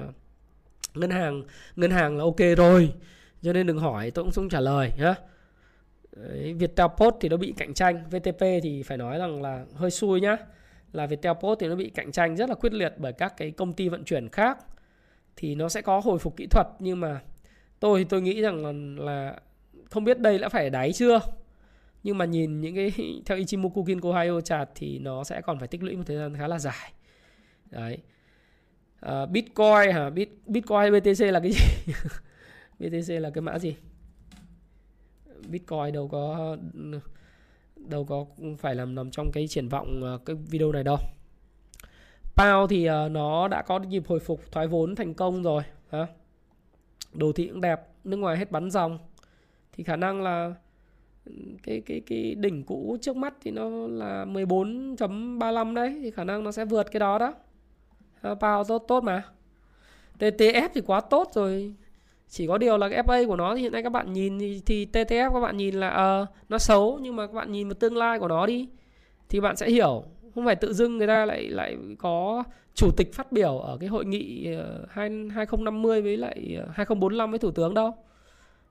ngân 0.93 1.09
hàng 1.09 1.43
ngân 1.75 1.91
hàng 1.91 2.17
là 2.17 2.23
ok 2.23 2.57
rồi. 2.57 2.93
Cho 3.41 3.53
nên 3.53 3.67
đừng 3.67 3.77
hỏi 3.77 4.11
tôi 4.11 4.25
cũng 4.25 4.31
không 4.31 4.49
trả 4.49 4.59
lời 4.59 4.91
nhá. 4.97 5.15
Đấy, 6.11 6.53
Viettel 6.53 6.87
Post 6.97 7.15
thì 7.21 7.29
nó 7.29 7.37
bị 7.37 7.53
cạnh 7.57 7.73
tranh. 7.73 8.03
VTP 8.09 8.39
thì 8.39 8.83
phải 8.83 8.97
nói 8.97 9.19
rằng 9.19 9.41
là 9.41 9.65
hơi 9.75 9.91
xui 9.91 10.21
nhá. 10.21 10.37
Là 10.93 11.05
Viettel 11.05 11.33
Post 11.33 11.59
thì 11.59 11.67
nó 11.67 11.75
bị 11.75 11.89
cạnh 11.89 12.11
tranh 12.11 12.35
rất 12.35 12.49
là 12.49 12.55
quyết 12.55 12.73
liệt 12.73 12.93
bởi 12.97 13.13
các 13.13 13.33
cái 13.37 13.51
công 13.51 13.73
ty 13.73 13.89
vận 13.89 14.03
chuyển 14.03 14.29
khác 14.29 14.57
thì 15.35 15.55
nó 15.55 15.69
sẽ 15.69 15.81
có 15.81 15.99
hồi 15.99 16.19
phục 16.19 16.37
kỹ 16.37 16.47
thuật. 16.47 16.67
Nhưng 16.79 16.99
mà 16.99 17.21
tôi 17.79 18.05
tôi 18.09 18.21
nghĩ 18.21 18.41
rằng 18.41 18.65
là, 18.65 19.03
là 19.05 19.39
không 19.89 20.03
biết 20.03 20.19
đây 20.19 20.37
đã 20.37 20.49
phải 20.49 20.69
đáy 20.69 20.93
chưa. 20.93 21.19
Nhưng 22.03 22.17
mà 22.17 22.25
nhìn 22.25 22.61
những 22.61 22.75
cái 22.75 22.91
theo 23.25 23.37
Ichimoku 23.37 23.83
Kinko 23.83 24.13
Hayo 24.13 24.41
chart 24.41 24.69
thì 24.75 24.99
nó 24.99 25.23
sẽ 25.23 25.41
còn 25.41 25.59
phải 25.59 25.67
tích 25.67 25.83
lũy 25.83 25.95
một 25.95 26.03
thời 26.05 26.17
gian 26.17 26.37
khá 26.37 26.47
là 26.47 26.59
dài. 26.59 26.91
Đấy. 27.71 27.97
À, 28.99 29.25
Bitcoin 29.25 29.91
hả? 29.93 30.09
Bit, 30.09 30.29
Bitcoin 30.45 30.79
hay 30.79 30.91
BTC 30.91 31.19
là 31.19 31.39
cái 31.39 31.51
gì? 31.51 31.93
BTC 32.79 33.09
là 33.09 33.29
cái 33.29 33.41
mã 33.41 33.59
gì? 33.59 33.75
Bitcoin 35.49 35.93
đâu 35.93 36.07
có 36.07 36.57
đâu 37.75 38.05
có 38.05 38.25
phải 38.59 38.75
làm 38.75 38.95
nằm 38.95 39.11
trong 39.11 39.31
cái 39.33 39.47
triển 39.47 39.69
vọng 39.69 40.03
à, 40.03 40.13
cái 40.25 40.35
video 40.35 40.71
này 40.71 40.83
đâu. 40.83 40.97
Pao 42.35 42.67
thì 42.67 42.89
uh, 42.89 43.11
nó 43.11 43.47
đã 43.47 43.61
có 43.61 43.79
nhịp 43.79 44.03
hồi 44.07 44.19
phục 44.19 44.51
thoái 44.51 44.67
vốn 44.67 44.95
thành 44.95 45.13
công 45.13 45.43
rồi, 45.43 45.63
hả? 45.91 46.07
Đồ 47.13 47.31
thị 47.31 47.47
cũng 47.47 47.61
đẹp, 47.61 47.81
nước 48.03 48.17
ngoài 48.17 48.37
hết 48.37 48.51
bắn 48.51 48.71
dòng 48.71 48.97
thì 49.73 49.83
khả 49.83 49.95
năng 49.95 50.21
là 50.21 50.53
cái 51.63 51.81
cái 51.85 52.01
cái 52.05 52.35
đỉnh 52.35 52.63
cũ 52.63 52.97
trước 53.01 53.15
mắt 53.15 53.33
thì 53.41 53.51
nó 53.51 53.69
là 53.87 54.25
14.35 54.25 55.73
đấy 55.73 55.99
thì 56.03 56.11
khả 56.11 56.23
năng 56.23 56.43
nó 56.43 56.51
sẽ 56.51 56.65
vượt 56.65 56.91
cái 56.91 56.99
đó 56.99 57.17
đó. 57.17 57.33
Ờ, 58.21 58.35
Pao 58.35 58.63
tốt 58.63 58.85
tốt 58.87 59.03
mà. 59.03 59.23
TTF 60.19 60.69
thì 60.73 60.81
quá 60.81 61.01
tốt 61.01 61.29
rồi 61.33 61.73
chỉ 62.29 62.47
có 62.47 62.57
điều 62.57 62.77
là 62.77 62.89
cái 62.89 63.03
FA 63.03 63.27
của 63.27 63.35
nó 63.35 63.55
thì 63.55 63.61
hiện 63.61 63.71
nay 63.71 63.83
các 63.83 63.89
bạn 63.89 64.13
nhìn 64.13 64.39
thì, 64.39 64.61
thì 64.65 64.87
TTF 64.93 65.33
các 65.33 65.39
bạn 65.39 65.57
nhìn 65.57 65.75
là 65.75 66.21
uh, 66.21 66.27
nó 66.49 66.57
xấu 66.57 66.99
nhưng 67.01 67.15
mà 67.15 67.27
các 67.27 67.33
bạn 67.33 67.51
nhìn 67.51 67.67
vào 67.67 67.73
tương 67.73 67.97
lai 67.97 68.19
của 68.19 68.27
nó 68.27 68.45
đi 68.45 68.67
thì 69.29 69.39
bạn 69.39 69.55
sẽ 69.55 69.69
hiểu 69.69 70.03
không 70.35 70.45
phải 70.45 70.55
tự 70.55 70.73
dưng 70.73 70.97
người 70.97 71.07
ta 71.07 71.25
lại 71.25 71.43
lại 71.49 71.77
có 71.99 72.43
chủ 72.75 72.91
tịch 72.97 73.13
phát 73.13 73.31
biểu 73.31 73.57
ở 73.57 73.77
cái 73.79 73.89
hội 73.89 74.05
nghị 74.05 74.53
ờ, 74.55 74.85
2050 74.89 76.01
với 76.01 76.17
lại 76.17 76.55
ờ, 76.59 76.67
2045 76.73 77.29
với 77.31 77.39
thủ 77.39 77.51
tướng 77.51 77.73
đâu. 77.73 77.95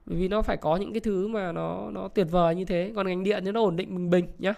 Bởi 0.07 0.19
vì 0.19 0.29
nó 0.29 0.43
phải 0.43 0.57
có 0.57 0.77
những 0.77 0.93
cái 0.93 1.01
thứ 1.01 1.29
mà 1.29 1.53
nó 1.53 1.91
nó 1.91 2.09
tuyệt 2.09 2.27
vời 2.31 2.55
như 2.55 2.65
thế. 2.65 2.93
Còn 2.97 3.07
ngành 3.07 3.25
điện 3.25 3.45
thì 3.45 3.51
nó 3.51 3.61
ổn 3.61 3.77
định 3.77 3.95
bình 3.95 4.11
bình 4.11 4.27
nhá. 4.39 4.55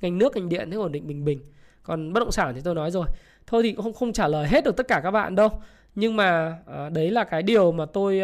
Ngành 0.00 0.18
nước 0.18 0.36
ngành 0.36 0.48
điện 0.48 0.70
thì 0.70 0.76
ổn 0.76 0.92
định 0.92 1.06
bình 1.06 1.24
bình. 1.24 1.40
Còn 1.82 2.12
bất 2.12 2.20
động 2.20 2.32
sản 2.32 2.54
thì 2.54 2.60
tôi 2.64 2.74
nói 2.74 2.90
rồi. 2.90 3.06
Thôi 3.46 3.62
thì 3.62 3.72
cũng 3.72 3.82
không 3.82 3.92
không 3.92 4.12
trả 4.12 4.28
lời 4.28 4.46
hết 4.48 4.64
được 4.64 4.76
tất 4.76 4.88
cả 4.88 5.00
các 5.04 5.10
bạn 5.10 5.34
đâu. 5.34 5.48
Nhưng 5.94 6.16
mà 6.16 6.58
à, 6.66 6.88
đấy 6.88 7.10
là 7.10 7.24
cái 7.24 7.42
điều 7.42 7.72
mà 7.72 7.86
tôi 7.86 8.20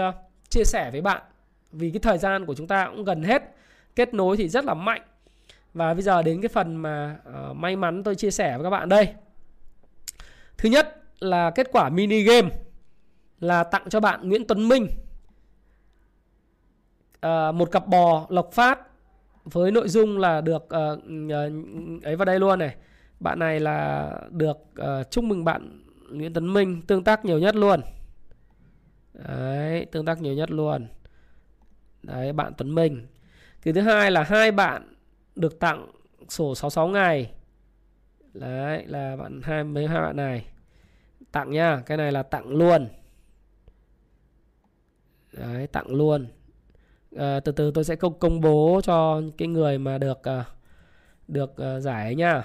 chia 0.49 0.65
sẻ 0.65 0.91
với 0.91 1.01
bạn. 1.01 1.23
Vì 1.73 1.91
cái 1.91 2.01
thời 2.01 2.19
gian 2.19 2.47
của 2.47 2.55
chúng 2.55 2.67
ta 2.67 2.89
cũng 2.89 3.05
gần 3.05 3.23
hết. 3.23 3.43
Kết 3.97 4.15
nối 4.15 4.37
thì 4.37 4.49
rất 4.49 4.65
là 4.65 4.75
mạnh 4.75 5.03
và 5.75 5.95
bây 5.95 6.03
giờ 6.03 6.23
đến 6.23 6.41
cái 6.41 6.49
phần 6.49 6.77
mà 6.77 7.19
uh, 7.29 7.57
may 7.57 7.77
mắn 7.77 8.03
tôi 8.03 8.15
chia 8.15 8.31
sẻ 8.31 8.57
với 8.57 8.65
các 8.65 8.71
bạn 8.71 8.89
đây 8.89 9.09
thứ 10.59 10.69
nhất 10.69 11.03
là 11.21 11.51
kết 11.51 11.69
quả 11.73 11.89
mini 11.89 12.23
game 12.23 12.49
là 13.41 13.65
tặng 13.65 13.85
cho 13.89 14.01
bạn 14.01 14.29
Nguyễn 14.29 14.47
Tuấn 14.47 14.69
Minh 14.69 14.87
uh, 17.27 17.55
một 17.55 17.71
cặp 17.73 17.87
bò 17.87 18.27
lộc 18.29 18.53
phát 18.53 18.79
với 19.45 19.71
nội 19.71 19.89
dung 19.89 20.19
là 20.19 20.41
được 20.41 20.65
uh, 20.65 22.05
ấy 22.05 22.17
vào 22.17 22.25
đây 22.25 22.39
luôn 22.41 22.59
này 22.59 22.77
bạn 23.21 23.39
này 23.39 23.61
là 23.61 24.11
được 24.31 24.59
uh, 24.81 25.11
chúc 25.11 25.25
mừng 25.25 25.45
bạn 25.45 25.81
Nguyễn 26.11 26.33
tuấn 26.33 26.53
Minh 26.53 26.83
tương 26.83 27.05
tác 27.05 27.25
nhiều 27.25 27.39
nhất 27.39 27.57
luôn 27.57 27.81
Đấy, 29.15 29.87
tương 29.93 30.05
tác 30.05 30.23
nhiều 30.23 30.35
nhất 30.35 30.51
luôn. 30.51 30.87
Đấy, 32.03 32.33
bạn 32.33 32.53
Tuấn 32.59 32.75
Minh. 32.75 33.07
Cái 33.63 33.75
thứ 33.75 33.81
hai 33.81 34.11
là 34.11 34.23
hai 34.23 34.53
bạn 34.53 34.94
được 35.37 35.61
tặng 35.61 35.87
sổ 36.29 36.55
66 36.55 36.89
ngày. 36.89 37.33
Đấy, 38.35 38.87
là 38.87 39.17
bạn 39.17 39.41
hai 39.45 39.65
mấy 39.65 39.87
hai 39.87 40.01
bạn 40.01 40.17
này. 40.17 40.47
Tặng 41.33 41.51
nha, 41.51 41.83
cái 41.87 41.97
này 41.97 42.13
là 42.13 42.23
tặng 42.23 42.49
luôn. 42.49 42.89
Đấy, 45.33 45.67
tặng 45.67 45.87
luôn. 45.87 46.27
À, 47.17 47.41
từ 47.41 47.53
từ 47.53 47.71
tôi 47.71 47.85
sẽ 47.85 47.97
công 47.97 48.19
công 48.19 48.41
bố 48.41 48.81
cho 48.85 49.23
cái 49.39 49.49
người 49.49 49.79
mà 49.79 49.99
được 49.99 50.23
ờ, 50.23 50.45
được 51.29 51.57
ờ, 51.57 51.81
giải 51.81 52.05
ấy 52.05 52.15
nha. 52.15 52.43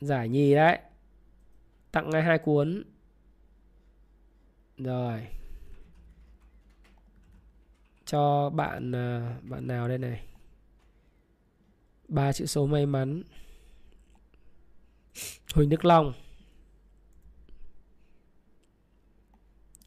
Giải 0.00 0.28
nhì 0.28 0.54
đấy. 0.54 0.78
Tặng 1.92 2.10
ngay 2.10 2.22
hai 2.22 2.38
cuốn 2.38 2.84
rồi 4.78 5.26
cho 8.04 8.50
bạn 8.50 8.92
bạn 9.42 9.66
nào 9.66 9.88
đây 9.88 9.98
này 9.98 10.33
ba 12.14 12.32
chữ 12.32 12.46
số 12.46 12.66
may 12.66 12.86
mắn. 12.86 13.22
Huỳnh 15.54 15.68
Đức 15.68 15.84
Long. 15.84 16.12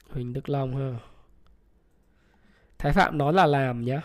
Huỳnh 0.10 0.34
Đức 0.34 0.50
Long 0.50 0.76
ha. 0.76 1.00
Thái 2.78 2.94
Phạm 2.94 3.18
nói 3.18 3.34
là 3.34 3.46
làm 3.46 3.86
nhá. 3.86 4.02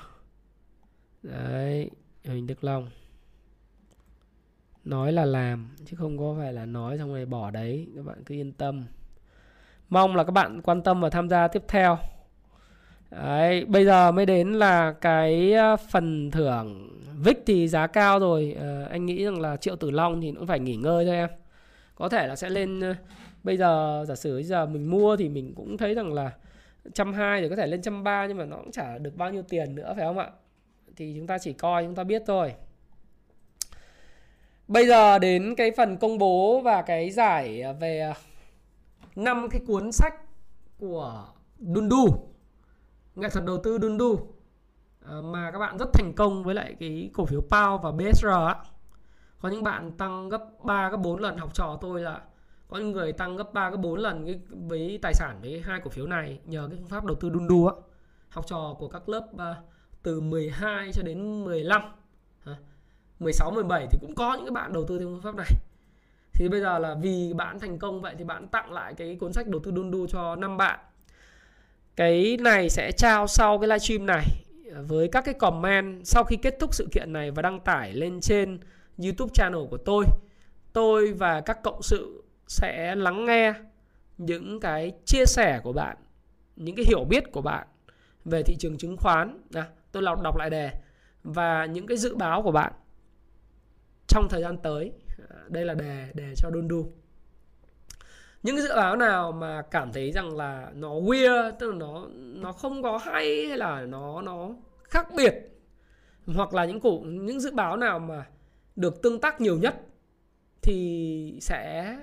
Đấy, 1.22 1.90
Huỳnh 2.24 2.46
Đức 2.46 2.64
Long. 2.64 2.90
Nói 4.84 5.12
là 5.12 5.24
làm, 5.24 5.76
Chứ 5.86 5.96
không 5.96 6.18
có 6.18 6.34
phải 6.38 6.52
là 6.52 6.66
nói 6.66 6.98
xong 6.98 7.08
rồi 7.08 7.26
bỏ 7.26 7.50
đấy. 7.50 7.88
Các 7.96 8.04
bạn 8.04 8.24
cứ 8.26 8.34
yên 8.34 8.52
tâm. 8.52 8.86
Mong 9.88 10.16
là 10.16 10.24
các 10.24 10.30
bạn 10.30 10.62
quan 10.62 10.82
tâm 10.82 11.00
và 11.00 11.10
tham 11.10 11.28
gia 11.28 11.48
tiếp 11.48 11.62
theo. 11.68 11.98
Đấy, 13.16 13.64
bây 13.64 13.84
giờ 13.84 14.12
mới 14.12 14.26
đến 14.26 14.52
là 14.52 14.92
cái 15.00 15.52
ờ, 15.52 15.76
phần 15.76 16.30
thưởng 16.30 16.88
VIX 17.24 17.36
thì 17.46 17.68
giá 17.68 17.86
cao 17.86 18.18
rồi. 18.18 18.56
À, 18.60 18.86
anh 18.90 19.06
nghĩ 19.06 19.24
rằng 19.24 19.40
là 19.40 19.56
Triệu 19.56 19.76
Tử 19.76 19.90
Long 19.90 20.20
thì 20.20 20.32
cũng 20.32 20.46
phải 20.46 20.60
nghỉ 20.60 20.76
ngơi 20.76 21.04
thôi 21.04 21.14
em. 21.14 21.28
Có 21.94 22.08
thể 22.08 22.26
là 22.26 22.36
sẽ 22.36 22.50
lên 22.50 22.80
ờ, 22.80 22.94
bây 23.42 23.56
giờ 23.56 24.04
giả 24.08 24.14
sử 24.14 24.34
bây 24.34 24.44
giờ 24.44 24.66
mình 24.66 24.90
mua 24.90 25.16
thì 25.16 25.28
mình 25.28 25.54
cũng 25.56 25.76
thấy 25.76 25.94
rằng 25.94 26.12
là 26.12 26.30
trăm 26.94 27.12
hai 27.12 27.40
rồi 27.40 27.50
có 27.50 27.56
thể 27.56 27.66
lên 27.66 27.82
trăm 27.82 28.04
ba 28.04 28.26
nhưng 28.26 28.36
mà 28.36 28.44
nó 28.44 28.56
cũng 28.56 28.72
chả 28.72 28.98
được 28.98 29.16
bao 29.16 29.30
nhiêu 29.30 29.42
tiền 29.42 29.74
nữa 29.74 29.92
phải 29.96 30.04
không 30.04 30.18
ạ? 30.18 30.30
Thì 30.96 31.14
chúng 31.16 31.26
ta 31.26 31.38
chỉ 31.38 31.52
coi 31.52 31.84
chúng 31.84 31.94
ta 31.94 32.04
biết 32.04 32.22
thôi. 32.26 32.54
Bây 34.68 34.86
giờ 34.86 35.18
đến 35.18 35.54
cái 35.56 35.70
phần 35.76 35.96
công 35.96 36.18
bố 36.18 36.60
và 36.60 36.82
cái 36.82 37.10
giải 37.10 37.62
về 37.80 38.12
năm 39.16 39.48
cái 39.50 39.60
cuốn 39.66 39.92
sách 39.92 40.14
của 40.78 41.26
Dundu 41.58 42.31
nghệ 43.14 43.28
thuật 43.28 43.44
đầu 43.44 43.60
tư 43.64 43.78
Dundu. 43.82 44.28
À, 45.06 45.14
mà 45.24 45.50
các 45.50 45.58
bạn 45.58 45.78
rất 45.78 45.92
thành 45.92 46.12
công 46.16 46.44
với 46.44 46.54
lại 46.54 46.76
cái 46.80 47.10
cổ 47.14 47.24
phiếu 47.24 47.40
PAO 47.50 47.78
và 47.78 47.90
BSR 47.92 48.26
á. 48.26 48.56
Có 49.40 49.48
những 49.48 49.62
bạn 49.62 49.92
tăng 49.92 50.28
gấp 50.28 50.44
3 50.64 50.90
gấp 50.90 50.96
4 50.96 51.20
lần. 51.20 51.36
Học 51.36 51.54
trò 51.54 51.78
tôi 51.80 52.00
là 52.00 52.20
có 52.68 52.78
những 52.78 52.92
người 52.92 53.12
tăng 53.12 53.36
gấp 53.36 53.52
3 53.52 53.70
gấp 53.70 53.76
4 53.76 53.98
lần 53.98 54.26
cái 54.26 54.40
với 54.68 54.98
tài 55.02 55.14
sản 55.14 55.38
với 55.42 55.60
hai 55.60 55.80
cổ 55.84 55.90
phiếu 55.90 56.06
này 56.06 56.40
nhờ 56.44 56.68
cái 56.70 56.78
phương 56.78 56.88
pháp 56.88 57.04
đầu 57.04 57.16
tư 57.20 57.30
Dundu 57.30 57.66
á. 57.66 57.74
Học 58.28 58.46
trò 58.46 58.76
của 58.78 58.88
các 58.88 59.08
lớp 59.08 59.26
ờ, 59.36 59.54
từ 60.02 60.20
12 60.20 60.92
cho 60.92 61.02
đến 61.02 61.44
15 61.44 61.82
16 63.22 63.50
17 63.50 63.86
thì 63.90 63.98
cũng 64.00 64.14
có 64.14 64.34
những 64.34 64.44
cái 64.44 64.50
bạn 64.50 64.72
đầu 64.72 64.84
tư 64.88 64.98
theo 64.98 65.08
phương 65.08 65.22
pháp 65.22 65.34
này. 65.34 65.46
Thì 66.32 66.48
bây 66.48 66.60
giờ 66.60 66.78
là 66.78 66.94
vì 66.94 67.32
bạn 67.32 67.58
thành 67.58 67.78
công 67.78 68.00
vậy 68.00 68.14
thì 68.18 68.24
bạn 68.24 68.48
tặng 68.48 68.72
lại 68.72 68.94
cái 68.94 69.16
cuốn 69.20 69.32
sách 69.32 69.48
đầu 69.48 69.60
tư 69.64 69.70
đun 69.70 69.90
đu 69.90 70.06
cho 70.06 70.36
năm 70.36 70.56
bạn 70.56 70.80
cái 71.96 72.36
này 72.40 72.70
sẽ 72.70 72.92
trao 72.92 73.26
sau 73.26 73.58
cái 73.58 73.68
livestream 73.68 74.06
này 74.06 74.24
với 74.86 75.08
các 75.08 75.24
cái 75.24 75.34
comment 75.34 76.06
sau 76.06 76.24
khi 76.24 76.36
kết 76.36 76.56
thúc 76.60 76.74
sự 76.74 76.88
kiện 76.92 77.12
này 77.12 77.30
và 77.30 77.42
đăng 77.42 77.60
tải 77.60 77.92
lên 77.92 78.20
trên 78.20 78.58
YouTube 79.04 79.30
channel 79.34 79.62
của 79.70 79.76
tôi. 79.76 80.04
Tôi 80.72 81.12
và 81.12 81.40
các 81.40 81.62
cộng 81.62 81.82
sự 81.82 82.24
sẽ 82.48 82.94
lắng 82.94 83.24
nghe 83.24 83.54
những 84.18 84.60
cái 84.60 84.92
chia 85.04 85.26
sẻ 85.26 85.60
của 85.62 85.72
bạn, 85.72 85.96
những 86.56 86.76
cái 86.76 86.84
hiểu 86.88 87.04
biết 87.04 87.32
của 87.32 87.42
bạn 87.42 87.66
về 88.24 88.42
thị 88.42 88.56
trường 88.58 88.78
chứng 88.78 88.96
khoán. 88.96 89.38
À, 89.54 89.68
tôi 89.92 90.02
đọc 90.02 90.22
đọc 90.22 90.36
lại 90.36 90.50
đề 90.50 90.70
và 91.22 91.66
những 91.66 91.86
cái 91.86 91.96
dự 91.96 92.14
báo 92.16 92.42
của 92.42 92.52
bạn 92.52 92.72
trong 94.06 94.26
thời 94.30 94.42
gian 94.42 94.56
tới. 94.62 94.92
À, 95.28 95.36
đây 95.48 95.64
là 95.64 95.74
đề 95.74 96.08
đề 96.14 96.34
cho 96.36 96.50
Dundu 96.54 96.92
những 98.42 98.56
cái 98.56 98.62
dự 98.62 98.74
báo 98.76 98.96
nào 98.96 99.32
mà 99.32 99.62
cảm 99.62 99.92
thấy 99.92 100.12
rằng 100.12 100.36
là 100.36 100.70
nó 100.74 100.94
weird, 100.94 101.52
tức 101.58 101.70
là 101.70 101.76
nó 101.76 102.06
nó 102.14 102.52
không 102.52 102.82
có 102.82 102.98
hay 102.98 103.46
hay 103.48 103.58
là 103.58 103.80
nó 103.80 104.22
nó 104.22 104.50
khác 104.84 105.08
biệt? 105.16 105.34
Hoặc 106.26 106.54
là 106.54 106.64
những 106.64 106.80
cổ 106.80 107.00
những 107.04 107.40
dự 107.40 107.52
báo 107.52 107.76
nào 107.76 107.98
mà 107.98 108.26
được 108.76 109.02
tương 109.02 109.20
tác 109.20 109.40
nhiều 109.40 109.58
nhất 109.58 109.80
thì 110.62 111.38
sẽ 111.40 111.96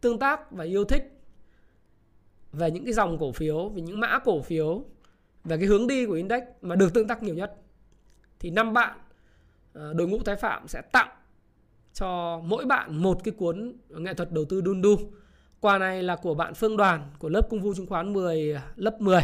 tương 0.00 0.18
tác 0.18 0.50
và 0.52 0.64
yêu 0.64 0.84
thích 0.84 1.20
về 2.52 2.70
những 2.70 2.84
cái 2.84 2.92
dòng 2.92 3.18
cổ 3.18 3.32
phiếu, 3.32 3.68
về 3.68 3.82
những 3.82 4.00
mã 4.00 4.18
cổ 4.18 4.42
phiếu, 4.42 4.84
về 5.44 5.56
cái 5.56 5.66
hướng 5.66 5.86
đi 5.86 6.06
của 6.06 6.12
index 6.12 6.42
mà 6.60 6.76
được 6.76 6.94
tương 6.94 7.08
tác 7.08 7.22
nhiều 7.22 7.34
nhất? 7.34 7.54
Thì 8.38 8.50
năm 8.50 8.72
bạn 8.72 8.98
ờ, 9.72 9.92
đội 9.92 10.08
ngũ 10.08 10.18
tái 10.18 10.36
phạm 10.36 10.68
sẽ 10.68 10.82
tặng 10.92 11.08
cho 11.92 12.40
mỗi 12.44 12.64
bạn 12.64 13.02
một 13.02 13.24
cái 13.24 13.34
cuốn 13.38 13.76
nghệ 13.88 14.14
thuật 14.14 14.32
đầu 14.32 14.44
tư 14.44 14.60
đun 14.60 14.82
đu 14.82 14.96
Quà 15.60 15.78
này 15.78 16.02
là 16.02 16.16
của 16.16 16.34
bạn 16.34 16.54
Phương 16.54 16.76
Đoàn 16.76 17.10
của 17.18 17.28
lớp 17.28 17.42
Công 17.50 17.60
vụ 17.60 17.74
chứng 17.74 17.86
khoán 17.86 18.12
10 18.12 18.60
lớp 18.76 19.00
10 19.00 19.20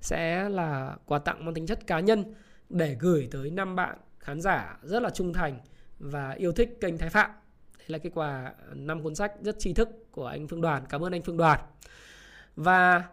sẽ 0.00 0.48
là 0.48 0.96
quà 1.06 1.18
tặng 1.18 1.44
mang 1.44 1.54
tính 1.54 1.66
chất 1.66 1.86
cá 1.86 2.00
nhân 2.00 2.34
để 2.68 2.96
gửi 3.00 3.28
tới 3.30 3.50
năm 3.50 3.76
bạn 3.76 3.98
khán 4.18 4.40
giả 4.40 4.78
rất 4.82 5.02
là 5.02 5.10
trung 5.10 5.32
thành 5.32 5.58
và 5.98 6.30
yêu 6.30 6.52
thích 6.52 6.78
kênh 6.80 6.98
Thái 6.98 7.10
Phạm. 7.10 7.30
Đây 7.78 7.86
là 7.88 7.98
cái 7.98 8.12
quà 8.14 8.52
năm 8.74 9.02
cuốn 9.02 9.14
sách 9.14 9.32
rất 9.40 9.56
tri 9.58 9.72
thức 9.72 9.88
của 10.10 10.26
anh 10.26 10.48
Phương 10.48 10.60
Đoàn. 10.60 10.84
Cảm 10.88 11.04
ơn 11.04 11.12
anh 11.12 11.22
Phương 11.22 11.36
Đoàn. 11.36 11.60
Và 12.56 13.04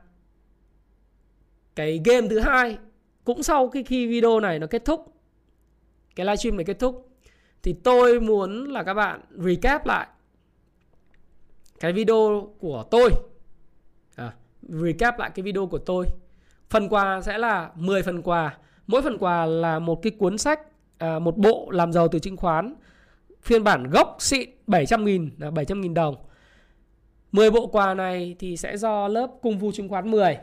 cái 1.75 2.01
game 2.05 2.27
thứ 2.27 2.39
hai, 2.39 2.77
cũng 3.23 3.43
sau 3.43 3.69
khi 3.69 3.83
khi 3.83 4.07
video 4.07 4.39
này 4.39 4.59
nó 4.59 4.67
kết 4.67 4.85
thúc, 4.85 5.13
cái 6.15 6.25
livestream 6.25 6.57
này 6.57 6.65
kết 6.65 6.79
thúc, 6.79 7.09
thì 7.63 7.75
tôi 7.83 8.19
muốn 8.19 8.71
là 8.71 8.83
các 8.83 8.93
bạn 8.93 9.21
recap 9.29 9.85
lại 9.85 10.07
cái 11.83 11.93
video 11.93 12.49
của 12.59 12.83
tôi. 12.91 13.11
À, 14.15 14.33
recap 14.61 15.19
lại 15.19 15.31
cái 15.35 15.43
video 15.43 15.67
của 15.67 15.77
tôi. 15.77 16.05
Phần 16.69 16.89
quà 16.89 17.21
sẽ 17.21 17.37
là 17.37 17.71
10 17.75 18.03
phần 18.03 18.21
quà. 18.21 18.57
Mỗi 18.87 19.01
phần 19.01 19.17
quà 19.17 19.45
là 19.45 19.79
một 19.79 19.99
cái 20.01 20.11
cuốn 20.11 20.37
sách 20.37 20.59
à, 20.97 21.19
một 21.19 21.37
bộ 21.37 21.69
làm 21.71 21.93
giàu 21.93 22.07
từ 22.07 22.19
chứng 22.19 22.37
khoán. 22.37 22.75
Phiên 23.41 23.63
bản 23.63 23.89
gốc 23.89 24.15
xịn 24.19 24.49
700 24.67 25.05
nghìn 25.05 25.29
là 25.37 25.51
700 25.51 25.81
nghìn 25.81 25.93
đồng. 25.93 26.15
10 27.31 27.51
bộ 27.51 27.67
quà 27.67 27.93
này 27.93 28.35
thì 28.39 28.57
sẽ 28.57 28.77
do 28.77 29.07
lớp 29.07 29.27
cung 29.41 29.59
Phu 29.59 29.71
chứng 29.71 29.89
khoán 29.89 30.11
10 30.11 30.37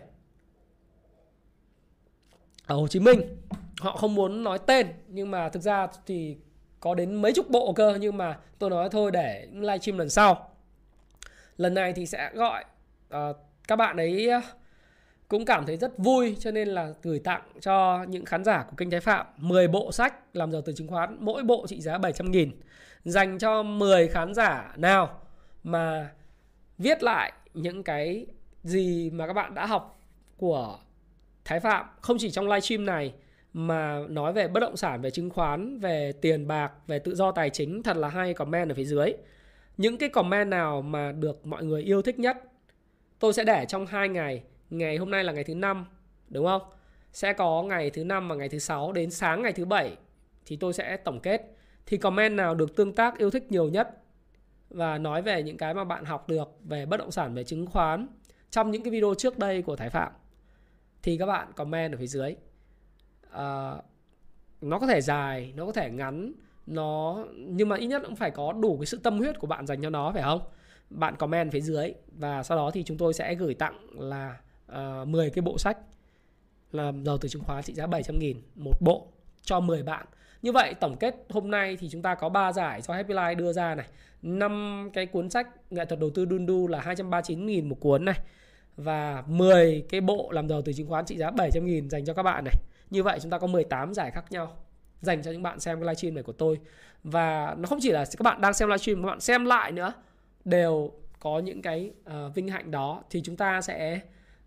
ở 2.66 2.76
Hồ 2.76 2.88
Chí 2.88 3.00
Minh 3.00 3.20
họ 3.80 3.96
không 3.96 4.14
muốn 4.14 4.44
nói 4.44 4.58
tên 4.66 4.86
nhưng 5.08 5.30
mà 5.30 5.48
thực 5.48 5.62
ra 5.62 5.86
thì 6.06 6.36
có 6.80 6.94
đến 6.94 7.14
mấy 7.14 7.32
chục 7.32 7.50
bộ 7.50 7.72
cơ 7.72 7.98
nhưng 8.00 8.16
mà 8.16 8.38
tôi 8.58 8.70
nói 8.70 8.88
thôi 8.90 9.10
để 9.10 9.48
livestream 9.52 9.98
lần 9.98 10.10
sau 10.10 10.49
lần 11.60 11.74
này 11.74 11.92
thì 11.92 12.06
sẽ 12.06 12.30
gọi 12.34 12.64
uh, 13.14 13.36
các 13.68 13.76
bạn 13.76 13.96
ấy 13.96 14.28
ờ, 14.28 14.40
cũng 15.28 15.44
cảm 15.44 15.66
thấy 15.66 15.76
rất 15.76 15.98
vui 15.98 16.36
cho 16.40 16.50
nên 16.50 16.68
là 16.68 16.92
gửi 17.02 17.18
tặng 17.18 17.42
cho 17.60 18.04
những 18.08 18.24
khán 18.24 18.44
giả 18.44 18.64
của 18.70 18.76
kênh 18.76 18.90
Thái 18.90 19.00
Phạm 19.00 19.26
10 19.36 19.68
bộ 19.68 19.92
sách 19.92 20.14
làm 20.36 20.52
giàu 20.52 20.62
từ 20.62 20.72
chứng 20.72 20.88
khoán, 20.88 21.16
mỗi 21.20 21.42
bộ 21.42 21.66
trị 21.68 21.80
giá 21.80 21.98
700 21.98 22.30
nghìn. 22.30 22.50
Dành 23.04 23.38
cho 23.38 23.62
10 23.62 24.08
khán 24.08 24.34
giả 24.34 24.72
nào 24.76 25.20
mà 25.64 26.10
viết 26.78 27.02
lại 27.02 27.32
những 27.54 27.82
cái 27.82 28.26
gì 28.62 29.10
mà 29.10 29.26
các 29.26 29.32
bạn 29.32 29.54
đã 29.54 29.66
học 29.66 30.00
của 30.36 30.78
Thái 31.44 31.60
Phạm. 31.60 31.86
Không 32.00 32.16
chỉ 32.20 32.30
trong 32.30 32.48
livestream 32.48 32.86
này 32.86 33.12
mà 33.52 33.98
nói 34.08 34.32
về 34.32 34.48
bất 34.48 34.60
động 34.60 34.76
sản, 34.76 35.00
về 35.00 35.10
chứng 35.10 35.30
khoán, 35.30 35.80
về 35.80 36.12
tiền 36.20 36.48
bạc, 36.48 36.72
về 36.86 36.98
tự 36.98 37.14
do 37.14 37.32
tài 37.32 37.50
chính 37.50 37.82
thật 37.82 37.96
là 37.96 38.08
hay 38.08 38.34
comment 38.34 38.68
ở 38.70 38.74
phía 38.74 38.84
dưới 38.84 39.12
những 39.80 39.98
cái 39.98 40.08
comment 40.08 40.50
nào 40.50 40.82
mà 40.82 41.12
được 41.12 41.46
mọi 41.46 41.64
người 41.64 41.82
yêu 41.82 42.02
thích 42.02 42.18
nhất 42.18 42.36
tôi 43.18 43.32
sẽ 43.32 43.44
để 43.44 43.66
trong 43.68 43.86
hai 43.86 44.08
ngày. 44.08 44.42
Ngày 44.70 44.96
hôm 44.96 45.10
nay 45.10 45.24
là 45.24 45.32
ngày 45.32 45.44
thứ 45.44 45.54
năm 45.54 45.86
đúng 46.28 46.46
không? 46.46 46.62
Sẽ 47.12 47.32
có 47.32 47.62
ngày 47.62 47.90
thứ 47.90 48.04
năm 48.04 48.28
và 48.28 48.34
ngày 48.34 48.48
thứ 48.48 48.58
sáu 48.58 48.92
đến 48.92 49.10
sáng 49.10 49.42
ngày 49.42 49.52
thứ 49.52 49.64
bảy 49.64 49.96
thì 50.46 50.56
tôi 50.56 50.72
sẽ 50.72 50.96
tổng 50.96 51.20
kết. 51.20 51.56
Thì 51.86 51.96
comment 51.96 52.36
nào 52.36 52.54
được 52.54 52.76
tương 52.76 52.94
tác 52.94 53.18
yêu 53.18 53.30
thích 53.30 53.52
nhiều 53.52 53.68
nhất 53.68 54.02
và 54.70 54.98
nói 54.98 55.22
về 55.22 55.42
những 55.42 55.56
cái 55.56 55.74
mà 55.74 55.84
bạn 55.84 56.04
học 56.04 56.28
được 56.28 56.48
về 56.64 56.86
bất 56.86 56.96
động 56.96 57.10
sản 57.10 57.34
về 57.34 57.44
chứng 57.44 57.66
khoán 57.66 58.06
trong 58.50 58.70
những 58.70 58.82
cái 58.82 58.90
video 58.90 59.14
trước 59.14 59.38
đây 59.38 59.62
của 59.62 59.76
Thái 59.76 59.90
Phạm 59.90 60.12
thì 61.02 61.18
các 61.18 61.26
bạn 61.26 61.52
comment 61.52 61.92
ở 61.92 61.98
phía 61.98 62.06
dưới. 62.06 62.36
À, 63.30 63.74
nó 64.60 64.78
có 64.78 64.86
thể 64.86 65.00
dài 65.00 65.52
nó 65.56 65.66
có 65.66 65.72
thể 65.72 65.90
ngắn 65.90 66.32
nó 66.66 67.24
nhưng 67.36 67.68
mà 67.68 67.76
ít 67.76 67.86
nhất 67.86 68.02
cũng 68.06 68.16
phải 68.16 68.30
có 68.30 68.52
đủ 68.52 68.76
cái 68.78 68.86
sự 68.86 69.00
tâm 69.02 69.18
huyết 69.18 69.38
của 69.38 69.46
bạn 69.46 69.66
dành 69.66 69.82
cho 69.82 69.90
nó 69.90 70.12
phải 70.14 70.22
không? 70.22 70.40
Bạn 70.90 71.16
comment 71.16 71.52
phía 71.52 71.60
dưới 71.60 71.94
và 72.12 72.42
sau 72.42 72.56
đó 72.56 72.70
thì 72.70 72.82
chúng 72.82 72.96
tôi 72.96 73.14
sẽ 73.14 73.34
gửi 73.34 73.54
tặng 73.54 73.78
là 73.92 74.36
ờ, 74.66 75.00
uh, 75.02 75.08
10 75.08 75.30
cái 75.30 75.42
bộ 75.42 75.58
sách 75.58 75.78
làm 76.72 77.04
giàu 77.04 77.18
từ 77.18 77.28
chứng 77.28 77.44
khoán 77.44 77.62
trị 77.62 77.74
giá 77.74 77.86
700 77.86 78.18
nghìn 78.18 78.40
một 78.54 78.76
bộ 78.80 79.06
cho 79.42 79.60
10 79.60 79.82
bạn. 79.82 80.06
Như 80.42 80.52
vậy 80.52 80.74
tổng 80.80 80.96
kết 80.96 81.14
hôm 81.28 81.50
nay 81.50 81.76
thì 81.80 81.88
chúng 81.88 82.02
ta 82.02 82.14
có 82.14 82.28
3 82.28 82.52
giải 82.52 82.82
do 82.82 82.94
Happy 82.94 83.14
Life 83.14 83.36
đưa 83.36 83.52
ra 83.52 83.74
này. 83.74 83.86
Năm 84.22 84.90
cái 84.92 85.06
cuốn 85.06 85.30
sách 85.30 85.48
nghệ 85.70 85.84
thuật 85.84 86.00
đầu 86.00 86.10
tư 86.10 86.24
đun 86.24 86.46
đu 86.46 86.68
là 86.68 86.80
239 86.80 87.46
nghìn 87.46 87.68
một 87.68 87.76
cuốn 87.80 88.04
này 88.04 88.20
và 88.76 89.24
10 89.26 89.84
cái 89.88 90.00
bộ 90.00 90.30
làm 90.32 90.48
giàu 90.48 90.62
từ 90.62 90.72
chứng 90.72 90.88
khoán 90.88 91.04
trị 91.04 91.16
giá 91.16 91.30
700 91.30 91.66
nghìn 91.66 91.90
dành 91.90 92.04
cho 92.04 92.14
các 92.14 92.22
bạn 92.22 92.44
này. 92.44 92.54
Như 92.90 93.02
vậy 93.02 93.18
chúng 93.22 93.30
ta 93.30 93.38
có 93.38 93.46
18 93.46 93.94
giải 93.94 94.10
khác 94.10 94.24
nhau 94.30 94.56
dành 95.00 95.22
cho 95.22 95.30
những 95.30 95.42
bạn 95.42 95.60
xem 95.60 95.78
cái 95.78 95.84
livestream 95.84 96.14
này 96.14 96.22
của 96.22 96.32
tôi. 96.32 96.60
Và 97.04 97.54
nó 97.58 97.66
không 97.66 97.78
chỉ 97.82 97.90
là 97.90 98.04
các 98.04 98.22
bạn 98.22 98.40
đang 98.40 98.54
xem 98.54 98.68
livestream 98.68 99.02
các 99.02 99.06
bạn 99.06 99.20
xem 99.20 99.44
lại 99.44 99.72
nữa 99.72 99.92
đều 100.44 100.92
có 101.18 101.38
những 101.38 101.62
cái 101.62 101.90
uh, 102.06 102.34
vinh 102.34 102.48
hạnh 102.48 102.70
đó. 102.70 103.02
Thì 103.10 103.22
chúng 103.22 103.36
ta 103.36 103.60
sẽ 103.60 104.00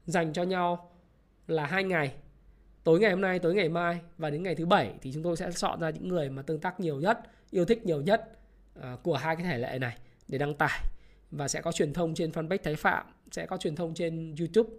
dành 0.05 0.33
cho 0.33 0.43
nhau 0.43 0.91
là 1.47 1.65
hai 1.65 1.83
ngày 1.83 2.13
tối 2.83 2.99
ngày 2.99 3.11
hôm 3.11 3.21
nay 3.21 3.39
tối 3.39 3.55
ngày 3.55 3.69
mai 3.69 3.99
và 4.17 4.29
đến 4.29 4.43
ngày 4.43 4.55
thứ 4.55 4.65
bảy. 4.65 4.93
Thì 5.01 5.11
chúng 5.13 5.23
tôi 5.23 5.37
sẽ 5.37 5.51
chọn 5.51 5.79
ra 5.79 5.89
những 5.89 6.07
người 6.07 6.29
mà 6.29 6.41
tương 6.41 6.59
tác 6.59 6.79
nhiều 6.79 6.99
nhất 6.99 7.19
yêu 7.51 7.65
thích 7.65 7.85
nhiều 7.85 8.01
nhất 8.01 8.39
uh, 8.79 9.03
của 9.03 9.15
hai 9.15 9.35
cái 9.35 9.45
thể 9.45 9.57
lệ 9.57 9.79
này 9.79 9.97
để 10.27 10.37
đăng 10.37 10.53
tải. 10.53 10.79
Và 11.31 11.47
sẽ 11.47 11.61
có 11.61 11.71
truyền 11.71 11.93
thông 11.93 12.15
trên 12.15 12.31
fanpage 12.31 12.57
Thái 12.63 12.75
Phạm 12.75 13.05
sẽ 13.31 13.45
có 13.45 13.57
truyền 13.57 13.75
thông 13.75 13.93
trên 13.93 14.35
YouTube 14.39 14.69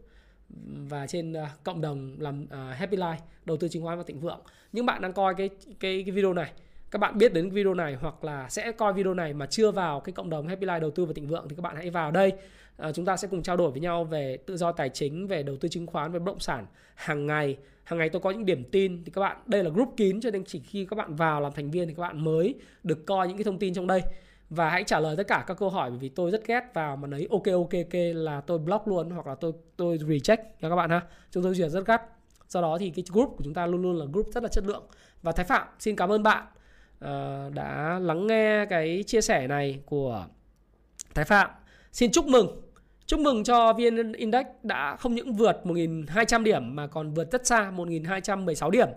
và 0.89 1.07
trên 1.07 1.33
uh, 1.33 1.49
cộng 1.65 1.81
đồng 1.81 2.17
làm 2.19 2.45
uh, 2.45 2.77
Happy 2.77 2.97
Life 2.97 3.17
đầu 3.45 3.57
tư 3.57 3.69
chứng 3.69 3.83
khoán 3.83 3.99
và 3.99 4.05
thịnh 4.07 4.21
vượng. 4.21 4.41
Những 4.73 4.87
bạn 4.87 5.03
đang 5.03 5.13
coi 5.13 5.35
cái 5.35 5.49
cái 5.81 6.03
cái 6.07 6.11
video 6.11 6.33
này 6.33 6.53
các 6.95 6.99
bạn 6.99 7.19
biết 7.19 7.33
đến 7.33 7.51
video 7.51 7.75
này 7.75 7.95
hoặc 7.95 8.25
là 8.25 8.49
sẽ 8.49 8.73
coi 8.73 8.93
video 8.93 9.15
này 9.15 9.33
mà 9.33 9.47
chưa 9.47 9.71
vào 9.71 10.01
cái 10.01 10.13
cộng 10.13 10.31
đồng 10.31 10.49
Happy 10.49 10.67
Life 10.67 10.81
đầu 10.81 10.91
tư 10.91 11.05
và 11.05 11.13
thịnh 11.13 11.27
vượng 11.27 11.47
thì 11.49 11.57
các 11.57 11.63
bạn 11.63 11.77
hãy 11.77 11.91
vào 11.91 12.11
đây. 12.11 12.33
À, 12.77 12.93
chúng 12.93 13.05
ta 13.05 13.17
sẽ 13.17 13.29
cùng 13.29 13.43
trao 13.43 13.57
đổi 13.57 13.71
với 13.71 13.81
nhau 13.81 14.05
về 14.05 14.37
tự 14.47 14.57
do 14.57 14.73
tài 14.73 14.89
chính 14.89 15.27
về 15.27 15.43
đầu 15.43 15.57
tư 15.57 15.69
chứng 15.69 15.87
khoán 15.87 16.13
về 16.13 16.19
bất 16.19 16.25
động 16.27 16.41
sản 16.41 16.67
hàng 16.95 17.27
ngày. 17.27 17.57
Hàng 17.85 17.99
ngày 17.99 18.09
tôi 18.09 18.21
có 18.21 18.31
những 18.31 18.45
điểm 18.47 18.65
tin 18.65 19.05
thì 19.05 19.13
các 19.15 19.21
bạn 19.21 19.37
đây 19.47 19.65
là 19.65 19.71
group 19.71 19.95
kín 19.97 20.21
cho 20.21 20.31
nên 20.31 20.45
chỉ 20.45 20.61
khi 20.61 20.87
các 20.91 20.97
bạn 20.97 21.15
vào 21.15 21.41
làm 21.41 21.53
thành 21.53 21.71
viên 21.71 21.89
thì 21.89 21.95
các 21.95 22.01
bạn 22.01 22.25
mới 22.25 22.55
được 22.83 23.07
coi 23.07 23.29
những 23.29 23.37
cái 23.37 23.45
thông 23.45 23.59
tin 23.59 23.75
trong 23.75 23.87
đây 23.87 24.03
và 24.55 24.71
hãy 24.71 24.85
trả 24.85 25.01
lời 25.01 25.17
tất 25.17 25.27
cả 25.29 25.45
các 25.47 25.59
câu 25.59 25.71
hỏi 25.71 25.91
bởi 25.91 25.99
vì 25.99 26.09
tôi 26.09 26.31
rất 26.31 26.47
ghét 26.47 26.65
vào 26.75 26.97
mà 26.97 27.09
lấy 27.09 27.29
ok 27.31 27.47
ok 27.47 27.73
ok 27.73 28.01
là 28.15 28.41
tôi 28.41 28.59
block 28.59 28.89
luôn 28.89 29.11
hoặc 29.11 29.27
là 29.27 29.35
tôi 29.35 29.53
tôi 29.77 29.99
reject 29.99 30.37
nha 30.61 30.69
các 30.69 30.77
bạn 30.77 30.91
ha. 30.91 31.01
Chúng 31.31 31.43
tôi 31.43 31.55
duyệt 31.55 31.71
rất 31.71 31.87
gắt. 31.87 32.03
Do 32.49 32.61
đó 32.61 32.79
thì 32.81 32.91
cái 32.91 33.05
group 33.13 33.35
của 33.37 33.45
chúng 33.45 33.55
ta 33.55 33.67
luôn 33.67 33.83
luôn 33.83 33.97
là 33.97 34.07
group 34.13 34.33
rất 34.33 34.43
là 34.43 34.49
chất 34.49 34.65
lượng. 34.67 34.87
Và 35.23 35.33
thái 35.33 35.47
phạm 35.47 35.67
xin 35.79 35.97
cảm 35.97 36.13
ơn 36.13 36.23
bạn 36.23 36.45
uh, 37.05 37.55
đã 37.55 37.99
lắng 38.03 38.27
nghe 38.27 38.67
cái 38.67 39.05
chia 39.07 39.21
sẻ 39.21 39.47
này 39.47 39.81
của 39.87 40.27
thái 41.15 41.25
phạm. 41.25 41.51
Xin 41.93 42.11
chúc 42.13 42.27
mừng 42.27 42.61
Chúc 43.07 43.21
mừng 43.21 43.45
cho 43.45 43.73
VN 43.73 44.13
Index 44.13 44.47
đã 44.63 44.97
không 44.97 45.15
những 45.15 45.33
vượt 45.33 45.61
1.200 45.65 46.43
điểm 46.43 46.77
mà 46.77 46.87
còn 46.87 47.15
vượt 47.15 47.31
rất 47.31 47.47
xa 47.47 47.73
1.216 47.77 48.71
điểm 48.71 48.89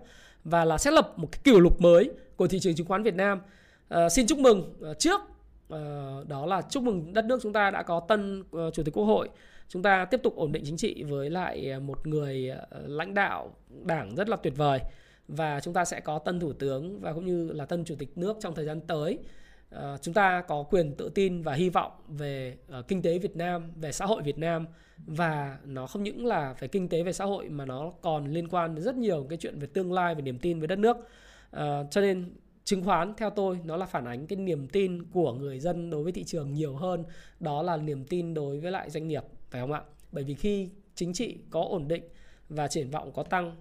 và 0.44 0.66
là 0.66 0.78
thiết 0.78 0.92
lập 0.94 1.14
một 1.16 1.28
cái 1.32 1.42
kỷ 1.44 1.52
lục 1.60 1.82
mới 1.82 2.12
của 2.36 2.48
thị 2.48 2.60
trường 2.60 2.76
chứng 2.76 2.88
khoán 2.88 3.04
Việt 3.04 3.16
Nam. 3.16 3.42
À, 3.90 4.10
xin 4.10 4.28
chúc 4.28 4.40
mừng 4.40 4.74
uh, 4.92 5.00
trước 5.00 5.22
Ờ, 5.70 6.24
đó 6.28 6.46
là 6.46 6.62
chúc 6.62 6.84
mừng 6.84 7.14
đất 7.14 7.26
nước 7.26 7.40
chúng 7.44 7.54
ta 7.54 7.72
đã 7.72 7.84
có 7.84 8.00
tân 8.00 8.40
uh, 8.40 8.74
chủ 8.74 8.84
tịch 8.84 8.94
quốc 8.94 9.06
hội. 9.06 9.30
Chúng 9.70 9.84
ta 9.84 10.06
tiếp 10.06 10.20
tục 10.24 10.36
ổn 10.36 10.52
định 10.52 10.64
chính 10.66 10.78
trị 10.78 11.04
với 11.04 11.30
lại 11.30 11.72
ờ, 11.72 11.80
một 11.80 12.08
người 12.08 12.52
lãnh 12.86 13.14
đạo 13.14 13.54
đảng 13.86 14.16
rất 14.16 14.30
là 14.30 14.38
tuyệt 14.38 14.58
vời. 14.58 14.80
Và 15.28 15.60
chúng 15.60 15.74
ta 15.74 15.86
sẽ 15.86 16.00
có 16.00 16.20
tân 16.20 16.40
thủ 16.40 16.54
tướng 16.54 17.00
và 17.00 17.14
cũng 17.14 17.26
như 17.26 17.52
là 17.52 17.66
tân 17.66 17.86
chủ 17.86 17.96
tịch 17.96 18.18
nước 18.18 18.38
trong 18.40 18.56
thời 18.56 18.66
gian 18.66 18.82
tới. 18.82 19.18
Chúng 20.02 20.14
ta 20.14 20.42
có 20.42 20.64
quyền 20.64 20.96
tự 20.96 21.10
tin 21.10 21.42
và 21.42 21.54
hy 21.54 21.70
vọng 21.70 21.92
về 22.08 22.58
kinh 22.88 23.02
tế 23.02 23.18
Việt 23.18 23.36
Nam, 23.36 23.72
về 23.76 23.92
xã 23.92 24.06
hội 24.06 24.22
Việt 24.22 24.38
Nam. 24.38 24.66
Và 25.06 25.58
nó 25.66 25.88
không 25.88 26.04
những 26.04 26.26
là 26.26 26.56
về 26.60 26.68
kinh 26.68 26.90
tế 26.90 27.04
về 27.04 27.14
xã 27.14 27.26
hội 27.26 27.50
mà 27.50 27.66
nó 27.66 27.92
còn 28.02 28.28
liên 28.28 28.48
quan 28.48 28.76
đến 28.76 28.84
rất 28.84 28.96
nhiều 28.96 29.26
cái 29.30 29.38
chuyện 29.38 29.60
về 29.60 29.68
tương 29.68 29.94
lai 29.94 30.16
về 30.16 30.22
niềm 30.22 30.40
tin 30.40 30.60
với 30.60 30.68
đất 30.68 30.80
nước. 30.80 30.98
Cho 31.92 32.02
nên 32.02 32.34
chứng 32.68 32.84
khoán 32.84 33.14
theo 33.18 33.30
tôi 33.30 33.60
nó 33.64 33.78
là 33.78 33.86
phản 33.86 34.06
ánh 34.06 34.28
cái 34.28 34.38
niềm 34.38 34.68
tin 34.68 35.04
của 35.04 35.34
người 35.34 35.60
dân 35.60 35.90
đối 35.90 36.04
với 36.04 36.12
thị 36.12 36.24
trường 36.24 36.54
nhiều 36.54 36.76
hơn. 36.76 37.04
Đó 37.40 37.62
là 37.62 37.78
niềm 37.78 38.06
tin 38.06 38.34
đối 38.34 38.60
với 38.60 38.72
lại 38.72 38.90
doanh 38.90 39.08
nghiệp 39.08 39.24
phải 39.50 39.62
không 39.62 39.72
ạ? 39.72 39.82
Bởi 40.12 40.24
vì 40.24 40.36
khi 40.36 40.70
chính 40.96 41.14
trị 41.14 41.38
có 41.50 41.62
ổn 41.70 41.88
định 41.88 42.04
và 42.50 42.68
triển 42.68 42.90
vọng 42.90 43.12
có 43.12 43.24
tăng 43.24 43.56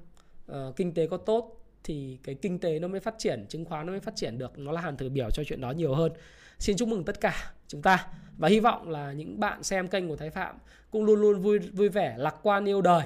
uh, 0.52 0.76
kinh 0.76 0.94
tế 0.94 1.06
có 1.06 1.16
tốt 1.16 1.64
thì 1.84 2.18
cái 2.22 2.34
kinh 2.34 2.58
tế 2.58 2.78
nó 2.78 2.88
mới 2.88 3.00
phát 3.00 3.14
triển 3.18 3.46
chứng 3.48 3.64
khoán 3.64 3.86
nó 3.86 3.92
mới 3.92 4.00
phát 4.00 4.16
triển 4.16 4.38
được. 4.38 4.58
Nó 4.58 4.72
là 4.72 4.80
hàn 4.80 4.96
thử 4.96 5.08
biểu 5.08 5.30
cho 5.30 5.44
chuyện 5.44 5.60
đó 5.60 5.70
nhiều 5.70 5.94
hơn. 5.94 6.12
Xin 6.58 6.76
chúc 6.76 6.88
mừng 6.88 7.04
tất 7.04 7.20
cả 7.20 7.52
chúng 7.68 7.82
ta 7.82 8.08
và 8.38 8.48
hy 8.48 8.60
vọng 8.60 8.90
là 8.90 9.12
những 9.12 9.40
bạn 9.40 9.62
xem 9.62 9.88
kênh 9.88 10.08
của 10.08 10.16
Thái 10.16 10.30
Phạm 10.30 10.56
cũng 10.90 11.04
luôn 11.04 11.20
luôn 11.20 11.40
vui 11.40 11.58
vui 11.58 11.88
vẻ 11.88 12.14
lạc 12.18 12.34
quan 12.42 12.64
yêu 12.64 12.82
đời 12.82 13.02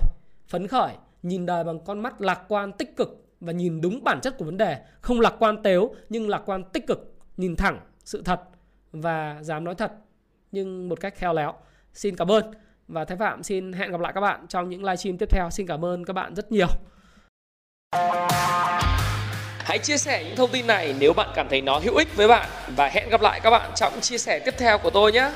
phấn 0.49 0.67
khởi 0.67 0.93
nhìn 1.23 1.47
đời 1.47 1.65
bằng 1.65 1.81
con 1.85 2.01
mắt 2.01 2.21
lạc 2.21 2.45
quan 2.49 2.73
tích 2.73 2.97
cực 2.97 3.20
và 3.41 3.53
nhìn 3.53 3.81
đúng 3.81 4.05
bản 4.05 4.21
chất 4.21 4.39
của 4.39 4.45
vấn 4.45 4.57
đề. 4.57 4.79
Không 5.01 5.21
lạc 5.21 5.35
quan 5.39 5.63
tếu, 5.63 5.95
nhưng 6.09 6.29
lạc 6.29 6.43
quan 6.47 6.65
tích 6.65 6.87
cực, 6.87 7.15
nhìn 7.37 7.57
thẳng 7.57 7.81
sự 8.05 8.23
thật 8.25 8.41
và 8.93 9.39
dám 9.43 9.65
nói 9.65 9.75
thật, 9.75 9.93
nhưng 10.53 10.89
một 10.89 11.01
cách 11.01 11.15
khéo 11.17 11.35
léo. 11.35 11.55
Xin 11.95 12.17
cảm 12.17 12.31
ơn 12.31 12.53
và 12.89 13.05
thái 13.05 13.17
phạm 13.17 13.43
xin 13.43 13.73
hẹn 13.73 13.91
gặp 13.91 14.01
lại 14.01 14.13
các 14.15 14.21
bạn 14.21 14.47
trong 14.49 14.71
những 14.71 14.85
livestream 14.85 15.19
tiếp 15.19 15.29
theo. 15.31 15.51
Xin 15.51 15.67
cảm 15.67 15.85
ơn 15.85 16.05
các 16.05 16.13
bạn 16.13 16.35
rất 16.35 16.53
nhiều. 16.53 16.69
Hãy 19.59 19.79
chia 19.79 19.97
sẻ 19.97 20.25
những 20.25 20.37
thông 20.37 20.51
tin 20.53 20.67
này 20.67 20.95
nếu 20.99 21.13
bạn 21.13 21.29
cảm 21.35 21.47
thấy 21.51 21.61
nó 21.61 21.79
hữu 21.79 21.97
ích 21.97 22.17
với 22.17 22.29
bạn 22.29 22.49
và 22.77 22.89
hẹn 22.89 23.09
gặp 23.11 23.21
lại 23.21 23.41
các 23.43 23.51
bạn 23.51 23.71
trong 23.77 24.01
chia 24.01 24.19
sẻ 24.19 24.39
tiếp 24.45 24.55
theo 24.59 24.79
của 24.79 24.91
tôi 24.91 25.13
nhé. 25.13 25.31